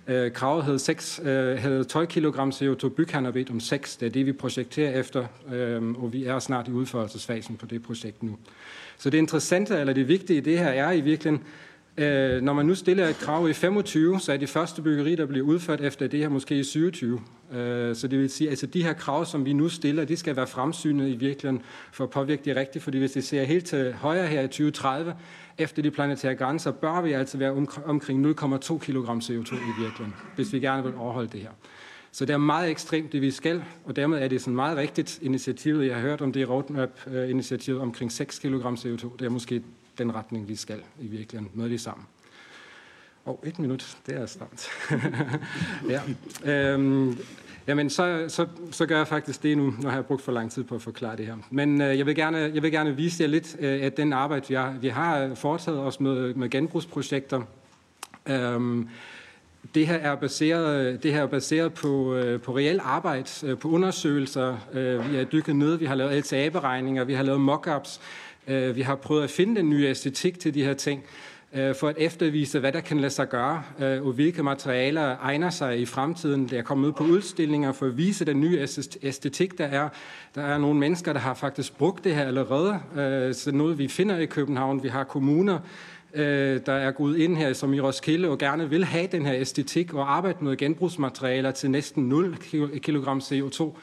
Øh, 0.06 0.32
kravet 0.32 0.64
havde, 0.64 0.78
6, 0.78 1.20
øh, 1.24 1.58
havde 1.58 1.84
12 1.84 2.06
kg 2.06 2.26
CO2, 2.26 2.88
bygherren 2.88 3.24
har 3.24 3.32
bedt 3.32 3.50
om 3.50 3.60
6. 3.60 3.96
Det 3.96 4.06
er 4.06 4.10
det, 4.10 4.26
vi 4.26 4.32
projekterer 4.32 5.00
efter, 5.00 5.26
øh, 5.52 5.82
og 6.02 6.12
vi 6.12 6.24
er 6.24 6.38
snart 6.38 6.68
i 6.68 6.70
udførelsesfasen 6.70 7.56
på 7.56 7.66
det 7.66 7.82
projekt 7.82 8.22
nu. 8.22 8.36
Så 8.98 9.10
det 9.10 9.18
interessante, 9.18 9.76
eller 9.76 9.92
det 9.92 10.08
vigtige 10.08 10.36
i 10.36 10.40
det 10.40 10.58
her, 10.58 10.68
er 10.68 10.92
i 10.92 11.00
virkeligheden, 11.00 11.46
Øh, 11.96 12.42
når 12.42 12.52
man 12.52 12.66
nu 12.66 12.74
stiller 12.74 13.08
et 13.08 13.16
krav 13.16 13.48
i 13.48 13.52
25, 13.52 14.20
så 14.20 14.32
er 14.32 14.36
det 14.36 14.48
første 14.48 14.82
byggeri, 14.82 15.14
der 15.14 15.26
bliver 15.26 15.46
udført 15.46 15.80
efter 15.80 16.06
det 16.06 16.20
her 16.20 16.28
måske 16.28 16.58
i 16.58 16.64
27. 16.64 17.20
Øh, 17.52 17.96
så 17.96 18.08
det 18.08 18.18
vil 18.18 18.30
sige, 18.30 18.48
at 18.48 18.50
altså 18.50 18.66
de 18.66 18.82
her 18.82 18.92
krav, 18.92 19.24
som 19.24 19.44
vi 19.44 19.52
nu 19.52 19.68
stiller, 19.68 20.04
de 20.04 20.16
skal 20.16 20.36
være 20.36 20.46
fremsynet 20.46 21.08
i 21.08 21.16
virkeligheden 21.16 21.62
for 21.92 22.04
at 22.04 22.10
påvirke 22.10 22.42
det 22.44 22.56
rigtigt, 22.56 22.84
fordi 22.84 22.98
hvis 22.98 23.12
det 23.12 23.24
ser 23.24 23.44
helt 23.44 23.66
til 23.66 23.92
højre 23.92 24.26
her 24.26 24.40
i 24.40 24.46
2030, 24.46 25.14
efter 25.58 25.82
de 25.82 25.90
planetære 25.90 26.34
grænser, 26.34 26.70
bør 26.70 27.00
vi 27.00 27.12
altså 27.12 27.38
være 27.38 27.66
omkring 27.84 28.26
0,2 28.26 28.78
kg 28.78 28.96
CO2 28.96 29.54
i 29.54 29.80
virkeligheden, 29.80 30.14
hvis 30.36 30.52
vi 30.52 30.60
gerne 30.60 30.82
vil 30.82 30.94
overholde 30.94 31.28
det 31.32 31.40
her. 31.40 31.50
Så 32.12 32.24
det 32.24 32.32
er 32.32 32.38
meget 32.38 32.70
ekstremt, 32.70 33.12
det 33.12 33.20
vi 33.20 33.30
skal, 33.30 33.62
og 33.84 33.96
dermed 33.96 34.18
er 34.18 34.28
det 34.28 34.40
sådan 34.40 34.54
meget 34.54 34.76
rigtigt 34.76 35.18
initiativ. 35.22 35.74
Jeg 35.74 35.94
har 35.94 36.02
hørt 36.02 36.20
om 36.20 36.32
det 36.32 36.48
roadmap-initiativ 36.48 37.74
øh, 37.74 37.82
omkring 37.82 38.12
6 38.12 38.38
kg 38.38 38.54
CO2. 38.54 39.16
Det 39.18 39.22
er 39.22 39.28
måske 39.28 39.62
den 40.02 40.14
retning, 40.14 40.48
vi 40.48 40.56
skal 40.56 40.82
i 41.00 41.06
virkeligheden. 41.06 41.50
Noget 41.54 41.70
det 41.70 41.80
sammen. 41.80 42.06
Og 43.24 43.40
oh, 43.42 43.48
et 43.48 43.58
minut, 43.58 43.96
det 44.06 44.16
er 44.16 44.26
stramt. 44.26 44.68
ja. 45.94 46.00
Øhm, 46.52 47.18
jamen, 47.66 47.90
så, 47.90 48.24
så, 48.28 48.46
så 48.70 48.86
gør 48.86 48.96
jeg 48.96 49.08
faktisk 49.08 49.42
det 49.42 49.58
nu. 49.58 49.74
Nu 49.82 49.88
har 49.88 49.94
jeg 49.94 50.06
brugt 50.06 50.22
for 50.22 50.32
lang 50.32 50.50
tid 50.50 50.64
på 50.64 50.74
at 50.74 50.82
forklare 50.82 51.16
det 51.16 51.26
her. 51.26 51.36
Men 51.50 51.80
øh, 51.80 51.98
jeg, 51.98 52.06
vil 52.06 52.14
gerne, 52.14 52.38
jeg 52.38 52.62
vil 52.62 52.72
gerne 52.72 52.96
vise 52.96 53.22
jer 53.22 53.28
lidt 53.28 53.56
øh, 53.60 53.82
at 53.82 53.96
den 53.96 54.12
arbejde, 54.12 54.48
vi 54.48 54.54
har, 54.54 54.76
vi 54.80 54.88
har 54.88 55.34
foretaget 55.34 55.80
os 55.80 56.00
med, 56.00 56.34
med 56.34 56.50
genbrugsprojekter. 56.50 57.42
Øhm, 58.26 58.88
det 59.74 59.86
her 59.86 59.96
er 59.96 60.14
baseret, 60.14 61.02
det 61.02 61.12
her 61.12 61.22
er 61.22 61.26
baseret 61.26 61.74
på, 61.74 62.14
øh, 62.14 62.40
på 62.40 62.56
reelt 62.56 62.80
arbejde, 62.84 63.30
øh, 63.44 63.58
på 63.58 63.68
undersøgelser. 63.68 64.56
Øh, 64.72 65.10
vi 65.10 65.16
har 65.16 65.24
dykket 65.24 65.56
ned, 65.56 65.76
vi 65.76 65.86
har 65.86 65.94
lavet 65.94 66.18
LTA-beregninger, 66.24 67.04
vi 67.04 67.14
har 67.14 67.22
lavet 67.22 67.40
mockups, 67.40 68.00
Øh, 68.48 68.76
vi 68.76 68.82
har 68.82 68.94
prøvet 68.94 69.24
at 69.24 69.30
finde 69.30 69.56
den 69.56 69.70
nye 69.70 69.86
æstetik 69.86 70.38
til 70.38 70.54
de 70.54 70.64
her 70.64 70.74
ting, 70.74 71.04
øh, 71.54 71.74
for 71.74 71.88
at 71.88 71.94
eftervise, 71.98 72.58
hvad 72.58 72.72
der 72.72 72.80
kan 72.80 73.00
lade 73.00 73.10
sig 73.10 73.28
gøre, 73.28 73.62
øh, 73.80 74.06
og 74.06 74.12
hvilke 74.12 74.42
materialer 74.42 75.16
egner 75.20 75.50
sig 75.50 75.80
i 75.80 75.86
fremtiden. 75.86 76.48
Jeg 76.52 76.64
kommer 76.64 76.88
ud 76.88 76.92
på 76.92 77.04
udstillinger 77.04 77.72
for 77.72 77.86
at 77.86 77.96
vise 77.96 78.24
den 78.24 78.40
nye 78.40 78.66
æstetik, 79.02 79.58
der 79.58 79.64
er. 79.64 79.88
Der 80.34 80.42
er 80.42 80.58
nogle 80.58 80.80
mennesker, 80.80 81.12
der 81.12 81.20
har 81.20 81.34
faktisk 81.34 81.78
brugt 81.78 82.04
det 82.04 82.14
her 82.14 82.24
allerede, 82.24 82.80
øh, 82.96 83.34
så 83.34 83.52
noget 83.52 83.78
vi 83.78 83.88
finder 83.88 84.18
i 84.18 84.26
København. 84.26 84.82
Vi 84.82 84.88
har 84.88 85.04
kommuner, 85.04 85.58
øh, 86.14 86.60
der 86.66 86.72
er 86.72 86.90
gået 86.90 87.18
ind 87.18 87.36
her, 87.36 87.52
som 87.52 87.74
i 87.74 87.80
Roskilde, 87.80 88.28
og 88.28 88.38
gerne 88.38 88.70
vil 88.70 88.84
have 88.84 89.06
den 89.06 89.26
her 89.26 89.34
æstetik 89.34 89.94
og 89.94 90.16
arbejde 90.16 90.44
med 90.44 90.56
genbrugsmaterialer 90.56 91.50
til 91.50 91.70
næsten 91.70 92.08
0 92.08 92.36
kg 92.80 92.96
CO2. 93.08 93.76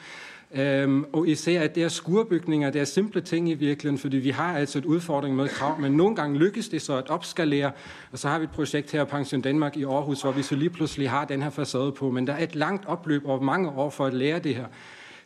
Øhm, 0.54 1.04
og 1.12 1.28
især 1.28 1.62
at 1.62 1.74
det 1.74 1.82
er 1.82 1.88
skurbygninger, 1.88 2.70
det 2.70 2.80
er 2.80 2.84
simple 2.84 3.20
ting 3.20 3.50
i 3.50 3.54
virkeligheden, 3.54 3.98
fordi 3.98 4.16
vi 4.16 4.30
har 4.30 4.58
altså 4.58 4.78
et 4.78 4.84
udfordring 4.84 5.36
med 5.36 5.48
krav, 5.48 5.80
men 5.80 5.92
nogle 5.92 6.16
gange 6.16 6.38
lykkes 6.38 6.68
det 6.68 6.82
så 6.82 6.96
at 6.96 7.10
opskalere, 7.10 7.70
og 8.12 8.18
så 8.18 8.28
har 8.28 8.38
vi 8.38 8.44
et 8.44 8.50
projekt 8.50 8.92
her, 8.92 9.04
Pension 9.04 9.40
Danmark 9.40 9.76
i 9.76 9.84
Aarhus, 9.84 10.22
hvor 10.22 10.32
vi 10.32 10.42
så 10.42 10.54
lige 10.54 10.70
pludselig 10.70 11.10
har 11.10 11.24
den 11.24 11.42
her 11.42 11.50
facade 11.50 11.92
på, 11.92 12.10
men 12.10 12.26
der 12.26 12.32
er 12.32 12.42
et 12.42 12.54
langt 12.54 12.86
opløb 12.86 13.26
over 13.26 13.40
mange 13.40 13.68
år 13.68 13.90
for 13.90 14.06
at 14.06 14.14
lære 14.14 14.38
det 14.38 14.54
her. 14.54 14.66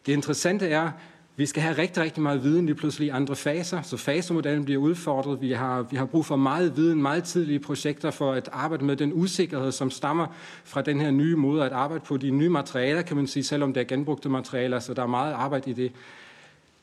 Det 0.06 0.12
interessante 0.12 0.68
er, 0.68 0.90
vi 1.36 1.46
skal 1.46 1.62
have 1.62 1.78
rigtig, 1.78 2.02
rigtig 2.02 2.22
meget 2.22 2.44
viden 2.44 2.66
lige 2.66 2.74
pludselig 2.74 3.06
i 3.06 3.08
andre 3.08 3.36
faser, 3.36 3.82
så 3.82 3.96
fasemodellen 3.96 4.64
bliver 4.64 4.80
udfordret. 4.80 5.40
Vi 5.40 5.52
har, 5.52 5.82
vi 5.82 5.96
har 5.96 6.04
brug 6.04 6.26
for 6.26 6.36
meget 6.36 6.76
viden, 6.76 7.02
meget 7.02 7.24
tidlige 7.24 7.58
projekter 7.58 8.10
for 8.10 8.32
at 8.32 8.48
arbejde 8.52 8.84
med 8.84 8.96
den 8.96 9.12
usikkerhed, 9.14 9.72
som 9.72 9.90
stammer 9.90 10.26
fra 10.64 10.82
den 10.82 11.00
her 11.00 11.10
nye 11.10 11.36
måde 11.36 11.64
at 11.64 11.72
arbejde 11.72 12.04
på. 12.04 12.16
De 12.16 12.30
nye 12.30 12.48
materialer, 12.48 13.02
kan 13.02 13.16
man 13.16 13.26
sige, 13.26 13.44
selvom 13.44 13.72
det 13.72 13.80
er 13.80 13.84
genbrugte 13.84 14.28
materialer, 14.28 14.78
så 14.78 14.94
der 14.94 15.02
er 15.02 15.06
meget 15.06 15.32
arbejde 15.32 15.70
i 15.70 15.72
det. 15.72 15.92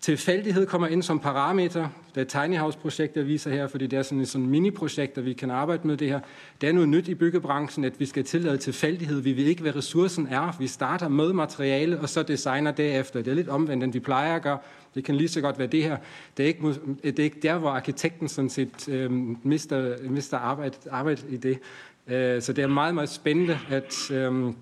Tilfældighed 0.02 0.66
kommer 0.66 0.88
ind 0.88 1.04
som 1.04 1.20
parameter. 1.20 1.90
Det 2.16 2.36
er 2.36 2.42
Tiny 2.42 2.58
House-projekt, 2.58 3.28
viser 3.28 3.52
her, 3.52 3.68
fordi 3.68 3.88
det 3.88 4.00
er 4.00 4.04
sådan 4.04 4.22
et 4.22 4.28
sådan 4.28 4.48
mini-projekt, 4.48 5.16
der 5.16 5.22
vi 5.22 5.34
kan 5.34 5.52
arbejde 5.52 5.88
med 5.88 5.98
det 5.98 6.10
her. 6.10 6.20
Det 6.62 6.70
er 6.70 6.74
noget 6.74 6.90
nyt 6.90 7.08
i 7.08 7.16
byggebranchen, 7.16 7.86
at 7.86 8.00
vi 8.00 8.06
skal 8.06 8.24
tillade 8.24 8.58
tilfældighed. 8.58 9.20
Vi 9.22 9.38
ved 9.38 9.44
ikke, 9.44 9.62
hvad 9.62 9.76
ressourcen 9.76 10.28
er. 10.28 10.56
Vi 10.60 10.68
starter 10.68 11.08
med 11.08 11.34
materiale, 11.34 12.00
og 12.00 12.10
så 12.10 12.24
designer 12.24 12.72
derefter. 12.72 13.22
Det 13.22 13.32
er 13.32 13.36
lidt 13.36 13.50
omvendt, 13.50 13.84
end 13.84 13.94
vi 13.94 14.00
plejer 14.00 14.36
at 14.36 14.42
gøre. 14.42 14.58
Det 14.96 15.04
kan 15.04 15.16
lige 15.16 15.28
så 15.28 15.42
godt 15.42 15.60
være 15.60 15.68
det 15.68 15.84
her. 15.84 15.98
Det 16.38 16.44
er 16.44 16.48
ikke, 16.48 16.76
det 17.04 17.20
er 17.20 17.24
ikke 17.24 17.40
der, 17.42 17.58
hvor 17.58 17.70
arkitekten 17.70 18.28
sådan 18.28 18.50
set 18.50 18.90
øh, 18.90 19.12
mister, 19.44 19.96
mister 20.10 20.38
arbejde, 20.38 20.78
arbejde 20.92 21.22
i 21.30 21.38
det. 21.38 21.60
Øh, 22.08 22.42
så 22.42 22.54
det 22.54 22.64
er 22.64 22.68
meget, 22.68 22.96
meget 22.96 23.10
spændende, 23.10 23.60
at, 23.70 24.12
øh, 24.12 24.54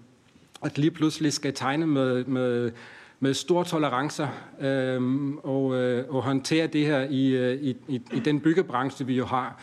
at 0.64 0.78
lige 0.78 0.92
pludselig 0.92 1.34
skal 1.34 1.54
tegne 1.54 1.88
med, 1.88 2.26
med 2.26 2.72
med 3.20 3.34
store 3.34 3.66
tolerancer 3.66 4.28
øh, 4.62 5.32
og, 5.44 5.76
øh, 5.76 6.06
og 6.10 6.24
håndtere 6.24 6.68
det 6.68 6.86
her 6.86 7.08
i, 7.10 7.28
øh, 7.28 7.62
i, 7.62 7.78
i, 7.88 8.02
i 8.14 8.20
den 8.20 8.40
byggebranche, 8.40 9.06
vi 9.06 9.14
jo 9.14 9.26
har, 9.26 9.62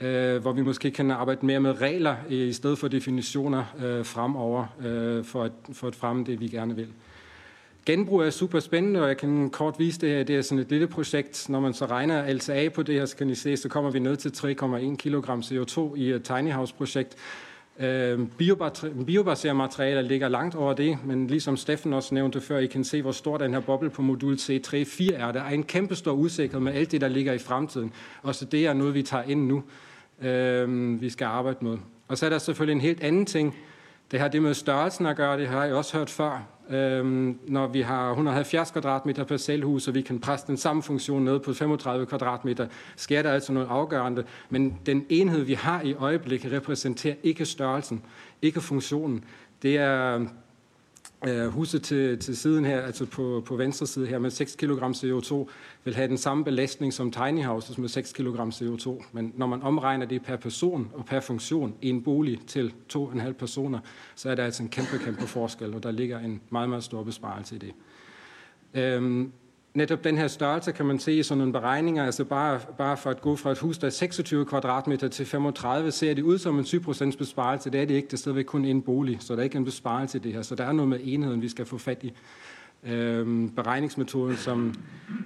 øh, 0.00 0.42
hvor 0.42 0.52
vi 0.52 0.62
måske 0.62 0.90
kan 0.90 1.10
arbejde 1.10 1.46
mere 1.46 1.60
med 1.60 1.80
regler 1.80 2.16
i 2.28 2.52
stedet 2.52 2.78
for 2.78 2.88
definitioner 2.88 3.64
øh, 3.84 4.04
fremover 4.04 4.66
øh, 4.84 5.24
for, 5.24 5.42
at, 5.42 5.52
for 5.72 5.86
at 5.86 5.94
fremme 5.94 6.24
det, 6.24 6.40
vi 6.40 6.48
gerne 6.48 6.76
vil. 6.76 6.88
Genbrug 7.86 8.20
er 8.20 8.30
super 8.30 8.60
spændende, 8.60 9.02
og 9.02 9.08
jeg 9.08 9.16
kan 9.16 9.50
kort 9.50 9.74
vise 9.78 10.00
det 10.00 10.08
her. 10.08 10.22
Det 10.22 10.36
er 10.36 10.42
sådan 10.42 10.58
et 10.58 10.70
lille 10.70 10.86
projekt. 10.86 11.48
Når 11.48 11.60
man 11.60 11.74
så 11.74 11.86
regner 11.86 12.32
LTA 12.32 12.68
på 12.68 12.82
det 12.82 12.94
her, 12.94 13.06
så 13.06 13.16
kan 13.16 13.30
I 13.30 13.34
se, 13.34 13.56
så 13.56 13.68
kommer 13.68 13.90
vi 13.90 13.98
ned 13.98 14.16
til 14.16 14.28
3,1 14.28 14.96
kg 14.96 15.30
CO2 15.30 15.94
i 15.94 16.10
et 16.10 16.22
tiny 16.22 16.52
house 16.52 16.74
projekt. 16.74 17.16
Øh, 17.80 18.18
biobaserede 19.06 19.54
materialer 19.54 20.02
ligger 20.02 20.28
langt 20.28 20.54
over 20.54 20.72
det, 20.72 20.98
men 21.04 21.26
ligesom 21.26 21.56
Steffen 21.56 21.92
også 21.92 22.14
nævnte 22.14 22.40
før, 22.40 22.58
I 22.58 22.66
kan 22.66 22.84
se, 22.84 23.02
hvor 23.02 23.12
stor 23.12 23.38
den 23.38 23.52
her 23.52 23.60
boble 23.60 23.90
på 23.90 24.02
modul 24.02 24.34
C3-4 24.34 25.14
er. 25.14 25.32
Der 25.32 25.42
er 25.42 25.50
en 25.50 25.62
kæmpe 25.62 25.94
stor 25.94 26.12
usikkerhed 26.12 26.60
med 26.60 26.72
alt 26.72 26.92
det, 26.92 27.00
der 27.00 27.08
ligger 27.08 27.32
i 27.32 27.38
fremtiden. 27.38 27.92
Og 28.22 28.34
så 28.34 28.44
det 28.44 28.66
er 28.66 28.72
noget, 28.72 28.94
vi 28.94 29.02
tager 29.02 29.24
ind 29.24 29.46
nu, 29.46 29.62
øh, 30.22 31.00
vi 31.00 31.10
skal 31.10 31.24
arbejde 31.24 31.64
med. 31.64 31.78
Og 32.08 32.18
så 32.18 32.26
er 32.26 32.30
der 32.30 32.38
selvfølgelig 32.38 32.74
en 32.74 32.80
helt 32.80 33.02
anden 33.02 33.26
ting. 33.26 33.56
Det 34.10 34.20
har 34.20 34.28
det 34.28 34.42
med 34.42 34.54
størrelsen 34.54 35.06
at 35.06 35.16
gøre, 35.16 35.38
det 35.38 35.48
har 35.48 35.64
jeg 35.64 35.74
også 35.74 35.96
hørt 35.96 36.10
før. 36.10 36.53
Øhm, 36.70 37.38
når 37.48 37.66
vi 37.66 37.80
har 37.80 38.10
170 38.10 38.70
kvadratmeter 38.70 39.24
parcelhus, 39.24 39.88
og 39.88 39.94
vi 39.94 40.02
kan 40.02 40.20
presse 40.20 40.46
den 40.46 40.56
samme 40.56 40.82
funktion 40.82 41.24
ned 41.24 41.40
på 41.40 41.52
35 41.52 42.06
kvadratmeter, 42.06 42.66
sker 42.96 43.22
der 43.22 43.32
altså 43.32 43.52
noget 43.52 43.66
afgørende. 43.70 44.24
Men 44.50 44.78
den 44.86 45.06
enhed, 45.08 45.40
vi 45.40 45.54
har 45.54 45.82
i 45.82 45.94
øjeblikket, 45.94 46.52
repræsenterer 46.52 47.14
ikke 47.22 47.44
størrelsen, 47.44 48.02
ikke 48.42 48.60
funktionen. 48.60 49.24
Det 49.62 49.76
er 49.76 50.26
øh, 51.28 51.46
huset 51.46 51.82
til, 51.82 52.18
til 52.18 52.36
siden 52.36 52.64
her, 52.64 52.80
altså 52.80 53.06
på, 53.06 53.42
på 53.46 53.56
venstre 53.56 53.86
side 53.86 54.06
her, 54.06 54.18
med 54.18 54.30
6 54.30 54.56
kg 54.56 54.70
CO2, 54.70 55.48
vil 55.84 55.94
have 55.94 56.08
den 56.08 56.18
samme 56.18 56.44
belastning 56.44 56.92
som 56.92 57.10
tiny 57.10 57.44
houses 57.44 57.78
med 57.78 57.88
6 57.88 58.12
kg 58.12 58.28
CO2. 58.28 59.04
Men 59.12 59.32
når 59.36 59.46
man 59.46 59.62
omregner 59.62 60.06
det 60.06 60.22
per 60.22 60.36
person 60.36 60.90
og 60.94 61.04
per 61.04 61.20
funktion 61.20 61.74
i 61.82 61.88
en 61.88 62.02
bolig 62.02 62.40
til 62.46 62.74
2,5 62.96 63.32
personer, 63.32 63.78
så 64.14 64.30
er 64.30 64.34
der 64.34 64.44
altså 64.44 64.62
en 64.62 64.68
kæmpe, 64.68 64.98
kæmpe 65.04 65.26
forskel, 65.26 65.74
og 65.74 65.82
der 65.82 65.90
ligger 65.90 66.18
en 66.18 66.40
meget, 66.50 66.68
meget 66.68 66.84
stor 66.84 67.02
besparelse 67.02 67.54
i 67.54 67.58
det. 67.58 67.72
Øhm, 68.74 69.32
netop 69.74 70.04
den 70.04 70.18
her 70.18 70.28
størrelse 70.28 70.72
kan 70.72 70.86
man 70.86 70.98
se 70.98 71.12
i 71.12 71.22
sådan 71.22 71.38
nogle 71.38 71.52
beregninger, 71.52 72.04
altså 72.04 72.24
bare, 72.24 72.60
bare 72.78 72.96
for 72.96 73.10
at 73.10 73.20
gå 73.20 73.36
fra 73.36 73.50
et 73.50 73.58
hus, 73.58 73.78
der 73.78 73.86
er 73.86 73.90
26 73.90 74.46
kvadratmeter 74.46 75.08
til 75.08 75.26
35, 75.26 75.90
ser 75.90 76.14
det 76.14 76.22
ud 76.22 76.38
som 76.38 76.58
en 76.58 76.64
7% 76.64 77.16
besparelse. 77.18 77.70
Det 77.70 77.82
er 77.82 77.84
det 77.84 77.94
ikke, 77.94 78.06
det 78.06 78.12
er 78.12 78.16
stadigvæk 78.16 78.44
kun 78.44 78.64
en 78.64 78.82
bolig, 78.82 79.16
så 79.20 79.32
der 79.32 79.40
er 79.40 79.44
ikke 79.44 79.58
en 79.58 79.64
besparelse 79.64 80.18
i 80.18 80.20
det 80.20 80.32
her. 80.32 80.42
Så 80.42 80.54
der 80.54 80.64
er 80.64 80.72
noget 80.72 80.88
med 80.88 81.00
enheden, 81.02 81.42
vi 81.42 81.48
skal 81.48 81.66
få 81.66 81.78
fat 81.78 82.04
i. 82.04 82.12
Øhm, 82.84 83.50
beregningsmetoden, 83.50 84.36
som, 84.36 84.74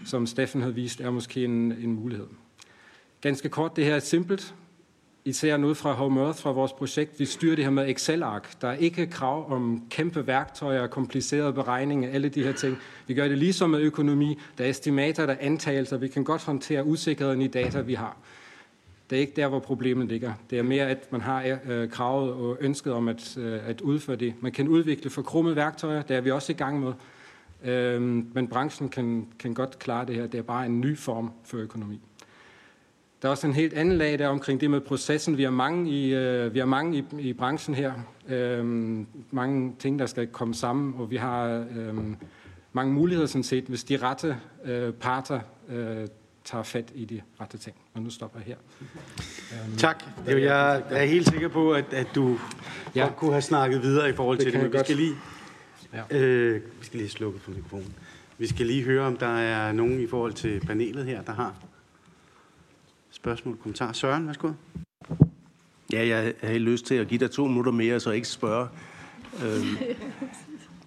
som 0.07 0.27
Steffen 0.27 0.61
havde 0.61 0.75
vist, 0.75 1.01
er 1.01 1.11
måske 1.11 1.45
en, 1.45 1.73
en 1.73 1.93
mulighed. 1.93 2.27
Ganske 3.21 3.49
kort, 3.49 3.77
det 3.77 3.85
her 3.85 3.95
er 3.95 3.99
simpelt. 3.99 4.55
I 5.29 5.33
ser 5.33 5.57
noget 5.57 5.77
fra 5.77 5.93
Home 5.93 6.21
Earth, 6.21 6.39
fra 6.39 6.53
vores 6.53 6.73
projekt. 6.73 7.21
Vi 7.21 7.25
styrer 7.25 7.57
det 7.57 7.65
her 7.65 7.71
med 7.71 7.89
Excel-ark. 7.89 8.61
Der 8.61 8.69
er 8.69 8.77
ikke 8.77 9.07
krav 9.07 9.53
om 9.53 9.83
kæmpe 9.91 10.27
værktøjer, 10.27 10.87
komplicerede 10.87 11.53
beregninger, 11.53 12.11
alle 12.11 12.29
de 12.29 12.43
her 12.43 12.53
ting. 12.53 12.79
Vi 13.07 13.15
gør 13.15 13.29
det 13.29 13.39
ligesom 13.39 13.71
med 13.71 13.81
økonomi. 13.81 14.39
Der 14.59 14.65
er 14.65 14.69
estimater, 14.69 15.27
der 15.27 15.33
er 15.33 15.37
antagelser. 15.41 15.97
Vi 15.97 16.09
kan 16.09 16.25
godt 16.25 16.45
håndtere 16.45 16.85
usikkerheden 16.85 17.43
i 17.43 17.47
data, 17.47 17.81
vi 17.81 17.95
har. 17.95 18.17
Det 19.11 19.17
er 19.17 19.21
ikke 19.21 19.33
der, 19.37 19.49
hvor 19.49 19.59
problemet 19.59 20.09
ligger. 20.09 20.33
Det 20.51 20.59
er 20.59 20.63
mere, 20.63 20.87
at 20.87 21.13
man 21.13 21.21
har 21.21 21.59
øh, 21.69 21.91
kravet 21.91 22.33
og 22.33 22.57
ønsket 22.61 22.93
om 22.93 23.09
at, 23.09 23.37
øh, 23.37 23.69
at 23.69 23.81
udføre 23.81 24.17
det. 24.17 24.35
Man 24.41 24.53
kan 24.53 24.69
udvikle 24.69 25.11
forkrummet 25.11 25.57
værktøjer, 25.57 26.03
det 26.03 26.17
er 26.17 26.21
vi 26.21 26.31
også 26.31 26.53
i 26.53 26.57
gang 26.57 26.81
med. 26.81 26.93
Øh, 27.65 28.03
men 28.35 28.49
branchen 28.49 28.89
kan, 28.89 29.29
kan 29.39 29.55
godt 29.55 29.79
klare 29.79 30.07
det 30.07 30.15
her. 30.15 30.27
Det 30.27 30.39
er 30.39 30.43
bare 30.43 30.67
en 30.67 30.81
ny 30.81 30.99
form 30.99 31.31
for 31.45 31.59
økonomi. 31.59 32.01
Der 33.23 33.29
er 33.29 33.31
også 33.31 33.47
en 33.47 33.53
helt 33.53 33.75
anden 33.75 33.99
lag 33.99 34.19
der 34.19 34.29
omkring 34.29 34.61
det 34.61 34.71
med 34.71 34.81
processen. 34.81 35.37
Vi 35.37 35.43
har 35.43 35.51
mange 35.51 35.91
i, 35.91 36.15
øh, 36.15 36.55
vi 36.55 36.59
har 36.59 36.67
mange 36.67 36.99
i, 36.99 37.05
i 37.21 37.33
branchen 37.33 37.75
her. 37.75 37.93
Øh, 38.29 38.65
mange 39.31 39.75
ting, 39.79 39.99
der 39.99 40.07
skal 40.07 40.27
komme 40.27 40.55
sammen, 40.55 40.95
og 40.99 41.11
vi 41.11 41.17
har 41.17 41.67
øh, 41.77 41.95
mange 42.73 42.93
muligheder 42.93 43.27
sådan 43.27 43.43
set, 43.43 43.65
hvis 43.65 43.85
de 43.85 43.97
rette 43.97 44.37
øh, 44.65 44.93
parter 44.93 45.41
øh, 45.69 46.07
tager 46.45 46.63
fat 46.63 46.93
i 46.95 47.05
de 47.05 47.21
rette 47.41 47.59
ting. 47.59 47.77
Og 47.95 48.03
nu 48.03 48.11
stopper 48.11 48.39
jeg 48.39 48.47
her. 48.47 48.57
Um, 49.67 49.77
tak. 49.77 50.05
Jeg 50.27 50.83
er 50.91 51.05
helt 51.05 51.29
sikker 51.29 51.49
på, 51.49 51.73
at, 51.73 51.93
at 51.93 52.07
du 52.15 52.39
ja. 52.95 53.03
godt 53.03 53.17
kunne 53.17 53.33
have 53.33 53.43
snakket 53.43 53.83
videre 53.83 54.11
i 54.11 54.13
forhold 54.13 54.39
det 54.39 54.45
til 54.45 54.53
det, 54.53 54.63
men 54.63 54.73
vi 54.73 54.79
skal 54.79 54.97
lige... 54.97 55.15
Ja. 55.93 56.19
Øh, 56.19 56.55
vi 56.55 56.87
skal 56.87 56.99
lige 56.99 57.11
slukke 57.11 57.39
for 57.39 57.51
mikrofonen. 57.51 57.95
Vi 58.39 58.47
skal 58.47 58.67
lige 58.67 58.85
høre, 58.85 59.07
om 59.07 59.17
der 59.17 59.39
er 59.39 59.73
nogen 59.73 60.01
i 60.01 60.07
forhold 60.07 60.33
til 60.33 60.61
panelet 60.61 61.07
her, 61.07 61.23
der 61.23 61.33
har 61.33 61.55
spørgsmål 63.23 63.55
og 63.55 63.61
kommentar. 63.61 63.93
Søren, 63.93 64.27
værsgo. 64.27 64.51
Ja, 65.93 66.07
jeg 66.07 66.17
havde 66.41 66.53
helt 66.53 66.65
lyst 66.65 66.87
til 66.87 66.95
at 66.95 67.09
give 67.09 67.21
dig 67.21 67.31
to 67.31 67.47
minutter 67.47 67.73
mere, 67.73 68.01
så 68.01 68.11
ikke 68.11 68.29
spørge. 68.29 68.69
Øhm, 69.45 69.77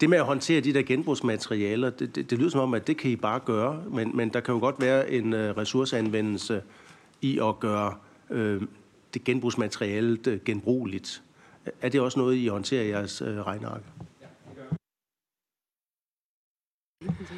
det 0.02 0.10
med 0.10 0.18
at 0.18 0.26
håndtere 0.26 0.62
de 0.62 0.74
der 0.74 0.82
genbrugsmaterialer, 0.82 1.90
det, 1.90 2.16
det, 2.16 2.30
det 2.30 2.38
lyder 2.38 2.50
som 2.50 2.62
om, 2.62 2.74
at 2.74 2.88
det 2.88 2.98
kan 2.98 3.12
I 3.12 3.16
bare 3.16 3.40
gøre, 3.40 3.84
men, 3.90 4.18
men 4.18 4.30
der 4.30 4.40
kan 4.40 4.54
jo 4.54 4.60
godt 4.60 4.76
være 4.80 5.12
en 5.12 5.34
uh, 5.34 5.40
ressourceanvendelse 5.40 6.62
i 7.22 7.40
at 7.40 7.60
gøre 7.60 7.96
uh, 8.30 8.62
det 9.14 9.24
genbrugsmateriale 9.26 10.18
uh, 10.28 10.34
øh, 10.34 10.40
genbrugeligt. 10.46 11.24
Er 11.82 11.90
det 11.90 12.02
også 12.02 12.20
noget, 12.20 12.36
I 12.36 12.48
håndterer 12.48 12.84
i 12.84 12.90
jeres 12.90 13.22
uh, 13.22 13.28
regneark? 13.28 13.82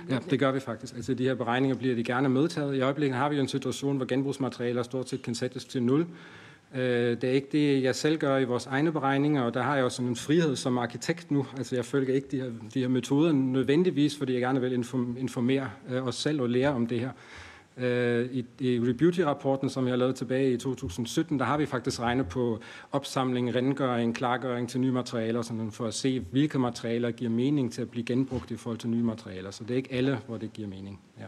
Ja, 0.09 0.19
det 0.29 0.39
gør 0.39 0.51
vi 0.51 0.59
faktisk. 0.59 0.95
Altså 0.95 1.13
de 1.13 1.23
her 1.23 1.35
beregninger 1.35 1.77
bliver 1.77 1.95
de 1.95 2.03
gerne 2.03 2.29
medtaget. 2.29 2.75
I 2.75 2.81
øjeblikket 2.81 3.17
har 3.17 3.29
vi 3.29 3.35
jo 3.35 3.41
en 3.41 3.47
situation, 3.47 3.97
hvor 3.97 4.05
genbrugsmaterialer 4.05 4.83
stort 4.83 5.09
set 5.09 5.21
kan 5.21 5.35
sættes 5.35 5.65
til 5.65 5.83
nul. 5.83 6.05
Øh, 6.75 6.81
det 6.81 7.23
er 7.23 7.31
ikke 7.31 7.47
det, 7.51 7.83
jeg 7.83 7.95
selv 7.95 8.17
gør 8.17 8.37
i 8.37 8.43
vores 8.43 8.65
egne 8.65 8.91
beregninger, 8.91 9.41
og 9.41 9.53
der 9.53 9.61
har 9.61 9.75
jeg 9.75 9.85
også 9.85 10.01
en 10.01 10.15
frihed 10.15 10.55
som 10.55 10.77
arkitekt 10.77 11.31
nu. 11.31 11.45
Altså 11.57 11.75
jeg 11.75 11.85
følger 11.85 12.15
ikke 12.15 12.27
de 12.31 12.37
her, 12.37 12.51
de 12.73 12.79
her 12.79 12.87
metoder 12.87 13.31
nødvendigvis, 13.31 14.17
fordi 14.17 14.33
jeg 14.33 14.41
gerne 14.41 14.61
vil 14.61 14.73
informere 15.17 15.69
øh, 15.89 16.07
os 16.07 16.15
selv 16.15 16.41
og 16.41 16.49
lære 16.49 16.69
om 16.69 16.87
det 16.87 16.99
her. 16.99 17.11
Øh, 17.77 18.29
I, 18.31 18.45
i 18.59 18.79
Rebeauty-rapporten, 18.79 19.69
som 19.69 19.87
jeg 19.87 19.97
har 19.97 20.11
tilbage 20.11 20.53
i 20.53 20.57
2017, 20.57 21.39
der 21.39 21.45
har 21.45 21.57
vi 21.57 21.65
faktisk 21.65 21.99
regnet 21.99 22.27
på 22.27 22.59
opsamling, 22.91 23.55
rengøring, 23.55 24.15
klargøring 24.15 24.69
til 24.69 24.79
nye 24.79 24.91
materialer, 24.91 25.41
sådan 25.41 25.71
for 25.71 25.85
at 25.85 25.93
se, 25.93 26.19
hvilke 26.19 26.59
materialer 26.59 27.11
giver 27.11 27.31
mening 27.31 27.73
til 27.73 27.81
at 27.81 27.89
blive 27.89 28.05
genbrugt 28.05 28.51
i 28.51 28.55
forhold 28.55 28.79
til 28.79 28.89
nye 28.89 29.03
materialer. 29.03 29.51
Så 29.51 29.63
det 29.63 29.71
er 29.71 29.75
ikke 29.75 29.93
alle, 29.93 30.19
hvor 30.27 30.37
det 30.37 30.53
giver 30.53 30.67
mening. 30.67 31.01
Ja. 31.19 31.25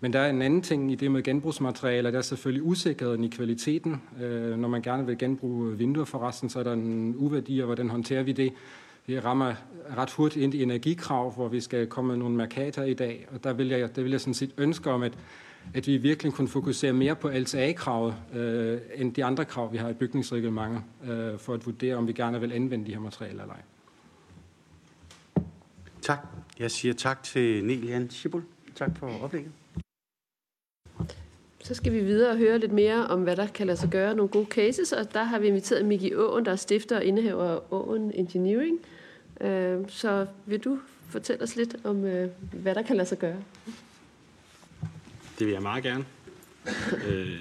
Men 0.00 0.12
der 0.12 0.18
er 0.18 0.30
en 0.30 0.42
anden 0.42 0.62
ting 0.62 0.92
i 0.92 0.94
det 0.94 1.10
med 1.10 1.22
genbrugsmaterialer, 1.22 2.10
der 2.10 2.18
er 2.18 2.22
selvfølgelig 2.22 2.62
usikkerheden 2.62 3.24
i 3.24 3.28
kvaliteten. 3.28 4.02
Øh, 4.22 4.58
når 4.58 4.68
man 4.68 4.82
gerne 4.82 5.06
vil 5.06 5.18
genbruge 5.18 5.78
vinduer 5.78 6.04
forresten, 6.04 6.50
så 6.50 6.58
er 6.58 6.62
der 6.62 6.72
en 6.72 7.14
uværdi, 7.16 7.60
og 7.60 7.66
hvordan 7.66 7.90
håndterer 7.90 8.22
vi 8.22 8.32
det? 8.32 8.52
Vi 9.06 9.18
rammer 9.20 9.54
ret 9.96 10.10
hurtigt 10.10 10.42
ind 10.42 10.54
i 10.54 10.62
energikrav, 10.62 11.30
hvor 11.30 11.48
vi 11.48 11.60
skal 11.60 11.86
komme 11.86 12.08
med 12.08 12.16
nogle 12.16 12.36
markater 12.36 12.84
i 12.84 12.94
dag, 12.94 13.26
og 13.34 13.44
der 13.44 13.52
vil 13.52 13.68
jeg, 13.68 13.96
der 13.96 14.02
vil 14.02 14.10
jeg 14.10 14.20
sådan 14.20 14.34
set 14.34 14.50
ønske 14.58 14.90
om, 14.90 15.02
at, 15.02 15.12
at 15.74 15.86
vi 15.86 15.96
virkelig 15.96 16.32
kunne 16.32 16.48
fokusere 16.48 16.92
mere 16.92 17.16
på 17.16 17.28
LTA-kravet, 17.28 18.14
øh, 18.34 18.80
end 18.94 19.14
de 19.14 19.24
andre 19.24 19.44
krav, 19.44 19.72
vi 19.72 19.78
har 19.78 19.88
i 19.88 19.94
bygningsreglementet, 19.94 20.82
øh, 21.04 21.38
for 21.38 21.54
at 21.54 21.66
vurdere, 21.66 21.96
om 21.96 22.06
vi 22.06 22.12
gerne 22.12 22.40
vil 22.40 22.52
anvende 22.52 22.86
de 22.86 22.92
her 22.92 23.00
materialer 23.00 23.42
eller 23.42 23.54
ej. 23.54 23.62
Tak. 26.02 26.18
Jeg 26.58 26.70
siger 26.70 26.94
tak 26.94 27.22
til 27.22 27.64
Nelian 27.64 28.10
Schibul. 28.10 28.42
Tak 28.74 28.98
for 28.98 29.10
oplægget. 29.22 29.52
Så 31.64 31.74
skal 31.74 31.92
vi 31.92 32.00
videre 32.00 32.30
og 32.30 32.38
høre 32.38 32.58
lidt 32.58 32.72
mere 32.72 33.06
om, 33.06 33.22
hvad 33.22 33.36
der 33.36 33.46
kan 33.46 33.66
lade 33.66 33.78
sig 33.78 33.90
gøre. 33.90 34.14
Nogle 34.14 34.28
gode 34.28 34.46
cases, 34.50 34.92
og 34.92 35.14
der 35.14 35.22
har 35.22 35.38
vi 35.38 35.46
inviteret 35.46 35.84
Miki 35.84 36.14
Åen, 36.14 36.44
der 36.44 36.52
er 36.52 36.56
stifter 36.56 36.96
og 36.96 37.04
indehaver 37.04 37.44
af 37.44 37.60
Åen 37.70 38.12
Engineering. 38.14 38.78
Øh, 39.40 39.78
så 39.88 40.26
vil 40.46 40.60
du 40.60 40.78
fortælle 41.08 41.42
os 41.42 41.56
lidt 41.56 41.76
om, 41.84 42.04
øh, 42.04 42.28
hvad 42.52 42.74
der 42.74 42.82
kan 42.82 42.96
lade 42.96 43.08
sig 43.08 43.18
gøre? 43.18 43.36
Det 45.42 45.46
vil 45.46 45.52
jeg 45.52 45.62
meget 45.62 45.82
gerne. 45.84 46.04
øh, 47.08 47.38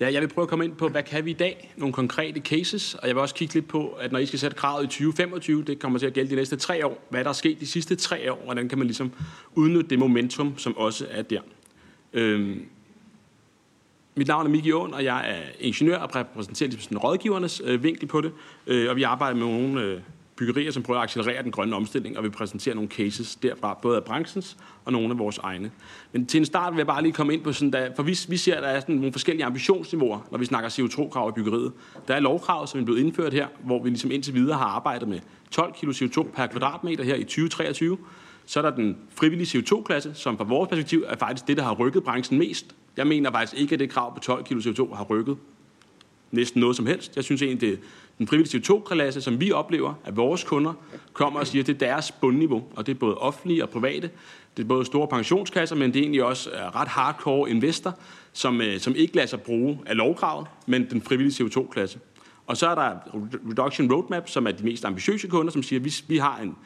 ja, 0.00 0.12
jeg 0.12 0.22
vil 0.22 0.28
prøve 0.28 0.42
at 0.42 0.48
komme 0.48 0.64
ind 0.64 0.76
på, 0.76 0.88
hvad 0.88 1.02
kan 1.02 1.24
vi 1.24 1.30
i 1.30 1.34
dag? 1.34 1.74
Nogle 1.76 1.92
konkrete 1.92 2.40
cases, 2.40 2.94
og 2.94 3.08
jeg 3.08 3.14
vil 3.14 3.20
også 3.20 3.34
kigge 3.34 3.54
lidt 3.54 3.68
på, 3.68 3.88
at 3.88 4.12
når 4.12 4.18
I 4.18 4.26
skal 4.26 4.38
sætte 4.38 4.56
kravet 4.56 4.84
i 4.84 4.86
2025, 4.86 5.64
det 5.64 5.78
kommer 5.78 5.98
til 5.98 6.06
at 6.06 6.12
gælde 6.12 6.30
de 6.30 6.34
næste 6.34 6.56
tre 6.56 6.86
år, 6.86 7.06
hvad 7.10 7.24
der 7.24 7.30
er 7.30 7.34
sket 7.34 7.60
de 7.60 7.66
sidste 7.66 7.96
tre 7.96 8.32
år, 8.32 8.42
hvordan 8.44 8.68
kan 8.68 8.78
man 8.78 8.86
ligesom 8.86 9.12
udnytte 9.54 9.90
det 9.90 9.98
momentum, 9.98 10.58
som 10.58 10.76
også 10.76 11.06
er 11.10 11.22
der. 11.22 11.40
Øh, 12.12 12.56
mit 14.14 14.26
navn 14.26 14.46
er 14.46 14.50
Miki 14.50 14.72
Åen, 14.72 14.94
og 14.94 15.04
jeg 15.04 15.30
er 15.30 15.42
ingeniør 15.58 15.98
og 15.98 16.16
repræsenterer 16.16 16.70
ligesom 16.70 16.96
rådgivernes 16.96 17.62
øh, 17.64 17.82
vinkel 17.82 18.06
på 18.06 18.20
det. 18.20 18.32
Øh, 18.66 18.90
og 18.90 18.96
vi 18.96 19.02
arbejder 19.02 19.36
med 19.36 19.46
nogle 19.46 19.82
øh, 19.82 20.00
byggerier, 20.40 20.70
som 20.70 20.82
prøver 20.82 21.00
at 21.00 21.04
accelerere 21.04 21.42
den 21.42 21.50
grønne 21.50 21.76
omstilling, 21.76 22.18
og 22.18 22.24
vi 22.24 22.28
præsenterer 22.28 22.74
nogle 22.74 22.90
cases 22.90 23.36
derfra, 23.36 23.78
både 23.82 23.96
af 23.96 24.04
branchens 24.04 24.56
og 24.84 24.92
nogle 24.92 25.10
af 25.10 25.18
vores 25.18 25.38
egne. 25.38 25.70
Men 26.12 26.26
til 26.26 26.38
en 26.38 26.44
start 26.44 26.72
vil 26.72 26.78
jeg 26.78 26.86
bare 26.86 27.02
lige 27.02 27.12
komme 27.12 27.34
ind 27.34 27.42
på 27.42 27.52
sådan, 27.52 27.72
der, 27.72 27.90
for 27.96 28.02
vi, 28.02 28.18
vi 28.28 28.36
ser, 28.36 28.56
at 28.56 28.62
der 28.62 28.68
er 28.68 28.80
sådan 28.80 28.94
nogle 28.94 29.12
forskellige 29.12 29.44
ambitionsniveauer, 29.44 30.28
når 30.30 30.38
vi 30.38 30.44
snakker 30.44 30.70
CO2-krav 30.70 31.28
i 31.28 31.32
byggeriet. 31.32 31.72
Der 32.08 32.14
er 32.14 32.20
lovkrav, 32.20 32.66
som 32.66 32.80
er 32.80 32.84
blevet 32.84 33.00
indført 33.00 33.32
her, 33.32 33.46
hvor 33.64 33.82
vi 33.82 33.88
ligesom 33.88 34.10
indtil 34.10 34.34
videre 34.34 34.58
har 34.58 34.66
arbejdet 34.66 35.08
med 35.08 35.20
12 35.50 35.72
kg 35.72 35.88
CO2 35.88 36.22
per 36.22 36.46
kvadratmeter 36.46 37.04
her 37.04 37.14
i 37.14 37.24
2023. 37.24 37.98
Så 38.46 38.60
er 38.60 38.62
der 38.62 38.76
den 38.76 38.96
frivillige 39.14 39.58
CO2-klasse, 39.58 40.14
som 40.14 40.36
fra 40.36 40.44
vores 40.44 40.68
perspektiv 40.68 41.04
er 41.06 41.16
faktisk 41.16 41.48
det, 41.48 41.56
der 41.56 41.62
har 41.62 41.74
rykket 41.74 42.04
branchen 42.04 42.38
mest. 42.38 42.74
Jeg 42.96 43.06
mener 43.06 43.30
faktisk 43.30 43.62
ikke, 43.62 43.72
at 43.72 43.78
det 43.80 43.90
krav 43.90 44.14
på 44.14 44.20
12 44.20 44.44
kg 44.44 44.52
CO2 44.52 44.94
har 44.94 45.04
rykket 45.04 45.36
næsten 46.30 46.60
noget 46.60 46.76
som 46.76 46.86
helst. 46.86 47.16
Jeg 47.16 47.24
synes 47.24 47.42
egentlig, 47.42 47.70
det 47.70 47.80
den 48.20 48.28
frivillige 48.28 48.60
CO2-klasse, 48.60 49.20
som 49.20 49.40
vi 49.40 49.52
oplever, 49.52 49.94
at 50.04 50.16
vores 50.16 50.44
kunder 50.44 50.72
kommer 51.12 51.40
og 51.40 51.46
siger, 51.46 51.62
at 51.62 51.66
det 51.66 51.74
er 51.74 51.86
deres 51.86 52.12
bundniveau, 52.12 52.62
og 52.76 52.86
det 52.86 52.94
er 52.94 52.98
både 52.98 53.14
offentlige 53.14 53.62
og 53.62 53.70
private. 53.70 54.10
Det 54.56 54.62
er 54.62 54.66
både 54.66 54.84
store 54.84 55.08
pensionskasser, 55.08 55.76
men 55.76 55.92
det 55.92 55.98
er 55.98 56.02
egentlig 56.02 56.24
også 56.24 56.50
øh, 56.50 56.56
ret 56.56 56.88
hardcore 56.88 57.50
investor, 57.50 57.98
som, 58.32 58.60
øh, 58.60 58.80
som 58.80 58.94
ikke 58.96 59.16
lader 59.16 59.28
sig 59.28 59.40
bruge 59.40 59.78
af 59.86 59.96
lovkravet, 59.96 60.46
men 60.66 60.90
den 60.90 61.02
frivillige 61.02 61.44
CO2-klasse. 61.44 61.98
Og 62.46 62.56
så 62.56 62.68
er 62.68 62.74
der 62.74 62.90
Reduction 63.50 63.92
Roadmap, 63.92 64.28
som 64.28 64.46
er 64.46 64.50
de 64.50 64.64
mest 64.64 64.84
ambitiøse 64.84 65.28
kunder, 65.28 65.52
som 65.52 65.62
siger, 65.62 65.80
at 65.80 65.84
vi, 65.84 65.94
vi 66.08 66.16
har 66.16 66.38
en, 66.38 66.56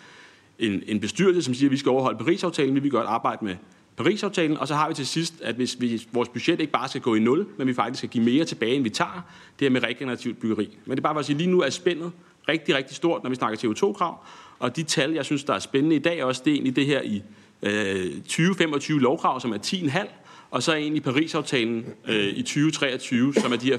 en, 0.59 0.83
en 0.87 1.01
bestyrelse, 1.01 1.43
som 1.43 1.55
siger, 1.55 1.69
at 1.69 1.73
vi 1.73 1.77
skal 1.77 1.91
overholde 1.91 2.19
Paris-aftalen, 2.19 2.75
vi 2.75 2.81
vil 2.81 2.91
godt 2.91 3.07
arbejde 3.07 3.45
med 3.45 3.57
Paris-aftalen, 3.97 4.57
og 4.57 4.69
så 4.69 4.75
har 4.75 4.89
vi 4.89 4.95
til 4.95 5.07
sidst, 5.07 5.35
at 5.43 5.55
hvis 5.55 5.81
vi, 5.81 6.07
vores 6.13 6.29
budget 6.29 6.61
ikke 6.61 6.73
bare 6.73 6.89
skal 6.89 7.01
gå 7.01 7.15
i 7.15 7.19
nul, 7.19 7.47
men 7.59 7.67
vi 7.67 7.75
faktisk 7.75 7.99
skal 7.99 8.11
give 8.11 8.25
mere 8.25 8.45
tilbage, 8.45 8.75
end 8.75 8.83
vi 8.83 8.91
tager, 8.91 9.27
det 9.59 9.67
er 9.67 9.71
med 9.71 9.83
regenerativt 9.83 10.41
byggeri. 10.41 10.79
Men 10.85 10.91
det 10.91 10.99
er 10.99 11.03
bare 11.03 11.15
for 11.15 11.21
at 11.21 11.27
sige, 11.27 11.39
lige 11.39 11.51
nu 11.51 11.61
er 11.61 11.71
spændet 11.71 12.13
rigtig, 12.49 12.75
rigtig 12.75 12.97
stort, 12.97 13.23
når 13.23 13.31
vi 13.31 13.37
snakker 13.37 13.59
CO2-krav, 13.59 14.19
og 14.59 14.77
de 14.77 14.83
tal, 14.83 15.13
jeg 15.13 15.25
synes, 15.25 15.45
der 15.45 15.55
er 15.55 15.59
spændende 15.59 15.97
i 15.97 15.99
dag 15.99 16.25
også, 16.25 16.43
det 16.45 16.51
er 16.51 16.55
egentlig 16.55 16.77
det 16.77 16.87
her 16.87 17.03
i 17.03 17.23
øh, 17.63 18.15
2025 18.15 19.01
lovkrav, 19.01 19.41
som 19.41 19.53
er 19.53 19.59
10,5, 19.59 20.09
og 20.51 20.63
så 20.63 20.73
er 20.73 20.77
egentlig 20.77 21.03
Paris-aftalen 21.03 21.87
øh, 22.09 22.27
i 22.27 22.43
2023, 22.43 23.35
som 23.35 23.53
er 23.53 23.57
de 23.57 23.67
her 23.67 23.79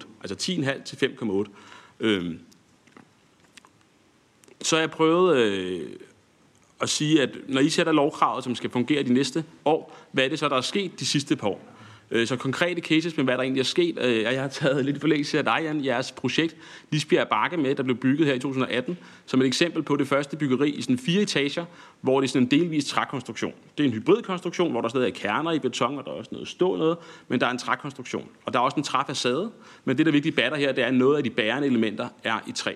5,8, 0.00 0.06
altså 0.22 0.52
10,5 0.52 0.82
til 0.84 0.96
5,8. 0.96 1.50
Øhm, 2.00 2.28
øh, 2.28 2.34
så 4.62 4.78
jeg 4.78 4.90
prøvede 4.90 5.38
øh, 5.38 5.90
at 6.82 6.88
sige, 6.88 7.22
at 7.22 7.30
når 7.48 7.60
I 7.60 7.68
sætter 7.68 7.92
lovkravet, 7.92 8.44
som 8.44 8.54
skal 8.54 8.70
fungere 8.70 9.02
de 9.02 9.12
næste 9.12 9.44
år, 9.64 9.96
hvad 10.12 10.24
er 10.24 10.28
det 10.28 10.38
så, 10.38 10.48
der 10.48 10.56
er 10.56 10.60
sket 10.60 11.00
de 11.00 11.06
sidste 11.06 11.36
par 11.36 11.48
år? 11.48 11.72
Øh, 12.10 12.26
så 12.26 12.36
konkrete 12.36 12.80
cases 12.80 13.16
med, 13.16 13.24
hvad 13.24 13.34
der 13.34 13.42
egentlig 13.42 13.60
er 13.60 13.64
sket, 13.64 13.98
øh, 13.98 14.24
og 14.26 14.32
jeg 14.32 14.40
har 14.40 14.48
taget 14.48 14.84
lidt 14.84 15.00
forlængelse 15.00 15.38
af 15.38 15.44
dig, 15.44 15.58
Jan, 15.62 15.84
jeres 15.84 16.12
projekt 16.12 16.56
Lisbjerg 16.90 17.28
Bakke 17.28 17.56
med, 17.56 17.74
der 17.74 17.82
blev 17.82 17.96
bygget 17.96 18.26
her 18.26 18.34
i 18.34 18.38
2018, 18.38 18.98
som 19.26 19.40
et 19.40 19.46
eksempel 19.46 19.82
på 19.82 19.96
det 19.96 20.08
første 20.08 20.36
byggeri 20.36 20.70
i 20.70 20.82
sådan 20.82 20.98
fire 20.98 21.22
etager, 21.22 21.64
hvor 22.00 22.20
det 22.20 22.28
er 22.28 22.30
sådan 22.30 22.42
en 22.42 22.50
delvis 22.50 22.84
trækonstruktion. 22.84 23.52
Det 23.78 23.84
er 23.84 23.88
en 23.88 23.94
hybridkonstruktion, 23.94 24.70
hvor 24.70 24.80
der 24.80 24.88
stadig 24.88 25.08
er 25.08 25.14
kerner 25.14 25.52
i 25.52 25.58
beton, 25.58 25.98
og 25.98 26.04
der 26.04 26.10
er 26.10 26.16
også 26.16 26.30
noget 26.32 26.48
stål 26.48 26.78
noget, 26.78 26.96
men 27.28 27.40
der 27.40 27.46
er 27.46 27.50
en 27.50 27.58
trækonstruktion. 27.58 28.28
Og 28.44 28.52
der 28.52 28.58
er 28.58 28.62
også 28.62 28.76
en 28.76 28.82
træfacade, 28.82 29.50
men 29.84 29.98
det, 29.98 30.06
der 30.06 30.12
virkelig 30.12 30.34
batter 30.34 30.58
her, 30.58 30.72
det 30.72 30.84
er, 30.84 30.88
at 30.88 30.94
noget 30.94 31.16
af 31.16 31.24
de 31.24 31.30
bærende 31.30 31.68
elementer 31.68 32.08
er 32.24 32.38
i 32.48 32.52
træ. 32.52 32.72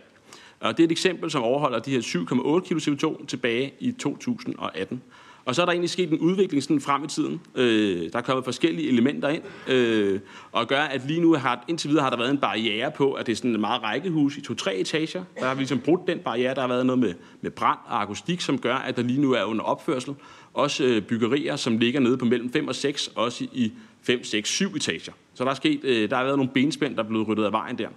Og 0.60 0.76
det 0.76 0.82
er 0.82 0.84
et 0.84 0.92
eksempel, 0.92 1.30
som 1.30 1.42
overholder 1.42 1.78
de 1.78 1.90
her 1.90 2.00
7,8 2.00 2.68
kg 2.68 2.76
CO2 2.76 3.26
tilbage 3.26 3.74
i 3.80 3.92
2018. 3.92 5.02
Og 5.46 5.54
så 5.54 5.62
er 5.62 5.66
der 5.66 5.72
egentlig 5.72 5.90
sket 5.90 6.10
en 6.10 6.18
udvikling 6.18 6.62
sådan 6.62 6.80
frem 6.80 7.04
i 7.04 7.06
tiden. 7.06 7.40
Øh, 7.54 8.12
der 8.12 8.18
er 8.18 8.22
kommet 8.22 8.44
forskellige 8.44 8.88
elementer 8.88 9.28
ind, 9.28 9.42
øh, 9.68 10.20
og 10.52 10.68
gør, 10.68 10.80
at 10.80 11.06
lige 11.06 11.20
nu 11.20 11.34
har, 11.34 11.64
indtil 11.68 11.90
videre 11.90 12.02
har 12.02 12.10
der 12.10 12.16
været 12.16 12.30
en 12.30 12.38
barriere 12.38 12.90
på, 12.90 13.12
at 13.12 13.26
det 13.26 13.32
er 13.32 13.36
sådan 13.36 13.54
et 13.54 13.60
meget 13.60 13.82
rækkehus 13.82 14.36
i 14.36 14.40
to-tre 14.40 14.74
etager. 14.74 15.24
Der 15.38 15.46
har 15.46 15.54
vi 15.54 15.60
ligesom 15.60 15.78
brudt 15.78 16.00
den 16.06 16.18
barriere. 16.18 16.54
Der 16.54 16.60
har 16.60 16.68
været 16.68 16.86
noget 16.86 16.98
med, 16.98 17.14
med 17.40 17.50
brand 17.50 17.78
og 17.86 18.02
akustik, 18.02 18.40
som 18.40 18.58
gør, 18.58 18.74
at 18.74 18.96
der 18.96 19.02
lige 19.02 19.20
nu 19.20 19.32
er 19.32 19.44
under 19.44 19.64
opførsel. 19.64 20.14
Også 20.54 20.84
øh, 20.84 21.02
byggerier, 21.02 21.56
som 21.56 21.78
ligger 21.78 22.00
nede 22.00 22.18
på 22.18 22.24
mellem 22.24 22.52
5 22.52 22.68
og 22.68 22.74
6, 22.74 23.10
også 23.14 23.46
i 23.52 23.72
5, 24.02 24.24
6, 24.24 24.48
7 24.48 24.74
etager. 24.76 25.12
Så 25.34 25.44
der 25.44 25.50
er, 25.50 25.54
sket, 25.54 25.84
øh, 25.84 26.10
der 26.10 26.16
har 26.16 26.24
været 26.24 26.36
nogle 26.36 26.52
benspænd, 26.54 26.96
der 26.96 27.02
er 27.02 27.08
blevet 27.08 27.28
ryddet 27.28 27.44
af 27.44 27.52
vejen 27.52 27.78
der. 27.78 27.88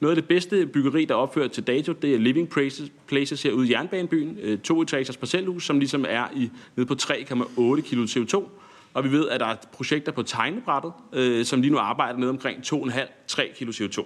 Noget 0.00 0.16
af 0.16 0.22
det 0.22 0.28
bedste 0.28 0.66
byggeri, 0.66 1.04
der 1.04 1.14
er 1.14 1.18
opført 1.18 1.50
til 1.50 1.66
dato, 1.66 1.92
det 1.92 2.14
er 2.14 2.18
Living 2.18 2.48
Places, 2.48 2.92
Places 3.06 3.42
herude 3.42 3.68
i 3.68 3.72
Jernbanebyen. 3.72 4.38
Øh, 4.42 4.58
to 4.58 4.82
etagers 4.82 5.16
parcelhus, 5.16 5.66
som 5.66 5.78
ligesom 5.78 6.04
er 6.08 6.24
i, 6.36 6.50
nede 6.76 6.86
på 6.86 6.94
3,8 7.02 7.80
kg 7.80 7.98
CO2. 7.98 8.44
Og 8.94 9.04
vi 9.04 9.12
ved, 9.12 9.28
at 9.28 9.40
der 9.40 9.46
er 9.46 9.56
projekter 9.72 10.12
på 10.12 10.22
tegnebrættet, 10.22 10.92
øh, 11.12 11.44
som 11.44 11.60
lige 11.60 11.72
nu 11.72 11.78
arbejder 11.78 12.18
med 12.18 12.28
omkring 12.28 12.58
2,5-3 12.66 13.58
kg 13.58 13.68
CO2. 13.68 14.04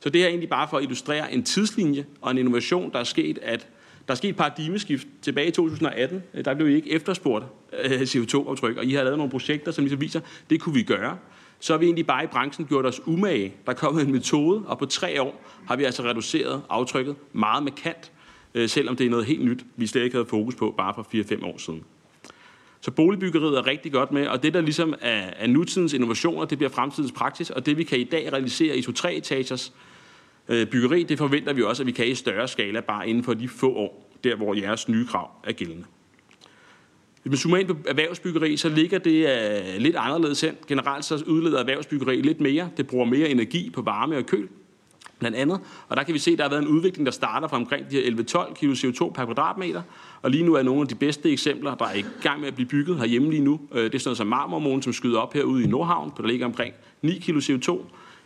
Så 0.00 0.10
det 0.10 0.22
er 0.22 0.28
egentlig 0.28 0.48
bare 0.48 0.68
for 0.70 0.76
at 0.76 0.82
illustrere 0.82 1.32
en 1.32 1.42
tidslinje 1.42 2.06
og 2.20 2.30
en 2.30 2.38
innovation, 2.38 2.92
der 2.92 2.98
er 2.98 3.04
sket, 3.04 3.38
at 3.42 3.68
der 4.08 4.12
er 4.12 4.16
sket 4.16 4.28
et 4.28 4.36
paradigmeskift 4.36 5.08
tilbage 5.22 5.48
i 5.48 5.50
2018. 5.50 6.22
Øh, 6.34 6.44
der 6.44 6.54
blev 6.54 6.68
I 6.68 6.74
ikke 6.74 6.90
efterspurgt 6.90 7.44
øh, 7.84 8.00
CO2-aftryk, 8.00 8.76
og 8.76 8.84
I 8.84 8.92
har 8.92 9.02
lavet 9.02 9.18
nogle 9.18 9.30
projekter, 9.30 9.72
som 9.72 9.84
ligesom 9.84 10.00
viser, 10.00 10.20
at 10.20 10.26
det 10.50 10.60
kunne 10.60 10.74
vi 10.74 10.82
gøre. 10.82 11.18
Så 11.60 11.72
har 11.72 11.78
vi 11.78 11.84
egentlig 11.84 12.06
bare 12.06 12.24
i 12.24 12.26
branchen 12.26 12.66
gjort 12.66 12.86
os 12.86 13.00
umage. 13.06 13.54
Der 13.66 13.72
er 13.72 13.76
kommet 13.76 14.06
en 14.06 14.12
metode, 14.12 14.62
og 14.66 14.78
på 14.78 14.86
tre 14.86 15.22
år 15.22 15.42
har 15.66 15.76
vi 15.76 15.84
altså 15.84 16.02
reduceret 16.02 16.62
aftrykket 16.68 17.16
meget 17.32 17.62
markant, 17.62 18.12
øh, 18.54 18.68
selvom 18.68 18.96
det 18.96 19.06
er 19.06 19.10
noget 19.10 19.26
helt 19.26 19.44
nyt, 19.44 19.64
vi 19.76 19.86
slet 19.86 20.04
ikke 20.04 20.16
havde 20.16 20.26
fokus 20.26 20.54
på 20.54 20.74
bare 20.76 20.94
for 20.94 21.02
4-5 21.02 21.46
år 21.46 21.58
siden. 21.58 21.84
Så 22.80 22.90
boligbyggeriet 22.90 23.58
er 23.58 23.66
rigtig 23.66 23.92
godt 23.92 24.12
med, 24.12 24.26
og 24.26 24.42
det 24.42 24.54
der 24.54 24.60
ligesom 24.60 24.94
er, 25.00 25.30
er 25.36 25.46
nutidens 25.46 25.92
innovationer, 25.92 26.44
det 26.44 26.58
bliver 26.58 26.70
fremtidens 26.70 27.12
praksis, 27.12 27.50
og 27.50 27.66
det 27.66 27.76
vi 27.76 27.84
kan 27.84 27.98
i 27.98 28.04
dag 28.04 28.32
realisere 28.32 28.76
i 28.76 28.82
to-tre 28.82 29.14
etagers 29.14 29.72
øh, 30.48 30.66
byggeri, 30.66 31.02
det 31.02 31.18
forventer 31.18 31.52
vi 31.52 31.62
også, 31.62 31.82
at 31.82 31.86
vi 31.86 31.92
kan 31.92 32.06
i 32.06 32.14
større 32.14 32.48
skala 32.48 32.80
bare 32.80 33.08
inden 33.08 33.24
for 33.24 33.34
de 33.34 33.48
få 33.48 33.74
år, 33.74 34.10
der 34.24 34.36
hvor 34.36 34.54
jeres 34.54 34.88
nye 34.88 35.06
krav 35.06 35.30
er 35.44 35.52
gældende. 35.52 35.84
Hvis 37.28 37.32
man 37.32 37.38
zoomer 37.38 37.56
ind 37.56 37.68
på 37.68 37.76
erhvervsbyggeri, 37.88 38.56
så 38.56 38.68
ligger 38.68 38.98
det 38.98 39.24
uh, 39.24 39.82
lidt 39.82 39.96
anderledes 39.96 40.40
hen. 40.40 40.54
Generelt 40.68 41.04
så 41.04 41.24
udleder 41.26 41.58
erhvervsbyggeri 41.58 42.20
lidt 42.20 42.40
mere. 42.40 42.70
Det 42.76 42.86
bruger 42.86 43.04
mere 43.04 43.28
energi 43.28 43.70
på 43.70 43.82
varme 43.82 44.16
og 44.16 44.26
køl, 44.26 44.48
blandt 45.18 45.36
andet. 45.36 45.60
Og 45.88 45.96
der 45.96 46.02
kan 46.02 46.14
vi 46.14 46.18
se, 46.18 46.30
at 46.30 46.38
der 46.38 46.44
har 46.44 46.50
været 46.50 46.62
en 46.62 46.68
udvikling, 46.68 47.06
der 47.06 47.12
starter 47.12 47.48
fra 47.48 47.56
omkring 47.56 47.90
de 47.90 47.96
her 47.96 48.10
11-12 48.10 48.54
kg 48.54 48.64
CO2 48.64 49.12
per 49.12 49.24
kvadratmeter. 49.24 49.82
Og 50.22 50.30
lige 50.30 50.44
nu 50.44 50.54
er 50.54 50.62
nogle 50.62 50.80
af 50.80 50.88
de 50.88 50.94
bedste 50.94 51.32
eksempler, 51.32 51.74
der 51.74 51.84
er 51.84 51.94
i 51.94 52.04
gang 52.22 52.40
med 52.40 52.48
at 52.48 52.54
blive 52.54 52.68
bygget 52.68 52.98
herhjemme 52.98 53.30
lige 53.30 53.44
nu. 53.44 53.60
Øh, 53.72 53.84
det 53.84 53.94
er 53.94 53.98
sådan 53.98 54.08
noget 54.08 54.18
som 54.18 54.26
Marmormålen, 54.26 54.82
som 54.82 54.92
skyder 54.92 55.18
op 55.18 55.34
herude 55.34 55.64
i 55.64 55.66
Nordhavn, 55.66 56.12
på 56.16 56.22
der 56.22 56.28
ligger 56.28 56.46
omkring 56.46 56.74
9 57.02 57.18
kg 57.18 57.36
CO2 57.36 57.78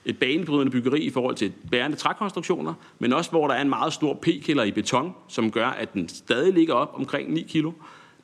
et 0.05 0.18
banebrydende 0.18 0.72
byggeri 0.72 1.01
i 1.01 1.10
forhold 1.10 1.35
til 1.35 1.52
bærende 1.70 1.97
trækonstruktioner, 1.97 2.74
men 2.98 3.12
også 3.12 3.31
hvor 3.31 3.47
der 3.47 3.55
er 3.55 3.62
en 3.62 3.68
meget 3.68 3.93
stor 3.93 4.14
p-kælder 4.14 4.64
i 4.64 4.70
beton, 4.70 5.14
som 5.28 5.51
gør, 5.51 5.66
at 5.66 5.94
den 5.94 6.09
stadig 6.09 6.55
ligger 6.55 6.74
op 6.74 6.93
omkring 6.94 7.32
9 7.32 7.43
kg. 7.43 7.66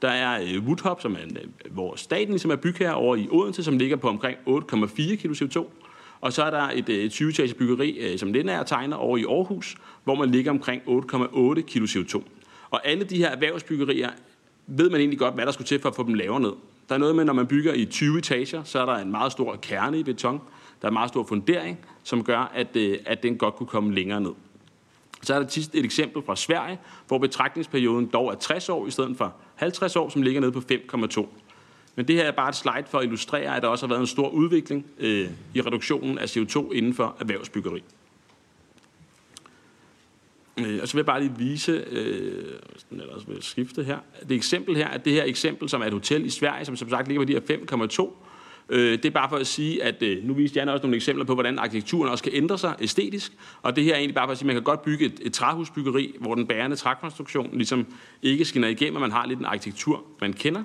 Der 0.03 0.09
er 0.09 0.43
øh, 0.43 0.65
Woodhop, 0.67 1.03
som 1.03 1.13
er, 1.13 1.19
øh, 1.19 1.73
hvor 1.73 1.97
staten 1.97 2.29
ligesom 2.29 2.51
er 2.51 2.57
bygherre 2.57 2.95
over 2.95 3.17
i 3.17 3.29
Odense, 3.31 3.65
som 3.65 3.79
ligger 3.79 3.97
på 3.97 4.09
omkring 4.09 4.39
8,4 4.47 5.17
kg 5.17 5.31
CO2. 5.31 5.67
Og 6.21 6.33
så 6.33 6.43
er 6.43 6.51
der 6.51 6.71
et, 6.75 6.89
øh, 6.89 6.97
et 6.97 7.13
20 7.13 7.33
byggeri, 7.59 7.91
øh, 7.91 8.19
som 8.19 8.33
den 8.33 8.49
er 8.49 8.63
tegner 8.63 8.97
over 8.97 9.17
i 9.17 9.25
Aarhus, 9.25 9.77
hvor 10.05 10.15
man 10.15 10.31
ligger 10.31 10.51
omkring 10.51 10.83
8,8 10.87 11.63
kg 11.63 11.83
CO2. 11.83 12.23
Og 12.71 12.87
alle 12.89 13.05
de 13.05 13.17
her 13.17 13.29
erhvervsbyggerier 13.29 14.11
ved 14.67 14.91
man 14.91 15.01
egentlig 15.01 15.19
godt, 15.19 15.35
hvad 15.35 15.47
der 15.47 15.53
skulle 15.53 15.67
til 15.67 15.81
for 15.81 15.89
at 15.89 15.95
få 15.95 16.03
dem 16.03 16.15
lavere 16.15 16.41
ned. 16.41 16.53
Der 16.89 16.95
er 16.95 16.99
noget 16.99 17.17
med, 17.17 17.25
når 17.25 17.33
man 17.33 17.47
bygger 17.47 17.75
i 17.75 17.85
20 17.85 18.19
etager, 18.19 18.63
så 18.65 18.81
er 18.81 18.87
der 18.87 18.95
en 18.95 19.11
meget 19.11 19.33
stor 19.33 19.57
kerne 19.57 19.99
i 19.99 20.03
beton. 20.03 20.41
Der 20.83 20.87
er 20.87 20.91
en 20.91 20.95
meget 20.95 21.09
stor 21.09 21.25
fundering, 21.25 21.79
som 22.03 22.25
gør, 22.25 22.53
at, 22.55 22.77
øh, 22.77 22.99
at 23.07 23.23
den 23.23 23.37
godt 23.37 23.55
kunne 23.55 23.67
komme 23.67 23.95
længere 23.95 24.21
ned. 24.21 24.33
Så 25.27 25.35
er 25.35 25.39
der 25.39 25.49
sidst 25.49 25.75
et 25.75 25.85
eksempel 25.85 26.23
fra 26.23 26.37
Sverige, 26.37 26.79
hvor 27.09 27.19
betragtningsperioden 27.19 28.07
dog 28.07 28.29
er 28.29 28.35
60 28.35 28.69
år 28.69 28.87
i 28.87 28.91
stedet 28.91 29.17
for 29.17 29.35
50 29.55 29.97
år, 29.97 30.09
som 30.09 30.23
ligger 30.23 30.41
nede 30.41 30.53
på 30.53 30.63
5,2. 30.73 31.27
Men 31.97 32.09
det 32.09 32.17
her 32.17 32.25
er 32.25 32.33
bare 32.33 32.49
et 32.49 32.57
slide 32.57 32.85
for 32.87 32.99
at 32.99 33.05
illustrere, 33.05 33.57
at 33.57 33.63
der 33.63 33.69
også 33.69 33.87
har 33.87 33.89
været 33.89 34.01
en 34.01 34.07
stor 34.07 34.29
udvikling 34.29 34.87
øh, 34.99 35.31
i 35.55 35.61
reduktionen 35.61 36.19
af 36.19 36.37
CO2 36.37 36.73
inden 36.73 36.95
for 36.95 37.17
erhvervsbyggeri. 37.21 37.83
Øh, 40.57 40.79
og 40.83 40.89
så 40.89 40.95
vil 40.95 40.99
jeg 40.99 41.07
bare 41.07 41.21
lige 41.21 41.35
vise, 41.39 41.73
øh, 41.91 42.61
eller 42.91 43.25
vil 43.27 43.43
skifte 43.43 43.85
her, 43.85 43.99
det 44.29 44.35
eksempel 44.35 44.77
her, 44.77 44.89
at 44.89 45.05
det 45.05 45.13
her 45.13 45.25
eksempel, 45.25 45.69
som 45.69 45.81
er 45.83 45.87
et 45.87 45.93
hotel 45.93 46.25
i 46.27 46.31
Sverige, 46.31 46.65
som 46.65 46.77
som 46.77 46.91
sagt 46.91 47.09
ligger 47.09 47.21
på 47.21 47.25
de 47.25 47.33
her 47.33 48.11
5,2, 48.11 48.26
øh, 48.69 48.93
det 48.93 49.05
er 49.05 49.11
bare 49.11 49.29
for 49.29 49.37
at 49.37 49.47
sige, 49.47 49.83
at 49.83 50.03
øh, 50.03 50.25
nu 50.25 50.35
viste 50.35 50.59
Jan 50.59 50.69
også 50.69 50.83
nogle 50.83 50.97
eksempler 50.97 51.25
på, 51.25 51.35
hvordan 51.35 51.59
arkitekturen 51.59 52.11
også 52.11 52.25
kan 52.25 52.33
ændre 52.35 52.59
sig 52.59 52.75
æstetisk, 52.81 53.33
og 53.63 53.77
det 53.77 53.85
her 53.85 53.93
er 53.93 53.97
egentlig 53.97 54.15
bare 54.15 54.27
for 54.27 54.33
at 54.33 54.39
sige, 54.39 54.45
at 54.45 54.47
man 54.47 54.57
kan 54.57 54.63
godt 54.63 54.83
bygge 54.83 55.07
et, 55.07 55.21
et 55.23 55.33
træhusbyggeri, 55.33 56.15
hvor 56.21 56.35
den 56.35 56.47
bærende 56.47 56.77
trækonstruktion 56.77 57.51
ligesom 57.53 57.87
ikke 58.23 58.45
skinner 58.45 58.69
igennem, 58.69 58.95
og 58.95 59.01
man 59.01 59.13
har 59.13 59.27
lidt 59.27 59.39
en 59.39 59.45
arkitektur, 59.45 60.05
man 60.21 60.33
kender, 60.33 60.63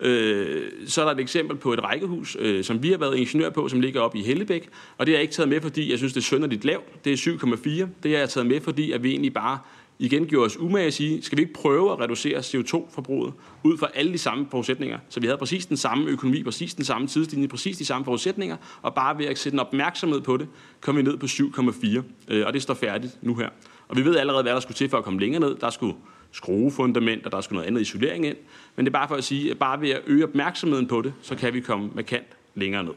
Øh, 0.00 0.70
så 0.86 1.00
er 1.00 1.04
der 1.04 1.12
et 1.12 1.20
eksempel 1.20 1.56
på 1.56 1.72
et 1.72 1.82
rækkehus, 1.82 2.36
øh, 2.40 2.64
som 2.64 2.82
vi 2.82 2.90
har 2.90 2.98
været 2.98 3.16
ingeniør 3.16 3.50
på, 3.50 3.68
som 3.68 3.80
ligger 3.80 4.00
oppe 4.00 4.18
i 4.18 4.22
Hellebæk. 4.22 4.68
Og 4.98 5.06
det 5.06 5.12
har 5.12 5.16
jeg 5.16 5.22
ikke 5.22 5.34
taget 5.34 5.48
med, 5.48 5.60
fordi 5.60 5.90
jeg 5.90 5.98
synes, 5.98 6.12
det 6.12 6.20
er 6.20 6.24
synderligt 6.24 6.64
lavt. 6.64 7.04
Det 7.04 7.12
er 7.12 7.16
7,4. 7.16 7.88
Det 8.02 8.10
har 8.10 8.18
jeg 8.18 8.28
taget 8.28 8.46
med, 8.46 8.60
fordi 8.60 8.92
at 8.92 9.02
vi 9.02 9.10
egentlig 9.10 9.32
bare 9.32 9.58
igen 9.98 10.26
gjorde 10.26 10.46
os 10.46 10.56
umage 10.56 10.86
at 10.86 10.94
sige, 10.94 11.22
skal 11.22 11.38
vi 11.38 11.42
ikke 11.42 11.54
prøve 11.54 11.92
at 11.92 12.00
reducere 12.00 12.38
CO2-forbruget 12.38 13.32
ud 13.62 13.78
fra 13.78 13.88
alle 13.94 14.12
de 14.12 14.18
samme 14.18 14.46
forudsætninger? 14.50 14.98
Så 15.08 15.20
vi 15.20 15.26
havde 15.26 15.38
præcis 15.38 15.66
den 15.66 15.76
samme 15.76 16.10
økonomi, 16.10 16.42
præcis 16.42 16.74
den 16.74 16.84
samme 16.84 17.06
tidslinje, 17.06 17.48
præcis 17.48 17.76
de 17.76 17.84
samme 17.84 18.04
forudsætninger, 18.04 18.56
og 18.82 18.94
bare 18.94 19.18
ved 19.18 19.26
at 19.26 19.38
sætte 19.38 19.56
en 19.56 19.60
opmærksomhed 19.60 20.20
på 20.20 20.36
det, 20.36 20.48
kom 20.80 20.96
vi 20.96 21.02
ned 21.02 21.16
på 21.16 21.26
7,4. 21.26 22.02
Øh, 22.28 22.46
og 22.46 22.52
det 22.52 22.62
står 22.62 22.74
færdigt 22.74 23.18
nu 23.22 23.34
her. 23.34 23.48
Og 23.88 23.96
vi 23.96 24.04
ved 24.04 24.16
allerede, 24.16 24.42
hvad 24.42 24.52
der 24.52 24.60
skulle 24.60 24.76
til 24.76 24.88
for 24.88 24.98
at 24.98 25.04
komme 25.04 25.20
længere 25.20 25.40
ned. 25.40 25.54
Der 25.54 25.70
skulle 25.70 25.94
skruefundament, 26.32 27.26
og 27.26 27.32
der 27.32 27.40
skulle 27.40 27.56
noget 27.56 27.68
andet 27.68 27.80
isolering 27.80 28.26
ind. 28.26 28.36
Men 28.76 28.86
det 28.86 28.90
er 28.90 28.98
bare 28.98 29.08
for 29.08 29.14
at 29.14 29.24
sige, 29.24 29.50
at 29.50 29.58
bare 29.58 29.80
ved 29.80 29.90
at 29.90 30.02
øge 30.06 30.24
opmærksomheden 30.24 30.86
på 30.86 31.02
det, 31.02 31.14
så 31.22 31.36
kan 31.36 31.54
vi 31.54 31.60
komme 31.60 31.90
markant 31.94 32.26
længere 32.54 32.84
ned. 32.84 32.92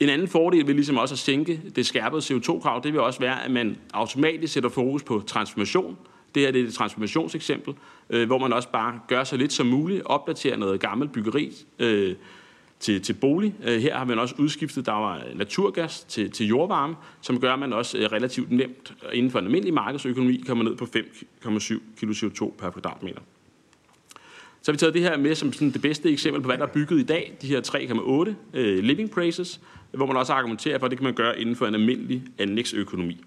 En 0.00 0.08
anden 0.08 0.28
fordel 0.28 0.66
ved 0.66 0.74
ligesom 0.74 0.96
også 0.96 1.14
at 1.14 1.18
sænke 1.18 1.60
det 1.76 1.86
skærpede 1.86 2.22
CO2-krav, 2.22 2.80
det 2.84 2.92
vil 2.92 3.00
også 3.00 3.20
være, 3.20 3.44
at 3.44 3.50
man 3.50 3.76
automatisk 3.94 4.52
sætter 4.52 4.70
fokus 4.70 5.02
på 5.02 5.22
transformation. 5.26 5.96
Det 6.34 6.42
her 6.42 6.50
det 6.50 6.62
er 6.62 6.66
et 6.66 6.74
transformationseksempel, 6.74 7.74
øh, 8.10 8.26
hvor 8.26 8.38
man 8.38 8.52
også 8.52 8.68
bare 8.68 9.00
gør 9.08 9.24
så 9.24 9.36
lidt 9.36 9.52
som 9.52 9.66
muligt, 9.66 10.02
opdaterer 10.04 10.56
noget 10.56 10.80
gammelt 10.80 11.12
byggeri 11.12 11.52
øh, 11.78 12.14
til, 12.82 13.02
til 13.02 13.12
bolig. 13.12 13.54
Øh, 13.64 13.80
her 13.80 13.98
har 13.98 14.04
man 14.04 14.18
også 14.18 14.34
udskiftet, 14.38 14.86
der 14.86 14.92
var 14.92 15.22
naturgas 15.34 16.00
til, 16.00 16.30
til 16.30 16.46
jordvarme, 16.46 16.94
som 17.20 17.40
gør, 17.40 17.52
at 17.52 17.58
man 17.58 17.72
også 17.72 17.98
øh, 17.98 18.04
relativt 18.04 18.50
nemt 18.50 18.94
øh, 19.04 19.18
inden 19.18 19.30
for 19.30 19.38
en 19.38 19.44
almindelig 19.44 19.74
markedsøkonomi 19.74 20.44
kommer 20.46 20.64
ned 20.64 20.76
på 20.76 20.84
5,7 20.84 21.78
kg 22.00 22.10
CO2 22.10 22.50
per 22.58 22.70
kvadratmeter. 22.70 23.20
Så 24.62 24.70
har 24.70 24.72
vi 24.72 24.78
taget 24.78 24.94
det 24.94 25.02
her 25.02 25.16
med 25.16 25.34
som 25.34 25.52
sådan 25.52 25.70
det 25.70 25.82
bedste 25.82 26.10
eksempel 26.10 26.42
på, 26.42 26.46
hvad 26.46 26.58
der 26.58 26.64
er 26.64 26.72
bygget 26.72 27.00
i 27.00 27.02
dag, 27.02 27.36
de 27.42 27.46
her 27.46 27.60
3,8 27.60 28.58
øh, 28.58 28.78
living 28.84 29.10
prices, 29.10 29.60
hvor 29.94 30.06
man 30.06 30.16
også 30.16 30.32
argumenterer 30.32 30.78
for, 30.78 30.86
at 30.86 30.90
det 30.90 30.98
kan 30.98 31.04
man 31.04 31.14
gøre 31.14 31.40
inden 31.40 31.56
for 31.56 31.66
en 31.66 31.74
almindelig 31.74 32.22
anlægsøkonomi. 32.38 33.24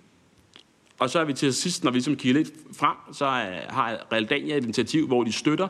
Og 0.99 1.09
så 1.09 1.19
er 1.19 1.25
vi 1.25 1.33
til 1.33 1.53
sidst, 1.53 1.83
når 1.83 1.91
vi 1.91 1.95
ligesom 1.95 2.15
kigger 2.15 2.41
lidt 2.41 2.53
frem, 2.73 2.95
så 3.13 3.25
har 3.69 4.07
Realdania 4.11 4.57
et 4.57 4.63
initiativ, 4.63 5.07
hvor 5.07 5.23
de 5.23 5.31
støtter 5.31 5.67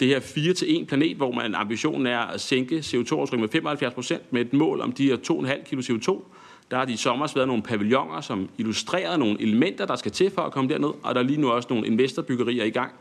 det 0.00 0.08
her 0.08 0.20
4 0.20 0.54
til 0.54 0.82
1 0.82 0.86
planet, 0.86 1.16
hvor 1.16 1.32
man 1.32 1.54
ambitionen 1.54 2.06
er 2.06 2.18
at 2.18 2.40
sænke 2.40 2.78
CO2-aftrykket 2.78 3.40
med 3.40 3.48
75 3.48 3.94
procent 3.94 4.32
med 4.32 4.40
et 4.40 4.52
mål 4.52 4.80
om 4.80 4.92
de 4.92 5.06
her 5.06 5.16
2,5 5.16 5.64
kg 5.64 5.78
CO2. 5.78 6.22
Der 6.70 6.78
har 6.78 6.84
de 6.84 6.92
i 6.92 6.96
sommer 6.96 7.32
været 7.34 7.48
nogle 7.48 7.62
pavilloner, 7.62 8.20
som 8.20 8.48
illustrerer 8.58 9.16
nogle 9.16 9.42
elementer, 9.42 9.86
der 9.86 9.96
skal 9.96 10.12
til 10.12 10.30
for 10.30 10.42
at 10.42 10.52
komme 10.52 10.70
derned, 10.70 10.90
og 11.02 11.14
der 11.14 11.20
er 11.20 11.24
lige 11.24 11.40
nu 11.40 11.50
også 11.50 11.68
nogle 11.70 11.86
investorbyggerier 11.86 12.64
i 12.64 12.70
gang, 12.70 12.92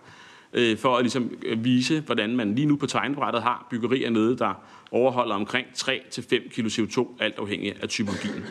øh, 0.53 0.77
for 0.77 0.95
at 0.95 1.03
ligesom 1.03 1.31
vise, 1.57 1.99
hvordan 1.99 2.35
man 2.35 2.55
lige 2.55 2.65
nu 2.65 2.75
på 2.75 2.85
tegnebrættet 2.85 3.43
har 3.43 3.67
byggerier 3.69 4.09
nede, 4.09 4.37
der 4.37 4.53
overholder 4.91 5.35
omkring 5.35 5.67
3-5 5.77 6.49
kg 6.49 6.65
CO2, 6.65 7.07
alt 7.19 7.35
afhængig 7.37 7.73
af 7.81 7.89
typologien. 7.89 8.45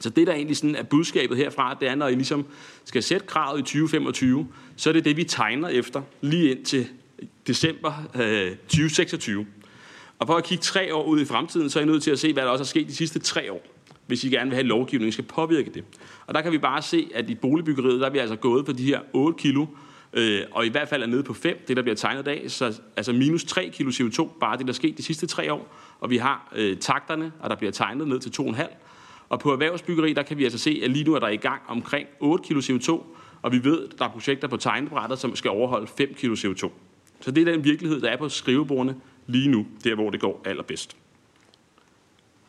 Så 0.00 0.10
det, 0.10 0.26
der 0.26 0.32
egentlig 0.32 0.56
sådan 0.56 0.76
er 0.76 0.82
budskabet 0.82 1.36
herfra, 1.36 1.76
det 1.80 1.88
er, 1.88 1.94
når 1.94 2.08
I 2.08 2.14
ligesom 2.14 2.46
skal 2.84 3.02
sætte 3.02 3.26
kravet 3.26 3.58
i 3.58 3.62
2025, 3.62 4.48
så 4.76 4.88
er 4.88 4.92
det 4.92 5.04
det, 5.04 5.16
vi 5.16 5.24
tegner 5.24 5.68
efter 5.68 6.02
lige 6.20 6.50
ind 6.50 6.64
til 6.64 6.88
december 7.46 7.92
øh, 8.14 8.56
2026. 8.56 9.46
Og 10.18 10.26
for 10.26 10.34
at 10.34 10.44
kigge 10.44 10.62
tre 10.62 10.94
år 10.94 11.04
ud 11.04 11.20
i 11.20 11.24
fremtiden, 11.24 11.70
så 11.70 11.78
er 11.78 11.82
I 11.82 11.86
nødt 11.86 12.02
til 12.02 12.10
at 12.10 12.18
se, 12.18 12.32
hvad 12.32 12.42
der 12.42 12.48
også 12.50 12.62
er 12.62 12.66
sket 12.66 12.86
de 12.88 12.94
sidste 12.94 13.18
tre 13.18 13.52
år, 13.52 13.66
hvis 14.06 14.24
I 14.24 14.28
gerne 14.28 14.50
vil 14.50 14.54
have 14.54 14.66
lovgivningen 14.66 15.12
skal 15.12 15.24
påvirke 15.24 15.70
det. 15.70 15.84
Og 16.26 16.34
der 16.34 16.40
kan 16.40 16.52
vi 16.52 16.58
bare 16.58 16.82
se, 16.82 17.08
at 17.14 17.30
i 17.30 17.34
boligbyggeriet, 17.34 18.00
der 18.00 18.06
er 18.06 18.10
vi 18.10 18.18
altså 18.18 18.36
gået 18.36 18.66
på 18.66 18.72
de 18.72 18.84
her 18.84 19.00
8 19.12 19.38
kilo, 19.38 19.66
øh, 20.12 20.42
og 20.50 20.66
i 20.66 20.68
hvert 20.68 20.88
fald 20.88 21.02
er 21.02 21.06
nede 21.06 21.22
på 21.22 21.34
5, 21.34 21.64
det 21.68 21.76
der 21.76 21.82
bliver 21.82 21.96
tegnet 21.96 22.20
i 22.20 22.24
dag, 22.24 22.50
så 22.50 22.80
altså 22.96 23.12
minus 23.12 23.44
3 23.44 23.70
kilo 23.72 23.90
CO2, 23.90 24.38
bare 24.40 24.56
det, 24.56 24.66
der 24.66 24.72
er 24.72 24.74
sket 24.74 24.98
de 24.98 25.02
sidste 25.02 25.26
tre 25.26 25.52
år. 25.52 25.74
Og 26.00 26.10
vi 26.10 26.16
har 26.16 26.52
øh, 26.56 26.76
takterne, 26.76 27.32
og 27.40 27.50
der 27.50 27.56
bliver 27.56 27.72
tegnet 27.72 28.08
ned 28.08 28.20
til 28.20 28.42
2,5. 28.42 28.62
Og 29.28 29.40
på 29.40 29.52
erhvervsbyggeri, 29.52 30.12
der 30.12 30.22
kan 30.22 30.38
vi 30.38 30.44
altså 30.44 30.58
se, 30.58 30.80
at 30.84 30.90
lige 30.90 31.04
nu 31.04 31.14
er 31.14 31.18
der 31.18 31.28
i 31.28 31.36
gang 31.36 31.62
omkring 31.68 32.08
8 32.20 32.44
kilo 32.44 32.60
CO2, 32.60 33.02
og 33.42 33.52
vi 33.52 33.64
ved, 33.64 33.88
at 33.88 33.98
der 33.98 34.04
er 34.04 34.08
projekter 34.08 34.48
på 34.48 34.56
tegnebrættet, 34.56 35.18
som 35.18 35.36
skal 35.36 35.50
overholde 35.50 35.86
5 35.86 36.14
kilo 36.14 36.34
CO2. 36.34 36.70
Så 37.20 37.30
det 37.30 37.48
er 37.48 37.52
den 37.52 37.64
virkelighed, 37.64 38.00
der 38.00 38.08
er 38.08 38.16
på 38.16 38.28
skrivebordene 38.28 38.96
lige 39.26 39.48
nu, 39.48 39.66
der 39.84 39.94
hvor 39.94 40.10
det 40.10 40.20
går 40.20 40.42
allerbedst. 40.44 40.96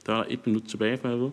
Der 0.05 0.15
er 0.15 0.23
et 0.29 0.47
minut 0.47 0.63
tilbage, 0.63 0.97
for 0.97 1.09
jeg 1.09 1.19
ved. 1.19 1.29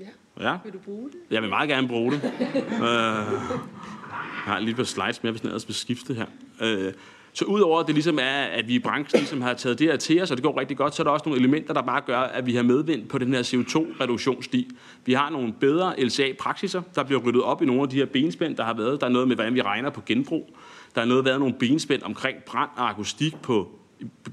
Ja. 0.00 0.50
ja. 0.50 0.58
Vil 0.64 0.72
du 0.72 0.78
bruge 0.78 1.10
det? 1.10 1.18
Jeg 1.30 1.42
vil 1.42 1.50
meget 1.50 1.68
gerne 1.68 1.88
bruge 1.88 2.12
det. 2.12 2.22
jeg 2.22 3.26
har 4.44 4.58
lige 4.58 4.70
et 4.70 4.76
par 4.76 4.84
slides 4.84 5.22
mere, 5.22 5.30
hvis 5.30 5.40
den 5.40 5.48
ellers 5.48 5.68
vil 5.68 5.74
skifte 5.74 6.14
her. 6.14 6.26
Uh, 6.60 6.92
Så 7.36 7.44
udover 7.44 7.80
at 7.80 7.86
det 7.86 7.94
ligesom 7.94 8.18
er, 8.18 8.42
at 8.42 8.68
vi 8.68 8.74
i 8.74 8.78
branchen 8.78 9.20
ligesom 9.20 9.42
har 9.42 9.54
taget 9.54 9.78
det 9.78 9.86
her 9.86 9.96
til 9.96 10.22
os, 10.22 10.30
og 10.30 10.36
det 10.36 10.44
går 10.44 10.60
rigtig 10.60 10.76
godt, 10.76 10.94
så 10.94 11.02
er 11.02 11.04
der 11.04 11.10
også 11.10 11.22
nogle 11.26 11.40
elementer, 11.40 11.74
der 11.74 11.82
bare 11.82 12.00
gør, 12.06 12.18
at 12.18 12.46
vi 12.46 12.54
har 12.54 12.62
medvind 12.62 13.08
på 13.08 13.18
den 13.18 13.34
her 13.34 13.42
CO2-reduktionssti. 13.42 14.68
Vi 15.06 15.12
har 15.12 15.30
nogle 15.30 15.52
bedre 15.60 16.00
LCA-praksiser, 16.00 16.82
der 16.94 17.02
bliver 17.02 17.20
ryddet 17.20 17.42
op 17.42 17.62
i 17.62 17.66
nogle 17.66 17.82
af 17.82 17.88
de 17.88 17.96
her 17.96 18.06
benspænd, 18.06 18.56
der 18.56 18.64
har 18.64 18.74
været. 18.74 19.00
Der 19.00 19.06
er 19.06 19.10
noget 19.10 19.28
med, 19.28 19.36
hvordan 19.36 19.54
vi 19.54 19.62
regner 19.62 19.90
på 19.90 20.02
genbrug. 20.06 20.56
Der 20.94 21.00
er 21.00 21.04
noget 21.04 21.24
været 21.24 21.38
nogle 21.38 21.54
benspænd 21.54 22.02
omkring 22.02 22.38
brand 22.46 22.70
og 22.76 22.90
akustik 22.90 23.34
på 23.42 23.68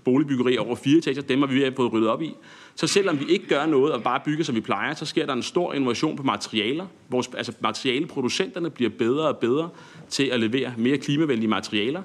boligbyggeri 0.03 0.57
over 0.57 0.75
fire 0.75 0.97
etager. 0.97 1.21
Dem 1.21 1.39
har 1.39 1.47
vi 1.47 1.55
ved 1.55 1.63
at 1.63 1.73
få 1.75 1.87
ryddet 1.87 2.09
op 2.09 2.21
i. 2.21 2.33
Så 2.75 2.87
selvom 2.87 3.19
vi 3.19 3.25
ikke 3.25 3.47
gør 3.47 3.65
noget 3.65 3.93
og 3.93 4.03
bare 4.03 4.21
bygger, 4.25 4.43
som 4.43 4.55
vi 4.55 4.61
plejer, 4.61 4.93
så 4.93 5.05
sker 5.05 5.25
der 5.25 5.33
en 5.33 5.43
stor 5.43 5.73
innovation 5.73 6.15
på 6.15 6.23
materialer. 6.23 6.85
Vores, 7.09 7.29
altså 7.37 7.53
materialeproducenterne 7.59 8.69
bliver 8.69 8.89
bedre 8.89 9.27
og 9.27 9.37
bedre 9.37 9.69
til 10.11 10.23
at 10.23 10.39
levere 10.39 10.73
mere 10.77 10.97
klimavenlige 10.97 11.49
materialer. 11.49 12.01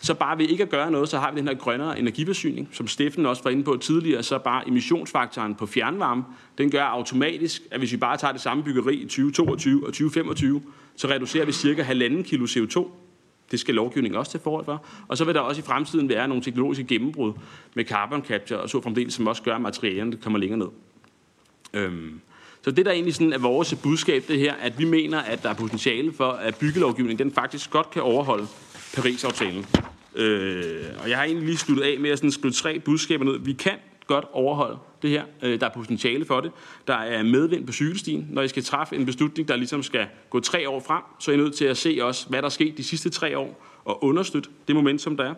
Så 0.00 0.14
bare 0.14 0.38
ved 0.38 0.48
ikke 0.48 0.62
at 0.62 0.68
gøre 0.68 0.90
noget, 0.90 1.08
så 1.08 1.18
har 1.18 1.32
vi 1.32 1.40
den 1.40 1.48
her 1.48 1.54
grønnere 1.54 1.98
energiforsyning, 1.98 2.68
som 2.72 2.88
Steffen 2.88 3.26
også 3.26 3.42
var 3.42 3.50
inde 3.50 3.64
på 3.64 3.76
tidligere, 3.76 4.22
så 4.22 4.38
bare 4.38 4.68
emissionsfaktoren 4.68 5.54
på 5.54 5.66
fjernvarme, 5.66 6.24
den 6.58 6.70
gør 6.70 6.82
automatisk, 6.82 7.62
at 7.70 7.78
hvis 7.78 7.92
vi 7.92 7.96
bare 7.96 8.16
tager 8.16 8.32
det 8.32 8.40
samme 8.40 8.62
byggeri 8.62 8.94
i 8.94 9.04
2022 9.04 9.86
og 9.86 9.92
2025, 9.92 10.62
så 10.96 11.08
reducerer 11.08 11.44
vi 11.44 11.52
cirka 11.52 11.82
halvanden 11.82 12.24
kilo 12.24 12.46
CO2 12.46 12.88
det 13.50 13.60
skal 13.60 13.74
lovgivningen 13.74 14.18
også 14.18 14.30
til 14.30 14.40
forhold 14.40 14.64
for. 14.64 14.84
Og 15.08 15.18
så 15.18 15.24
vil 15.24 15.34
der 15.34 15.40
også 15.40 15.60
i 15.60 15.64
fremtiden 15.64 16.08
være 16.08 16.28
nogle 16.28 16.42
teknologiske 16.42 16.84
gennembrud 16.84 17.32
med 17.74 17.84
carbon 17.84 18.24
capture 18.24 18.60
og 18.60 18.70
så 18.70 18.80
fremdeles, 18.80 19.14
som 19.14 19.26
også 19.26 19.42
gør, 19.42 19.54
at 19.54 19.60
materialerne 19.60 20.16
kommer 20.16 20.38
længere 20.38 20.58
ned. 20.58 20.68
Øhm. 21.74 22.20
Så 22.64 22.70
det 22.70 22.86
der 22.86 22.92
egentlig 22.92 23.14
sådan 23.14 23.32
er 23.32 23.38
vores 23.38 23.74
budskab, 23.82 24.24
det 24.28 24.38
her, 24.38 24.54
at 24.54 24.78
vi 24.78 24.84
mener, 24.84 25.18
at 25.18 25.42
der 25.42 25.48
er 25.48 25.54
potentiale 25.54 26.12
for, 26.12 26.30
at 26.30 26.56
byggelovgivningen 26.56 27.26
den 27.26 27.34
faktisk 27.34 27.70
godt 27.70 27.90
kan 27.90 28.02
overholde 28.02 28.46
Paris-aftalen. 28.94 29.66
Øh, 30.14 30.84
og 31.02 31.10
jeg 31.10 31.18
har 31.18 31.24
egentlig 31.24 31.46
lige 31.46 31.56
sluttet 31.56 31.84
af 31.84 32.00
med 32.00 32.10
at 32.10 32.18
sådan 32.18 32.32
skrive 32.32 32.52
tre 32.52 32.78
budskaber 32.78 33.24
ned. 33.24 33.38
Vi 33.38 33.52
kan 33.52 33.72
godt 34.06 34.24
overholde 34.32 34.78
det 35.02 35.10
her. 35.10 35.24
Øh, 35.42 35.60
der 35.60 35.66
er 35.66 35.70
potentiale 35.70 36.24
for 36.24 36.40
det. 36.40 36.50
Der 36.86 36.94
er 36.94 37.22
medvind 37.22 37.66
på 37.66 37.72
cykelstien. 37.72 38.26
Når 38.30 38.42
I 38.42 38.48
skal 38.48 38.64
træffe 38.64 38.96
en 38.96 39.06
beslutning, 39.06 39.48
der 39.48 39.56
ligesom 39.56 39.82
skal 39.82 40.06
gå 40.30 40.40
tre 40.40 40.68
år 40.68 40.80
frem, 40.80 41.02
så 41.18 41.30
er 41.30 41.34
I 41.34 41.38
nødt 41.38 41.54
til 41.54 41.64
at 41.64 41.76
se 41.76 41.98
også, 42.02 42.28
hvad 42.28 42.42
der 42.42 42.46
er 42.46 42.50
sket 42.50 42.76
de 42.76 42.84
sidste 42.84 43.10
tre 43.10 43.38
år, 43.38 43.64
og 43.84 44.04
understøtte 44.04 44.50
det 44.68 44.76
momentum, 44.76 45.16
der 45.16 45.24
er. 45.24 45.34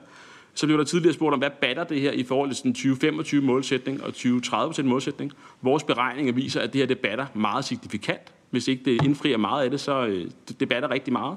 Så 0.56 0.66
blev 0.66 0.78
der 0.78 0.84
tidligere 0.84 1.14
spurgt 1.14 1.32
om, 1.32 1.38
hvad 1.38 1.50
batter 1.60 1.84
det 1.84 2.00
her 2.00 2.12
i 2.12 2.24
forhold 2.24 2.54
til 2.54 2.64
den 2.64 2.74
2025-målsætning 2.78 4.02
og 4.02 4.08
2030-målsætning. 4.08 5.32
Vores 5.62 5.82
beregninger 5.82 6.32
viser, 6.32 6.60
at 6.60 6.72
det 6.72 6.78
her 6.78 6.86
det 6.86 6.98
batter 6.98 7.26
meget 7.34 7.64
signifikant. 7.64 8.32
Hvis 8.50 8.68
ikke 8.68 8.84
det 8.84 9.04
indfrier 9.04 9.36
meget 9.36 9.64
af 9.64 9.70
det, 9.70 9.80
så 9.80 10.06
øh, 10.06 10.30
det 10.60 10.68
batter 10.68 10.90
rigtig 10.90 11.12
meget. 11.12 11.36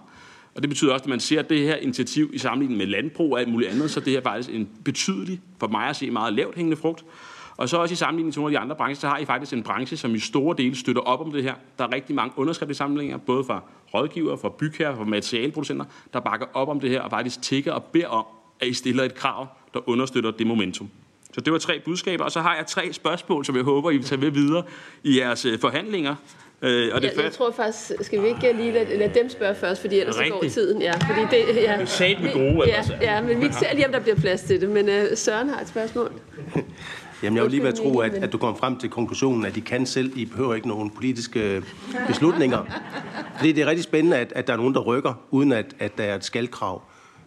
Og 0.55 0.61
det 0.61 0.69
betyder 0.69 0.93
også, 0.93 1.03
at 1.03 1.09
man 1.09 1.19
ser 1.19 1.41
det 1.41 1.59
her 1.59 1.75
initiativ 1.75 2.29
i 2.33 2.37
sammenligning 2.37 2.77
med 2.77 2.85
landbrug 2.85 3.33
og 3.33 3.39
alt 3.39 3.49
muligt 3.49 3.71
andet, 3.71 3.91
så 3.91 3.99
det 3.99 4.13
her 4.13 4.21
faktisk 4.21 4.49
en 4.53 4.69
betydelig, 4.85 5.41
for 5.59 5.67
mig 5.67 5.87
at 5.87 5.95
se, 5.95 6.11
meget 6.11 6.33
lavt 6.33 6.55
hængende 6.55 6.77
frugt. 6.77 7.05
Og 7.57 7.69
så 7.69 7.77
også 7.77 7.93
i 7.93 7.95
sammenligning 7.95 8.33
til 8.33 8.39
nogle 8.39 8.55
af 8.55 8.59
de 8.59 8.63
andre 8.63 8.75
brancher, 8.75 8.99
så 8.99 9.07
har 9.07 9.17
I 9.17 9.25
faktisk 9.25 9.53
en 9.53 9.63
branche, 9.63 9.97
som 9.97 10.15
i 10.15 10.19
store 10.19 10.55
dele 10.57 10.75
støtter 10.75 11.01
op 11.01 11.21
om 11.21 11.31
det 11.31 11.43
her. 11.43 11.53
Der 11.77 11.83
er 11.83 11.93
rigtig 11.93 12.15
mange 12.15 12.33
underskriftsindsamlinger, 12.37 13.17
både 13.17 13.43
fra 13.43 13.63
rådgivere, 13.93 14.37
fra 14.37 14.49
bygherrer, 14.49 14.95
fra 14.95 15.03
materialproducenter, 15.03 15.85
der 16.13 16.19
bakker 16.19 16.45
op 16.53 16.69
om 16.69 16.79
det 16.79 16.89
her 16.89 17.01
og 17.01 17.09
faktisk 17.09 17.41
tigger 17.41 17.71
og 17.71 17.83
beder 17.83 18.07
om, 18.07 18.25
at 18.59 18.67
I 18.67 18.73
stiller 18.73 19.03
et 19.03 19.15
krav, 19.15 19.47
der 19.73 19.89
understøtter 19.89 20.31
det 20.31 20.47
momentum. 20.47 20.89
Så 21.33 21.41
det 21.41 21.53
var 21.53 21.59
tre 21.59 21.81
budskaber, 21.85 22.23
og 22.23 22.31
så 22.31 22.41
har 22.41 22.55
jeg 22.55 22.65
tre 22.67 22.93
spørgsmål, 22.93 23.45
som 23.45 23.55
jeg 23.55 23.63
håber, 23.63 23.91
I 23.91 23.97
vil 23.97 24.05
tage 24.05 24.21
med 24.21 24.31
videre 24.31 24.63
i 25.03 25.19
jeres 25.19 25.45
øh, 25.45 25.59
forhandlinger. 25.59 26.15
Øh, 26.61 26.89
og 26.93 27.01
det 27.01 27.13
jeg, 27.15 27.23
jeg 27.23 27.31
tror 27.31 27.51
faktisk, 27.51 27.91
skal 28.01 28.21
vi 28.21 28.27
ikke 28.27 28.53
lige 28.53 28.71
lade, 28.71 28.97
lade 28.97 29.19
dem 29.19 29.29
spørge 29.29 29.55
først, 29.55 29.81
fordi 29.81 29.99
ellers 29.99 30.15
så 30.15 30.23
går 30.29 30.43
tiden. 30.49 30.81
Ja, 30.81 30.93
fordi 30.93 31.21
det, 31.31 31.55
ja, 31.55 31.73
det 31.73 31.81
er 31.81 31.85
sat 31.85 32.21
med 32.21 32.33
gode. 32.33 32.69
Ja, 32.69 32.83
ja, 33.01 33.21
men 33.21 33.41
vi 33.41 33.47
ser 33.51 33.73
lige, 33.73 33.85
om 33.85 33.91
der 33.91 33.99
bliver 33.99 34.15
plads 34.15 34.41
til 34.41 34.61
det. 34.61 34.69
Men 34.69 34.89
uh, 34.89 34.93
Søren 35.15 35.49
har 35.49 35.61
et 35.61 35.67
spørgsmål. 35.67 36.11
Jamen, 37.23 37.37
jeg 37.37 37.43
vil 37.43 37.51
lige 37.51 37.63
være 37.63 37.71
tro, 37.71 37.99
at, 37.99 38.13
at 38.13 38.31
du 38.31 38.37
kommer 38.37 38.57
frem 38.59 38.77
til 38.77 38.89
konklusionen, 38.89 39.45
at 39.45 39.55
de 39.55 39.61
kan 39.61 39.85
selv, 39.85 40.11
I 40.15 40.25
behøver 40.25 40.55
ikke 40.55 40.67
nogen 40.67 40.89
politiske 40.89 41.63
beslutninger. 42.07 42.65
Fordi 43.37 43.51
det 43.51 43.61
er 43.61 43.65
rigtig 43.65 43.83
spændende, 43.83 44.17
at, 44.17 44.33
at 44.35 44.47
der 44.47 44.53
er 44.53 44.57
nogen, 44.57 44.73
der 44.73 44.79
rykker, 44.79 45.13
uden 45.31 45.51
at, 45.51 45.65
at 45.79 45.97
der 45.97 46.03
er 46.03 46.15
et 46.15 46.23
skaldkrav. 46.23 46.81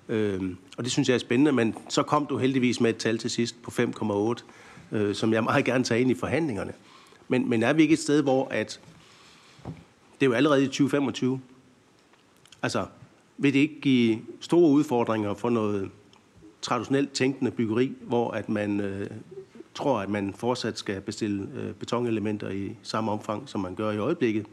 Øh, 0.08 0.42
og 0.76 0.84
det 0.84 0.92
synes 0.92 1.08
jeg 1.08 1.14
er 1.14 1.18
spændende, 1.18 1.52
men 1.52 1.74
så 1.88 2.02
kom 2.02 2.26
du 2.26 2.38
heldigvis 2.38 2.80
med 2.80 2.90
et 2.90 2.96
tal 2.96 3.18
til 3.18 3.30
sidst 3.30 3.62
på 3.62 3.70
5,8, 3.70 4.96
øh, 4.96 5.14
som 5.14 5.32
jeg 5.32 5.44
meget 5.44 5.64
gerne 5.64 5.84
tager 5.84 6.00
ind 6.00 6.10
i 6.10 6.14
forhandlingerne. 6.14 6.72
Men, 7.28 7.50
men 7.50 7.62
er 7.62 7.72
vi 7.72 7.82
ikke 7.82 7.92
et 7.92 7.98
sted, 7.98 8.22
hvor 8.22 8.48
at 8.48 8.80
det 10.20 10.26
er 10.26 10.30
jo 10.30 10.32
allerede 10.32 10.62
i 10.62 10.66
2025. 10.66 11.40
Altså, 12.62 12.86
vil 13.38 13.52
det 13.52 13.58
ikke 13.58 13.80
give 13.80 14.18
store 14.40 14.70
udfordringer 14.70 15.34
for 15.34 15.50
noget 15.50 15.90
traditionelt 16.62 17.12
tænkende 17.12 17.50
byggeri, 17.50 17.92
hvor 18.00 18.30
at 18.30 18.48
man 18.48 18.80
øh, 18.80 19.10
tror, 19.74 20.00
at 20.00 20.08
man 20.08 20.34
fortsat 20.34 20.78
skal 20.78 21.00
bestille 21.00 21.48
øh, 21.54 21.74
betonelementer 21.74 22.50
i 22.50 22.76
samme 22.82 23.12
omfang, 23.12 23.48
som 23.48 23.60
man 23.60 23.74
gør 23.74 23.90
i 23.90 23.98
øjeblikket. 23.98 24.46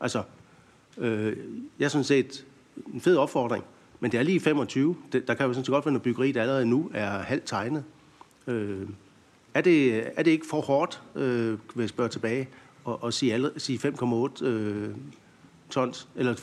Altså, 0.00 0.22
øh, 0.98 1.36
jeg 1.78 1.90
synes 1.90 2.06
set 2.06 2.46
en 2.94 3.00
fed 3.00 3.16
opfordring, 3.16 3.64
men 4.06 4.12
det 4.12 4.18
er 4.18 4.22
lige 4.22 4.40
25. 4.40 4.96
Det, 5.12 5.28
der 5.28 5.34
kan 5.34 5.46
jo 5.46 5.52
sådan 5.52 5.64
set 5.64 5.72
godt 5.72 5.86
være 5.86 5.92
noget 5.92 6.02
byggeri, 6.02 6.32
der 6.32 6.42
allerede 6.42 6.66
nu 6.66 6.90
er 6.94 7.18
halvt 7.18 7.46
tegnet. 7.46 7.84
Øh, 8.46 8.88
er, 9.54 9.60
det, 9.60 10.06
er 10.18 10.22
det 10.22 10.30
ikke 10.30 10.46
for 10.46 10.60
hårdt, 10.60 11.02
øh, 11.14 11.50
vil 11.50 11.82
jeg 11.82 11.88
spørge 11.88 12.08
tilbage, 12.08 12.48
at, 12.88 12.94
at 13.04 13.14
sige, 13.14 13.50
sige 13.56 13.78
5,8 13.78 14.44
øh, 14.44 14.94
tons, 15.70 16.08
eller 16.16 16.34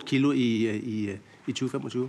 5,8 0.00 0.06
kilo 0.06 0.32
i, 0.32 0.76
i, 0.78 1.10
i 1.46 1.52
2025? 1.52 2.08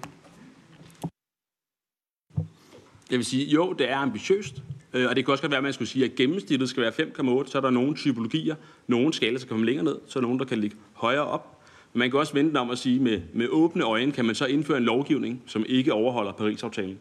Jeg 3.11 3.17
vil 3.17 3.25
sige, 3.25 3.45
jo, 3.45 3.73
det 3.73 3.89
er 3.89 3.97
ambitiøst. 3.97 4.63
Øh, 4.93 5.09
og 5.09 5.15
det 5.15 5.25
kan 5.25 5.31
også 5.31 5.41
godt 5.41 5.51
være, 5.51 5.57
at 5.57 5.63
man 5.63 5.73
skulle 5.73 5.89
sige, 5.89 6.05
at 6.05 6.15
gennemsnittet 6.15 6.69
skal 6.69 6.83
være 6.83 6.91
5,8. 6.91 7.51
Så 7.51 7.57
er 7.57 7.61
der 7.61 7.69
nogle 7.69 7.95
typologier, 7.95 8.55
nogle 8.87 9.13
skala, 9.13 9.33
der 9.33 9.39
kan 9.39 9.47
komme 9.47 9.65
længere 9.65 9.85
ned, 9.85 9.99
så 10.07 10.19
er 10.19 10.21
der 10.21 10.27
nogen, 10.27 10.39
der 10.39 10.45
kan 10.45 10.59
ligge 10.59 10.77
højere 10.93 11.25
op. 11.25 11.52
Man 11.93 12.11
kan 12.11 12.19
også 12.19 12.33
vente 12.33 12.57
om 12.57 12.69
at 12.69 12.77
sige, 12.77 12.99
med, 12.99 13.21
med 13.33 13.47
åbne 13.49 13.83
øjne 13.83 14.11
kan 14.11 14.25
man 14.25 14.35
så 14.35 14.45
indføre 14.45 14.77
en 14.77 14.83
lovgivning, 14.83 15.43
som 15.45 15.65
ikke 15.67 15.93
overholder 15.93 16.31
Paris-aftalen. 16.31 16.99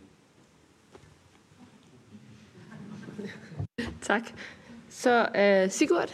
Tak. 4.01 4.23
Så 4.89 5.27
uh, 5.65 5.71
Sigurd? 5.71 6.13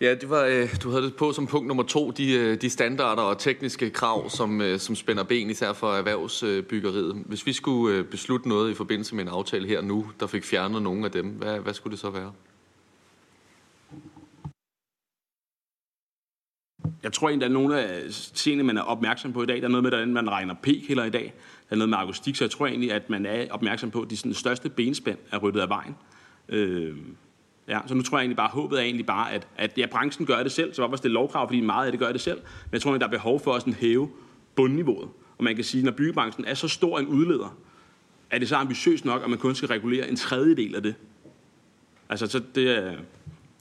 Ja, 0.00 0.14
det 0.14 0.30
var, 0.30 0.44
øh, 0.44 0.68
du 0.82 0.90
havde 0.90 1.02
det 1.02 1.16
på 1.16 1.32
som 1.32 1.46
punkt 1.46 1.68
nummer 1.68 1.82
to, 1.82 2.10
de, 2.10 2.32
øh, 2.32 2.60
de 2.60 2.70
standarder 2.70 3.22
og 3.22 3.38
tekniske 3.38 3.90
krav, 3.90 4.30
som, 4.30 4.60
øh, 4.60 4.78
som 4.78 4.94
spænder 4.94 5.22
ben 5.22 5.50
især 5.50 5.72
for 5.72 5.92
erhvervsbyggeriet. 5.92 7.22
Hvis 7.26 7.46
vi 7.46 7.52
skulle 7.52 8.04
beslutte 8.04 8.48
noget 8.48 8.70
i 8.70 8.74
forbindelse 8.74 9.14
med 9.14 9.24
en 9.24 9.28
aftale 9.28 9.68
her 9.68 9.80
nu, 9.80 10.06
der 10.20 10.26
fik 10.26 10.44
fjernet 10.44 10.82
nogle 10.82 11.04
af 11.04 11.10
dem, 11.10 11.26
hvad, 11.26 11.58
hvad 11.58 11.74
skulle 11.74 11.90
det 11.90 12.00
så 12.00 12.10
være? 12.10 12.32
Jeg 17.02 17.12
tror 17.12 17.28
egentlig, 17.28 17.46
at 17.46 17.52
nogle 17.52 17.80
af 17.80 18.02
tingene, 18.34 18.64
man 18.64 18.76
er 18.76 18.82
opmærksom 18.82 19.32
på 19.32 19.42
i 19.42 19.46
dag, 19.46 19.56
der 19.56 19.64
er 19.64 19.68
noget 19.68 19.82
med, 19.82 19.92
at 19.92 20.08
man 20.08 20.30
regner 20.30 20.54
p-kilder 20.54 21.04
i 21.04 21.10
dag. 21.10 21.34
Der 21.68 21.74
er 21.74 21.76
noget 21.76 21.88
med 21.88 21.98
akustik, 21.98 22.36
så 22.36 22.44
jeg 22.44 22.50
tror 22.50 22.66
egentlig, 22.66 22.92
at 22.92 23.10
man 23.10 23.26
er 23.26 23.46
opmærksom 23.50 23.90
på, 23.90 24.00
at 24.00 24.10
de 24.10 24.16
sådan, 24.16 24.34
største 24.34 24.68
benspænd 24.68 25.18
er 25.30 25.38
ryddet 25.38 25.60
af 25.60 25.68
vejen. 25.68 25.96
Øh, 26.48 26.96
Ja, 27.68 27.80
så 27.86 27.94
nu 27.94 28.02
tror 28.02 28.18
jeg 28.18 28.22
egentlig 28.22 28.36
bare, 28.36 28.48
håbet 28.48 28.78
er 28.78 28.82
egentlig 28.82 29.06
bare, 29.06 29.32
at, 29.32 29.48
at 29.56 29.78
ja, 29.78 29.86
branchen 29.86 30.26
gør 30.26 30.42
det 30.42 30.52
selv, 30.52 30.74
så 30.74 30.82
hvorfor 30.82 30.96
stille 30.96 31.14
lovkrav, 31.14 31.48
fordi 31.48 31.60
meget 31.60 31.86
af 31.86 31.92
det 31.92 31.98
gør 32.00 32.12
det 32.12 32.20
selv. 32.20 32.38
Men 32.38 32.72
jeg 32.72 32.80
tror, 32.80 32.94
at 32.94 33.00
der 33.00 33.06
er 33.06 33.10
behov 33.10 33.40
for 33.40 33.52
at 33.52 33.62
sådan 33.62 33.74
hæve 33.74 34.10
bundniveauet. 34.54 35.08
Og 35.38 35.44
man 35.44 35.54
kan 35.54 35.64
sige, 35.64 35.80
at 35.80 35.84
når 35.84 35.92
byggebranchen 35.92 36.44
er 36.44 36.54
så 36.54 36.68
stor 36.68 36.98
en 36.98 37.06
udleder, 37.06 37.56
er 38.30 38.38
det 38.38 38.48
så 38.48 38.56
ambitiøst 38.56 39.04
nok, 39.04 39.22
at 39.22 39.30
man 39.30 39.38
kun 39.38 39.54
skal 39.54 39.68
regulere 39.68 40.08
en 40.08 40.16
tredjedel 40.16 40.74
af 40.74 40.82
det. 40.82 40.94
Altså, 42.08 42.26
så 42.26 42.42
det 42.54 42.78
er... 42.78 42.96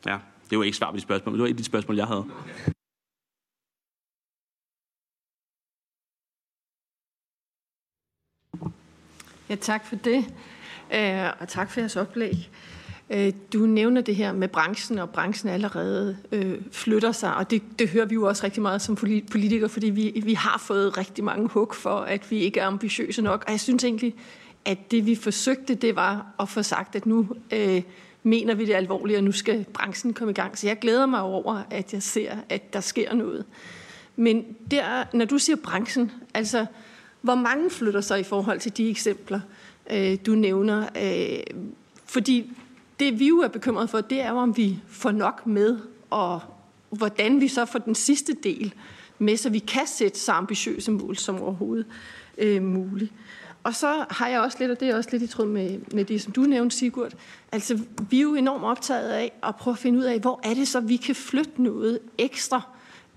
Ja, 0.06 0.18
det 0.50 0.58
var 0.58 0.64
ikke 0.64 0.78
svar 0.78 0.92
på 0.92 0.98
de 0.98 1.02
spørgsmål, 1.02 1.32
men 1.32 1.38
det 1.38 1.42
var 1.42 1.48
et 1.48 1.54
af 1.54 1.58
de 1.58 1.64
spørgsmål, 1.64 1.98
jeg 1.98 2.08
havde. 2.08 2.26
Ja, 9.50 9.56
tak 9.56 9.86
for 9.86 9.96
det. 9.96 10.26
Øh, 10.94 11.26
og 11.40 11.48
tak 11.48 11.72
for 11.72 11.80
jeres 11.80 11.96
oplæg. 11.96 12.50
Øh, 13.10 13.34
du 13.54 13.60
nævner 13.60 14.02
det 14.02 14.16
her 14.16 14.32
med 14.32 14.48
branchen, 14.48 15.00
og 15.00 15.10
branchen 15.10 15.50
allerede 15.50 16.18
øh, 16.32 16.58
flytter 16.72 17.12
sig, 17.12 17.36
og 17.36 17.52
det, 17.52 17.62
det 17.80 17.90
hører 17.90 18.06
vi 18.06 18.14
jo 18.14 18.28
også 18.28 18.44
rigtig 18.44 18.62
meget 18.62 18.82
som 18.82 18.96
politikere, 19.32 19.70
fordi 19.70 19.90
vi, 19.90 20.22
vi 20.26 20.34
har 20.34 20.58
fået 20.58 20.98
rigtig 20.98 21.24
mange 21.24 21.48
hug 21.48 21.76
for, 21.76 22.00
at 22.00 22.32
vi 22.32 22.38
ikke 22.38 22.60
er 22.60 22.66
ambitiøse 22.66 23.22
nok. 23.22 23.44
Og 23.48 23.52
jeg 23.52 23.60
synes 23.60 23.84
egentlig, 23.84 24.16
at 24.66 24.92
det 24.92 25.06
vi 25.06 25.16
forsøgte, 25.16 25.76
det 25.76 25.96
var 25.96 26.26
at 26.40 26.50
få 26.50 26.64
sagt, 26.64 26.96
at 26.96 27.06
nu 27.06 27.28
øh, 27.52 27.82
mener 28.24 28.54
vi 28.54 28.66
det 28.66 28.74
alvorligt, 28.74 29.18
og 29.18 29.24
nu 29.24 29.32
skal 29.32 29.66
branchen 29.74 30.14
komme 30.14 30.32
i 30.32 30.34
gang. 30.34 30.58
Så 30.58 30.68
jeg 30.68 30.80
glæder 30.80 31.06
mig 31.06 31.22
over, 31.22 31.64
at 31.72 31.94
jeg 31.94 32.04
ser, 32.04 32.36
at 32.50 32.74
der 32.74 32.80
sker 32.80 33.14
noget. 33.14 33.46
Men 34.16 34.46
der, 34.72 35.04
når 35.14 35.26
du 35.26 35.38
siger 35.38 35.56
branchen, 35.56 36.12
altså 36.34 36.66
hvor 37.22 37.36
mange 37.36 37.70
flytter 37.70 38.02
så 38.02 38.16
i 38.16 38.24
forhold 38.24 38.60
til 38.60 38.78
de 38.78 38.90
eksempler, 38.90 39.40
øh, 39.92 40.18
du 40.26 40.32
nævner? 40.32 40.90
Øh, 41.04 41.58
fordi 42.06 42.52
det 43.00 43.20
vi 43.20 43.28
jo 43.28 43.38
er 43.38 43.48
bekymret 43.48 43.90
for, 43.90 44.02
det 44.02 44.22
er 44.22 44.30
jo, 44.30 44.38
om 44.38 44.58
vi 44.58 44.80
får 44.88 45.12
nok 45.12 45.48
med, 45.48 45.80
og 46.10 46.42
hvordan 46.90 47.42
vi 47.42 47.48
så 47.48 47.66
får 47.66 47.80
den 47.80 47.96
sidste 47.96 48.34
del 48.44 48.74
med, 49.20 49.38
så 49.38 49.50
vi 49.50 49.60
kan 49.60 49.88
sætte 49.88 50.20
så 50.20 50.32
ambitiøse 50.32 50.92
mål 50.92 51.18
som 51.18 51.42
overhovedet 51.42 51.86
øh, 52.38 52.64
muligt. 52.64 53.12
Og 53.64 53.76
så 53.76 54.06
har 54.10 54.28
jeg 54.28 54.40
også 54.40 54.58
lidt, 54.60 54.72
og 54.72 54.80
det 54.80 54.90
er 54.90 54.96
også 54.96 55.10
lidt 55.12 55.24
i 55.24 55.28
tråd 55.28 55.46
med, 55.46 55.80
med 55.94 56.06
det, 56.06 56.22
som 56.22 56.34
du 56.34 56.42
nævnte, 56.42 56.76
Sigurd. 56.76 57.14
Altså, 57.52 57.80
vi 58.10 58.18
er 58.18 58.22
jo 58.22 58.36
enormt 58.36 58.64
optaget 58.64 59.10
af 59.10 59.32
at 59.44 59.56
prøve 59.56 59.74
at 59.74 59.78
finde 59.78 60.00
ud 60.00 60.04
af, 60.04 60.20
hvor 60.20 60.40
er 60.44 60.54
det 60.54 60.68
så, 60.68 60.80
vi 60.80 60.96
kan 60.96 61.16
flytte 61.16 61.64
noget 61.64 62.00
ekstra, 62.18 62.62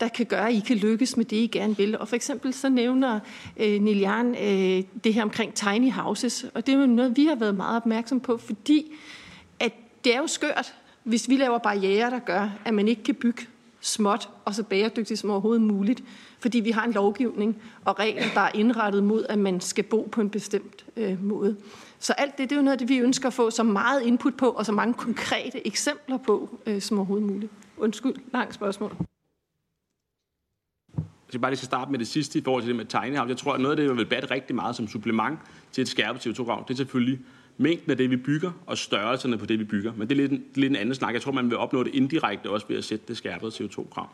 der 0.02 0.08
kan 0.08 0.26
gøre, 0.26 0.48
at 0.48 0.54
I 0.54 0.60
kan 0.60 0.76
lykkes 0.76 1.16
med 1.16 1.24
det, 1.24 1.36
I 1.36 1.46
gerne 1.46 1.76
vil. 1.76 1.98
Og 1.98 2.08
for 2.08 2.16
eksempel 2.16 2.54
så 2.54 2.68
nævner 2.68 3.20
øh, 3.56 3.82
Nilian 3.82 4.34
øh, 4.34 4.84
det 5.04 5.14
her 5.14 5.22
omkring 5.22 5.54
tiny 5.54 5.92
houses, 5.92 6.46
og 6.54 6.66
det 6.66 6.74
er 6.74 6.78
jo 6.78 6.86
noget, 6.86 7.16
vi 7.16 7.26
har 7.26 7.34
været 7.34 7.54
meget 7.54 7.76
opmærksom 7.76 8.20
på, 8.20 8.36
fordi 8.36 8.92
at 9.60 9.72
det 10.04 10.14
er 10.14 10.18
jo 10.18 10.26
skørt, 10.26 10.74
hvis 11.04 11.28
vi 11.28 11.36
laver 11.36 11.58
barriere, 11.58 12.10
der 12.10 12.18
gør, 12.18 12.50
at 12.64 12.74
man 12.74 12.88
ikke 12.88 13.02
kan 13.02 13.14
bygge 13.14 13.42
småt 13.80 14.28
og 14.44 14.54
så 14.54 14.62
bæredygtigt 14.62 15.20
som 15.20 15.30
overhovedet 15.30 15.62
muligt, 15.62 16.02
fordi 16.40 16.60
vi 16.60 16.70
har 16.70 16.84
en 16.84 16.92
lovgivning 16.92 17.62
og 17.84 17.98
regler, 17.98 18.26
der 18.34 18.40
er 18.40 18.50
indrettet 18.54 19.04
mod, 19.04 19.26
at 19.28 19.38
man 19.38 19.60
skal 19.60 19.84
bo 19.84 20.08
på 20.12 20.20
en 20.20 20.30
bestemt 20.30 20.84
øh, 20.96 21.24
måde. 21.24 21.56
Så 21.98 22.12
alt 22.12 22.38
det, 22.38 22.50
det 22.50 22.56
er 22.56 22.60
jo 22.60 22.64
noget 22.64 22.80
det, 22.80 22.88
vi 22.88 22.98
ønsker 22.98 23.26
at 23.26 23.34
få 23.34 23.50
så 23.50 23.62
meget 23.62 24.02
input 24.02 24.36
på, 24.36 24.48
og 24.48 24.66
så 24.66 24.72
mange 24.72 24.94
konkrete 24.94 25.66
eksempler 25.66 26.16
på, 26.16 26.58
øh, 26.66 26.80
som 26.80 26.98
overhovedet 26.98 27.28
muligt. 27.28 27.52
Undskyld, 27.76 28.14
langt 28.32 28.54
spørgsmål. 28.54 28.96
Jeg 31.32 31.34
skal 31.34 31.40
bare 31.40 31.50
lige 31.50 31.58
starte 31.58 31.90
med 31.90 31.98
det 31.98 32.06
sidste 32.06 32.38
i 32.38 32.42
forhold 32.42 32.62
til 32.62 32.68
det 32.68 32.76
med 32.76 32.84
tiny 32.84 33.16
house. 33.16 33.28
Jeg 33.28 33.36
tror, 33.36 33.52
at 33.52 33.60
noget 33.60 33.72
af 33.72 33.76
det, 33.76 33.88
jeg 33.88 33.96
vil 33.96 34.06
batte 34.06 34.30
rigtig 34.30 34.56
meget 34.56 34.76
som 34.76 34.88
supplement 34.88 35.38
til 35.72 35.82
et 35.82 35.88
skærpet 35.88 36.26
CO2-krav, 36.26 36.64
det 36.68 36.74
er 36.74 36.76
selvfølgelig 36.76 37.18
mængden 37.56 37.90
af 37.90 37.96
det, 37.96 38.10
vi 38.10 38.16
bygger, 38.16 38.50
og 38.66 38.78
størrelserne 38.78 39.38
på 39.38 39.46
det, 39.46 39.58
vi 39.58 39.64
bygger. 39.64 39.92
Men 39.96 40.08
det 40.08 40.14
er 40.14 40.16
lidt, 40.16 40.32
en, 40.32 40.44
lidt 40.54 40.70
en 40.70 40.76
anden 40.76 40.94
snak. 40.94 41.14
Jeg 41.14 41.22
tror, 41.22 41.32
man 41.32 41.50
vil 41.50 41.58
opnå 41.58 41.82
det 41.82 41.94
indirekte 41.94 42.50
også 42.50 42.66
ved 42.68 42.76
at 42.76 42.84
sætte 42.84 43.04
det 43.08 43.16
skærpede 43.16 43.50
CO2-krav. 43.50 44.08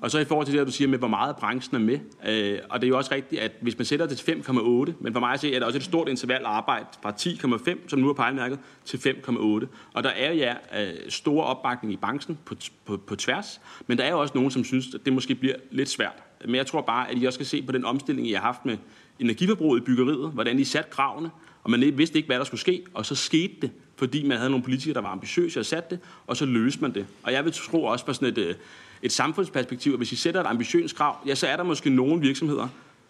Og 0.00 0.10
så 0.10 0.18
i 0.18 0.24
forhold 0.24 0.46
til 0.46 0.58
det, 0.58 0.66
du 0.66 0.72
siger 0.72 0.88
med, 0.88 0.98
hvor 0.98 1.08
meget 1.08 1.36
branchen 1.36 1.76
er 1.76 1.80
med. 1.80 1.98
Øh, 2.26 2.58
og 2.68 2.80
det 2.80 2.86
er 2.86 2.88
jo 2.88 2.96
også 2.96 3.14
rigtigt, 3.14 3.40
at 3.40 3.52
hvis 3.60 3.78
man 3.78 3.84
sætter 3.84 4.06
det 4.06 4.18
til 4.18 4.32
5,8, 4.32 4.92
men 5.00 5.12
for 5.12 5.20
mig 5.20 5.32
at 5.32 5.40
se, 5.40 5.54
er 5.54 5.58
det 5.58 5.62
også 5.62 5.78
et 5.78 5.84
stort 5.84 6.08
interval 6.08 6.44
arbejde 6.44 6.86
fra 7.02 7.10
10,5, 7.10 7.88
som 7.88 7.98
nu 7.98 8.08
er 8.08 8.12
pejlemærket, 8.12 8.58
til 8.84 8.96
5,8. 8.96 9.66
Og 9.92 10.02
der 10.02 10.10
er 10.10 10.32
ja 10.32 10.54
øh, 10.82 10.92
store 11.08 11.44
opbakning 11.44 11.92
i 11.92 11.96
branchen 11.96 12.38
på, 12.44 12.54
på, 12.84 12.96
på 12.96 13.16
tværs, 13.16 13.60
men 13.86 13.98
der 13.98 14.04
er 14.04 14.10
jo 14.10 14.20
også 14.20 14.34
nogen, 14.34 14.50
som 14.50 14.64
synes, 14.64 14.94
at 14.94 15.00
det 15.04 15.12
måske 15.12 15.34
bliver 15.34 15.54
lidt 15.70 15.88
svært. 15.88 16.22
Men 16.44 16.54
jeg 16.54 16.66
tror 16.66 16.80
bare, 16.80 17.10
at 17.10 17.22
I 17.22 17.24
også 17.24 17.36
skal 17.36 17.46
se 17.46 17.62
på 17.62 17.72
den 17.72 17.84
omstilling, 17.84 18.28
I 18.28 18.32
har 18.32 18.40
haft 18.40 18.66
med 18.66 18.76
energiforbruget 19.18 19.80
i 19.80 19.84
byggeriet, 19.84 20.30
hvordan 20.30 20.58
I 20.58 20.64
satte 20.64 20.90
kravene, 20.90 21.30
og 21.62 21.70
man 21.70 21.98
vidste 21.98 22.18
ikke, 22.18 22.26
hvad 22.26 22.38
der 22.38 22.44
skulle 22.44 22.60
ske, 22.60 22.82
og 22.94 23.06
så 23.06 23.14
skete 23.14 23.54
det, 23.62 23.70
fordi 23.96 24.26
man 24.26 24.38
havde 24.38 24.50
nogle 24.50 24.64
politikere, 24.64 24.94
der 24.94 25.00
var 25.00 25.08
ambitiøse 25.08 25.60
og 25.60 25.66
satte 25.66 25.90
det, 25.90 25.98
og 26.26 26.36
så 26.36 26.46
løste 26.46 26.80
man 26.80 26.94
det. 26.94 27.06
Og 27.22 27.32
jeg 27.32 27.44
vil 27.44 27.52
tro 27.52 27.84
også 27.84 28.06
på 28.06 28.12
sådan 28.12 28.28
et, 28.28 28.38
øh, 28.38 28.54
et 29.02 29.12
samfundsperspektiv, 29.12 29.92
at 29.92 29.98
hvis 29.98 30.12
I 30.12 30.16
sætter 30.16 30.40
et 30.40 30.46
ambitiøst 30.46 30.96
krav, 30.96 31.16
ja, 31.26 31.34
så 31.34 31.46
er 31.46 31.56
der 31.56 31.64
måske 31.64 31.90
nogle 31.90 32.20
virksomheder, 32.20 32.68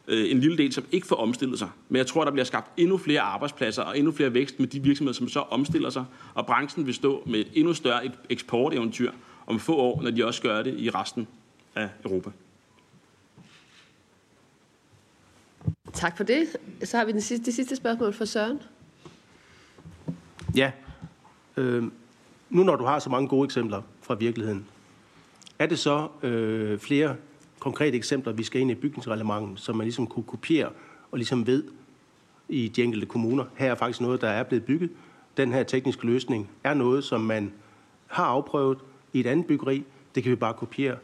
øh, 0.09 0.31
en 0.31 0.41
lille 0.41 0.59
del, 0.59 0.73
som 0.73 0.85
ikke 0.93 1.07
får 1.07 1.17
omstillet 1.17 1.59
sig. 1.59 1.69
Men 1.89 1.97
jeg 1.97 2.07
tror, 2.07 2.25
der 2.25 2.31
bliver 2.31 2.45
skabt 2.45 2.71
endnu 2.77 2.99
flere 2.99 3.21
arbejdspladser 3.21 3.83
og 3.83 3.99
endnu 3.99 4.13
flere 4.13 4.35
vækst 4.35 4.61
med 4.61 4.69
de 4.69 4.83
virksomheder, 4.83 5.15
som 5.15 5.29
så 5.29 5.41
omstiller 5.41 5.91
sig, 5.91 6.05
og 6.35 6.47
branchen 6.47 6.87
vil 6.87 6.95
stå 6.95 7.23
med 7.27 7.41
et 7.41 7.49
endnu 7.55 7.75
større 7.75 8.11
eksporteventyr 8.31 9.11
om 9.47 9.61
få 9.61 9.77
år, 9.77 10.03
når 10.03 10.11
de 10.11 10.27
også 10.27 10.43
gør 10.43 10.63
det 10.63 10.75
i 10.79 10.91
resten 10.91 11.29
af 11.75 11.89
Europa. 12.05 12.31
Tak 15.93 16.17
for 16.17 16.25
det. 16.25 16.57
Så 16.85 16.97
har 16.97 17.05
vi 17.05 17.13
den 17.13 17.21
sidste, 17.21 17.47
det 17.47 17.55
sidste 17.55 17.77
spørgsmål 17.77 18.13
fra 18.13 18.27
Søren. 18.27 18.63
Ja. 20.57 20.73
Øh, 21.57 21.85
nu 22.51 22.63
når 22.63 22.77
du 22.77 22.85
har 22.85 22.99
så 22.99 23.11
mange 23.11 23.29
gode 23.29 23.45
eksempler 23.45 23.83
fra 24.03 24.15
virkeligheden, 24.15 24.67
er 25.59 25.67
det 25.67 25.79
så 25.79 26.09
øh, 26.23 26.79
flere 26.79 27.17
konkrete 27.59 27.97
eksempler, 27.97 28.33
vi 28.33 28.43
skal 28.43 28.61
ind 28.61 28.71
i 28.71 28.75
bygningsreglementet, 28.75 29.61
som 29.61 29.77
man 29.77 29.85
ligesom 29.85 30.07
kunne 30.07 30.25
kopiere 30.25 30.69
og 31.11 31.19
ligesom 31.19 31.47
ved 31.47 31.65
i 32.49 32.69
de 32.69 32.83
enkelte 32.83 33.07
kommuner. 33.07 33.45
Her 33.57 33.71
er 33.71 33.75
faktisk 33.75 34.01
noget, 34.01 34.21
der 34.21 34.29
er 34.29 34.43
blevet 34.43 34.65
bygget. 34.65 34.91
Den 35.37 35.53
her 35.53 35.63
tekniske 35.63 36.07
løsning 36.07 36.51
er 36.65 36.75
noget, 36.75 37.05
som 37.05 37.21
man 37.21 37.53
har 38.07 38.25
afprøvet 38.25 38.79
i 39.13 39.21
et 39.21 39.27
andet 39.27 39.47
byggeri. 39.47 39.85
Det 40.15 40.23
kan 40.23 40.31
vi 40.31 40.37
bare 40.37 40.55
kopiere 40.55 40.97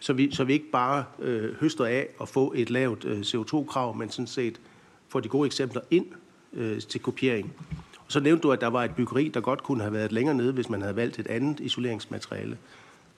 så 0.00 0.12
vi, 0.12 0.34
så 0.34 0.44
vi 0.44 0.52
ikke 0.52 0.70
bare 0.70 1.04
øh, 1.18 1.54
høster 1.60 1.84
af 1.84 2.08
at 2.20 2.28
få 2.28 2.52
et 2.56 2.70
lavt 2.70 3.04
øh, 3.04 3.20
CO2-krav, 3.20 3.96
men 3.96 4.10
sådan 4.10 4.26
set 4.26 4.60
får 5.08 5.20
de 5.20 5.28
gode 5.28 5.46
eksempler 5.46 5.80
ind 5.90 6.06
øh, 6.52 6.80
til 6.80 7.00
kopiering. 7.00 7.52
Og 8.06 8.12
så 8.12 8.20
nævnte 8.20 8.42
du, 8.42 8.52
at 8.52 8.60
der 8.60 8.66
var 8.66 8.84
et 8.84 8.94
byggeri, 8.94 9.28
der 9.28 9.40
godt 9.40 9.62
kunne 9.62 9.80
have 9.80 9.92
været 9.92 10.12
længere 10.12 10.34
nede, 10.34 10.52
hvis 10.52 10.70
man 10.70 10.80
havde 10.80 10.96
valgt 10.96 11.18
et 11.18 11.26
andet 11.26 11.60
isoleringsmateriale. 11.60 12.58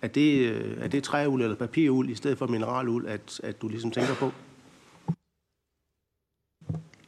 Er 0.03 0.09
det, 0.09 0.51
øh, 0.51 0.77
er 0.81 0.89
det 0.89 1.03
træul 1.03 1.43
eller 1.43 1.57
papirul 1.57 2.11
i 2.11 2.15
stedet 2.15 2.39
for 2.39 2.47
mineralul, 2.47 3.07
at, 3.07 3.41
at 3.43 3.63
du 3.63 3.69
ligesom 3.69 3.91
tænker 3.91 4.15
på? 4.15 4.33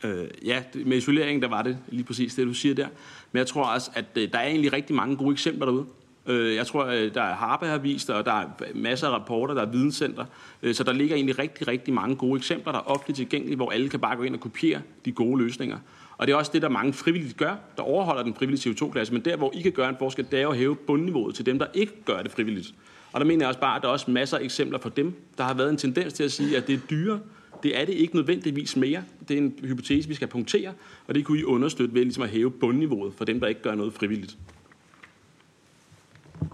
Øh, 0.04 0.28
ja, 0.44 0.62
med 0.74 0.96
isoleringen, 0.96 1.42
der 1.42 1.48
var 1.48 1.62
det 1.62 1.78
lige 1.88 2.04
præcis 2.04 2.34
det, 2.34 2.46
du 2.46 2.54
siger 2.54 2.74
der. 2.74 2.88
Men 3.32 3.38
jeg 3.38 3.46
tror 3.46 3.64
også, 3.64 3.90
at 3.94 4.04
øh, 4.16 4.32
der 4.32 4.38
er 4.38 4.46
egentlig 4.46 4.72
rigtig 4.72 4.96
mange 4.96 5.16
gode 5.16 5.32
eksempler 5.32 5.66
derude. 5.66 5.86
Øh, 6.26 6.54
jeg 6.54 6.66
tror, 6.66 6.84
øh, 6.84 7.14
der 7.14 7.22
er 7.22 7.34
Harpe 7.34 7.66
har 7.66 7.78
vist, 7.78 8.10
og 8.10 8.24
der 8.24 8.32
er 8.32 8.46
masser 8.74 9.08
af 9.08 9.12
rapporter, 9.12 9.54
der 9.54 9.62
er 9.62 9.66
videnscenter. 9.66 10.24
Øh, 10.62 10.74
så 10.74 10.84
der 10.84 10.92
ligger 10.92 11.16
egentlig 11.16 11.38
rigtig, 11.38 11.68
rigtig 11.68 11.94
mange 11.94 12.16
gode 12.16 12.36
eksempler, 12.36 12.72
der 12.72 12.78
er 12.78 12.90
offentligt 12.90 13.16
tilgængelige, 13.16 13.56
hvor 13.56 13.70
alle 13.70 13.88
kan 13.88 14.00
bare 14.00 14.16
gå 14.16 14.22
ind 14.22 14.34
og 14.34 14.40
kopiere 14.40 14.80
de 15.04 15.12
gode 15.12 15.42
løsninger. 15.42 15.78
Og 16.18 16.26
det 16.26 16.32
er 16.32 16.36
også 16.36 16.50
det, 16.54 16.62
der 16.62 16.68
mange 16.68 16.92
frivilligt 16.92 17.36
gør, 17.36 17.54
der 17.76 17.82
overholder 17.82 18.22
den 18.22 18.34
frivillige 18.34 18.70
CO2-klasse. 18.70 19.12
Men 19.12 19.22
der, 19.24 19.36
hvor 19.36 19.50
I 19.54 19.62
kan 19.62 19.72
gøre 19.72 19.88
en 19.88 19.96
forskel, 19.98 20.26
det 20.30 20.40
er 20.40 20.48
at 20.48 20.56
hæve 20.56 20.76
bundniveauet 20.76 21.34
til 21.34 21.46
dem, 21.46 21.58
der 21.58 21.66
ikke 21.74 21.92
gør 22.04 22.22
det 22.22 22.32
frivilligt. 22.32 22.74
Og 23.12 23.20
der 23.20 23.26
mener 23.26 23.40
jeg 23.40 23.48
også 23.48 23.60
bare, 23.60 23.76
at 23.76 23.82
der 23.82 23.88
er 23.88 23.92
også 23.92 24.10
masser 24.10 24.38
af 24.38 24.42
eksempler 24.42 24.78
for 24.78 24.88
dem, 24.88 25.14
der 25.38 25.44
har 25.44 25.54
været 25.54 25.70
en 25.70 25.76
tendens 25.76 26.12
til 26.12 26.24
at 26.24 26.32
sige, 26.32 26.56
at 26.56 26.66
det 26.66 26.74
er 26.74 26.78
dyre. 26.90 27.20
Det 27.62 27.80
er 27.80 27.84
det 27.84 27.92
ikke 27.92 28.16
nødvendigvis 28.16 28.76
mere. 28.76 29.02
Det 29.28 29.34
er 29.34 29.38
en 29.38 29.54
hypotese, 29.64 30.08
vi 30.08 30.14
skal 30.14 30.28
punktere, 30.28 30.72
og 31.06 31.14
det 31.14 31.24
kunne 31.24 31.38
I 31.38 31.44
understøtte 31.44 31.94
ved 31.94 32.02
ligesom 32.02 32.22
at 32.22 32.28
hæve 32.28 32.50
bundniveauet 32.50 33.14
for 33.14 33.24
dem, 33.24 33.40
der 33.40 33.46
ikke 33.46 33.62
gør 33.62 33.74
noget 33.74 33.92
frivilligt. 33.92 34.36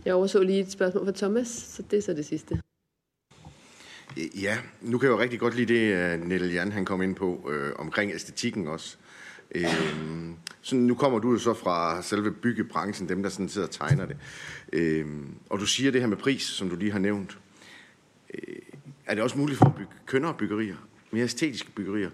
Jeg 0.04 0.14
overså 0.14 0.42
lige 0.42 0.60
et 0.60 0.72
spørgsmål 0.72 1.04
fra 1.04 1.12
Thomas, 1.12 1.48
så 1.48 1.82
det 1.90 1.96
er 1.96 2.02
så 2.02 2.12
det 2.12 2.26
sidste. 2.26 2.60
Ja, 4.16 4.58
nu 4.80 4.98
kan 4.98 5.06
jeg 5.06 5.12
jo 5.12 5.20
rigtig 5.20 5.40
godt 5.40 5.56
lide 5.56 5.74
det, 5.74 5.94
øh, 5.94 6.28
Nelle 6.28 6.52
Jan 6.52 6.72
han 6.72 6.84
kom 6.84 7.02
ind 7.02 7.14
på, 7.14 7.50
øh, 7.52 7.72
omkring 7.78 8.12
æstetikken 8.12 8.68
også. 8.68 8.96
Øh, 9.54 9.64
så 10.60 10.76
nu 10.76 10.94
kommer 10.94 11.18
du 11.18 11.32
jo 11.32 11.38
så 11.38 11.54
fra 11.54 12.02
selve 12.02 12.32
byggebranchen, 12.32 13.08
dem 13.08 13.22
der 13.22 13.30
sådan 13.30 13.48
sidder 13.48 13.66
og 13.66 13.72
tegner 13.72 14.06
det. 14.06 14.16
Øh, 14.72 15.06
og 15.50 15.58
du 15.58 15.66
siger 15.66 15.90
det 15.90 16.00
her 16.00 16.08
med 16.08 16.16
pris, 16.16 16.42
som 16.42 16.70
du 16.70 16.76
lige 16.76 16.92
har 16.92 16.98
nævnt. 16.98 17.38
Øh, 18.34 18.56
er 19.06 19.14
det 19.14 19.22
også 19.22 19.38
muligt 19.38 19.58
for 19.58 19.66
at 19.66 19.74
bygge 19.74 19.92
kønnere 20.06 20.34
byggerier? 20.34 20.76
Mere 21.10 21.24
æstetiske 21.24 21.70
byggerier? 21.70 22.10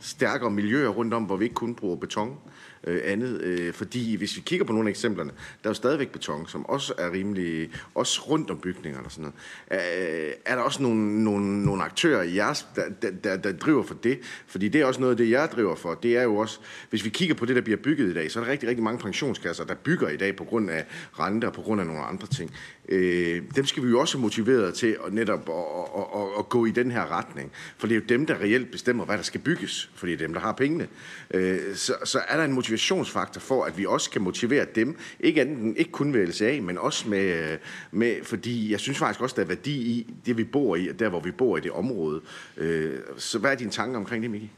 Stærkere 0.00 0.50
miljøer 0.50 0.88
rundt 0.88 1.14
om, 1.14 1.24
hvor 1.24 1.36
vi 1.36 1.44
ikke 1.44 1.54
kun 1.54 1.74
bruger 1.74 1.96
beton? 1.96 2.38
Øh, 2.86 3.00
andet. 3.04 3.40
Øh, 3.40 3.72
fordi 3.72 4.16
hvis 4.16 4.36
vi 4.36 4.40
kigger 4.40 4.66
på 4.66 4.72
nogle 4.72 4.88
af 4.88 4.90
eksemplerne, 4.90 5.30
der 5.30 5.68
er 5.68 5.70
jo 5.70 5.74
stadigvæk 5.74 6.08
beton, 6.08 6.46
som 6.46 6.66
også 6.66 6.94
er 6.98 7.12
rimelig, 7.12 7.70
også 7.94 8.20
rundt 8.20 8.50
om 8.50 8.58
bygningerne 8.58 9.06
og 9.06 9.12
sådan 9.12 9.32
noget. 9.70 9.86
Øh, 10.26 10.32
er 10.44 10.54
der 10.54 10.62
også 10.62 10.82
nogle, 10.82 11.24
nogle, 11.24 11.64
nogle 11.64 11.82
aktører 11.82 12.22
i 12.22 12.36
jeres, 12.36 12.66
der, 12.76 12.82
der, 13.02 13.10
der, 13.10 13.36
der 13.36 13.52
driver 13.52 13.82
for 13.82 13.94
det? 13.94 14.18
Fordi 14.46 14.68
det 14.68 14.80
er 14.80 14.84
også 14.84 15.00
noget 15.00 15.10
af 15.10 15.16
det, 15.16 15.30
jeg 15.30 15.48
driver 15.52 15.76
for. 15.76 15.94
Det 15.94 16.16
er 16.16 16.22
jo 16.22 16.36
også, 16.36 16.60
hvis 16.90 17.04
vi 17.04 17.10
kigger 17.10 17.34
på 17.34 17.44
det, 17.44 17.56
der 17.56 17.62
bliver 17.62 17.78
bygget 17.78 18.10
i 18.10 18.14
dag, 18.14 18.30
så 18.30 18.40
er 18.40 18.44
der 18.44 18.50
rigtig, 18.50 18.68
rigtig 18.68 18.84
mange 18.84 18.98
pensionskasser, 18.98 19.64
der 19.64 19.74
bygger 19.74 20.08
i 20.08 20.16
dag 20.16 20.36
på 20.36 20.44
grund 20.44 20.70
af 20.70 20.84
renter, 21.18 21.50
på 21.50 21.60
grund 21.60 21.80
af 21.80 21.86
nogle 21.86 22.02
andre 22.02 22.26
ting. 22.26 22.50
Øh, 22.88 23.42
dem 23.56 23.66
skal 23.66 23.82
vi 23.84 23.88
jo 23.88 24.00
også 24.00 24.18
motivere 24.18 24.72
til 24.72 24.96
at 25.06 25.12
netop 25.12 25.48
at, 25.48 26.00
at, 26.00 26.20
at, 26.20 26.28
at 26.38 26.48
gå 26.48 26.66
i 26.66 26.70
den 26.70 26.90
her 26.90 27.18
retning. 27.18 27.52
For 27.78 27.86
det 27.86 27.96
er 27.96 28.00
jo 28.00 28.06
dem, 28.08 28.26
der 28.26 28.34
reelt 28.34 28.70
bestemmer, 28.70 29.04
hvad 29.04 29.16
der 29.16 29.22
skal 29.22 29.40
bygges. 29.40 29.90
Fordi 29.94 30.12
det 30.12 30.20
er 30.20 30.26
dem, 30.26 30.34
der 30.34 30.40
har 30.40 30.52
pengene. 30.52 30.88
Øh, 31.30 31.74
så, 31.74 31.94
så 32.04 32.20
er 32.28 32.36
der 32.36 32.44
en 32.44 32.52
motivationsfaktor 32.52 33.40
for, 33.40 33.64
at 33.64 33.78
vi 33.78 33.86
også 33.86 34.10
kan 34.10 34.22
motivere 34.22 34.66
dem, 34.74 34.98
ikke, 35.20 35.40
anden, 35.40 35.76
ikke 35.76 35.90
kun 35.90 36.12
ved 36.12 36.26
LCA, 36.26 36.60
men 36.62 36.78
også 36.78 37.08
med, 37.08 37.52
øh, 37.52 37.58
med, 37.90 38.24
fordi 38.24 38.72
jeg 38.72 38.80
synes 38.80 38.98
faktisk 38.98 39.20
også, 39.20 39.36
der 39.36 39.42
er 39.42 39.46
værdi 39.46 39.76
i 39.76 40.14
det, 40.26 40.36
vi 40.36 40.44
bor 40.44 40.76
i, 40.76 40.92
der 40.92 41.08
hvor 41.08 41.20
vi 41.20 41.30
bor 41.30 41.56
i 41.56 41.60
det 41.60 41.70
område. 41.70 42.20
Øh, 42.56 42.98
så 43.16 43.38
hvad 43.38 43.50
er 43.50 43.54
dine 43.54 43.70
tanker 43.70 43.98
omkring 43.98 44.22
det, 44.22 44.30
Miki? 44.30 44.50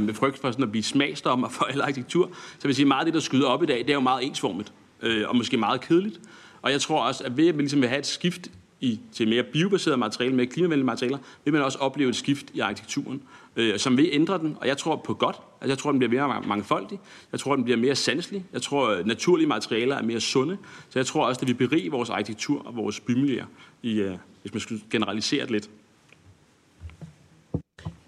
Med 0.00 0.14
frygt 0.14 0.38
for 0.38 0.50
sådan 0.50 0.64
at 0.64 0.70
blive 0.70 0.82
smagsdommer 0.82 1.48
for 1.48 1.64
al 1.64 1.80
arkitektur, 1.88 2.30
så 2.34 2.62
vil 2.62 2.68
jeg 2.68 2.76
sige, 2.76 2.86
meget 2.86 3.00
af 3.00 3.04
det, 3.04 3.14
der 3.14 3.20
skyder 3.20 3.46
op 3.46 3.62
i 3.62 3.66
dag, 3.66 3.78
det 3.78 3.90
er 3.90 3.94
jo 3.94 4.00
meget 4.00 4.26
ensformigt, 4.26 4.72
øh, 5.02 5.28
og 5.28 5.36
måske 5.36 5.56
meget 5.56 5.80
kedeligt. 5.80 6.20
Og 6.62 6.72
jeg 6.72 6.80
tror 6.80 7.02
også, 7.02 7.24
at 7.24 7.36
ved 7.36 7.48
at 7.48 7.56
vi 7.56 7.62
ligesom 7.62 7.80
vil 7.80 7.88
have 7.88 7.98
et 7.98 8.06
skift 8.06 8.50
i, 8.80 9.00
til 9.12 9.28
mere 9.28 9.42
biobaseret 9.42 9.98
materiale, 9.98 10.34
mere 10.34 10.46
klimavenlige 10.46 10.86
materialer, 10.86 11.18
vil 11.44 11.52
man 11.52 11.62
også 11.62 11.78
opleve 11.78 12.10
et 12.10 12.16
skift 12.16 12.46
i 12.54 12.60
arkitekturen, 12.60 13.22
øh, 13.56 13.78
som 13.78 13.96
vil 13.96 14.08
ændre 14.12 14.38
den. 14.38 14.56
Og 14.60 14.66
jeg 14.66 14.78
tror 14.78 14.96
på 14.96 15.14
godt. 15.14 15.36
Altså, 15.60 15.72
jeg 15.72 15.78
tror, 15.78 15.90
den 15.90 15.98
bliver 15.98 16.26
mere 16.26 16.42
mangfoldig. 16.46 17.00
Jeg 17.32 17.40
tror, 17.40 17.54
den 17.54 17.64
bliver 17.64 17.76
mere 17.76 17.94
sanselig. 17.94 18.44
Jeg 18.52 18.62
tror, 18.62 18.88
at 18.88 19.06
naturlige 19.06 19.46
materialer 19.46 19.96
er 19.96 20.02
mere 20.02 20.20
sunde. 20.20 20.56
Så 20.90 20.98
jeg 20.98 21.06
tror 21.06 21.26
også, 21.26 21.40
at 21.42 21.48
vi 21.48 21.52
beriger 21.52 21.90
vores 21.90 22.10
arkitektur 22.10 22.66
og 22.66 22.76
vores 22.76 23.00
bymiljøer, 23.00 23.46
i, 23.82 23.92
øh, 23.92 24.16
hvis 24.42 24.52
man 24.54 24.60
skulle 24.60 24.82
generalisere 24.90 25.42
det 25.42 25.50
lidt. 25.50 25.70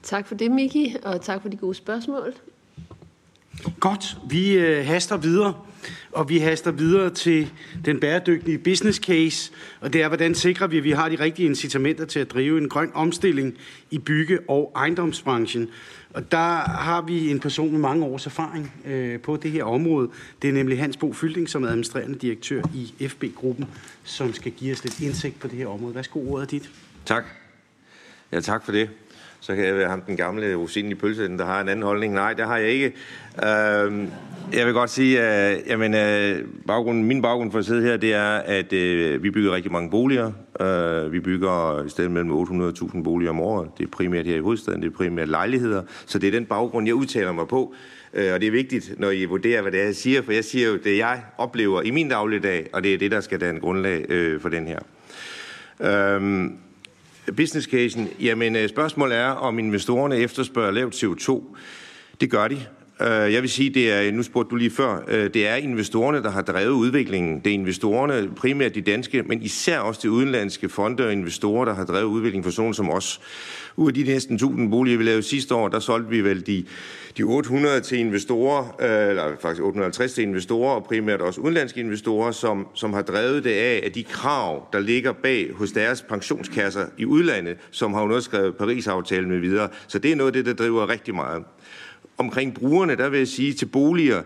Tak 0.02 0.28
for 0.28 0.34
det, 0.34 0.50
Miki, 0.50 0.94
og 1.02 1.20
tak 1.20 1.42
for 1.42 1.48
de 1.48 1.56
gode 1.56 1.74
spørgsmål. 1.74 2.34
Godt, 3.80 4.16
vi 4.30 4.52
øh, 4.52 4.86
haster 4.86 5.16
videre, 5.16 5.54
og 6.12 6.28
vi 6.28 6.38
haster 6.38 6.70
videre 6.70 7.10
til 7.10 7.52
den 7.84 8.00
bæredygtige 8.00 8.58
business 8.58 8.98
case, 8.98 9.52
og 9.80 9.92
det 9.92 10.02
er, 10.02 10.08
hvordan 10.08 10.34
sikrer 10.34 10.66
vi, 10.66 10.78
at 10.78 10.84
vi 10.84 10.90
har 10.90 11.08
de 11.08 11.16
rigtige 11.20 11.46
incitamenter 11.46 12.04
til 12.04 12.20
at 12.20 12.30
drive 12.30 12.58
en 12.58 12.68
grøn 12.68 12.90
omstilling 12.94 13.54
i 13.90 13.98
bygge- 13.98 14.38
og 14.48 14.72
ejendomsbranchen. 14.76 15.68
Og 16.14 16.32
der 16.32 16.56
har 16.68 17.02
vi 17.02 17.30
en 17.30 17.40
person 17.40 17.72
med 17.72 17.80
mange 17.80 18.04
års 18.04 18.26
erfaring 18.26 18.72
øh, 18.86 19.20
på 19.20 19.36
det 19.36 19.50
her 19.50 19.64
område. 19.64 20.10
Det 20.42 20.48
er 20.48 20.54
nemlig 20.54 20.78
Hans 20.78 20.96
Bo 20.96 21.12
Fylding, 21.12 21.48
som 21.48 21.64
er 21.64 21.68
administrerende 21.68 22.18
direktør 22.18 22.62
i 22.74 23.08
FB-gruppen, 23.08 23.66
som 24.04 24.34
skal 24.34 24.52
give 24.52 24.72
os 24.72 24.84
lidt 24.84 25.00
indsigt 25.00 25.40
på 25.40 25.48
det 25.48 25.58
her 25.58 25.66
område. 25.66 25.94
Værsgo, 25.94 26.30
ordet 26.30 26.44
er 26.46 26.48
dit. 26.48 26.70
Tak. 27.04 27.24
Ja, 28.32 28.40
tak 28.40 28.64
for 28.64 28.72
det. 28.72 28.90
Så 29.40 29.54
kan 29.54 29.64
jeg 29.64 29.76
være 29.76 29.88
ham 29.88 30.00
den 30.00 30.16
gamle 30.16 30.54
rosin 30.54 30.90
i 30.90 30.94
pølsen, 30.94 31.38
der 31.38 31.44
har 31.44 31.60
en 31.60 31.68
anden 31.68 31.82
holdning. 31.82 32.14
Nej, 32.14 32.32
det 32.32 32.46
har 32.46 32.56
jeg 32.56 32.68
ikke. 32.68 32.86
Øh, 33.42 34.08
jeg 34.52 34.66
vil 34.66 34.74
godt 34.74 34.90
sige, 34.90 35.20
at 35.20 35.62
jamen, 35.66 35.94
øh, 35.94 36.44
baggrunden, 36.66 37.04
min 37.04 37.22
baggrund 37.22 37.52
for 37.52 37.58
at 37.58 37.64
sidde 37.64 37.82
her, 37.82 37.96
det 37.96 38.14
er, 38.14 38.30
at 38.30 38.72
øh, 38.72 39.22
vi 39.22 39.30
bygger 39.30 39.54
rigtig 39.54 39.72
mange 39.72 39.90
boliger. 39.90 40.32
Øh, 40.60 41.12
vi 41.12 41.20
bygger 41.20 41.84
i 41.86 41.88
stedet 41.88 42.10
mellem 42.10 42.32
800.000 42.32 43.02
boliger 43.02 43.30
om 43.30 43.40
året. 43.40 43.68
Det 43.78 43.84
er 43.84 43.90
primært 43.90 44.26
her 44.26 44.36
i 44.36 44.40
hovedstaden, 44.40 44.82
det 44.82 44.92
er 44.92 44.96
primært 44.96 45.28
lejligheder. 45.28 45.82
Så 46.06 46.18
det 46.18 46.26
er 46.26 46.32
den 46.32 46.46
baggrund, 46.46 46.86
jeg 46.86 46.94
udtaler 46.94 47.32
mig 47.32 47.48
på. 47.48 47.74
Øh, 48.14 48.34
og 48.34 48.40
det 48.40 48.46
er 48.46 48.50
vigtigt, 48.50 48.94
når 48.98 49.10
I 49.10 49.24
vurderer, 49.24 49.62
hvad 49.62 49.72
det 49.72 49.80
er, 49.80 49.84
jeg 49.84 49.96
siger, 49.96 50.22
for 50.22 50.32
jeg 50.32 50.44
siger 50.44 50.68
jo 50.68 50.76
det, 50.76 50.98
jeg 50.98 51.22
oplever 51.38 51.82
i 51.82 51.90
min 51.90 52.08
dagligdag, 52.08 52.66
og 52.72 52.82
det 52.82 52.94
er 52.94 52.98
det, 52.98 53.10
der 53.10 53.20
skal 53.20 53.40
danne 53.40 53.60
grundlag 53.60 54.06
øh, 54.08 54.40
for 54.40 54.48
den 54.48 54.66
her. 54.66 54.78
Øh, 55.80 56.50
business 57.36 57.68
casen, 57.68 58.08
jamen 58.20 58.56
øh, 58.56 58.68
spørgsmålet 58.68 59.18
er, 59.18 59.28
om 59.28 59.58
investorerne 59.58 60.16
efterspørger 60.16 60.70
lavt 60.70 60.94
CO2. 60.94 61.56
Det 62.20 62.30
gør 62.30 62.48
de. 62.48 62.60
Øh, 63.00 63.32
jeg 63.32 63.42
vil 63.42 63.50
sige, 63.50 63.70
det 63.70 63.92
er, 63.92 64.12
nu 64.12 64.22
spurgte 64.22 64.50
du 64.50 64.56
lige 64.56 64.70
før, 64.70 65.04
øh, 65.08 65.34
det 65.34 65.48
er 65.48 65.54
investorerne, 65.54 66.22
der 66.22 66.30
har 66.30 66.42
drevet 66.42 66.70
udviklingen. 66.70 67.40
Det 67.40 67.50
er 67.50 67.54
investorerne, 67.54 68.30
primært 68.36 68.74
de 68.74 68.80
danske, 68.80 69.22
men 69.22 69.42
især 69.42 69.78
også 69.78 70.00
de 70.02 70.10
udenlandske 70.10 70.68
fonde 70.68 71.06
og 71.06 71.12
investorer, 71.12 71.64
der 71.64 71.74
har 71.74 71.84
drevet 71.84 72.04
udviklingen 72.04 72.44
for 72.44 72.50
sådan 72.50 72.74
som 72.74 72.90
os. 72.90 73.20
Ud 73.76 73.88
af 73.88 73.94
de 73.94 74.02
næsten 74.02 74.34
1000 74.34 74.70
boliger, 74.70 74.98
vi 74.98 75.04
lavede 75.04 75.22
sidste 75.22 75.54
år, 75.54 75.68
der 75.68 75.78
solgte 75.78 76.10
vi 76.10 76.20
vel 76.20 76.46
de, 76.46 76.64
de 77.16 77.22
800 77.22 77.80
til 77.80 77.98
investorer, 77.98 78.76
øh, 78.80 79.10
eller 79.10 79.36
faktisk 79.40 79.62
850 79.62 80.12
til 80.12 80.22
investorer, 80.22 80.74
og 80.74 80.84
primært 80.84 81.20
også 81.20 81.40
udenlandske 81.40 81.80
investorer, 81.80 82.32
som, 82.32 82.66
som 82.74 82.92
har 82.92 83.02
drevet 83.02 83.44
det 83.44 83.52
af, 83.52 83.82
at 83.86 83.94
de 83.94 84.04
krav, 84.04 84.68
der 84.72 84.78
ligger 84.78 85.12
bag 85.12 85.52
hos 85.54 85.72
deres 85.72 86.02
pensionskasser 86.02 86.86
i 86.98 87.04
udlandet, 87.04 87.56
som 87.70 87.94
har 87.94 88.02
underskrevet 88.02 88.56
Paris-aftalen 88.56 89.30
med 89.30 89.38
videre. 89.38 89.68
Så 89.86 89.98
det 89.98 90.12
er 90.12 90.16
noget 90.16 90.28
af 90.28 90.32
det, 90.32 90.46
der 90.46 90.64
driver 90.64 90.88
rigtig 90.88 91.14
meget 91.14 91.44
omkring 92.18 92.54
brugerne, 92.54 92.96
der 92.96 93.08
vil 93.08 93.18
jeg 93.18 93.28
sige 93.28 93.52
til 93.52 93.66
boliger, 93.66 94.22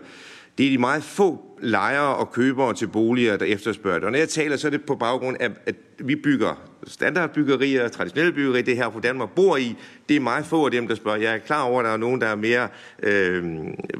det 0.57 0.65
er 0.65 0.69
de 0.69 0.77
meget 0.77 1.03
få 1.03 1.41
lejere 1.61 2.15
og 2.15 2.31
købere 2.31 2.73
til 2.73 2.87
boliger, 2.87 3.37
der 3.37 3.45
efterspørger 3.45 3.99
det. 3.99 4.05
Og 4.05 4.11
når 4.11 4.19
jeg 4.19 4.29
taler, 4.29 4.57
så 4.57 4.67
er 4.67 4.71
det 4.71 4.85
på 4.85 4.95
baggrund 4.95 5.37
af, 5.39 5.49
at 5.65 5.75
vi 5.99 6.15
bygger 6.15 6.69
standardbyggerier, 6.87 7.87
traditionelle 7.87 8.33
byggerier, 8.33 8.63
det 8.63 8.77
her, 8.77 8.89
på 8.89 8.99
Danmark 8.99 9.29
bor 9.29 9.57
i. 9.57 9.75
Det 10.09 10.15
er 10.15 10.19
meget 10.19 10.45
få 10.45 10.65
af 10.65 10.71
dem, 10.71 10.87
der 10.87 10.95
spørger. 10.95 11.17
Jeg 11.17 11.33
er 11.33 11.37
klar 11.37 11.63
over, 11.63 11.79
at 11.79 11.85
der 11.85 11.91
er 11.91 11.97
nogen, 11.97 12.21
der 12.21 12.27
er 12.27 12.35
mere 12.35 12.67
øh, 13.03 13.43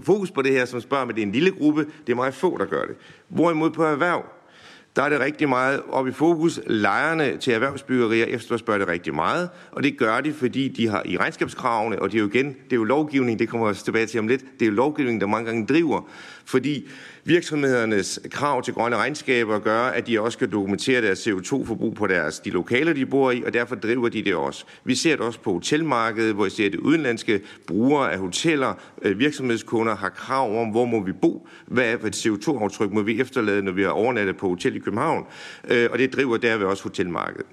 fokus 0.04 0.32
på 0.32 0.42
det 0.42 0.52
her, 0.52 0.66
som 0.66 0.82
spørger, 0.82 1.06
men 1.06 1.16
det 1.16 1.22
er 1.22 1.26
en 1.26 1.32
lille 1.32 1.52
gruppe. 1.52 1.86
Det 2.08 2.12
er 2.12 2.16
meget 2.16 2.34
få, 2.34 2.58
der 2.58 2.66
gør 2.66 2.86
det. 2.86 2.96
Hvorimod 3.28 3.70
på 3.70 3.84
erhverv, 3.84 4.26
der 4.96 5.04
er 5.04 5.10
det 5.10 5.20
rigtig 5.20 5.50
meget 5.50 5.82
op 5.90 6.08
i 6.08 6.12
fokus. 6.12 6.60
Lejerne 6.68 7.38
til 7.38 7.54
erhvervsbyggerier 7.54 8.26
efterspørger 8.26 8.80
det 8.80 8.88
rigtig 8.88 9.16
meget, 9.16 9.50
og 9.72 9.84
det 9.84 9.98
gør 9.98 10.22
de, 10.22 10.34
fordi 10.34 10.68
de 10.68 10.88
har 10.88 11.02
i 11.06 11.18
regnskabskravene, 11.18 12.02
og 12.02 12.12
det 12.12 12.18
er 12.18 12.22
jo 12.22 12.28
igen, 12.28 12.48
det 12.48 12.72
er 12.72 12.76
jo 12.76 12.84
lovgivning, 12.84 13.40
det 13.40 13.50
kommer 13.50 13.68
jeg 13.68 13.76
tilbage 13.76 14.06
til 14.06 14.20
om 14.20 14.28
lidt, 14.28 14.42
det 14.60 14.62
er 14.62 14.70
jo 14.70 14.76
lovgivning, 14.76 15.22
der 15.22 15.28
mange 15.28 15.46
gange 15.46 15.66
driver, 15.66 16.10
fordi 16.46 16.88
virksomhedernes 17.26 18.20
krav 18.32 18.64
til 18.64 18.74
grønne 18.74 18.98
regnskaber 18.98 19.60
gør, 19.60 19.82
at 19.82 20.08
de 20.08 20.22
også 20.22 20.36
skal 20.36 20.52
dokumentere 20.52 21.02
deres 21.02 21.28
CO2-forbrug 21.28 21.96
på 21.96 22.08
deres, 22.08 22.40
de 22.40 22.50
lokaler, 22.50 22.94
de 22.94 23.06
bor 23.06 23.32
i, 23.32 23.44
og 23.44 23.54
derfor 23.54 23.76
driver 23.76 24.10
de 24.10 24.24
det 24.24 24.36
også. 24.36 24.66
Vi 24.84 24.96
ser 24.96 25.12
det 25.12 25.26
også 25.26 25.40
på 25.40 25.54
hotelmarkedet, 25.54 26.36
hvor 26.36 26.44
vi 26.44 26.50
ser, 26.50 26.66
at 26.66 26.76
udenlandske 26.76 27.42
brugere 27.68 28.14
af 28.14 28.20
hoteller, 28.20 28.74
øh, 29.02 29.20
virksomhedskunder 29.20 29.96
har 29.96 30.10
krav 30.10 30.62
om, 30.62 30.68
hvor 30.68 30.86
må 30.86 31.04
vi 31.04 31.12
bo, 31.12 31.48
hvad 31.68 31.94
er 31.94 31.98
et 31.98 32.26
CO2-aftryk 32.26 32.92
må 32.92 33.02
vi 33.02 33.22
efterlade, 33.22 33.62
når 33.62 33.72
vi 33.72 33.84
har 33.84 33.90
overnattet 33.90 34.38
på 34.38 34.50
hotel 34.50 34.76
i 34.76 34.80
København, 34.80 35.26
øh, 35.70 35.90
og 35.92 36.00
det 36.00 36.14
driver 36.14 36.38
derved 36.38 36.66
også 36.66 36.84
hotelmarkedet. 36.84 37.46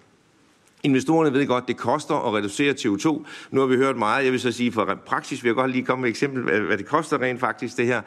Investorerne 0.85 1.33
ved 1.33 1.47
godt, 1.47 1.69
det 1.69 1.77
koster 1.77 2.15
at 2.15 2.35
reducere 2.35 2.73
CO2. 2.73 3.25
Nu 3.51 3.61
har 3.61 3.67
vi 3.67 3.77
hørt 3.77 3.97
meget. 3.97 4.25
Jeg 4.25 4.33
vil 4.33 4.41
så 4.41 4.53
sige, 4.53 4.73
for 4.73 4.99
praksis 5.07 5.43
vil 5.43 5.49
jeg 5.49 5.55
godt 5.55 5.71
lige 5.71 5.85
komme 5.85 6.01
med 6.03 6.09
et 6.09 6.13
eksempel, 6.13 6.61
hvad 6.61 6.79
det 6.79 6.87
koster 6.87 7.23
rent 7.23 7.41
faktisk 7.41 7.77
det 7.77 7.87
her. 7.87 8.03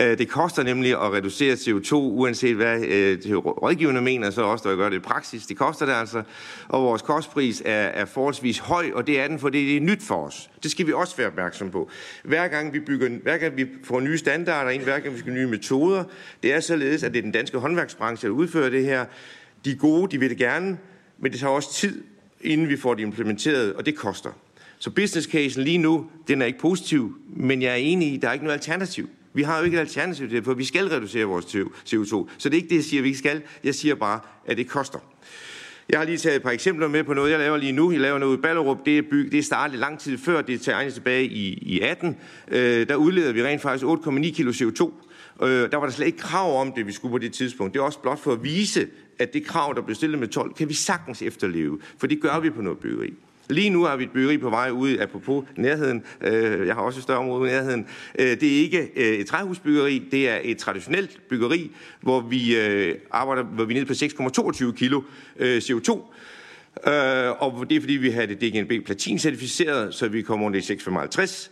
Øh, 0.00 0.18
det 0.18 0.28
koster 0.28 0.62
nemlig 0.62 0.92
at 0.92 1.12
reducere 1.12 1.54
CO2, 1.54 1.94
uanset 1.94 2.56
hvad 2.56 2.80
øh, 2.80 3.36
rådgiverne 3.36 4.00
mener, 4.00 4.30
så 4.30 4.42
også, 4.42 4.68
der 4.68 4.76
gør 4.76 4.88
det 4.88 4.96
i 4.96 5.00
praksis. 5.00 5.46
Det 5.46 5.56
koster 5.56 5.86
det 5.86 5.92
altså. 5.92 6.22
Og 6.68 6.82
vores 6.82 7.02
kostpris 7.02 7.62
er, 7.64 7.72
er 7.72 8.04
forholdsvis 8.04 8.58
høj, 8.58 8.90
og 8.94 9.06
det 9.06 9.20
er 9.20 9.28
den, 9.28 9.38
fordi 9.38 9.66
det 9.66 9.76
er 9.76 9.80
nyt 9.80 10.02
for 10.02 10.26
os. 10.26 10.50
Det 10.62 10.70
skal 10.70 10.86
vi 10.86 10.92
også 10.92 11.16
være 11.16 11.26
opmærksom 11.26 11.70
på. 11.70 11.90
Hver 12.24 12.48
gang 12.48 12.72
vi, 12.72 12.80
bygger, 12.80 13.08
hver 13.22 13.38
gang 13.38 13.56
vi 13.56 13.66
får 13.84 14.00
nye 14.00 14.18
standarder 14.18 14.70
ind, 14.70 14.82
hver 14.82 14.98
gang 14.98 15.14
vi 15.14 15.18
skal 15.18 15.32
nye 15.32 15.46
metoder, 15.46 16.04
det 16.42 16.54
er 16.54 16.60
således, 16.60 17.02
at 17.02 17.12
det 17.12 17.18
er 17.18 17.22
den 17.22 17.32
danske 17.32 17.58
håndværksbranche, 17.58 18.28
der 18.28 18.34
udfører 18.34 18.70
det 18.70 18.84
her. 18.84 19.04
De 19.64 19.70
er 19.70 19.76
gode, 19.76 20.10
de 20.10 20.20
vil 20.20 20.30
det 20.30 20.38
gerne, 20.38 20.78
men 21.18 21.32
det 21.32 21.40
tager 21.40 21.52
også 21.52 21.72
tid 21.72 22.02
inden 22.46 22.68
vi 22.68 22.76
får 22.76 22.94
det 22.94 23.02
implementeret, 23.02 23.74
og 23.74 23.86
det 23.86 23.96
koster. 23.96 24.30
Så 24.78 24.90
business 24.90 25.28
casen 25.28 25.62
lige 25.62 25.78
nu, 25.78 26.06
den 26.28 26.42
er 26.42 26.46
ikke 26.46 26.58
positiv, 26.58 27.18
men 27.28 27.62
jeg 27.62 27.70
er 27.70 27.76
enig 27.76 28.08
i, 28.08 28.16
at 28.16 28.22
der 28.22 28.28
er 28.28 28.32
ikke 28.32 28.44
noget 28.44 28.58
alternativ. 28.58 29.08
Vi 29.32 29.42
har 29.42 29.58
jo 29.58 29.64
ikke 29.64 29.76
et 29.76 29.80
alternativ 29.80 30.28
til 30.28 30.36
det, 30.36 30.44
for 30.44 30.54
vi 30.54 30.64
skal 30.64 30.88
reducere 30.88 31.24
vores 31.24 31.44
CO2. 31.44 32.28
Så 32.38 32.48
det 32.48 32.50
er 32.50 32.54
ikke 32.54 32.68
det, 32.68 32.76
jeg 32.76 32.84
siger, 32.84 33.00
at 33.00 33.04
vi 33.04 33.08
ikke 33.08 33.18
skal. 33.18 33.42
Jeg 33.64 33.74
siger 33.74 33.94
bare, 33.94 34.20
at 34.46 34.56
det 34.56 34.68
koster. 34.68 34.98
Jeg 35.88 35.98
har 35.98 36.04
lige 36.06 36.18
taget 36.18 36.36
et 36.36 36.42
par 36.42 36.50
eksempler 36.50 36.88
med 36.88 37.04
på 37.04 37.14
noget, 37.14 37.30
jeg 37.30 37.38
laver 37.38 37.56
lige 37.56 37.72
nu. 37.72 37.92
Jeg 37.92 38.00
laver 38.00 38.18
noget 38.18 38.38
i 38.38 38.40
Ballerup. 38.40 38.78
Det 38.86 38.98
er, 38.98 39.02
byg, 39.10 39.32
det 39.32 39.38
er 39.38 39.42
startet 39.42 39.78
lang 39.78 39.98
tid 39.98 40.18
før, 40.18 40.42
det 40.42 40.60
tegnes 40.60 40.94
tilbage 40.94 41.24
i, 41.24 41.58
i 41.62 41.80
18. 41.80 42.16
Øh, 42.48 42.88
der 42.88 42.96
udleder 42.96 43.32
vi 43.32 43.44
rent 43.44 43.62
faktisk 43.62 43.84
8,9 43.84 44.30
kilo 44.30 44.50
CO2. 44.50 44.92
Øh, 45.42 45.70
der 45.70 45.76
var 45.76 45.86
der 45.86 45.92
slet 45.92 46.06
ikke 46.06 46.18
krav 46.18 46.60
om 46.60 46.72
det, 46.72 46.86
vi 46.86 46.92
skulle 46.92 47.12
på 47.12 47.18
det 47.18 47.32
tidspunkt. 47.32 47.74
Det 47.74 47.80
er 47.80 47.84
også 47.84 47.98
blot 47.98 48.18
for 48.18 48.32
at 48.32 48.44
vise, 48.44 48.86
at 49.18 49.32
det 49.32 49.46
krav, 49.46 49.74
der 49.76 49.82
blev 49.82 49.94
stillet 49.94 50.18
med 50.18 50.28
12, 50.28 50.54
kan 50.54 50.68
vi 50.68 50.74
sagtens 50.74 51.22
efterleve. 51.22 51.78
For 51.98 52.06
det 52.06 52.20
gør 52.20 52.40
vi 52.40 52.50
på 52.50 52.62
noget 52.62 52.78
byggeri. 52.78 53.14
Lige 53.48 53.70
nu 53.70 53.84
har 53.84 53.96
vi 53.96 54.04
et 54.04 54.10
byggeri 54.10 54.38
på 54.38 54.50
vej 54.50 54.70
ud, 54.70 54.98
apropos 54.98 55.44
nærheden. 55.56 56.04
Øh, 56.20 56.66
jeg 56.66 56.74
har 56.74 56.82
også 56.82 56.98
et 56.98 57.02
større 57.02 57.18
område 57.18 57.50
i 57.50 57.52
nærheden. 57.52 57.86
Øh, 58.18 58.26
det 58.26 58.42
er 58.42 58.62
ikke 58.62 58.90
øh, 58.96 59.18
et 59.18 59.26
træhusbyggeri, 59.26 60.08
det 60.10 60.28
er 60.28 60.38
et 60.42 60.58
traditionelt 60.58 61.20
byggeri, 61.28 61.70
hvor 62.00 62.20
vi 62.20 62.56
øh, 62.56 62.94
arbejder 63.10 63.42
hvor 63.42 63.64
vi 63.64 63.74
er 63.74 63.84
nede 63.84 63.86
på 63.86 63.92
6,22 63.92 64.72
kilo 64.72 65.02
øh, 65.36 65.58
CO2. 65.58 65.90
Øh, 66.90 67.42
og 67.42 67.66
det 67.70 67.76
er 67.76 67.80
fordi, 67.80 67.92
vi 67.92 68.10
har 68.10 68.26
det 68.26 68.40
DGNB 68.40 68.86
platin-certificeret, 68.86 69.94
så 69.94 70.08
vi 70.08 70.22
kommer 70.22 70.46
under 70.46 70.58
i 70.58 70.62
6,55. 70.62 71.50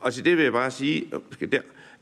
og 0.00 0.14
til 0.14 0.24
det 0.24 0.36
vil 0.36 0.42
jeg 0.42 0.52
bare 0.52 0.70
sige, 0.70 1.04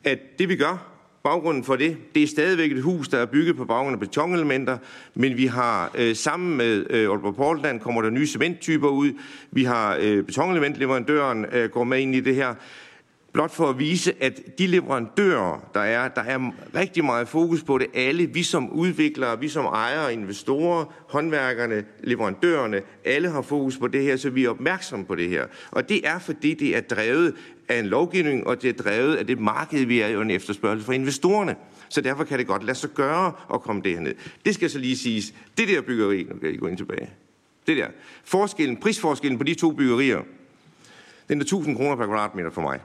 at 0.05 0.39
det 0.39 0.49
vi 0.49 0.57
gør, 0.57 0.96
Baggrunden 1.27 1.65
for 1.65 1.77
det, 1.77 1.97
det 2.15 2.23
er 2.23 2.27
stadigvæk 2.27 2.73
et 2.73 2.83
hus, 2.83 3.09
der 3.09 3.19
er 3.19 3.27
bygget 3.27 3.57
på 3.57 3.65
baggrund 3.65 3.95
af 3.95 4.01
betonelementer, 4.01 4.79
men 5.15 5.37
vi 5.37 5.47
har 5.47 5.91
øh, 5.95 6.17
sammen 6.17 6.57
med 6.57 6.87
øh, 6.91 7.11
Aalborg 7.11 7.37
Portland 7.37 7.81
kommer 7.81 8.03
der 8.03 8.11
nye 8.11 8.27
cementtyper 8.27 8.89
ud. 8.89 9.13
Vi 9.51 9.65
har 9.65 9.99
øh, 10.01 10.25
betonelementleverandøren 10.25 11.47
øh, 11.53 11.71
går 11.71 11.85
med 11.85 11.99
ind 12.01 12.15
i 12.15 12.21
det 12.21 12.35
her. 12.35 12.55
Blot 13.33 13.51
for 13.51 13.69
at 13.69 13.79
vise, 13.79 14.13
at 14.21 14.41
de 14.59 14.67
leverandører, 14.67 15.71
der 15.75 15.81
er, 15.81 16.09
der 16.09 16.23
er 16.23 16.51
rigtig 16.75 17.05
meget 17.05 17.29
fokus 17.29 17.63
på 17.63 17.79
det. 17.79 17.87
Alle, 17.95 18.27
vi 18.27 18.43
som 18.43 18.71
udviklere, 18.71 19.41
vi 19.41 19.49
som 19.49 19.65
ejere, 19.65 20.13
investorer, 20.13 20.85
håndværkerne, 21.09 21.85
leverandørerne, 22.05 22.81
alle 23.05 23.31
har 23.31 23.43
fokus 23.43 23.77
på 23.77 23.89
det 23.89 24.03
her, 24.03 24.17
så 24.17 24.31
vi 24.31 24.45
er 24.45 24.51
opmærksomme 24.51 25.05
på 25.05 25.15
det 25.15 25.29
her. 25.29 25.47
Og 25.71 25.89
det 25.89 26.09
er, 26.09 26.19
fordi 26.19 26.55
det 26.55 26.77
er 26.77 26.81
drevet 26.81 27.35
af 27.69 27.79
en 27.79 27.87
lovgivning, 27.87 28.47
og 28.47 28.63
det 28.63 28.71
er 28.71 28.83
drevet 28.83 29.17
af 29.17 29.27
det 29.27 29.41
marked, 29.41 29.85
vi 29.85 30.01
er 30.01 30.09
jo 30.09 30.21
en 30.21 30.31
efterspørgsel 30.31 30.85
fra 30.85 30.93
investorerne. 30.93 31.57
Så 31.89 32.01
derfor 32.01 32.25
kan 32.25 32.39
det 32.39 32.47
godt 32.47 32.65
lade 32.65 32.79
sig 32.79 32.91
gøre 32.91 33.33
at 33.55 33.63
komme 33.63 33.83
det 33.83 33.93
herned. 33.93 34.15
Det 34.45 34.55
skal 34.55 34.71
så 34.71 34.79
lige 34.79 34.97
siges. 34.97 35.35
Det 35.59 35.69
der 35.69 35.81
byggeri, 35.81 36.23
nu 36.23 36.39
kan 36.39 36.51
jeg 36.51 36.59
gå 36.59 36.67
ind 36.67 36.77
tilbage. 36.77 37.11
Det 37.67 37.77
der. 37.77 37.87
Forskellen, 38.25 38.77
prisforskellen 38.77 39.39
på 39.39 39.45
de 39.45 39.55
to 39.55 39.71
byggerier, 39.71 40.23
den 41.29 41.39
er 41.39 41.43
1000 41.43 41.77
kroner 41.77 41.97
per 41.97 42.07
kvadratmeter 42.07 42.51
for 42.51 42.63
mig. 42.63 42.81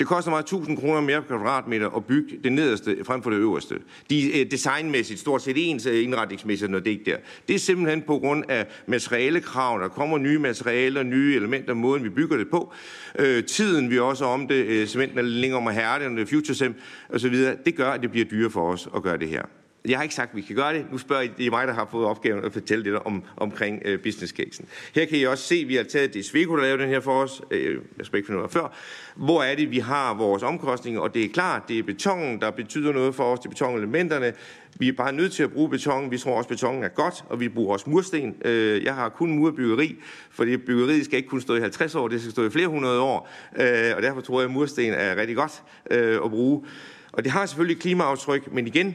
Det 0.00 0.08
koster 0.08 0.30
mig 0.30 0.38
1000 0.38 0.76
kroner 0.76 1.00
mere 1.00 1.22
per 1.22 1.28
kvadratmeter 1.28 1.90
at 1.96 2.04
bygge 2.04 2.38
det 2.44 2.52
nederste 2.52 2.96
frem 3.04 3.22
for 3.22 3.30
det 3.30 3.36
øverste. 3.36 3.74
De 4.10 4.40
er 4.40 4.44
designmæssigt 4.44 5.20
stort 5.20 5.42
set 5.42 5.70
ens 5.70 5.86
øh, 5.86 6.04
indretningsmæssigt, 6.04 6.70
når 6.70 6.78
det 6.78 6.90
ikke 6.90 7.10
der. 7.10 7.16
Det 7.48 7.54
er 7.54 7.58
simpelthen 7.58 8.02
på 8.02 8.18
grund 8.18 8.44
af 8.48 8.66
materialekrav. 8.86 9.80
Der 9.80 9.88
kommer 9.88 10.18
nye 10.18 10.38
materialer, 10.38 11.02
nye 11.02 11.36
elementer, 11.36 11.74
måden 11.74 12.04
vi 12.04 12.08
bygger 12.08 12.36
det 12.36 12.50
på. 12.50 12.72
Øh, 13.18 13.44
tiden 13.44 13.90
vi 13.90 13.98
også 13.98 14.24
om 14.24 14.48
det, 14.48 14.64
øh, 14.66 14.86
cementen 14.86 15.18
er 15.18 15.22
længere 15.22 15.60
om 15.60 15.66
at 15.66 15.74
hærde, 15.74 16.04
det 16.04 16.20
er 16.20 16.26
future 16.26 16.54
sim, 16.54 16.74
og 17.08 17.20
så 17.20 17.28
videre. 17.28 17.56
Det 17.66 17.76
gør, 17.76 17.90
at 17.90 18.02
det 18.02 18.10
bliver 18.10 18.26
dyre 18.26 18.50
for 18.50 18.72
os 18.72 18.88
at 18.96 19.02
gøre 19.02 19.18
det 19.18 19.28
her. 19.28 19.42
Jeg 19.88 19.98
har 19.98 20.02
ikke 20.02 20.14
sagt, 20.14 20.30
at 20.30 20.36
vi 20.36 20.40
kan 20.40 20.56
gøre 20.56 20.74
det. 20.74 20.86
Nu 20.92 20.98
spørger 20.98 21.22
I, 21.22 21.30
det 21.38 21.46
er 21.46 21.50
mig, 21.50 21.66
der 21.66 21.74
har 21.74 21.88
fået 21.90 22.06
opgaven 22.06 22.44
at 22.44 22.52
fortælle 22.52 22.84
lidt 22.84 22.94
om, 22.94 23.22
omkring 23.36 23.82
øh, 23.84 24.00
business 24.02 24.32
casen. 24.32 24.68
Her 24.94 25.04
kan 25.04 25.18
I 25.18 25.24
også 25.24 25.44
se, 25.44 25.54
at 25.54 25.68
vi 25.68 25.74
har 25.74 25.82
taget 25.82 26.14
det 26.14 26.24
Sveko, 26.24 26.56
der 26.56 26.62
lavede 26.62 26.82
den 26.82 26.90
her 26.90 27.00
for 27.00 27.22
os. 27.22 27.42
Øh, 27.50 27.78
jeg 27.98 28.06
skal 28.06 28.16
ikke 28.16 28.26
finde 28.26 28.38
noget 28.38 28.52
før. 28.52 28.76
Hvor 29.16 29.42
er 29.42 29.54
det, 29.54 29.70
vi 29.70 29.78
har 29.78 30.14
vores 30.14 30.42
omkostninger? 30.42 31.00
Og 31.00 31.14
det 31.14 31.24
er 31.24 31.28
klart, 31.28 31.62
det 31.68 31.78
er 31.78 31.82
betongen, 31.82 32.40
der 32.40 32.50
betyder 32.50 32.92
noget 32.92 33.14
for 33.14 33.24
os. 33.24 33.38
Det 33.38 33.46
er 33.46 33.50
betonelementerne. 33.50 34.32
Vi 34.78 34.88
er 34.88 34.92
bare 34.92 35.12
nødt 35.12 35.32
til 35.32 35.42
at 35.42 35.52
bruge 35.52 35.70
beton. 35.70 36.10
Vi 36.10 36.18
tror 36.18 36.36
også, 36.36 36.46
at 36.46 36.50
betongen 36.50 36.84
er 36.84 36.88
godt, 36.88 37.24
og 37.28 37.40
vi 37.40 37.48
bruger 37.48 37.72
også 37.72 37.90
mursten. 37.90 38.36
Øh, 38.44 38.84
jeg 38.84 38.94
har 38.94 39.08
kun 39.08 39.32
murbyggeri, 39.32 39.96
fordi 40.30 40.56
byggeriet 40.56 41.04
skal 41.04 41.16
ikke 41.16 41.28
kun 41.28 41.40
stå 41.40 41.54
i 41.54 41.60
50 41.60 41.94
år, 41.94 42.08
det 42.08 42.20
skal 42.20 42.32
stå 42.32 42.46
i 42.46 42.50
flere 42.50 42.68
hundrede 42.68 43.00
år. 43.00 43.30
Øh, 43.60 43.96
og 43.96 44.02
derfor 44.02 44.20
tror 44.20 44.40
jeg, 44.40 44.48
at 44.48 44.54
mursten 44.54 44.92
er 44.92 45.16
rigtig 45.16 45.36
godt 45.36 45.62
øh, 45.90 46.18
at 46.24 46.30
bruge. 46.30 46.64
Og 47.12 47.24
det 47.24 47.32
har 47.32 47.46
selvfølgelig 47.46 47.82
klimaaftryk, 47.82 48.52
men 48.52 48.66
igen, 48.66 48.94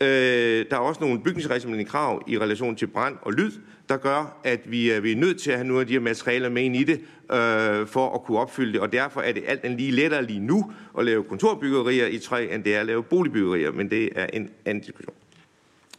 øh, 0.00 0.66
der 0.70 0.76
er 0.76 0.80
også 0.80 1.00
nogle 1.00 1.22
bygningsreglementerende 1.22 1.90
krav 1.90 2.22
i 2.26 2.38
relation 2.38 2.76
til 2.76 2.86
brand 2.86 3.16
og 3.22 3.32
lyd, 3.32 3.52
der 3.88 3.96
gør, 3.96 4.40
at 4.44 4.60
vi 4.70 4.90
er, 4.90 5.00
vi 5.00 5.12
er 5.12 5.16
nødt 5.16 5.40
til 5.40 5.50
at 5.50 5.56
have 5.56 5.66
nogle 5.66 5.80
af 5.80 5.86
de 5.86 5.92
her 5.92 6.00
materialer 6.00 6.48
med 6.48 6.62
ind 6.62 6.76
i 6.76 6.84
det, 6.84 7.00
øh, 7.32 7.86
for 7.86 8.14
at 8.14 8.22
kunne 8.24 8.38
opfylde 8.38 8.72
det. 8.72 8.80
Og 8.80 8.92
derfor 8.92 9.20
er 9.20 9.32
det 9.32 9.42
alt 9.46 9.64
andet 9.64 9.80
lige 9.80 9.92
lettere 9.92 10.24
lige 10.24 10.40
nu 10.40 10.72
at 10.98 11.04
lave 11.04 11.24
kontorbyggerier 11.24 12.06
i 12.06 12.18
træ, 12.18 12.48
end 12.52 12.64
det 12.64 12.74
er 12.74 12.80
at 12.80 12.86
lave 12.86 13.02
boligbyggerier, 13.02 13.72
men 13.72 13.90
det 13.90 14.08
er 14.14 14.26
en 14.32 14.50
anden 14.64 14.84
diskussion. 14.84 15.14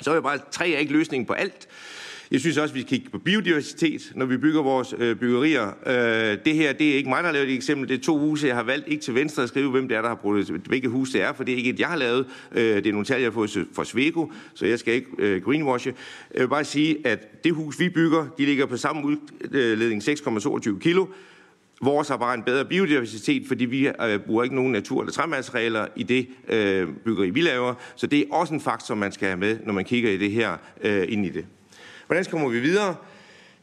Så 0.02 0.10
er 0.10 0.16
jeg 0.16 0.24
bare, 0.24 0.40
træ 0.52 0.72
er 0.72 0.78
ikke 0.78 0.94
løsningen 0.94 1.26
på 1.26 1.34
alt. 1.34 1.68
Jeg 2.32 2.40
synes 2.40 2.58
også, 2.58 2.72
at 2.72 2.76
vi 2.76 2.82
skal 2.82 2.90
kigge 2.90 3.10
på 3.10 3.20
biodiversitet, 3.20 4.12
når 4.16 4.26
vi 4.26 4.38
bygger 4.38 4.62
vores 4.62 4.96
øh, 4.98 5.16
byggerier. 5.16 5.68
Øh, 5.86 6.38
det 6.46 6.56
her, 6.56 6.74
det 6.74 6.92
er 6.92 6.96
ikke 6.96 7.10
mig, 7.10 7.18
der 7.18 7.26
har 7.26 7.34
lavet 7.34 7.50
et 7.50 7.56
eksempel. 7.56 7.90
Det 7.90 8.00
er 8.00 8.04
to 8.04 8.18
huse, 8.18 8.48
jeg 8.48 8.56
har 8.56 8.64
valgt 8.64 8.88
ikke 8.88 9.04
til 9.04 9.16
venstre 9.16 9.44
at 9.44 9.50
skrive, 9.50 9.72
hvem 9.72 9.88
det 9.88 9.98
er, 9.98 10.02
der 10.02 10.10
har 10.10 10.16
brugt 10.16 10.50
hvilket 10.50 10.92
hus 10.92 11.10
det 11.10 11.22
er, 11.22 11.34
for 11.34 11.44
det 11.44 11.54
er 11.54 11.58
ikke 11.58 11.70
et, 11.70 11.80
jeg 11.80 11.88
har 11.88 11.98
lavet. 11.98 12.26
Øh, 12.52 12.76
det 12.76 12.88
er 12.88 12.92
nogle 12.92 13.06
tal, 13.06 13.22
jeg 13.22 13.26
har 13.26 13.34
fået 13.34 13.68
fra 13.74 13.86
Svego, 13.86 14.28
så 14.54 14.66
jeg 14.66 14.80
skal 14.80 14.94
ikke 14.94 15.08
øh, 15.18 15.44
greenwashe. 15.44 15.94
Jeg 16.34 16.42
vil 16.42 16.48
bare 16.48 16.66
sige, 16.66 17.08
at 17.08 17.44
det 17.44 17.54
hus, 17.54 17.80
vi 17.80 17.90
bygger, 17.90 18.28
de 18.38 18.46
ligger 18.46 18.66
på 18.66 18.78
samme 18.78 19.06
udledning 19.06 20.04
6,22 20.04 20.80
kilo. 20.80 21.06
Vores 21.82 22.08
har 22.08 22.18
bare 22.18 22.34
en 22.34 22.44
bedre 22.44 22.66
biodiversitet, 22.66 23.48
fordi 23.48 23.66
vi 23.66 23.88
øh, 23.88 24.20
bruger 24.20 24.44
ikke 24.44 24.56
nogen 24.56 24.72
natur- 24.72 25.02
eller 25.02 25.14
træmaterialer 25.14 25.88
i 25.96 26.04
det 26.04 26.28
øh, 26.50 26.88
byggeri, 27.06 27.30
vi 27.30 27.42
laver. 27.42 27.74
Så 27.96 28.08
det 28.08 28.20
er 28.20 28.24
også 28.32 28.54
en 28.54 28.62
faktor, 28.62 28.96
man 28.96 29.12
skal 29.12 29.28
have 29.28 29.40
med, 29.40 29.58
når 29.66 29.74
man 29.74 29.86
kigger 29.86 30.12
i 30.12 30.18
det 30.18 30.32
her 30.32 30.58
øh, 30.84 31.06
ind 31.10 31.26
i 31.26 31.30
det. 31.30 31.46
Hvordan 32.08 32.26
kommer 32.26 32.50
vi 32.50 32.60
videre? 32.60 32.96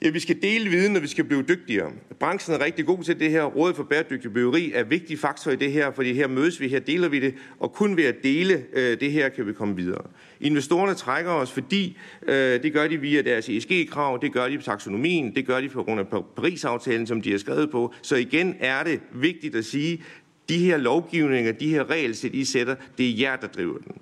Ja, 0.03 0.11
vi 0.11 0.21
skal 0.21 0.43
dele 0.43 0.71
viden, 0.71 0.97
og 0.97 1.03
vi 1.03 1.07
skal 1.07 1.25
blive 1.25 1.43
dygtigere. 1.43 1.93
Branchen 2.21 2.55
er 2.55 2.65
rigtig 2.65 2.87
god 2.87 3.05
til 3.05 3.21
det 3.21 3.31
her. 3.31 3.45
Rådet 3.45 3.77
for 3.77 3.83
bæredygtig 3.83 4.33
byggeri 4.33 4.73
er 4.73 4.85
en 4.85 4.91
vigtig 4.91 5.19
faktor 5.19 5.51
i 5.51 5.57
det 5.57 5.73
her, 5.73 5.93
fordi 5.93 6.13
her 6.13 6.29
mødes 6.29 6.61
vi, 6.61 6.69
her 6.69 6.79
deler 6.79 7.09
vi 7.09 7.21
det, 7.21 7.35
og 7.61 7.73
kun 7.73 7.97
ved 7.97 8.05
at 8.05 8.15
dele 8.23 8.65
øh, 8.73 9.01
det 9.01 9.13
her 9.13 9.29
kan 9.29 9.47
vi 9.47 9.53
komme 9.53 9.77
videre. 9.77 10.03
Investorerne 10.41 10.95
trækker 10.95 11.31
os, 11.31 11.53
fordi 11.53 11.99
øh, 12.29 12.63
det 12.63 12.73
gør 12.73 12.89
de 12.89 13.01
via 13.01 13.23
deres 13.23 13.49
ESG-krav, 13.49 14.19
det 14.23 14.33
gør 14.33 14.49
de 14.49 14.59
på 14.59 14.65
taksonomien, 14.65 15.35
det 15.35 15.47
gør 15.47 15.61
de 15.61 15.69
på 15.69 15.83
grund 15.83 16.01
af 16.01 16.07
Paris-aftalen, 16.37 17.07
som 17.07 17.23
de 17.23 17.31
har 17.31 17.39
skrevet 17.39 17.71
på. 17.71 17.95
Så 18.03 18.17
igen 18.17 18.57
er 18.61 18.83
det 18.83 19.01
vigtigt 19.13 19.57
at 19.57 19.65
sige, 19.65 20.03
de 20.49 20.59
her 20.59 20.77
lovgivninger, 20.77 21.53
de 21.53 21.69
her 21.69 21.91
regelsæt, 21.91 22.35
I 22.35 22.45
sætter, 22.45 22.75
det 22.99 23.11
er 23.11 23.15
jer, 23.19 23.37
der 23.37 23.47
driver 23.47 23.79
den. 23.79 23.93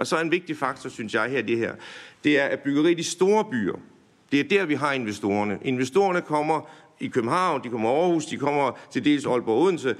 Og 0.00 0.06
så 0.06 0.20
en 0.20 0.30
vigtig 0.30 0.56
faktor, 0.56 0.90
synes 0.90 1.14
jeg 1.14 1.30
her, 1.30 1.42
det 1.42 1.58
her, 1.58 1.74
det 2.24 2.40
er, 2.40 2.44
at 2.44 2.60
byggeriet 2.60 2.98
i 2.98 3.02
store 3.02 3.44
byer, 3.50 3.80
det 4.32 4.40
er 4.40 4.44
der, 4.44 4.64
vi 4.64 4.74
har 4.74 4.92
investorerne. 4.92 5.58
Investorerne 5.62 6.20
kommer 6.20 6.70
i 7.00 7.06
København, 7.06 7.64
de 7.64 7.68
kommer 7.68 7.90
Aarhus, 7.90 8.26
de 8.26 8.36
kommer 8.36 8.78
til 8.90 9.04
dels 9.04 9.26
Aalborg 9.26 9.56
og 9.56 9.62
Odense. 9.62 9.96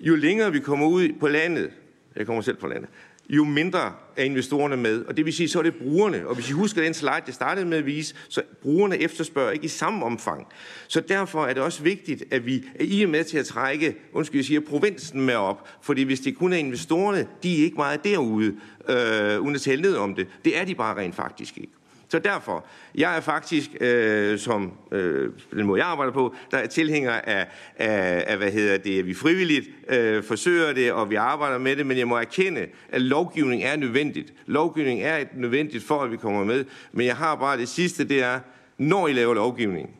Jo 0.00 0.14
længere 0.14 0.52
vi 0.52 0.60
kommer 0.60 0.86
ud 0.86 1.08
på 1.20 1.28
landet, 1.28 1.70
jeg 2.16 2.26
kommer 2.26 2.42
selv 2.42 2.60
fra 2.60 2.68
landet, 2.68 2.88
jo 3.28 3.44
mindre 3.44 3.92
er 4.16 4.24
investorerne 4.24 4.76
med. 4.76 5.04
Og 5.04 5.16
det 5.16 5.24
vil 5.24 5.32
sige, 5.32 5.48
så 5.48 5.58
er 5.58 5.62
det 5.62 5.74
brugerne. 5.74 6.28
Og 6.28 6.34
hvis 6.34 6.50
I 6.50 6.52
husker 6.52 6.82
den 6.82 6.94
slide, 6.94 7.22
jeg 7.26 7.34
startede 7.34 7.66
med 7.66 7.78
at 7.78 7.86
vise, 7.86 8.14
så 8.28 8.42
brugerne 8.62 8.98
efterspørger 8.98 9.50
ikke 9.50 9.64
i 9.64 9.68
samme 9.68 10.04
omfang. 10.04 10.46
Så 10.88 11.00
derfor 11.00 11.46
er 11.46 11.54
det 11.54 11.62
også 11.62 11.82
vigtigt, 11.82 12.24
at 12.30 12.46
vi 12.46 12.64
er 12.74 12.84
I 12.84 13.02
er 13.02 13.06
med 13.06 13.24
til 13.24 13.38
at 13.38 13.46
trække, 13.46 13.96
undskyld, 14.12 14.38
jeg 14.38 14.44
siger, 14.44 14.60
provinsen 14.60 15.20
med 15.20 15.34
op. 15.34 15.68
Fordi 15.82 16.02
hvis 16.02 16.20
det 16.20 16.36
kun 16.36 16.52
er 16.52 16.56
investorerne, 16.56 17.26
de 17.42 17.60
er 17.60 17.64
ikke 17.64 17.76
meget 17.76 18.04
derude, 18.04 18.56
øh, 18.88 19.40
uden 19.40 19.54
at 19.54 19.60
tale 19.60 19.82
ned 19.82 19.96
om 19.96 20.14
det. 20.14 20.26
Det 20.44 20.58
er 20.58 20.64
de 20.64 20.74
bare 20.74 20.96
rent 20.96 21.14
faktisk 21.14 21.58
ikke. 21.58 21.72
Så 22.16 22.20
derfor, 22.20 22.64
jeg 22.94 23.16
er 23.16 23.20
faktisk, 23.20 23.70
øh, 23.80 24.38
som 24.38 24.72
øh, 24.92 25.30
den 25.50 25.66
måde 25.66 25.80
jeg 25.80 25.88
arbejder 25.88 26.12
på, 26.12 26.34
der 26.50 26.58
er 26.58 26.66
tilhænger 26.66 27.12
af, 27.12 27.46
af, 27.76 28.24
af 28.26 28.36
hvad 28.36 28.50
hedder 28.50 28.78
det, 28.78 28.98
at 28.98 29.06
vi 29.06 29.14
frivilligt 29.14 29.68
øh, 29.88 30.24
forsøger 30.24 30.72
det, 30.72 30.92
og 30.92 31.10
vi 31.10 31.14
arbejder 31.14 31.58
med 31.58 31.76
det, 31.76 31.86
men 31.86 31.98
jeg 31.98 32.08
må 32.08 32.16
erkende, 32.16 32.66
at 32.88 33.02
lovgivning 33.02 33.62
er 33.62 33.76
nødvendigt. 33.76 34.32
Lovgivning 34.46 35.02
er 35.02 35.16
et 35.16 35.28
nødvendigt 35.34 35.84
for, 35.84 36.02
at 36.02 36.10
vi 36.10 36.16
kommer 36.16 36.44
med, 36.44 36.64
men 36.92 37.06
jeg 37.06 37.16
har 37.16 37.34
bare 37.34 37.58
det 37.58 37.68
sidste, 37.68 38.08
det 38.08 38.22
er, 38.22 38.40
når 38.78 39.08
I 39.08 39.12
laver 39.12 39.34
lovgivning, 39.34 39.90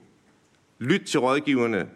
lyt 0.79 1.03
til 1.03 1.21
rådgiverne, 1.21 1.87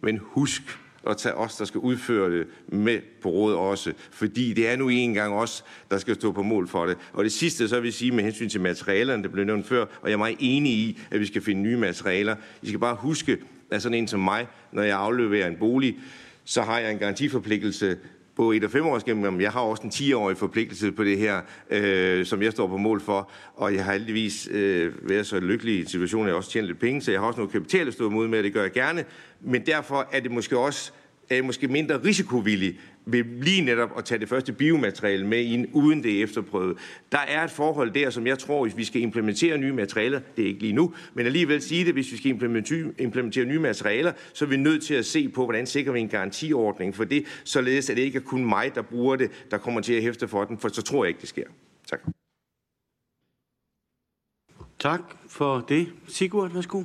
men 0.00 0.20
husk, 0.22 0.62
og 1.06 1.16
tage 1.16 1.34
os, 1.34 1.56
der 1.56 1.64
skal 1.64 1.78
udføre 1.78 2.38
det, 2.38 2.46
med 2.68 3.00
på 3.22 3.28
råd 3.28 3.54
også. 3.54 3.92
Fordi 4.10 4.52
det 4.52 4.68
er 4.68 4.76
nu 4.76 4.88
engang 4.88 5.34
os, 5.34 5.64
der 5.90 5.98
skal 5.98 6.14
stå 6.14 6.32
på 6.32 6.42
mål 6.42 6.68
for 6.68 6.86
det. 6.86 6.96
Og 7.12 7.24
det 7.24 7.32
sidste, 7.32 7.68
så 7.68 7.80
vil 7.80 7.86
jeg 7.86 7.94
sige 7.94 8.10
med 8.10 8.24
hensyn 8.24 8.48
til 8.48 8.60
materialerne, 8.60 9.22
det 9.22 9.32
blev 9.32 9.44
nævnt 9.44 9.66
før, 9.66 9.80
og 9.80 10.08
jeg 10.08 10.12
er 10.12 10.18
meget 10.18 10.36
enig 10.38 10.72
i, 10.72 10.98
at 11.10 11.20
vi 11.20 11.26
skal 11.26 11.42
finde 11.42 11.62
nye 11.62 11.76
materialer. 11.76 12.36
I 12.62 12.66
skal 12.66 12.78
bare 12.78 12.94
huske, 12.94 13.38
at 13.70 13.82
sådan 13.82 13.98
en 13.98 14.08
som 14.08 14.20
mig, 14.20 14.46
når 14.72 14.82
jeg 14.82 14.98
afleverer 14.98 15.46
en 15.46 15.56
bolig, 15.56 15.98
så 16.44 16.62
har 16.62 16.78
jeg 16.78 16.92
en 16.92 16.98
garantiforpligtelse 16.98 17.96
på 18.36 18.52
et- 18.52 18.64
og 18.64 18.70
femårs 18.70 19.04
gennemgang. 19.04 19.42
Jeg 19.42 19.50
har 19.52 19.60
også 19.60 19.82
en 19.82 19.90
10-årig 19.90 20.36
forpligtelse 20.36 20.92
på 20.92 21.04
det 21.04 21.18
her, 21.18 21.40
øh, 21.70 22.26
som 22.26 22.42
jeg 22.42 22.52
står 22.52 22.66
på 22.66 22.76
mål 22.76 23.00
for. 23.00 23.30
Og 23.56 23.74
jeg 23.74 23.84
har 23.84 23.92
heldigvis 23.92 24.48
øh, 24.52 24.92
været 25.08 25.26
så 25.26 25.40
lykkelig 25.40 25.74
i 25.74 25.80
en 25.80 25.86
situation, 25.88 26.22
at 26.22 26.28
jeg 26.28 26.36
også 26.36 26.50
tjener 26.50 26.66
lidt 26.68 26.80
penge, 26.80 27.02
så 27.02 27.10
jeg 27.10 27.20
har 27.20 27.26
også 27.26 27.38
noget 27.40 27.52
kapital 27.52 27.86
at 27.88 27.92
stå 27.94 28.08
imod 28.08 28.28
med, 28.28 28.38
og 28.38 28.44
det 28.44 28.52
gør 28.52 28.62
jeg 28.62 28.72
gerne. 28.72 29.04
Men 29.40 29.66
derfor 29.66 30.08
er 30.12 30.20
det 30.20 30.30
måske 30.30 30.58
også 30.58 30.92
er 31.30 31.42
måske 31.42 31.68
mindre 31.68 32.00
risikovillig 32.04 32.80
vil 33.06 33.26
lige 33.40 33.60
netop 33.60 33.98
at 33.98 34.04
tage 34.04 34.18
det 34.18 34.28
første 34.28 34.52
biomateriale 34.52 35.26
med 35.26 35.44
ind, 35.44 35.66
uden 35.72 36.02
det 36.02 36.22
efterprøvet. 36.22 36.78
Der 37.12 37.18
er 37.18 37.44
et 37.44 37.50
forhold 37.50 37.90
der, 37.90 38.10
som 38.10 38.26
jeg 38.26 38.38
tror, 38.38 38.62
hvis 38.62 38.76
vi 38.76 38.84
skal 38.84 39.00
implementere 39.00 39.58
nye 39.58 39.72
materialer, 39.72 40.20
det 40.36 40.42
er 40.44 40.48
ikke 40.48 40.60
lige 40.60 40.72
nu, 40.72 40.94
men 41.14 41.26
alligevel 41.26 41.62
sige 41.62 41.84
det, 41.84 41.92
hvis 41.92 42.12
vi 42.12 42.16
skal 42.16 42.30
implementere, 42.30 42.92
implementere 42.98 43.44
nye 43.44 43.58
materialer, 43.58 44.12
så 44.32 44.44
er 44.44 44.48
vi 44.48 44.56
nødt 44.56 44.82
til 44.82 44.94
at 44.94 45.06
se 45.06 45.28
på, 45.28 45.44
hvordan 45.44 45.66
sikrer 45.66 45.92
vi 45.92 46.00
en 46.00 46.08
garantiordning 46.08 46.94
for 46.94 47.04
det, 47.04 47.24
således 47.44 47.90
at 47.90 47.96
det 47.96 48.02
ikke 48.02 48.18
er 48.18 48.22
kun 48.22 48.44
mig, 48.44 48.74
der 48.74 48.82
bruger 48.82 49.16
det, 49.16 49.30
der 49.50 49.58
kommer 49.58 49.80
til 49.80 49.94
at 49.94 50.02
hæfte 50.02 50.28
for 50.28 50.44
den, 50.44 50.58
for 50.58 50.68
så 50.68 50.82
tror 50.82 51.04
jeg 51.04 51.08
ikke, 51.08 51.20
det 51.20 51.28
sker. 51.28 51.46
Tak. 51.88 52.00
Tak 54.78 55.00
for 55.28 55.64
det. 55.68 55.92
Sigurd, 56.08 56.52
værsgo. 56.52 56.82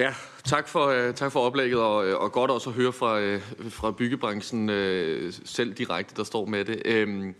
Ja, 0.00 0.14
tak 0.44 0.68
for, 0.68 0.86
øh, 0.86 1.14
tak 1.14 1.32
for 1.32 1.40
oplægget, 1.40 1.80
og, 1.80 2.08
øh, 2.08 2.16
og 2.16 2.32
godt 2.32 2.50
også 2.50 2.70
at 2.70 2.76
høre 2.76 2.92
fra, 2.92 3.20
øh, 3.20 3.40
fra 3.68 3.90
byggebranchen 3.90 4.68
selv 5.44 5.72
direkte, 5.72 6.14
der 6.16 6.24
står 6.24 6.44
med 6.46 6.64
det. 6.64 6.82
Øhm, 6.84 7.34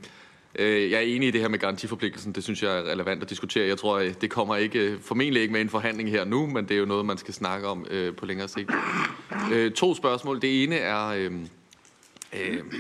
jeg 0.58 0.92
er 0.92 1.00
enig 1.00 1.28
i 1.28 1.30
det 1.30 1.40
her 1.40 1.48
med 1.48 1.58
garantiforpligtelsen. 1.58 2.32
Det 2.32 2.44
synes 2.44 2.62
jeg 2.62 2.78
er 2.78 2.82
relevant 2.82 3.22
at 3.22 3.30
diskutere. 3.30 3.66
Jeg 3.66 3.78
tror, 3.78 3.98
det 3.98 4.30
kommer 4.30 4.56
ikke, 4.56 4.98
formentlig 5.02 5.42
ikke 5.42 5.52
med 5.52 5.60
en 5.60 5.68
forhandling 5.68 6.10
her 6.10 6.24
nu, 6.24 6.46
men 6.46 6.68
det 6.68 6.74
er 6.74 6.78
jo 6.78 6.84
noget, 6.84 7.06
man 7.06 7.18
skal 7.18 7.34
snakke 7.34 7.66
om 7.68 7.86
på 8.16 8.26
længere 8.26 8.48
sigt. 8.48 8.70
Uh, 9.52 9.72
to 9.72 9.94
spørgsmål. 9.94 10.42
Det 10.42 10.62
ene 10.62 10.76
er 10.76 11.06
øhm, 11.06 11.48
øh, 12.40 12.56
uh, 12.56 12.72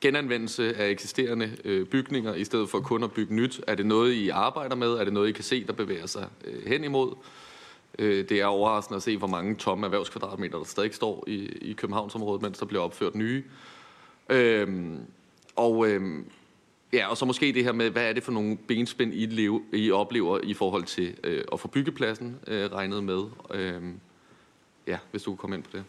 genanvendelse 0.00 0.76
af 0.76 0.90
eksisterende 0.90 1.86
bygninger, 1.90 2.34
i 2.34 2.44
stedet 2.44 2.70
for 2.70 2.80
kun 2.80 3.02
at 3.02 3.12
bygge 3.12 3.34
nyt. 3.34 3.60
Er 3.66 3.74
det 3.74 3.86
noget, 3.86 4.12
I 4.12 4.28
arbejder 4.28 4.76
med? 4.76 4.88
Er 4.88 5.04
det 5.04 5.12
noget, 5.12 5.28
I 5.28 5.32
kan 5.32 5.44
se, 5.44 5.64
der 5.66 5.72
bevæger 5.72 6.06
sig 6.06 6.26
hen 6.66 6.84
imod? 6.84 7.14
Øh, 7.98 8.28
det 8.28 8.40
er 8.40 8.46
overraskende 8.46 8.96
at 8.96 9.02
se, 9.02 9.16
hvor 9.16 9.26
mange 9.26 9.54
tomme 9.54 9.86
erhvervskvadratmeter, 9.86 10.58
der 10.58 10.64
stadig 10.64 10.94
står 10.94 11.24
i, 11.26 11.46
i 11.46 11.72
Københavnsområdet, 11.72 12.42
mens 12.42 12.58
der 12.58 12.66
bliver 12.66 12.82
opført 12.82 13.14
nye. 13.14 13.44
Øhm, 14.28 15.00
og, 15.56 15.88
øhm, 15.88 16.30
ja, 16.92 17.06
og 17.08 17.16
så 17.16 17.24
måske 17.24 17.52
det 17.52 17.64
her 17.64 17.72
med, 17.72 17.90
hvad 17.90 18.08
er 18.08 18.12
det 18.12 18.22
for 18.22 18.32
nogle 18.32 18.56
benspænd, 18.56 19.14
I, 19.14 19.26
leve, 19.26 19.62
I 19.72 19.90
oplever 19.90 20.38
i 20.42 20.54
forhold 20.54 20.84
til 20.84 21.16
øh, 21.24 21.44
at 21.52 21.60
få 21.60 21.68
byggepladsen 21.68 22.36
øh, 22.46 22.72
regnet 22.72 23.04
med? 23.04 23.24
Øhm, 23.54 24.00
ja, 24.86 24.98
hvis 25.10 25.22
du 25.22 25.30
kunne 25.30 25.38
komme 25.38 25.56
ind 25.56 25.64
på 25.64 25.70
det. 25.72 25.84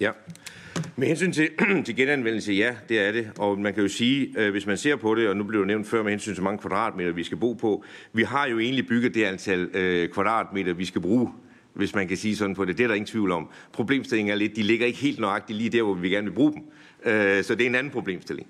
Ja. 0.00 0.10
Med 0.96 1.08
hensyn 1.08 1.32
til, 1.32 1.48
til 1.86 1.96
genanvendelse, 1.96 2.52
ja, 2.52 2.74
det 2.88 3.00
er 3.00 3.12
det. 3.12 3.30
Og 3.38 3.58
man 3.58 3.74
kan 3.74 3.82
jo 3.82 3.88
sige, 3.88 4.34
øh, 4.38 4.50
hvis 4.50 4.66
man 4.66 4.76
ser 4.76 4.96
på 4.96 5.14
det, 5.14 5.28
og 5.28 5.36
nu 5.36 5.44
blev 5.44 5.60
det 5.60 5.66
nævnt 5.66 5.86
før 5.86 6.02
med 6.02 6.10
hensyn 6.10 6.34
til 6.34 6.42
mange 6.42 6.58
kvadratmeter, 6.58 7.12
vi 7.12 7.24
skal 7.24 7.38
bo 7.38 7.52
på, 7.52 7.84
vi 8.12 8.22
har 8.22 8.48
jo 8.48 8.58
egentlig 8.58 8.86
bygget 8.86 9.14
det 9.14 9.24
antal 9.24 9.60
øh, 9.74 10.08
kvadratmeter, 10.08 10.72
vi 10.72 10.84
skal 10.84 11.00
bruge 11.00 11.30
hvis 11.74 11.94
man 11.94 12.08
kan 12.08 12.16
sige 12.16 12.36
sådan 12.36 12.54
på 12.54 12.64
det. 12.64 12.78
Det 12.78 12.84
er 12.84 12.88
der 12.88 12.94
ingen 12.94 13.06
tvivl 13.06 13.30
om. 13.30 13.48
Problemstillingen 13.72 14.32
er 14.32 14.36
lidt, 14.36 14.56
de 14.56 14.62
ligger 14.62 14.86
ikke 14.86 14.98
helt 14.98 15.20
nøjagtigt 15.20 15.56
lige 15.56 15.70
der, 15.70 15.82
hvor 15.82 15.94
vi 15.94 16.08
gerne 16.08 16.26
vil 16.26 16.34
bruge 16.34 16.52
dem. 16.52 16.62
Øh, 17.04 17.44
så 17.44 17.54
det 17.54 17.62
er 17.62 17.66
en 17.66 17.74
anden 17.74 17.92
problemstilling. 17.92 18.48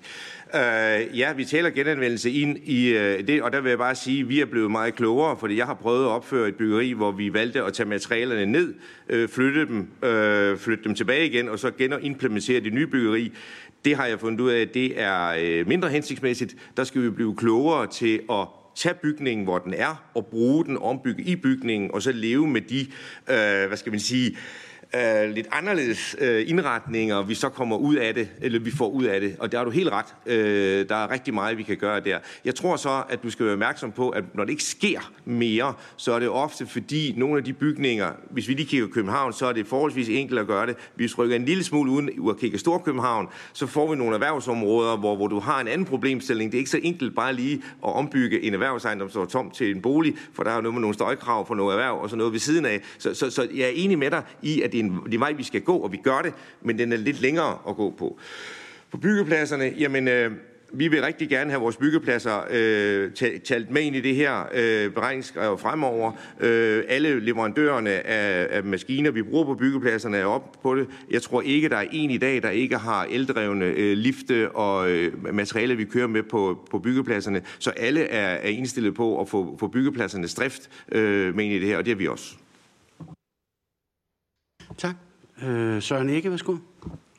Øh, 0.55 1.19
ja, 1.19 1.33
vi 1.33 1.45
taler 1.45 1.69
genanvendelse 1.69 2.31
ind 2.31 2.57
i 2.57 2.87
øh, 2.89 3.27
det, 3.27 3.41
og 3.41 3.51
der 3.51 3.61
vil 3.61 3.69
jeg 3.69 3.77
bare 3.77 3.95
sige, 3.95 4.21
at 4.21 4.29
vi 4.29 4.39
er 4.39 4.45
blevet 4.45 4.71
meget 4.71 4.95
klogere, 4.95 5.37
fordi 5.39 5.57
jeg 5.57 5.65
har 5.65 5.73
prøvet 5.73 6.05
at 6.05 6.09
opføre 6.09 6.47
et 6.47 6.55
byggeri, 6.55 6.91
hvor 6.91 7.11
vi 7.11 7.33
valgte 7.33 7.63
at 7.63 7.73
tage 7.73 7.89
materialerne 7.89 8.45
ned, 8.45 8.73
øh, 9.09 9.29
flytte 9.29 9.65
dem, 9.65 9.87
øh, 10.03 10.57
flytte 10.57 10.83
dem 10.83 10.95
tilbage 10.95 11.25
igen, 11.25 11.49
og 11.49 11.59
så 11.59 11.71
genimplementere 11.77 12.59
det 12.59 12.73
nye 12.73 12.87
byggeri. 12.87 13.33
Det 13.85 13.95
har 13.95 14.05
jeg 14.05 14.19
fundet 14.19 14.41
ud 14.41 14.51
af, 14.51 14.61
at 14.61 14.73
det 14.73 15.01
er 15.01 15.35
øh, 15.39 15.67
mindre 15.67 15.89
hensigtsmæssigt. 15.89 16.55
Der 16.77 16.83
skal 16.83 17.01
vi 17.01 17.09
blive 17.09 17.35
klogere 17.35 17.87
til 17.87 18.21
at 18.31 18.47
tage 18.75 18.95
bygningen, 18.95 19.43
hvor 19.43 19.57
den 19.57 19.73
er, 19.73 20.03
og 20.15 20.25
bruge 20.25 20.65
den, 20.65 20.77
ombygge 20.77 21.23
i 21.23 21.35
bygningen, 21.35 21.91
og 21.93 22.01
så 22.01 22.11
leve 22.11 22.47
med 22.47 22.61
de, 22.61 22.79
øh, 23.29 23.67
hvad 23.67 23.77
skal 23.77 23.91
man 23.91 23.99
sige, 23.99 24.29
øh, 24.29 24.37
Øh, 24.95 25.29
lidt 25.29 25.47
anderledes 25.51 26.15
øh, 26.19 26.49
indretninger, 26.49 27.21
vi 27.21 27.35
så 27.35 27.49
kommer 27.49 27.77
ud 27.77 27.95
af 27.95 28.13
det, 28.13 28.29
eller 28.41 28.59
vi 28.59 28.71
får 28.71 28.89
ud 28.89 29.03
af 29.03 29.21
det. 29.21 29.35
Og 29.39 29.51
der 29.51 29.57
har 29.57 29.65
du 29.65 29.71
helt 29.71 29.89
ret. 29.89 30.05
Øh, 30.25 30.89
der 30.89 30.95
er 30.95 31.11
rigtig 31.11 31.33
meget, 31.33 31.57
vi 31.57 31.63
kan 31.63 31.77
gøre 31.77 31.99
der. 31.99 32.19
Jeg 32.45 32.55
tror 32.55 32.75
så, 32.75 33.03
at 33.09 33.23
du 33.23 33.29
skal 33.29 33.45
være 33.45 33.53
opmærksom 33.53 33.91
på, 33.91 34.09
at 34.09 34.23
når 34.33 34.43
det 34.43 34.51
ikke 34.51 34.63
sker 34.63 35.11
mere, 35.25 35.73
så 35.97 36.13
er 36.13 36.19
det 36.19 36.29
ofte 36.29 36.67
fordi 36.67 37.13
nogle 37.17 37.37
af 37.37 37.43
de 37.43 37.53
bygninger, 37.53 38.11
hvis 38.29 38.47
vi 38.47 38.53
lige 38.53 38.65
kigger 38.65 38.87
København, 38.87 39.33
så 39.33 39.45
er 39.45 39.53
det 39.53 39.67
forholdsvis 39.67 40.09
enkelt 40.09 40.39
at 40.39 40.47
gøre 40.47 40.67
det. 40.67 40.75
Hvis 40.95 41.17
vi 41.17 41.23
rykker 41.23 41.35
en 41.35 41.45
lille 41.45 41.63
smule 41.63 41.91
uden 41.91 42.29
at 42.29 42.37
kigge 42.37 42.57
Storkøbenhavn, 42.57 43.27
så 43.53 43.67
får 43.67 43.91
vi 43.91 43.97
nogle 43.97 44.13
erhvervsområder, 44.13 44.97
hvor, 44.97 45.15
hvor 45.15 45.27
du 45.27 45.39
har 45.39 45.61
en 45.61 45.67
anden 45.67 45.85
problemstilling. 45.85 46.51
Det 46.51 46.57
er 46.57 46.59
ikke 46.59 46.71
så 46.71 46.79
enkelt 46.83 47.15
bare 47.15 47.33
lige 47.33 47.55
at 47.55 47.93
ombygge 47.95 48.43
en 48.43 48.53
erhvervsejendom, 48.53 49.09
som 49.09 49.21
er 49.21 49.25
tom 49.25 49.51
til 49.51 49.75
en 49.75 49.81
bolig, 49.81 50.15
for 50.33 50.43
der 50.43 50.51
er 50.51 50.55
jo 50.55 50.61
noget 50.61 50.73
med 50.73 50.81
nogle 50.81 50.93
støjkrav 50.93 51.47
for 51.47 51.55
noget 51.55 51.73
erhverv 51.73 52.01
og 52.01 52.09
så 52.09 52.15
noget 52.15 52.33
ved 52.33 52.39
siden 52.39 52.65
af. 52.65 52.81
Så, 52.97 53.13
så, 53.13 53.29
så 53.29 53.47
jeg 53.55 53.65
er 53.65 53.71
enig 53.75 53.99
med 53.99 54.11
dig 54.11 54.23
i, 54.41 54.61
at 54.61 54.71
det 54.71 54.80
en, 54.83 54.99
det 55.05 55.13
er 55.13 55.19
vej, 55.19 55.33
vi 55.33 55.43
skal 55.43 55.61
gå, 55.61 55.77
og 55.77 55.91
vi 55.91 55.97
gør 55.97 56.21
det, 56.23 56.33
men 56.61 56.79
den 56.79 56.93
er 56.93 56.97
lidt 56.97 57.21
længere 57.21 57.57
at 57.69 57.75
gå 57.75 57.93
på. 57.97 58.19
På 58.91 58.97
byggepladserne, 58.97 59.73
jamen, 59.77 60.07
øh, 60.07 60.31
vi 60.73 60.87
vil 60.87 61.01
rigtig 61.01 61.29
gerne 61.29 61.49
have 61.49 61.61
vores 61.61 61.77
byggepladser 61.77 62.45
øh, 62.49 63.11
talt 63.43 63.71
med 63.71 63.81
ind 63.81 63.95
i 63.95 64.01
det 64.01 64.15
her 64.15 64.49
øh, 64.53 64.91
beregningsskrev 64.91 65.57
fremover. 65.57 66.11
Øh, 66.39 66.83
alle 66.87 67.19
leverandørerne 67.19 67.89
af, 68.07 68.47
af 68.57 68.63
maskiner, 68.63 69.11
vi 69.11 69.21
bruger 69.21 69.45
på 69.45 69.55
byggepladserne, 69.55 70.17
er 70.17 70.25
op 70.25 70.57
på 70.63 70.75
det. 70.75 70.87
Jeg 71.11 71.21
tror 71.21 71.41
ikke, 71.41 71.69
der 71.69 71.77
er 71.77 71.85
en 71.91 72.11
i 72.11 72.17
dag, 72.17 72.43
der 72.43 72.49
ikke 72.49 72.77
har 72.77 73.03
eldrevne 73.03 73.65
øh, 73.65 73.97
lifte 73.97 74.51
og 74.51 74.91
øh, 74.91 75.33
materialer, 75.33 75.75
vi 75.75 75.85
kører 75.85 76.07
med 76.07 76.23
på, 76.23 76.67
på 76.71 76.79
byggepladserne. 76.79 77.41
Så 77.59 77.69
alle 77.69 78.01
er, 78.01 78.27
er 78.27 78.49
indstillet 78.49 78.95
på 78.95 79.21
at 79.21 79.29
få, 79.29 79.57
få 79.59 79.67
byggepladsernes 79.67 80.33
drift 80.33 80.69
øh, 80.91 81.35
med 81.35 81.45
ind 81.45 81.53
i 81.53 81.59
det 81.59 81.67
her, 81.67 81.77
og 81.77 81.85
det 81.85 81.91
er 81.91 81.95
vi 81.95 82.07
også. 82.07 82.35
Tak. 84.77 84.95
Øh, 85.43 85.81
Søren 85.81 86.09
Ikke, 86.09 86.31
værsgo. 86.31 86.57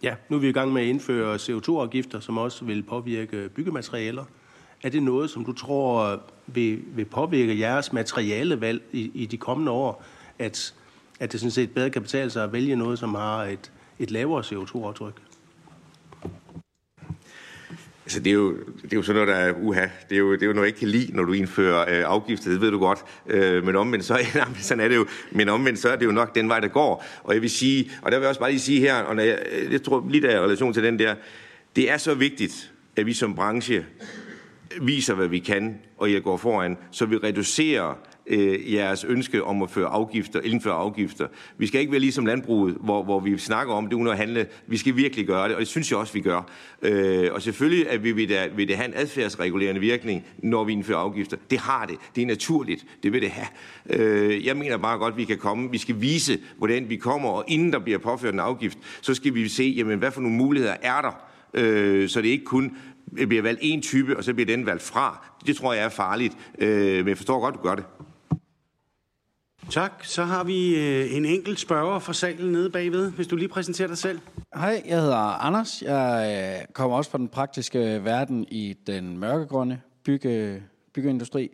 Ja, 0.03 0.15
nu 0.29 0.37
er 0.37 0.41
vi 0.41 0.49
i 0.49 0.53
gang 0.53 0.73
med 0.73 0.83
at 0.83 0.89
indføre 0.89 1.37
CO2-afgifter, 1.37 2.20
som 2.20 2.39
også 2.39 2.65
vil 2.65 2.83
påvirke 2.83 3.49
byggematerialer. 3.49 4.24
Er 4.83 4.89
det 4.89 5.03
noget, 5.03 5.31
som 5.31 5.45
du 5.45 5.53
tror 5.53 6.20
vil, 6.47 6.83
vil 6.87 7.05
påvirke 7.05 7.59
jeres 7.59 7.93
materialevalg 7.93 8.83
i, 8.93 9.11
i 9.15 9.27
de 9.27 9.37
kommende 9.37 9.73
år, 9.73 10.05
at, 10.39 10.74
at 11.20 11.33
det 11.33 11.41
sådan 11.41 11.51
set 11.51 11.70
bedre 11.74 11.91
kan 11.91 12.03
betale 12.03 12.31
sig 12.31 12.45
at 12.45 12.53
vælge 12.53 12.77
noget, 12.77 12.99
som 12.99 13.15
har 13.15 13.45
et, 13.45 13.73
et 13.99 14.11
lavere 14.11 14.41
CO2-aftryk? 14.41 15.23
Altså, 18.05 18.20
det 18.20 18.31
er, 18.31 18.35
jo, 18.35 18.57
det 18.83 18.93
er 18.93 18.97
jo 18.97 19.03
sådan 19.03 19.23
noget, 19.23 19.29
der 19.29 19.45
er 19.45 19.53
uha. 19.53 19.87
Det 20.09 20.15
er 20.15 20.19
jo, 20.19 20.33
det 20.33 20.43
er 20.43 20.47
jo 20.47 20.53
noget, 20.53 20.66
jeg 20.66 20.69
ikke 20.69 20.79
kan 20.79 20.89
lide, 20.89 21.16
når 21.16 21.24
du 21.24 21.33
indfører 21.33 21.81
øh, 21.81 22.05
afgifter. 22.15 22.51
Det 22.51 22.61
ved 22.61 22.70
du 22.70 22.79
godt. 22.79 22.99
Øh, 23.27 23.65
men 23.65 23.77
omvendt 23.77 24.05
så, 24.05 24.19
ja, 24.35 24.45
sådan 24.61 24.85
er 24.85 24.89
det 24.89 24.97
jo. 24.97 25.07
Men 25.31 25.49
omvendt 25.49 25.79
så 25.79 25.89
er 25.89 25.97
det 25.97 26.07
jo 26.07 26.12
nok 26.12 26.35
den 26.35 26.49
vej, 26.49 26.61
der 26.61 26.69
går. 26.69 27.05
Og 27.23 27.35
jeg 27.35 27.43
vil 27.43 27.51
sige, 27.51 27.91
og 28.03 28.12
der 28.12 28.19
vil 28.19 28.23
jeg 28.23 28.29
også 28.29 28.41
bare 28.41 28.51
lige 28.51 28.61
sige 28.61 28.81
her, 28.81 28.95
og 28.95 29.16
når 29.16 29.23
jeg, 29.23 29.39
jeg 29.70 29.83
tror 29.83 30.07
lige 30.11 30.23
der 30.23 30.31
i 30.31 30.39
relation 30.39 30.73
til 30.73 30.83
den 30.83 30.99
der, 30.99 31.15
det 31.77 31.91
er 31.91 31.97
så 31.97 32.15
vigtigt, 32.15 32.73
at 32.97 33.07
vi 33.07 33.12
som 33.12 33.35
branche 33.35 33.87
viser, 34.81 35.15
hvad 35.15 35.29
vi 35.29 35.39
kan, 35.39 35.79
og 35.99 36.12
jeg 36.12 36.23
går 36.23 36.37
foran, 36.37 36.79
så 36.91 37.07
vi 37.07 37.16
reducerer 37.16 37.99
øh, 38.27 38.73
jeres 38.74 39.05
ønske 39.05 39.44
om 39.44 39.62
at 39.62 39.70
føre 39.70 39.86
afgifter, 39.86 40.40
indføre 40.40 40.74
afgifter. 40.74 41.27
Vi 41.59 41.66
skal 41.66 41.81
ikke 41.81 41.93
være 41.93 42.01
ligesom 42.01 42.27
landbruget, 42.27 42.77
hvor, 42.81 43.03
hvor 43.03 43.20
vi 43.20 43.39
snakker 43.39 43.74
om 43.74 43.86
det 43.86 43.97
uden 43.97 44.09
at 44.09 44.16
handle. 44.16 44.47
Vi 44.66 44.77
skal 44.77 44.97
virkelig 44.97 45.27
gøre 45.27 45.49
det, 45.49 45.55
og 45.55 45.61
det 45.61 45.69
synes 45.69 45.90
jeg 45.90 45.99
også, 45.99 46.12
vi 46.12 46.20
gør. 46.20 46.51
Øh, 46.82 47.28
og 47.32 47.43
selvfølgelig 47.43 47.90
at 47.90 48.05
vi 48.05 48.12
vil, 48.12 48.28
da, 48.28 48.49
vil 48.57 48.69
det 48.69 48.77
have 48.77 48.89
en 48.89 48.94
adfærdsregulerende 48.97 49.81
virkning, 49.81 50.24
når 50.39 50.65
vi 50.65 50.73
indfører 50.73 50.99
afgifter. 50.99 51.36
Det 51.51 51.59
har 51.59 51.86
det. 51.86 51.97
Det 52.16 52.23
er 52.23 52.27
naturligt. 52.27 52.86
Det 53.03 53.12
vil 53.12 53.23
det 53.23 53.31
have. 53.31 53.47
Øh, 53.90 54.47
jeg 54.47 54.57
mener 54.57 54.77
bare 54.77 54.99
godt, 54.99 55.12
at 55.12 55.19
vi 55.19 55.24
kan 55.24 55.39
komme. 55.39 55.70
Vi 55.70 55.78
skal 55.78 56.01
vise, 56.01 56.39
hvordan 56.59 56.89
vi 56.89 56.97
kommer, 56.97 57.28
og 57.28 57.44
inden 57.49 57.73
der 57.73 57.78
bliver 57.78 57.99
påført 57.99 58.35
en 58.35 58.40
afgift, 58.40 58.78
så 59.01 59.15
skal 59.15 59.35
vi 59.35 59.49
se, 59.49 59.74
jamen, 59.77 59.99
hvad 59.99 60.11
for 60.11 60.20
nogle 60.20 60.36
muligheder 60.36 60.77
er 60.82 61.01
der, 61.01 61.24
øh, 61.55 62.09
så 62.09 62.23
det 62.23 62.28
ikke 62.28 62.44
kun 62.44 62.77
bliver 63.15 63.43
valgt 63.43 63.61
en 63.62 63.82
type, 63.82 64.16
og 64.16 64.24
så 64.24 64.35
bliver 64.35 64.47
den 64.47 64.66
valgt 64.66 64.82
fra. 64.82 65.27
Det 65.47 65.57
tror 65.57 65.73
jeg 65.73 65.85
er 65.85 65.89
farligt. 65.89 66.36
Øh, 66.59 66.97
men 66.97 67.09
jeg 67.09 67.16
forstår 67.16 67.40
godt, 67.40 67.55
at 67.55 67.59
du 67.62 67.69
gør 67.69 67.74
det. 67.74 67.85
Tak. 69.73 70.05
Så 70.05 70.24
har 70.24 70.44
vi 70.44 70.77
øh, 70.77 71.16
en 71.16 71.24
enkelt 71.24 71.61
spørger 71.61 71.99
fra 71.99 72.12
salen 72.12 72.53
nede 72.53 72.70
bagved, 72.70 73.11
hvis 73.11 73.27
du 73.27 73.36
lige 73.36 73.49
præsenterer 73.49 73.89
dig 73.89 73.99
selv. 73.99 74.19
Hej, 74.55 74.82
jeg 74.86 75.01
hedder 75.01 75.16
Anders. 75.16 75.82
Jeg 75.82 76.59
øh, 76.61 76.66
kommer 76.73 76.97
også 76.97 77.11
fra 77.11 77.19
den 77.19 77.28
praktiske 77.28 78.05
verden 78.05 78.47
i 78.51 78.77
den 78.86 79.19
mørkegrønne 79.19 79.81
bygge, 80.05 80.62
byggeindustri. 80.93 81.51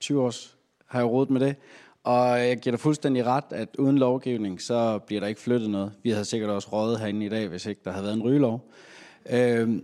20 0.00 0.18
øh, 0.18 0.24
års 0.24 0.56
har 0.86 0.98
jeg 0.98 1.08
rådet 1.08 1.30
med 1.30 1.40
det. 1.40 1.56
Og 2.04 2.38
jeg 2.38 2.58
giver 2.58 2.72
dig 2.72 2.80
fuldstændig 2.80 3.26
ret, 3.26 3.44
at 3.50 3.68
uden 3.78 3.98
lovgivning, 3.98 4.62
så 4.62 4.98
bliver 4.98 5.20
der 5.20 5.28
ikke 5.28 5.40
flyttet 5.40 5.70
noget. 5.70 5.92
Vi 6.02 6.10
havde 6.10 6.24
sikkert 6.24 6.50
også 6.50 6.68
rådet 6.72 7.00
herinde 7.00 7.26
i 7.26 7.28
dag, 7.28 7.48
hvis 7.48 7.66
ikke 7.66 7.80
der 7.84 7.90
havde 7.90 8.04
været 8.04 8.16
en 8.16 8.22
rygelov. 8.22 8.70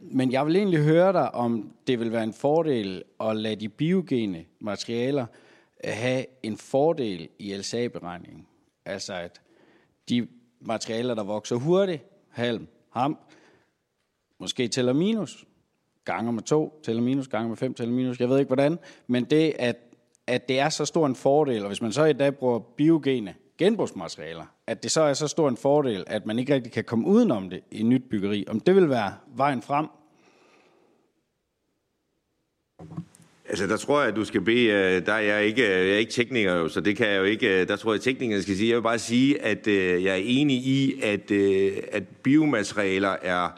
Men 0.00 0.32
jeg 0.32 0.46
vil 0.46 0.56
egentlig 0.56 0.80
høre 0.80 1.12
dig, 1.12 1.34
om 1.34 1.70
det 1.86 2.00
vil 2.00 2.12
være 2.12 2.24
en 2.24 2.32
fordel 2.32 3.02
at 3.20 3.36
lade 3.36 3.56
de 3.56 3.68
biogene 3.68 4.44
materialer 4.60 5.26
have 5.84 6.26
en 6.42 6.56
fordel 6.56 7.28
i 7.38 7.56
LSA-beregningen. 7.56 8.46
Altså 8.84 9.14
at 9.14 9.40
de 10.08 10.28
materialer, 10.60 11.14
der 11.14 11.24
vokser 11.24 11.56
hurtigt, 11.56 12.02
halm, 12.28 12.66
ham, 12.90 13.18
måske 14.38 14.68
tæller 14.68 14.92
minus, 14.92 15.46
gange 16.04 16.32
med 16.32 16.42
to, 16.42 16.80
tæller 16.84 17.02
minus, 17.02 17.28
gange 17.28 17.48
med 17.48 17.56
fem, 17.56 17.74
tæller 17.74 17.94
minus, 17.94 18.20
jeg 18.20 18.28
ved 18.28 18.38
ikke 18.38 18.48
hvordan, 18.48 18.78
men 19.06 19.24
det, 19.24 19.54
at, 19.58 19.76
at 20.26 20.48
det 20.48 20.60
er 20.60 20.68
så 20.68 20.84
stor 20.84 21.06
en 21.06 21.16
fordel, 21.16 21.62
og 21.62 21.66
hvis 21.66 21.82
man 21.82 21.92
så 21.92 22.04
i 22.04 22.12
dag 22.12 22.34
bruger 22.34 22.58
biogene 22.58 23.34
genbrugsmaterialer, 23.58 24.44
at 24.66 24.82
det 24.82 24.90
så 24.90 25.02
er 25.02 25.14
så 25.14 25.28
stor 25.28 25.48
en 25.48 25.56
fordel, 25.56 26.04
at 26.06 26.26
man 26.26 26.38
ikke 26.38 26.54
rigtig 26.54 26.72
kan 26.72 26.84
komme 26.84 27.06
udenom 27.06 27.50
det 27.50 27.60
i 27.70 27.82
nyt 27.82 28.02
byggeri, 28.10 28.44
om 28.48 28.60
det 28.60 28.74
vil 28.74 28.88
være 28.88 29.14
vejen 29.26 29.62
frem, 29.62 29.86
Altså, 33.54 33.66
der 33.66 33.76
tror 33.76 34.00
jeg, 34.00 34.08
at 34.08 34.16
du 34.16 34.24
skal 34.24 34.40
bede, 34.40 34.66
øh, 34.66 35.06
der 35.06 35.12
er 35.12 35.20
jeg 35.20 35.44
ikke, 35.44 35.62
øh, 35.62 35.86
jeg 35.86 35.94
er 35.94 35.98
ikke 35.98 36.12
tekniker 36.12 36.54
jo, 36.54 36.68
så 36.68 36.80
det 36.80 36.96
kan 36.96 37.08
jeg 37.08 37.18
jo 37.18 37.24
ikke, 37.24 37.60
øh, 37.60 37.68
der 37.68 37.76
tror 37.76 37.92
jeg, 37.92 37.98
at 37.98 38.02
teknikeren 38.02 38.42
skal 38.42 38.56
sige. 38.56 38.68
Jeg 38.68 38.76
vil 38.76 38.82
bare 38.82 38.98
sige, 38.98 39.42
at 39.42 39.66
jeg 40.04 40.12
er 40.12 40.22
enig 40.24 40.56
i, 40.56 41.00
at, 41.02 41.30
at 41.92 42.02
biomaterialer 42.22 43.16
er, 43.22 43.48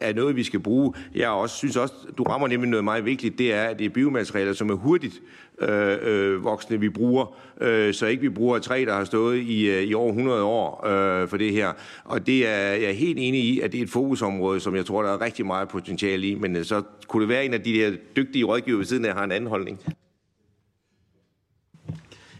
er 0.00 0.12
noget, 0.12 0.36
vi 0.36 0.42
skal 0.42 0.60
bruge. 0.60 0.92
Jeg 1.14 1.28
også, 1.28 1.56
synes 1.56 1.76
også, 1.76 1.94
du 2.18 2.22
rammer 2.22 2.48
nemlig 2.48 2.70
noget 2.70 2.84
meget 2.84 3.04
vigtigt, 3.04 3.38
det 3.38 3.52
er, 3.52 3.62
at 3.62 3.78
det 3.78 3.84
er 3.84 3.90
biomaterialer, 3.90 4.52
som 4.52 4.70
er 4.70 4.74
hurtigt 4.74 5.20
øh, 5.60 5.98
øh, 6.02 6.44
voksne, 6.44 6.80
vi 6.80 6.88
bruger, 6.88 7.36
øh, 7.60 7.94
så 7.94 8.06
ikke 8.06 8.20
vi 8.20 8.28
bruger 8.28 8.58
træ, 8.58 8.84
der 8.86 8.94
har 8.94 9.04
stået 9.04 9.38
i, 9.38 9.70
øh, 9.70 9.82
i 9.82 9.94
over 9.94 10.08
100 10.08 10.42
år 10.42 10.86
øh, 10.86 11.28
for 11.28 11.36
det 11.36 11.52
her. 11.52 11.72
Og 12.04 12.26
det 12.26 12.46
er 12.46 12.56
jeg 12.56 12.84
er 12.84 12.92
helt 12.92 13.18
enig 13.18 13.44
i, 13.44 13.60
at 13.60 13.72
det 13.72 13.78
er 13.78 13.82
et 13.82 13.90
fokusområde, 13.90 14.60
som 14.60 14.76
jeg 14.76 14.86
tror, 14.86 15.02
der 15.02 15.12
er 15.12 15.20
rigtig 15.20 15.46
meget 15.46 15.68
potentiale 15.68 16.28
i, 16.28 16.34
men 16.34 16.56
øh, 16.56 16.64
så 16.64 16.82
kunne 17.08 17.20
det 17.20 17.28
være 17.28 17.44
en 17.44 17.54
af 17.54 17.62
de 17.62 17.74
der 17.74 17.96
dygtige 18.16 18.44
rådgiver 18.44 18.76
ved 18.76 18.84
siden 18.84 19.04
af, 19.04 19.14
har 19.14 19.24
en 19.24 19.32
anden 19.32 19.50
holdning. 19.50 19.80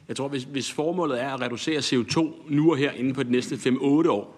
Jeg 0.08 0.16
tror, 0.16 0.28
hvis, 0.28 0.42
hvis 0.42 0.72
formålet 0.72 1.22
er 1.22 1.30
at 1.30 1.40
reducere 1.40 1.78
CO2 1.78 2.54
nu 2.54 2.70
og 2.70 2.76
her 2.76 2.92
inden 2.92 3.14
på 3.14 3.22
de 3.22 3.32
næste 3.32 3.54
5-8 3.54 3.80
år, 4.08 4.36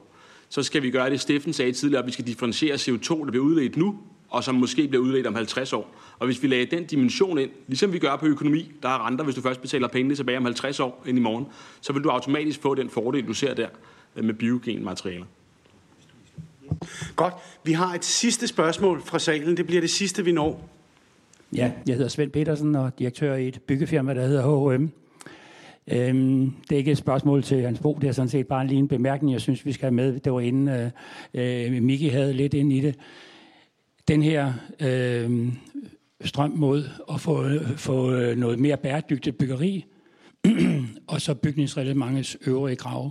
så 0.48 0.62
skal 0.62 0.82
vi 0.82 0.90
gøre 0.90 1.10
det, 1.10 1.20
Steffen 1.20 1.52
sagde 1.52 1.72
tidligere, 1.72 2.02
at 2.02 2.06
vi 2.06 2.12
skal 2.12 2.26
differentiere 2.26 2.74
CO2, 2.74 3.24
der 3.24 3.30
bliver 3.30 3.44
udledt 3.44 3.76
nu, 3.76 3.98
og 4.28 4.44
som 4.44 4.55
måske 4.55 4.88
bliver 4.88 5.05
udledt 5.05 5.26
om 5.26 5.34
50 5.34 5.72
år. 5.72 5.94
Og 6.18 6.26
hvis 6.26 6.42
vi 6.42 6.48
lagde 6.48 6.66
den 6.66 6.84
dimension 6.84 7.38
ind, 7.38 7.50
ligesom 7.66 7.92
vi 7.92 7.98
gør 7.98 8.16
på 8.16 8.26
økonomi, 8.26 8.72
der 8.82 8.88
er 8.88 9.06
renter, 9.06 9.24
hvis 9.24 9.34
du 9.34 9.40
først 9.40 9.60
betaler 9.60 9.88
pengene 9.88 10.14
tilbage 10.14 10.38
om 10.38 10.44
50 10.44 10.80
år 10.80 11.02
ind 11.06 11.18
i 11.18 11.20
morgen, 11.20 11.46
så 11.80 11.92
vil 11.92 12.05
du 12.05 12.09
automatisk 12.09 12.62
få 12.62 12.74
den 12.74 12.90
fordel, 12.90 13.26
du 13.26 13.34
ser 13.34 13.55
der 13.55 13.68
øh, 14.16 14.24
med 14.24 14.34
biogenmaterialer. 14.34 15.26
Godt. 17.16 17.34
Vi 17.64 17.72
har 17.72 17.94
et 17.94 18.05
sidste 18.05 18.46
spørgsmål 18.46 19.02
fra 19.02 19.18
salen. 19.18 19.56
Det 19.56 19.66
bliver 19.66 19.80
det 19.80 19.90
sidste, 19.90 20.24
vi 20.24 20.32
når. 20.32 20.68
Ja, 21.52 21.72
jeg 21.86 21.94
hedder 21.94 22.09
Svend 22.09 22.30
Petersen 22.30 22.74
og 22.74 22.98
direktør 22.98 23.34
i 23.34 23.48
et 23.48 23.60
byggefirma, 23.66 24.14
der 24.14 24.26
hedder 24.26 24.76
H&M. 24.76 24.90
Øhm, 25.92 26.52
det 26.68 26.72
er 26.72 26.76
ikke 26.76 26.90
et 26.90 26.98
spørgsmål 26.98 27.42
til 27.42 27.62
Hans 27.62 27.78
Bo, 27.78 27.98
det 28.00 28.09
er 28.09 28.12
sådan 28.12 28.28
set 28.28 28.46
bare 28.46 28.62
en 28.62 28.68
lille 28.68 28.88
bemærkning, 28.88 29.32
jeg 29.32 29.40
synes, 29.40 29.66
vi 29.66 29.72
skal 29.72 29.86
have 29.86 29.94
med. 29.94 30.20
Det 30.20 30.32
var 30.32 30.40
inden 30.40 30.68
øh, 30.68 30.90
øh 31.34 31.82
Miki 31.82 32.09
havde 32.09 32.32
lidt 32.32 32.55
ind 32.55 32.72
i 32.72 32.80
det. 32.80 32.94
Den 34.09 34.22
her 34.22 34.52
øh, 34.80 35.48
strøm 36.24 36.51
mod 36.51 36.85
at 37.12 37.20
få, 37.20 37.48
få 37.76 38.12
øh, 38.12 38.36
noget 38.36 38.59
mere 38.59 38.76
bæredygtigt 38.76 39.39
byggeri, 39.39 39.85
og 41.06 41.20
så 41.20 41.35
bygningsreglementets 41.35 42.36
øvrige 42.47 42.76
krav. 42.76 43.10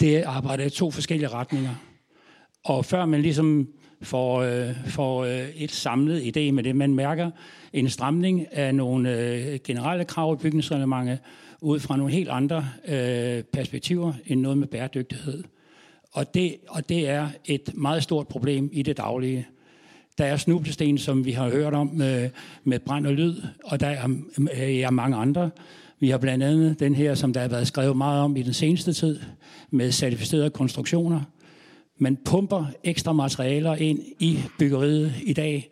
Det 0.00 0.22
arbejder 0.22 0.64
i 0.64 0.70
to 0.70 0.90
forskellige 0.90 1.28
retninger. 1.28 1.74
Og 2.64 2.84
før 2.84 3.04
man 3.04 3.22
ligesom 3.22 3.68
får, 4.02 4.40
øh, 4.40 4.74
får 4.86 5.24
øh, 5.24 5.48
et 5.48 5.70
samlet 5.70 6.20
idé 6.20 6.52
med 6.52 6.62
det, 6.62 6.76
man 6.76 6.94
mærker 6.94 7.30
en 7.72 7.88
stramning 7.88 8.52
af 8.52 8.74
nogle 8.74 9.18
øh, 9.18 9.58
generelle 9.64 10.04
krav 10.04 10.34
i 10.34 10.42
bygningsreglementet 10.42 11.18
ud 11.60 11.80
fra 11.80 11.96
nogle 11.96 12.12
helt 12.12 12.28
andre 12.28 12.68
øh, 12.88 13.42
perspektiver 13.42 14.12
end 14.26 14.40
noget 14.40 14.58
med 14.58 14.66
bæredygtighed. 14.66 15.44
Og 16.12 16.34
det, 16.34 16.56
og 16.68 16.88
det 16.88 17.08
er 17.08 17.28
et 17.44 17.70
meget 17.74 18.02
stort 18.02 18.28
problem 18.28 18.70
i 18.72 18.82
det 18.82 18.96
daglige. 18.96 19.46
Der 20.18 20.24
er 20.24 20.36
snublesten, 20.36 20.98
som 20.98 21.24
vi 21.24 21.30
har 21.30 21.48
hørt 21.48 21.74
om 21.74 21.90
med, 21.92 22.30
med 22.64 22.78
brand 22.78 23.06
og 23.06 23.12
lyd, 23.12 23.42
og 23.64 23.80
der 23.80 23.86
er, 23.86 24.08
øh, 24.38 24.74
er 24.74 24.90
mange 24.90 25.16
andre. 25.16 25.50
Vi 26.00 26.08
har 26.08 26.18
blandt 26.18 26.44
andet 26.44 26.80
den 26.80 26.94
her, 26.94 27.14
som 27.14 27.32
der 27.32 27.40
har 27.40 27.48
været 27.48 27.66
skrevet 27.66 27.96
meget 27.96 28.22
om 28.22 28.36
i 28.36 28.42
den 28.42 28.52
seneste 28.52 28.92
tid, 28.92 29.20
med 29.70 29.92
certificerede 29.92 30.50
konstruktioner. 30.50 31.20
Man 31.98 32.16
pumper 32.24 32.64
ekstra 32.84 33.12
materialer 33.12 33.74
ind 33.74 33.98
i 34.18 34.38
byggeriet 34.58 35.12
i 35.22 35.32
dag, 35.32 35.70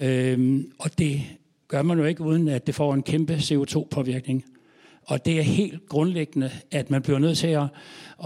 øhm, 0.00 0.72
og 0.78 0.98
det 0.98 1.22
gør 1.68 1.82
man 1.82 1.98
jo 1.98 2.04
ikke, 2.04 2.22
uden 2.22 2.48
at 2.48 2.66
det 2.66 2.74
får 2.74 2.94
en 2.94 3.02
kæmpe 3.02 3.34
CO2-påvirkning. 3.34 4.44
Og 5.08 5.24
det 5.24 5.38
er 5.38 5.42
helt 5.42 5.88
grundlæggende, 5.88 6.50
at 6.70 6.90
man 6.90 7.02
bliver 7.02 7.18
nødt 7.18 7.38
til 7.38 7.46
at, 7.46 7.66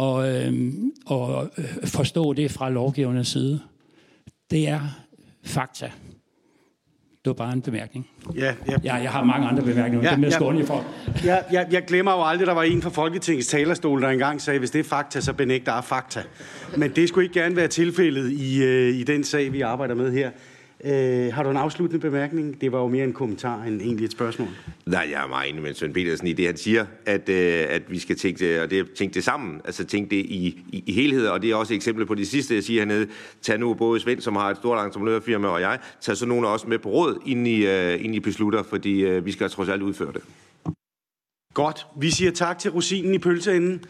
at, 0.01 0.47
øhm, 0.47 0.93
at 1.11 1.49
øh, 1.59 1.87
forstå 1.87 2.33
det 2.33 2.51
fra 2.51 2.71
lovgivernes 2.71 3.29
side. 3.29 3.61
Det 4.51 4.69
er 4.69 4.81
fakta. 5.45 5.91
Det 7.25 7.31
var 7.31 7.33
bare 7.33 7.53
en 7.53 7.63
bemærkning. 7.63 8.09
Ja, 8.35 8.55
ja. 8.69 8.77
ja 8.85 8.95
jeg 8.95 9.11
har 9.11 9.25
mange 9.25 9.49
andre 9.49 9.63
bemærkninger, 9.63 10.09
ja, 10.09 10.17
dem 10.17 10.25
er 10.25 10.57
jeg 10.59 10.67
for. 10.67 10.85
Ja, 11.25 11.37
ja, 11.53 11.65
jeg 11.71 11.85
glemmer 11.85 12.13
jo 12.13 12.25
aldrig, 12.25 12.47
der 12.47 12.53
var 12.53 12.63
en 12.63 12.83
fra 12.83 12.91
Folketingets 12.91 13.49
talerstol, 13.49 14.03
der 14.03 14.09
engang 14.09 14.41
sagde, 14.41 14.59
hvis 14.59 14.71
det 14.71 14.79
er 14.79 14.85
fakta, 14.85 15.21
så 15.21 15.33
benægter 15.33 15.75
jeg 15.75 15.85
fakta. 15.85 16.23
Men 16.77 16.91
det 16.91 17.09
skulle 17.09 17.25
ikke 17.25 17.41
gerne 17.41 17.57
være 17.57 17.69
tilfældet 17.69 18.31
i, 18.33 18.63
øh, 18.63 18.95
i 18.95 19.03
den 19.03 19.25
sag, 19.25 19.53
vi 19.53 19.61
arbejder 19.61 19.95
med 19.95 20.13
her. 20.13 20.31
Øh, 20.85 21.33
har 21.33 21.43
du 21.43 21.51
en 21.51 21.57
afsluttende 21.57 22.01
bemærkning? 22.01 22.61
Det 22.61 22.73
var 22.73 22.79
jo 22.79 22.89
mere 22.89 23.05
en 23.05 23.13
kommentar 23.13 23.63
end 23.63 23.81
egentlig 23.81 24.05
et 24.05 24.13
spørgsmål. 24.13 24.49
Nej, 24.87 25.09
jeg 25.13 25.23
er 25.25 25.29
meget 25.29 25.51
enig 25.51 25.63
med 25.63 25.75
Søren 25.75 25.93
Petersen 25.93 26.27
i 26.27 26.33
det, 26.33 26.47
han 26.47 26.57
siger, 26.57 26.87
at, 27.07 27.29
øh, 27.29 27.65
at 27.69 27.83
vi 27.89 27.99
skal 27.99 28.17
tænke 28.17 28.47
det, 28.47 28.61
og 28.61 28.71
det, 28.71 28.91
tænke 28.91 29.15
det 29.15 29.25
sammen, 29.25 29.61
altså 29.65 29.85
tænke 29.85 30.11
det 30.11 30.17
i, 30.17 30.63
i, 30.73 30.83
i 30.87 30.93
helhed, 30.93 31.27
og 31.27 31.43
det 31.43 31.51
er 31.51 31.55
også 31.55 31.73
et 31.73 31.77
eksempel 31.77 32.07
på 32.07 32.15
det 32.15 32.29
sidste, 32.29 32.55
jeg 32.55 32.63
siger 32.63 32.81
hernede. 32.81 33.07
Tag 33.43 33.59
nu 33.59 33.75
både 33.75 34.01
Svend, 34.01 34.21
som 34.21 34.37
har 34.37 34.51
et 34.51 34.57
stort 34.57 34.87
entreprenørfirma, 34.87 35.49
og 35.49 35.61
jeg, 35.61 35.79
tag 36.01 36.17
så 36.17 36.27
nogle 36.27 36.49
også 36.49 36.67
med 36.69 36.79
på 36.79 36.89
råd, 36.89 37.19
ind 37.27 37.49
I, 37.49 37.67
øh, 37.67 38.05
ind 38.05 38.15
I 38.15 38.21
beslutter, 38.21 38.63
fordi 38.63 39.01
øh, 39.01 39.27
vi 39.27 39.33
skal 39.33 39.51
trods 39.51 39.69
alt 39.69 39.83
udføre 39.83 40.13
det. 40.13 40.23
Godt. 41.55 41.87
Vi 41.97 42.11
siger 42.11 42.31
tak 42.31 42.59
til 42.59 42.71
Rosinen 42.71 43.15
i 43.15 43.19
pølseenden, 43.19 43.85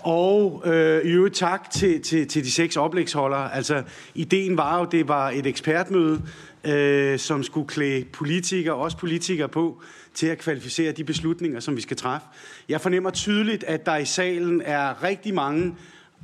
og 0.00 0.62
øh, 0.66 1.04
i 1.04 1.08
øvrigt 1.08 1.34
tak 1.34 1.70
til, 1.70 2.02
til, 2.02 2.28
til 2.28 2.44
de 2.44 2.50
seks 2.50 2.76
oplægsholdere. 2.76 3.54
Altså, 3.54 3.82
ideen 4.14 4.56
var 4.56 4.78
jo, 4.78 4.84
det 4.84 5.08
var 5.08 5.30
et 5.30 5.46
ekspertmøde, 5.46 6.22
øh, 6.64 7.18
som 7.18 7.42
skulle 7.42 7.68
klæde 7.68 8.04
politikere, 8.04 8.74
også 8.74 8.96
politikere 8.96 9.48
på, 9.48 9.82
til 10.14 10.26
at 10.26 10.38
kvalificere 10.38 10.92
de 10.92 11.04
beslutninger, 11.04 11.60
som 11.60 11.76
vi 11.76 11.80
skal 11.80 11.96
træffe. 11.96 12.26
Jeg 12.68 12.80
fornemmer 12.80 13.10
tydeligt, 13.10 13.64
at 13.64 13.86
der 13.86 13.96
i 13.96 14.04
salen 14.04 14.62
er 14.64 15.02
rigtig 15.02 15.34
mange 15.34 15.74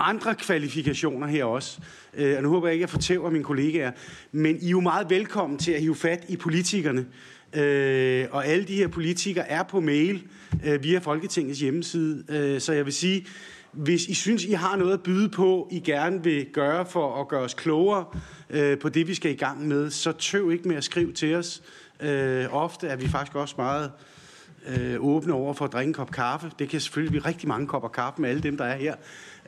andre 0.01 0.35
kvalifikationer 0.35 1.27
her 1.27 1.45
også. 1.45 1.79
Øh, 2.15 2.37
og 2.37 2.43
nu 2.43 2.49
håber 2.49 2.67
jeg 2.67 2.75
ikke, 2.75 2.83
at 2.83 2.89
jeg 2.89 2.91
fortæver 2.91 3.31
mine 3.31 3.45
kollegaer, 3.45 3.93
men 4.33 4.57
I 4.61 4.67
er 4.67 4.71
jo 4.71 4.81
meget 4.81 5.11
velkommen 5.11 5.59
til 5.59 5.73
at 5.73 5.81
hive 5.81 5.97
fat 5.97 6.25
i 6.29 6.37
politikerne. 6.37 7.07
Øh, 7.55 8.27
og 8.31 8.47
alle 8.47 8.65
de 8.65 8.77
her 8.77 8.89
politikere 8.89 9.49
er 9.49 9.63
på 9.63 9.81
mail 9.81 10.23
øh, 10.65 10.83
via 10.83 10.99
Folketingets 10.99 11.61
hjemmeside. 11.61 12.25
Øh, 12.29 12.61
så 12.61 12.73
jeg 12.73 12.85
vil 12.85 12.93
sige, 12.93 13.27
hvis 13.73 14.07
I 14.07 14.15
synes, 14.15 14.45
I 14.45 14.53
har 14.53 14.77
noget 14.77 14.93
at 14.93 15.03
byde 15.03 15.29
på, 15.29 15.69
I 15.71 15.81
gerne 15.81 16.23
vil 16.25 16.47
gøre 16.53 16.87
for 16.87 17.21
at 17.21 17.29
gøre 17.29 17.43
os 17.43 17.55
klogere 17.55 18.05
øh, 18.51 18.79
på 18.79 18.89
det, 18.89 19.09
vi 19.09 19.15
skal 19.15 19.31
i 19.31 19.37
gang 19.37 19.69
med, 19.69 19.91
så 19.91 20.13
tøv 20.13 20.53
ikke 20.53 20.69
med 20.69 20.77
at 20.77 20.85
skrive 20.85 21.13
til 21.13 21.35
os. 21.35 21.63
Øh, 22.01 22.55
ofte 22.55 22.87
er 22.87 22.97
vi 22.97 23.09
faktisk 23.09 23.37
også 23.37 23.55
meget 23.59 23.93
øh, 24.67 24.97
åbne 24.99 25.33
over 25.33 25.55
for 25.55 25.65
at 25.65 25.73
drikke 25.73 25.89
en 25.89 25.95
kop 25.95 26.11
kaffe. 26.11 26.51
Det 26.59 26.69
kan 26.69 26.81
selvfølgelig 26.81 27.11
blive 27.11 27.27
rigtig 27.27 27.49
mange 27.49 27.67
kopper 27.67 27.89
kaffe 27.89 28.23
med 28.23 28.31
alle 28.31 28.43
dem, 28.43 28.57
der 28.57 28.65
er 28.65 28.77
her. 28.77 28.95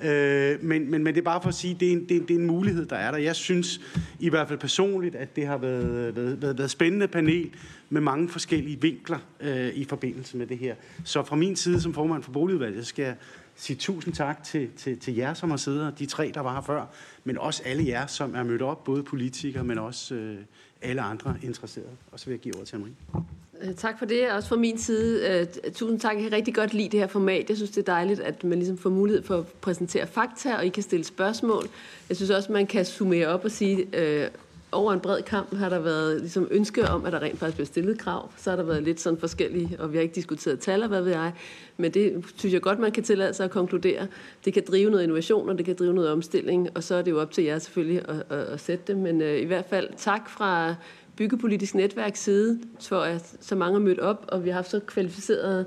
Øh, 0.03 0.65
men, 0.65 0.91
men, 0.91 1.05
men 1.05 1.15
det 1.15 1.21
er 1.21 1.25
bare 1.25 1.43
for 1.43 1.49
at 1.49 1.55
sige, 1.55 1.75
at 1.75 1.81
det 1.81 1.89
er, 1.89 1.93
en, 1.93 2.09
det, 2.09 2.17
er, 2.17 2.21
det 2.21 2.31
er 2.31 2.39
en 2.39 2.47
mulighed, 2.47 2.87
der 2.87 2.97
er 2.97 3.11
der. 3.11 3.19
Jeg 3.19 3.37
synes 3.37 3.81
i 4.21 4.29
hvert 4.29 4.49
fald 4.49 4.59
personligt, 4.59 5.15
at 5.15 5.37
det 5.37 5.47
har 5.47 5.59
været, 5.59 6.17
været, 6.17 6.43
været, 6.43 6.59
været 6.59 6.71
spændende 6.71 7.09
panel 7.09 7.51
med 7.91 8.01
mange 8.01 8.29
forskellige 8.29 8.81
vinkler 8.81 9.19
øh, 9.41 9.69
i 9.69 9.85
forbindelse 9.85 10.37
med 10.37 10.47
det 10.47 10.59
her. 10.59 10.75
Så 11.05 11.23
fra 11.23 11.37
min 11.37 11.57
side 11.57 11.81
som 11.81 11.95
formand 11.95 12.23
for 12.23 12.33
boligudvalget, 12.33 12.87
skal 12.87 13.03
jeg 13.03 13.15
sige 13.57 13.77
tusind 13.77 14.15
tak 14.15 14.45
til, 14.45 14.69
til, 14.77 14.99
til 14.99 15.15
jer, 15.15 15.35
som 15.35 15.51
har 15.51 15.57
siddet 15.57 15.85
her, 15.85 15.91
de 15.91 16.07
tre, 16.07 16.31
der 16.35 16.41
var 16.41 16.55
her 16.55 16.63
før, 16.63 16.87
men 17.25 17.39
også 17.39 17.63
alle 17.65 17.87
jer, 17.87 18.07
som 18.07 18.35
er 18.35 18.43
mødt 18.43 18.63
op, 18.63 18.85
både 18.85 19.03
politikere, 19.03 19.65
men 19.65 19.79
også 19.79 20.15
øh, 20.15 20.37
alle 20.83 21.03
andre 21.03 21.37
interesserede. 21.43 21.91
Og 22.13 22.21
så 22.21 22.27
vil 22.27 22.33
jeg 22.33 22.41
give 22.41 22.55
ordet 22.55 22.69
til 22.69 22.77
Anne-Marie. 22.77 23.21
Øh, 23.63 23.75
tak 23.75 23.99
for 23.99 24.07
det, 24.07 24.31
også 24.31 24.49
fra 24.49 24.57
min 24.57 24.79
side. 24.79 25.29
Øh, 25.31 25.73
tusind 25.73 26.01
tak. 26.01 26.15
Jeg 26.15 26.23
kan 26.23 26.33
rigtig 26.33 26.55
godt 26.55 26.75
lide 26.75 26.89
det 26.89 27.01
her 27.01 27.07
format. 27.07 27.49
Jeg 27.49 27.57
synes, 27.57 27.71
det 27.71 27.89
er 27.89 27.93
dejligt, 27.93 28.21
at 28.21 28.45
man 28.45 28.59
ligesom 28.59 28.79
får 28.79 28.91
mulighed 28.91 29.23
for 29.23 29.39
at 29.39 29.47
præsentere 29.47 30.07
fakta, 30.07 30.57
og 30.57 30.67
I 30.67 30.69
kan 30.69 30.83
stille 30.83 31.05
spørgsmål. 31.05 31.65
Jeg 32.09 32.17
synes 32.17 32.31
også, 32.31 32.53
man 32.53 32.67
kan 32.67 32.85
summere 32.85 33.27
op 33.27 33.45
og 33.45 33.51
sige, 33.51 33.87
øh, 33.93 34.29
over 34.73 34.93
en 34.93 35.01
bred 35.01 35.23
kamp 35.23 35.57
har 35.57 35.69
der 35.69 35.79
været 35.79 36.21
ligesom 36.21 36.49
ønske 36.51 36.89
om, 36.89 37.05
at 37.05 37.13
der 37.13 37.23
rent 37.23 37.39
faktisk 37.39 37.57
bliver 37.57 37.67
stillet 37.67 37.99
krav. 37.99 38.31
Så 38.37 38.51
har 38.51 38.57
der 38.57 38.63
været 38.63 38.83
lidt 38.83 39.01
sådan 39.01 39.19
forskellige, 39.19 39.77
og 39.79 39.93
vi 39.93 39.97
har 39.97 40.03
ikke 40.03 40.15
diskuteret 40.15 40.61
tal, 40.61 40.83
og 40.83 40.89
hvad 40.89 41.03
ved 41.03 41.13
jeg. 41.13 41.33
Men 41.77 41.95
det 41.95 42.25
synes 42.37 42.53
jeg 42.53 42.63
godt, 42.63 42.79
man 42.79 42.93
kan 42.93 43.03
tillade 43.03 43.35
sig 43.35 43.45
at 43.45 43.51
konkludere. 43.51 44.07
Det 44.45 44.53
kan 44.53 44.63
drive 44.69 44.91
noget 44.91 45.03
innovation, 45.03 45.49
og 45.49 45.59
det 45.59 45.67
kan 45.67 45.77
drive 45.79 45.95
noget 45.95 46.11
omstilling, 46.11 46.69
og 46.75 46.83
så 46.83 46.95
er 46.95 47.03
det 47.03 47.11
jo 47.11 47.21
op 47.21 47.31
til 47.31 47.45
jer 47.45 47.59
selvfølgelig 47.59 48.09
at, 48.09 48.39
at, 48.39 48.45
at 48.45 48.61
sætte 48.61 48.85
det. 48.87 48.97
Men 48.97 49.23
øh, 49.23 49.41
i 49.41 49.45
hvert 49.45 49.67
fald 49.71 49.89
tak 49.97 50.31
fra 50.31 50.75
byggepolitisk 51.17 51.75
netværk 51.75 52.17
side, 52.17 52.61
for 52.81 53.01
at 53.01 53.37
så 53.41 53.55
mange 53.55 53.77
er 53.77 53.81
mødt 53.81 53.99
op, 53.99 54.25
og 54.29 54.45
vi 54.45 54.49
har 54.49 54.55
haft 54.55 54.71
så 54.71 54.81
kvalificerede 54.81 55.67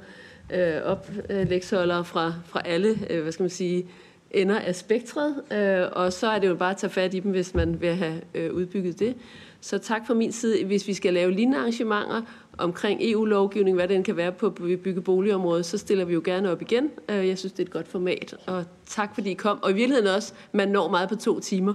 øh, 0.53 0.81
oplægsholdere 0.83 2.05
fra, 2.05 2.33
fra 2.45 2.61
alle, 2.65 2.97
øh, 3.09 3.21
hvad 3.21 3.31
skal 3.31 3.43
man 3.43 3.49
sige, 3.49 3.85
ender 4.31 4.59
af 4.59 4.75
spektret, 4.75 5.35
øh, 5.51 5.87
og 5.91 6.13
så 6.13 6.27
er 6.27 6.39
det 6.39 6.47
jo 6.47 6.55
bare 6.55 6.71
at 6.71 6.77
tage 6.77 6.91
fat 6.91 7.13
i 7.13 7.19
dem, 7.19 7.31
hvis 7.31 7.53
man 7.55 7.81
vil 7.81 7.95
have 7.95 8.21
øh, 8.33 8.53
udbygget 8.53 8.99
det. 8.99 9.15
Så 9.61 9.77
tak 9.77 10.07
fra 10.07 10.13
min 10.13 10.31
side. 10.31 10.65
Hvis 10.65 10.87
vi 10.87 10.93
skal 10.93 11.13
lave 11.13 11.31
lignende 11.31 11.57
arrangementer 11.57 12.21
omkring 12.57 12.99
EU-lovgivning, 13.03 13.75
hvad 13.75 13.87
den 13.87 14.03
kan 14.03 14.17
være 14.17 14.31
på 14.31 14.49
bygge 14.49 15.01
boligområdet, 15.01 15.65
så 15.65 15.77
stiller 15.77 16.05
vi 16.05 16.13
jo 16.13 16.21
gerne 16.25 16.51
op 16.51 16.61
igen. 16.61 16.89
Øh, 17.09 17.27
jeg 17.27 17.37
synes, 17.37 17.53
det 17.53 17.59
er 17.59 17.67
et 17.67 17.71
godt 17.71 17.87
format, 17.87 18.35
og 18.47 18.65
tak 18.85 19.13
fordi 19.13 19.31
I 19.31 19.33
kom. 19.33 19.63
Og 19.63 19.71
i 19.71 19.73
virkeligheden 19.73 20.15
også, 20.15 20.33
man 20.51 20.67
når 20.67 20.89
meget 20.89 21.09
på 21.09 21.15
to 21.15 21.39
timer. 21.39 21.73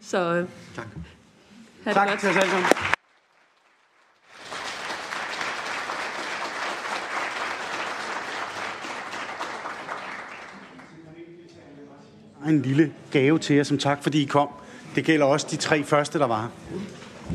Så 0.00 0.18
øh, 0.18 0.48
tak. 0.76 0.86
tak 1.84 2.08
godt. 2.08 2.20
til 2.20 2.28
os 2.28 2.36
alle 2.36 2.50
sammen 2.50 2.66
en 12.48 12.62
lille 12.62 12.92
gave 13.10 13.38
til 13.38 13.56
jer 13.56 13.62
som 13.62 13.78
tak, 13.78 14.02
fordi 14.02 14.22
I 14.22 14.24
kom. 14.24 14.48
Det 14.94 15.04
gælder 15.04 15.26
også 15.26 15.46
de 15.50 15.56
tre 15.56 15.84
første, 15.84 16.18
der 16.18 16.26
var 16.26 16.40
her. 16.40 16.78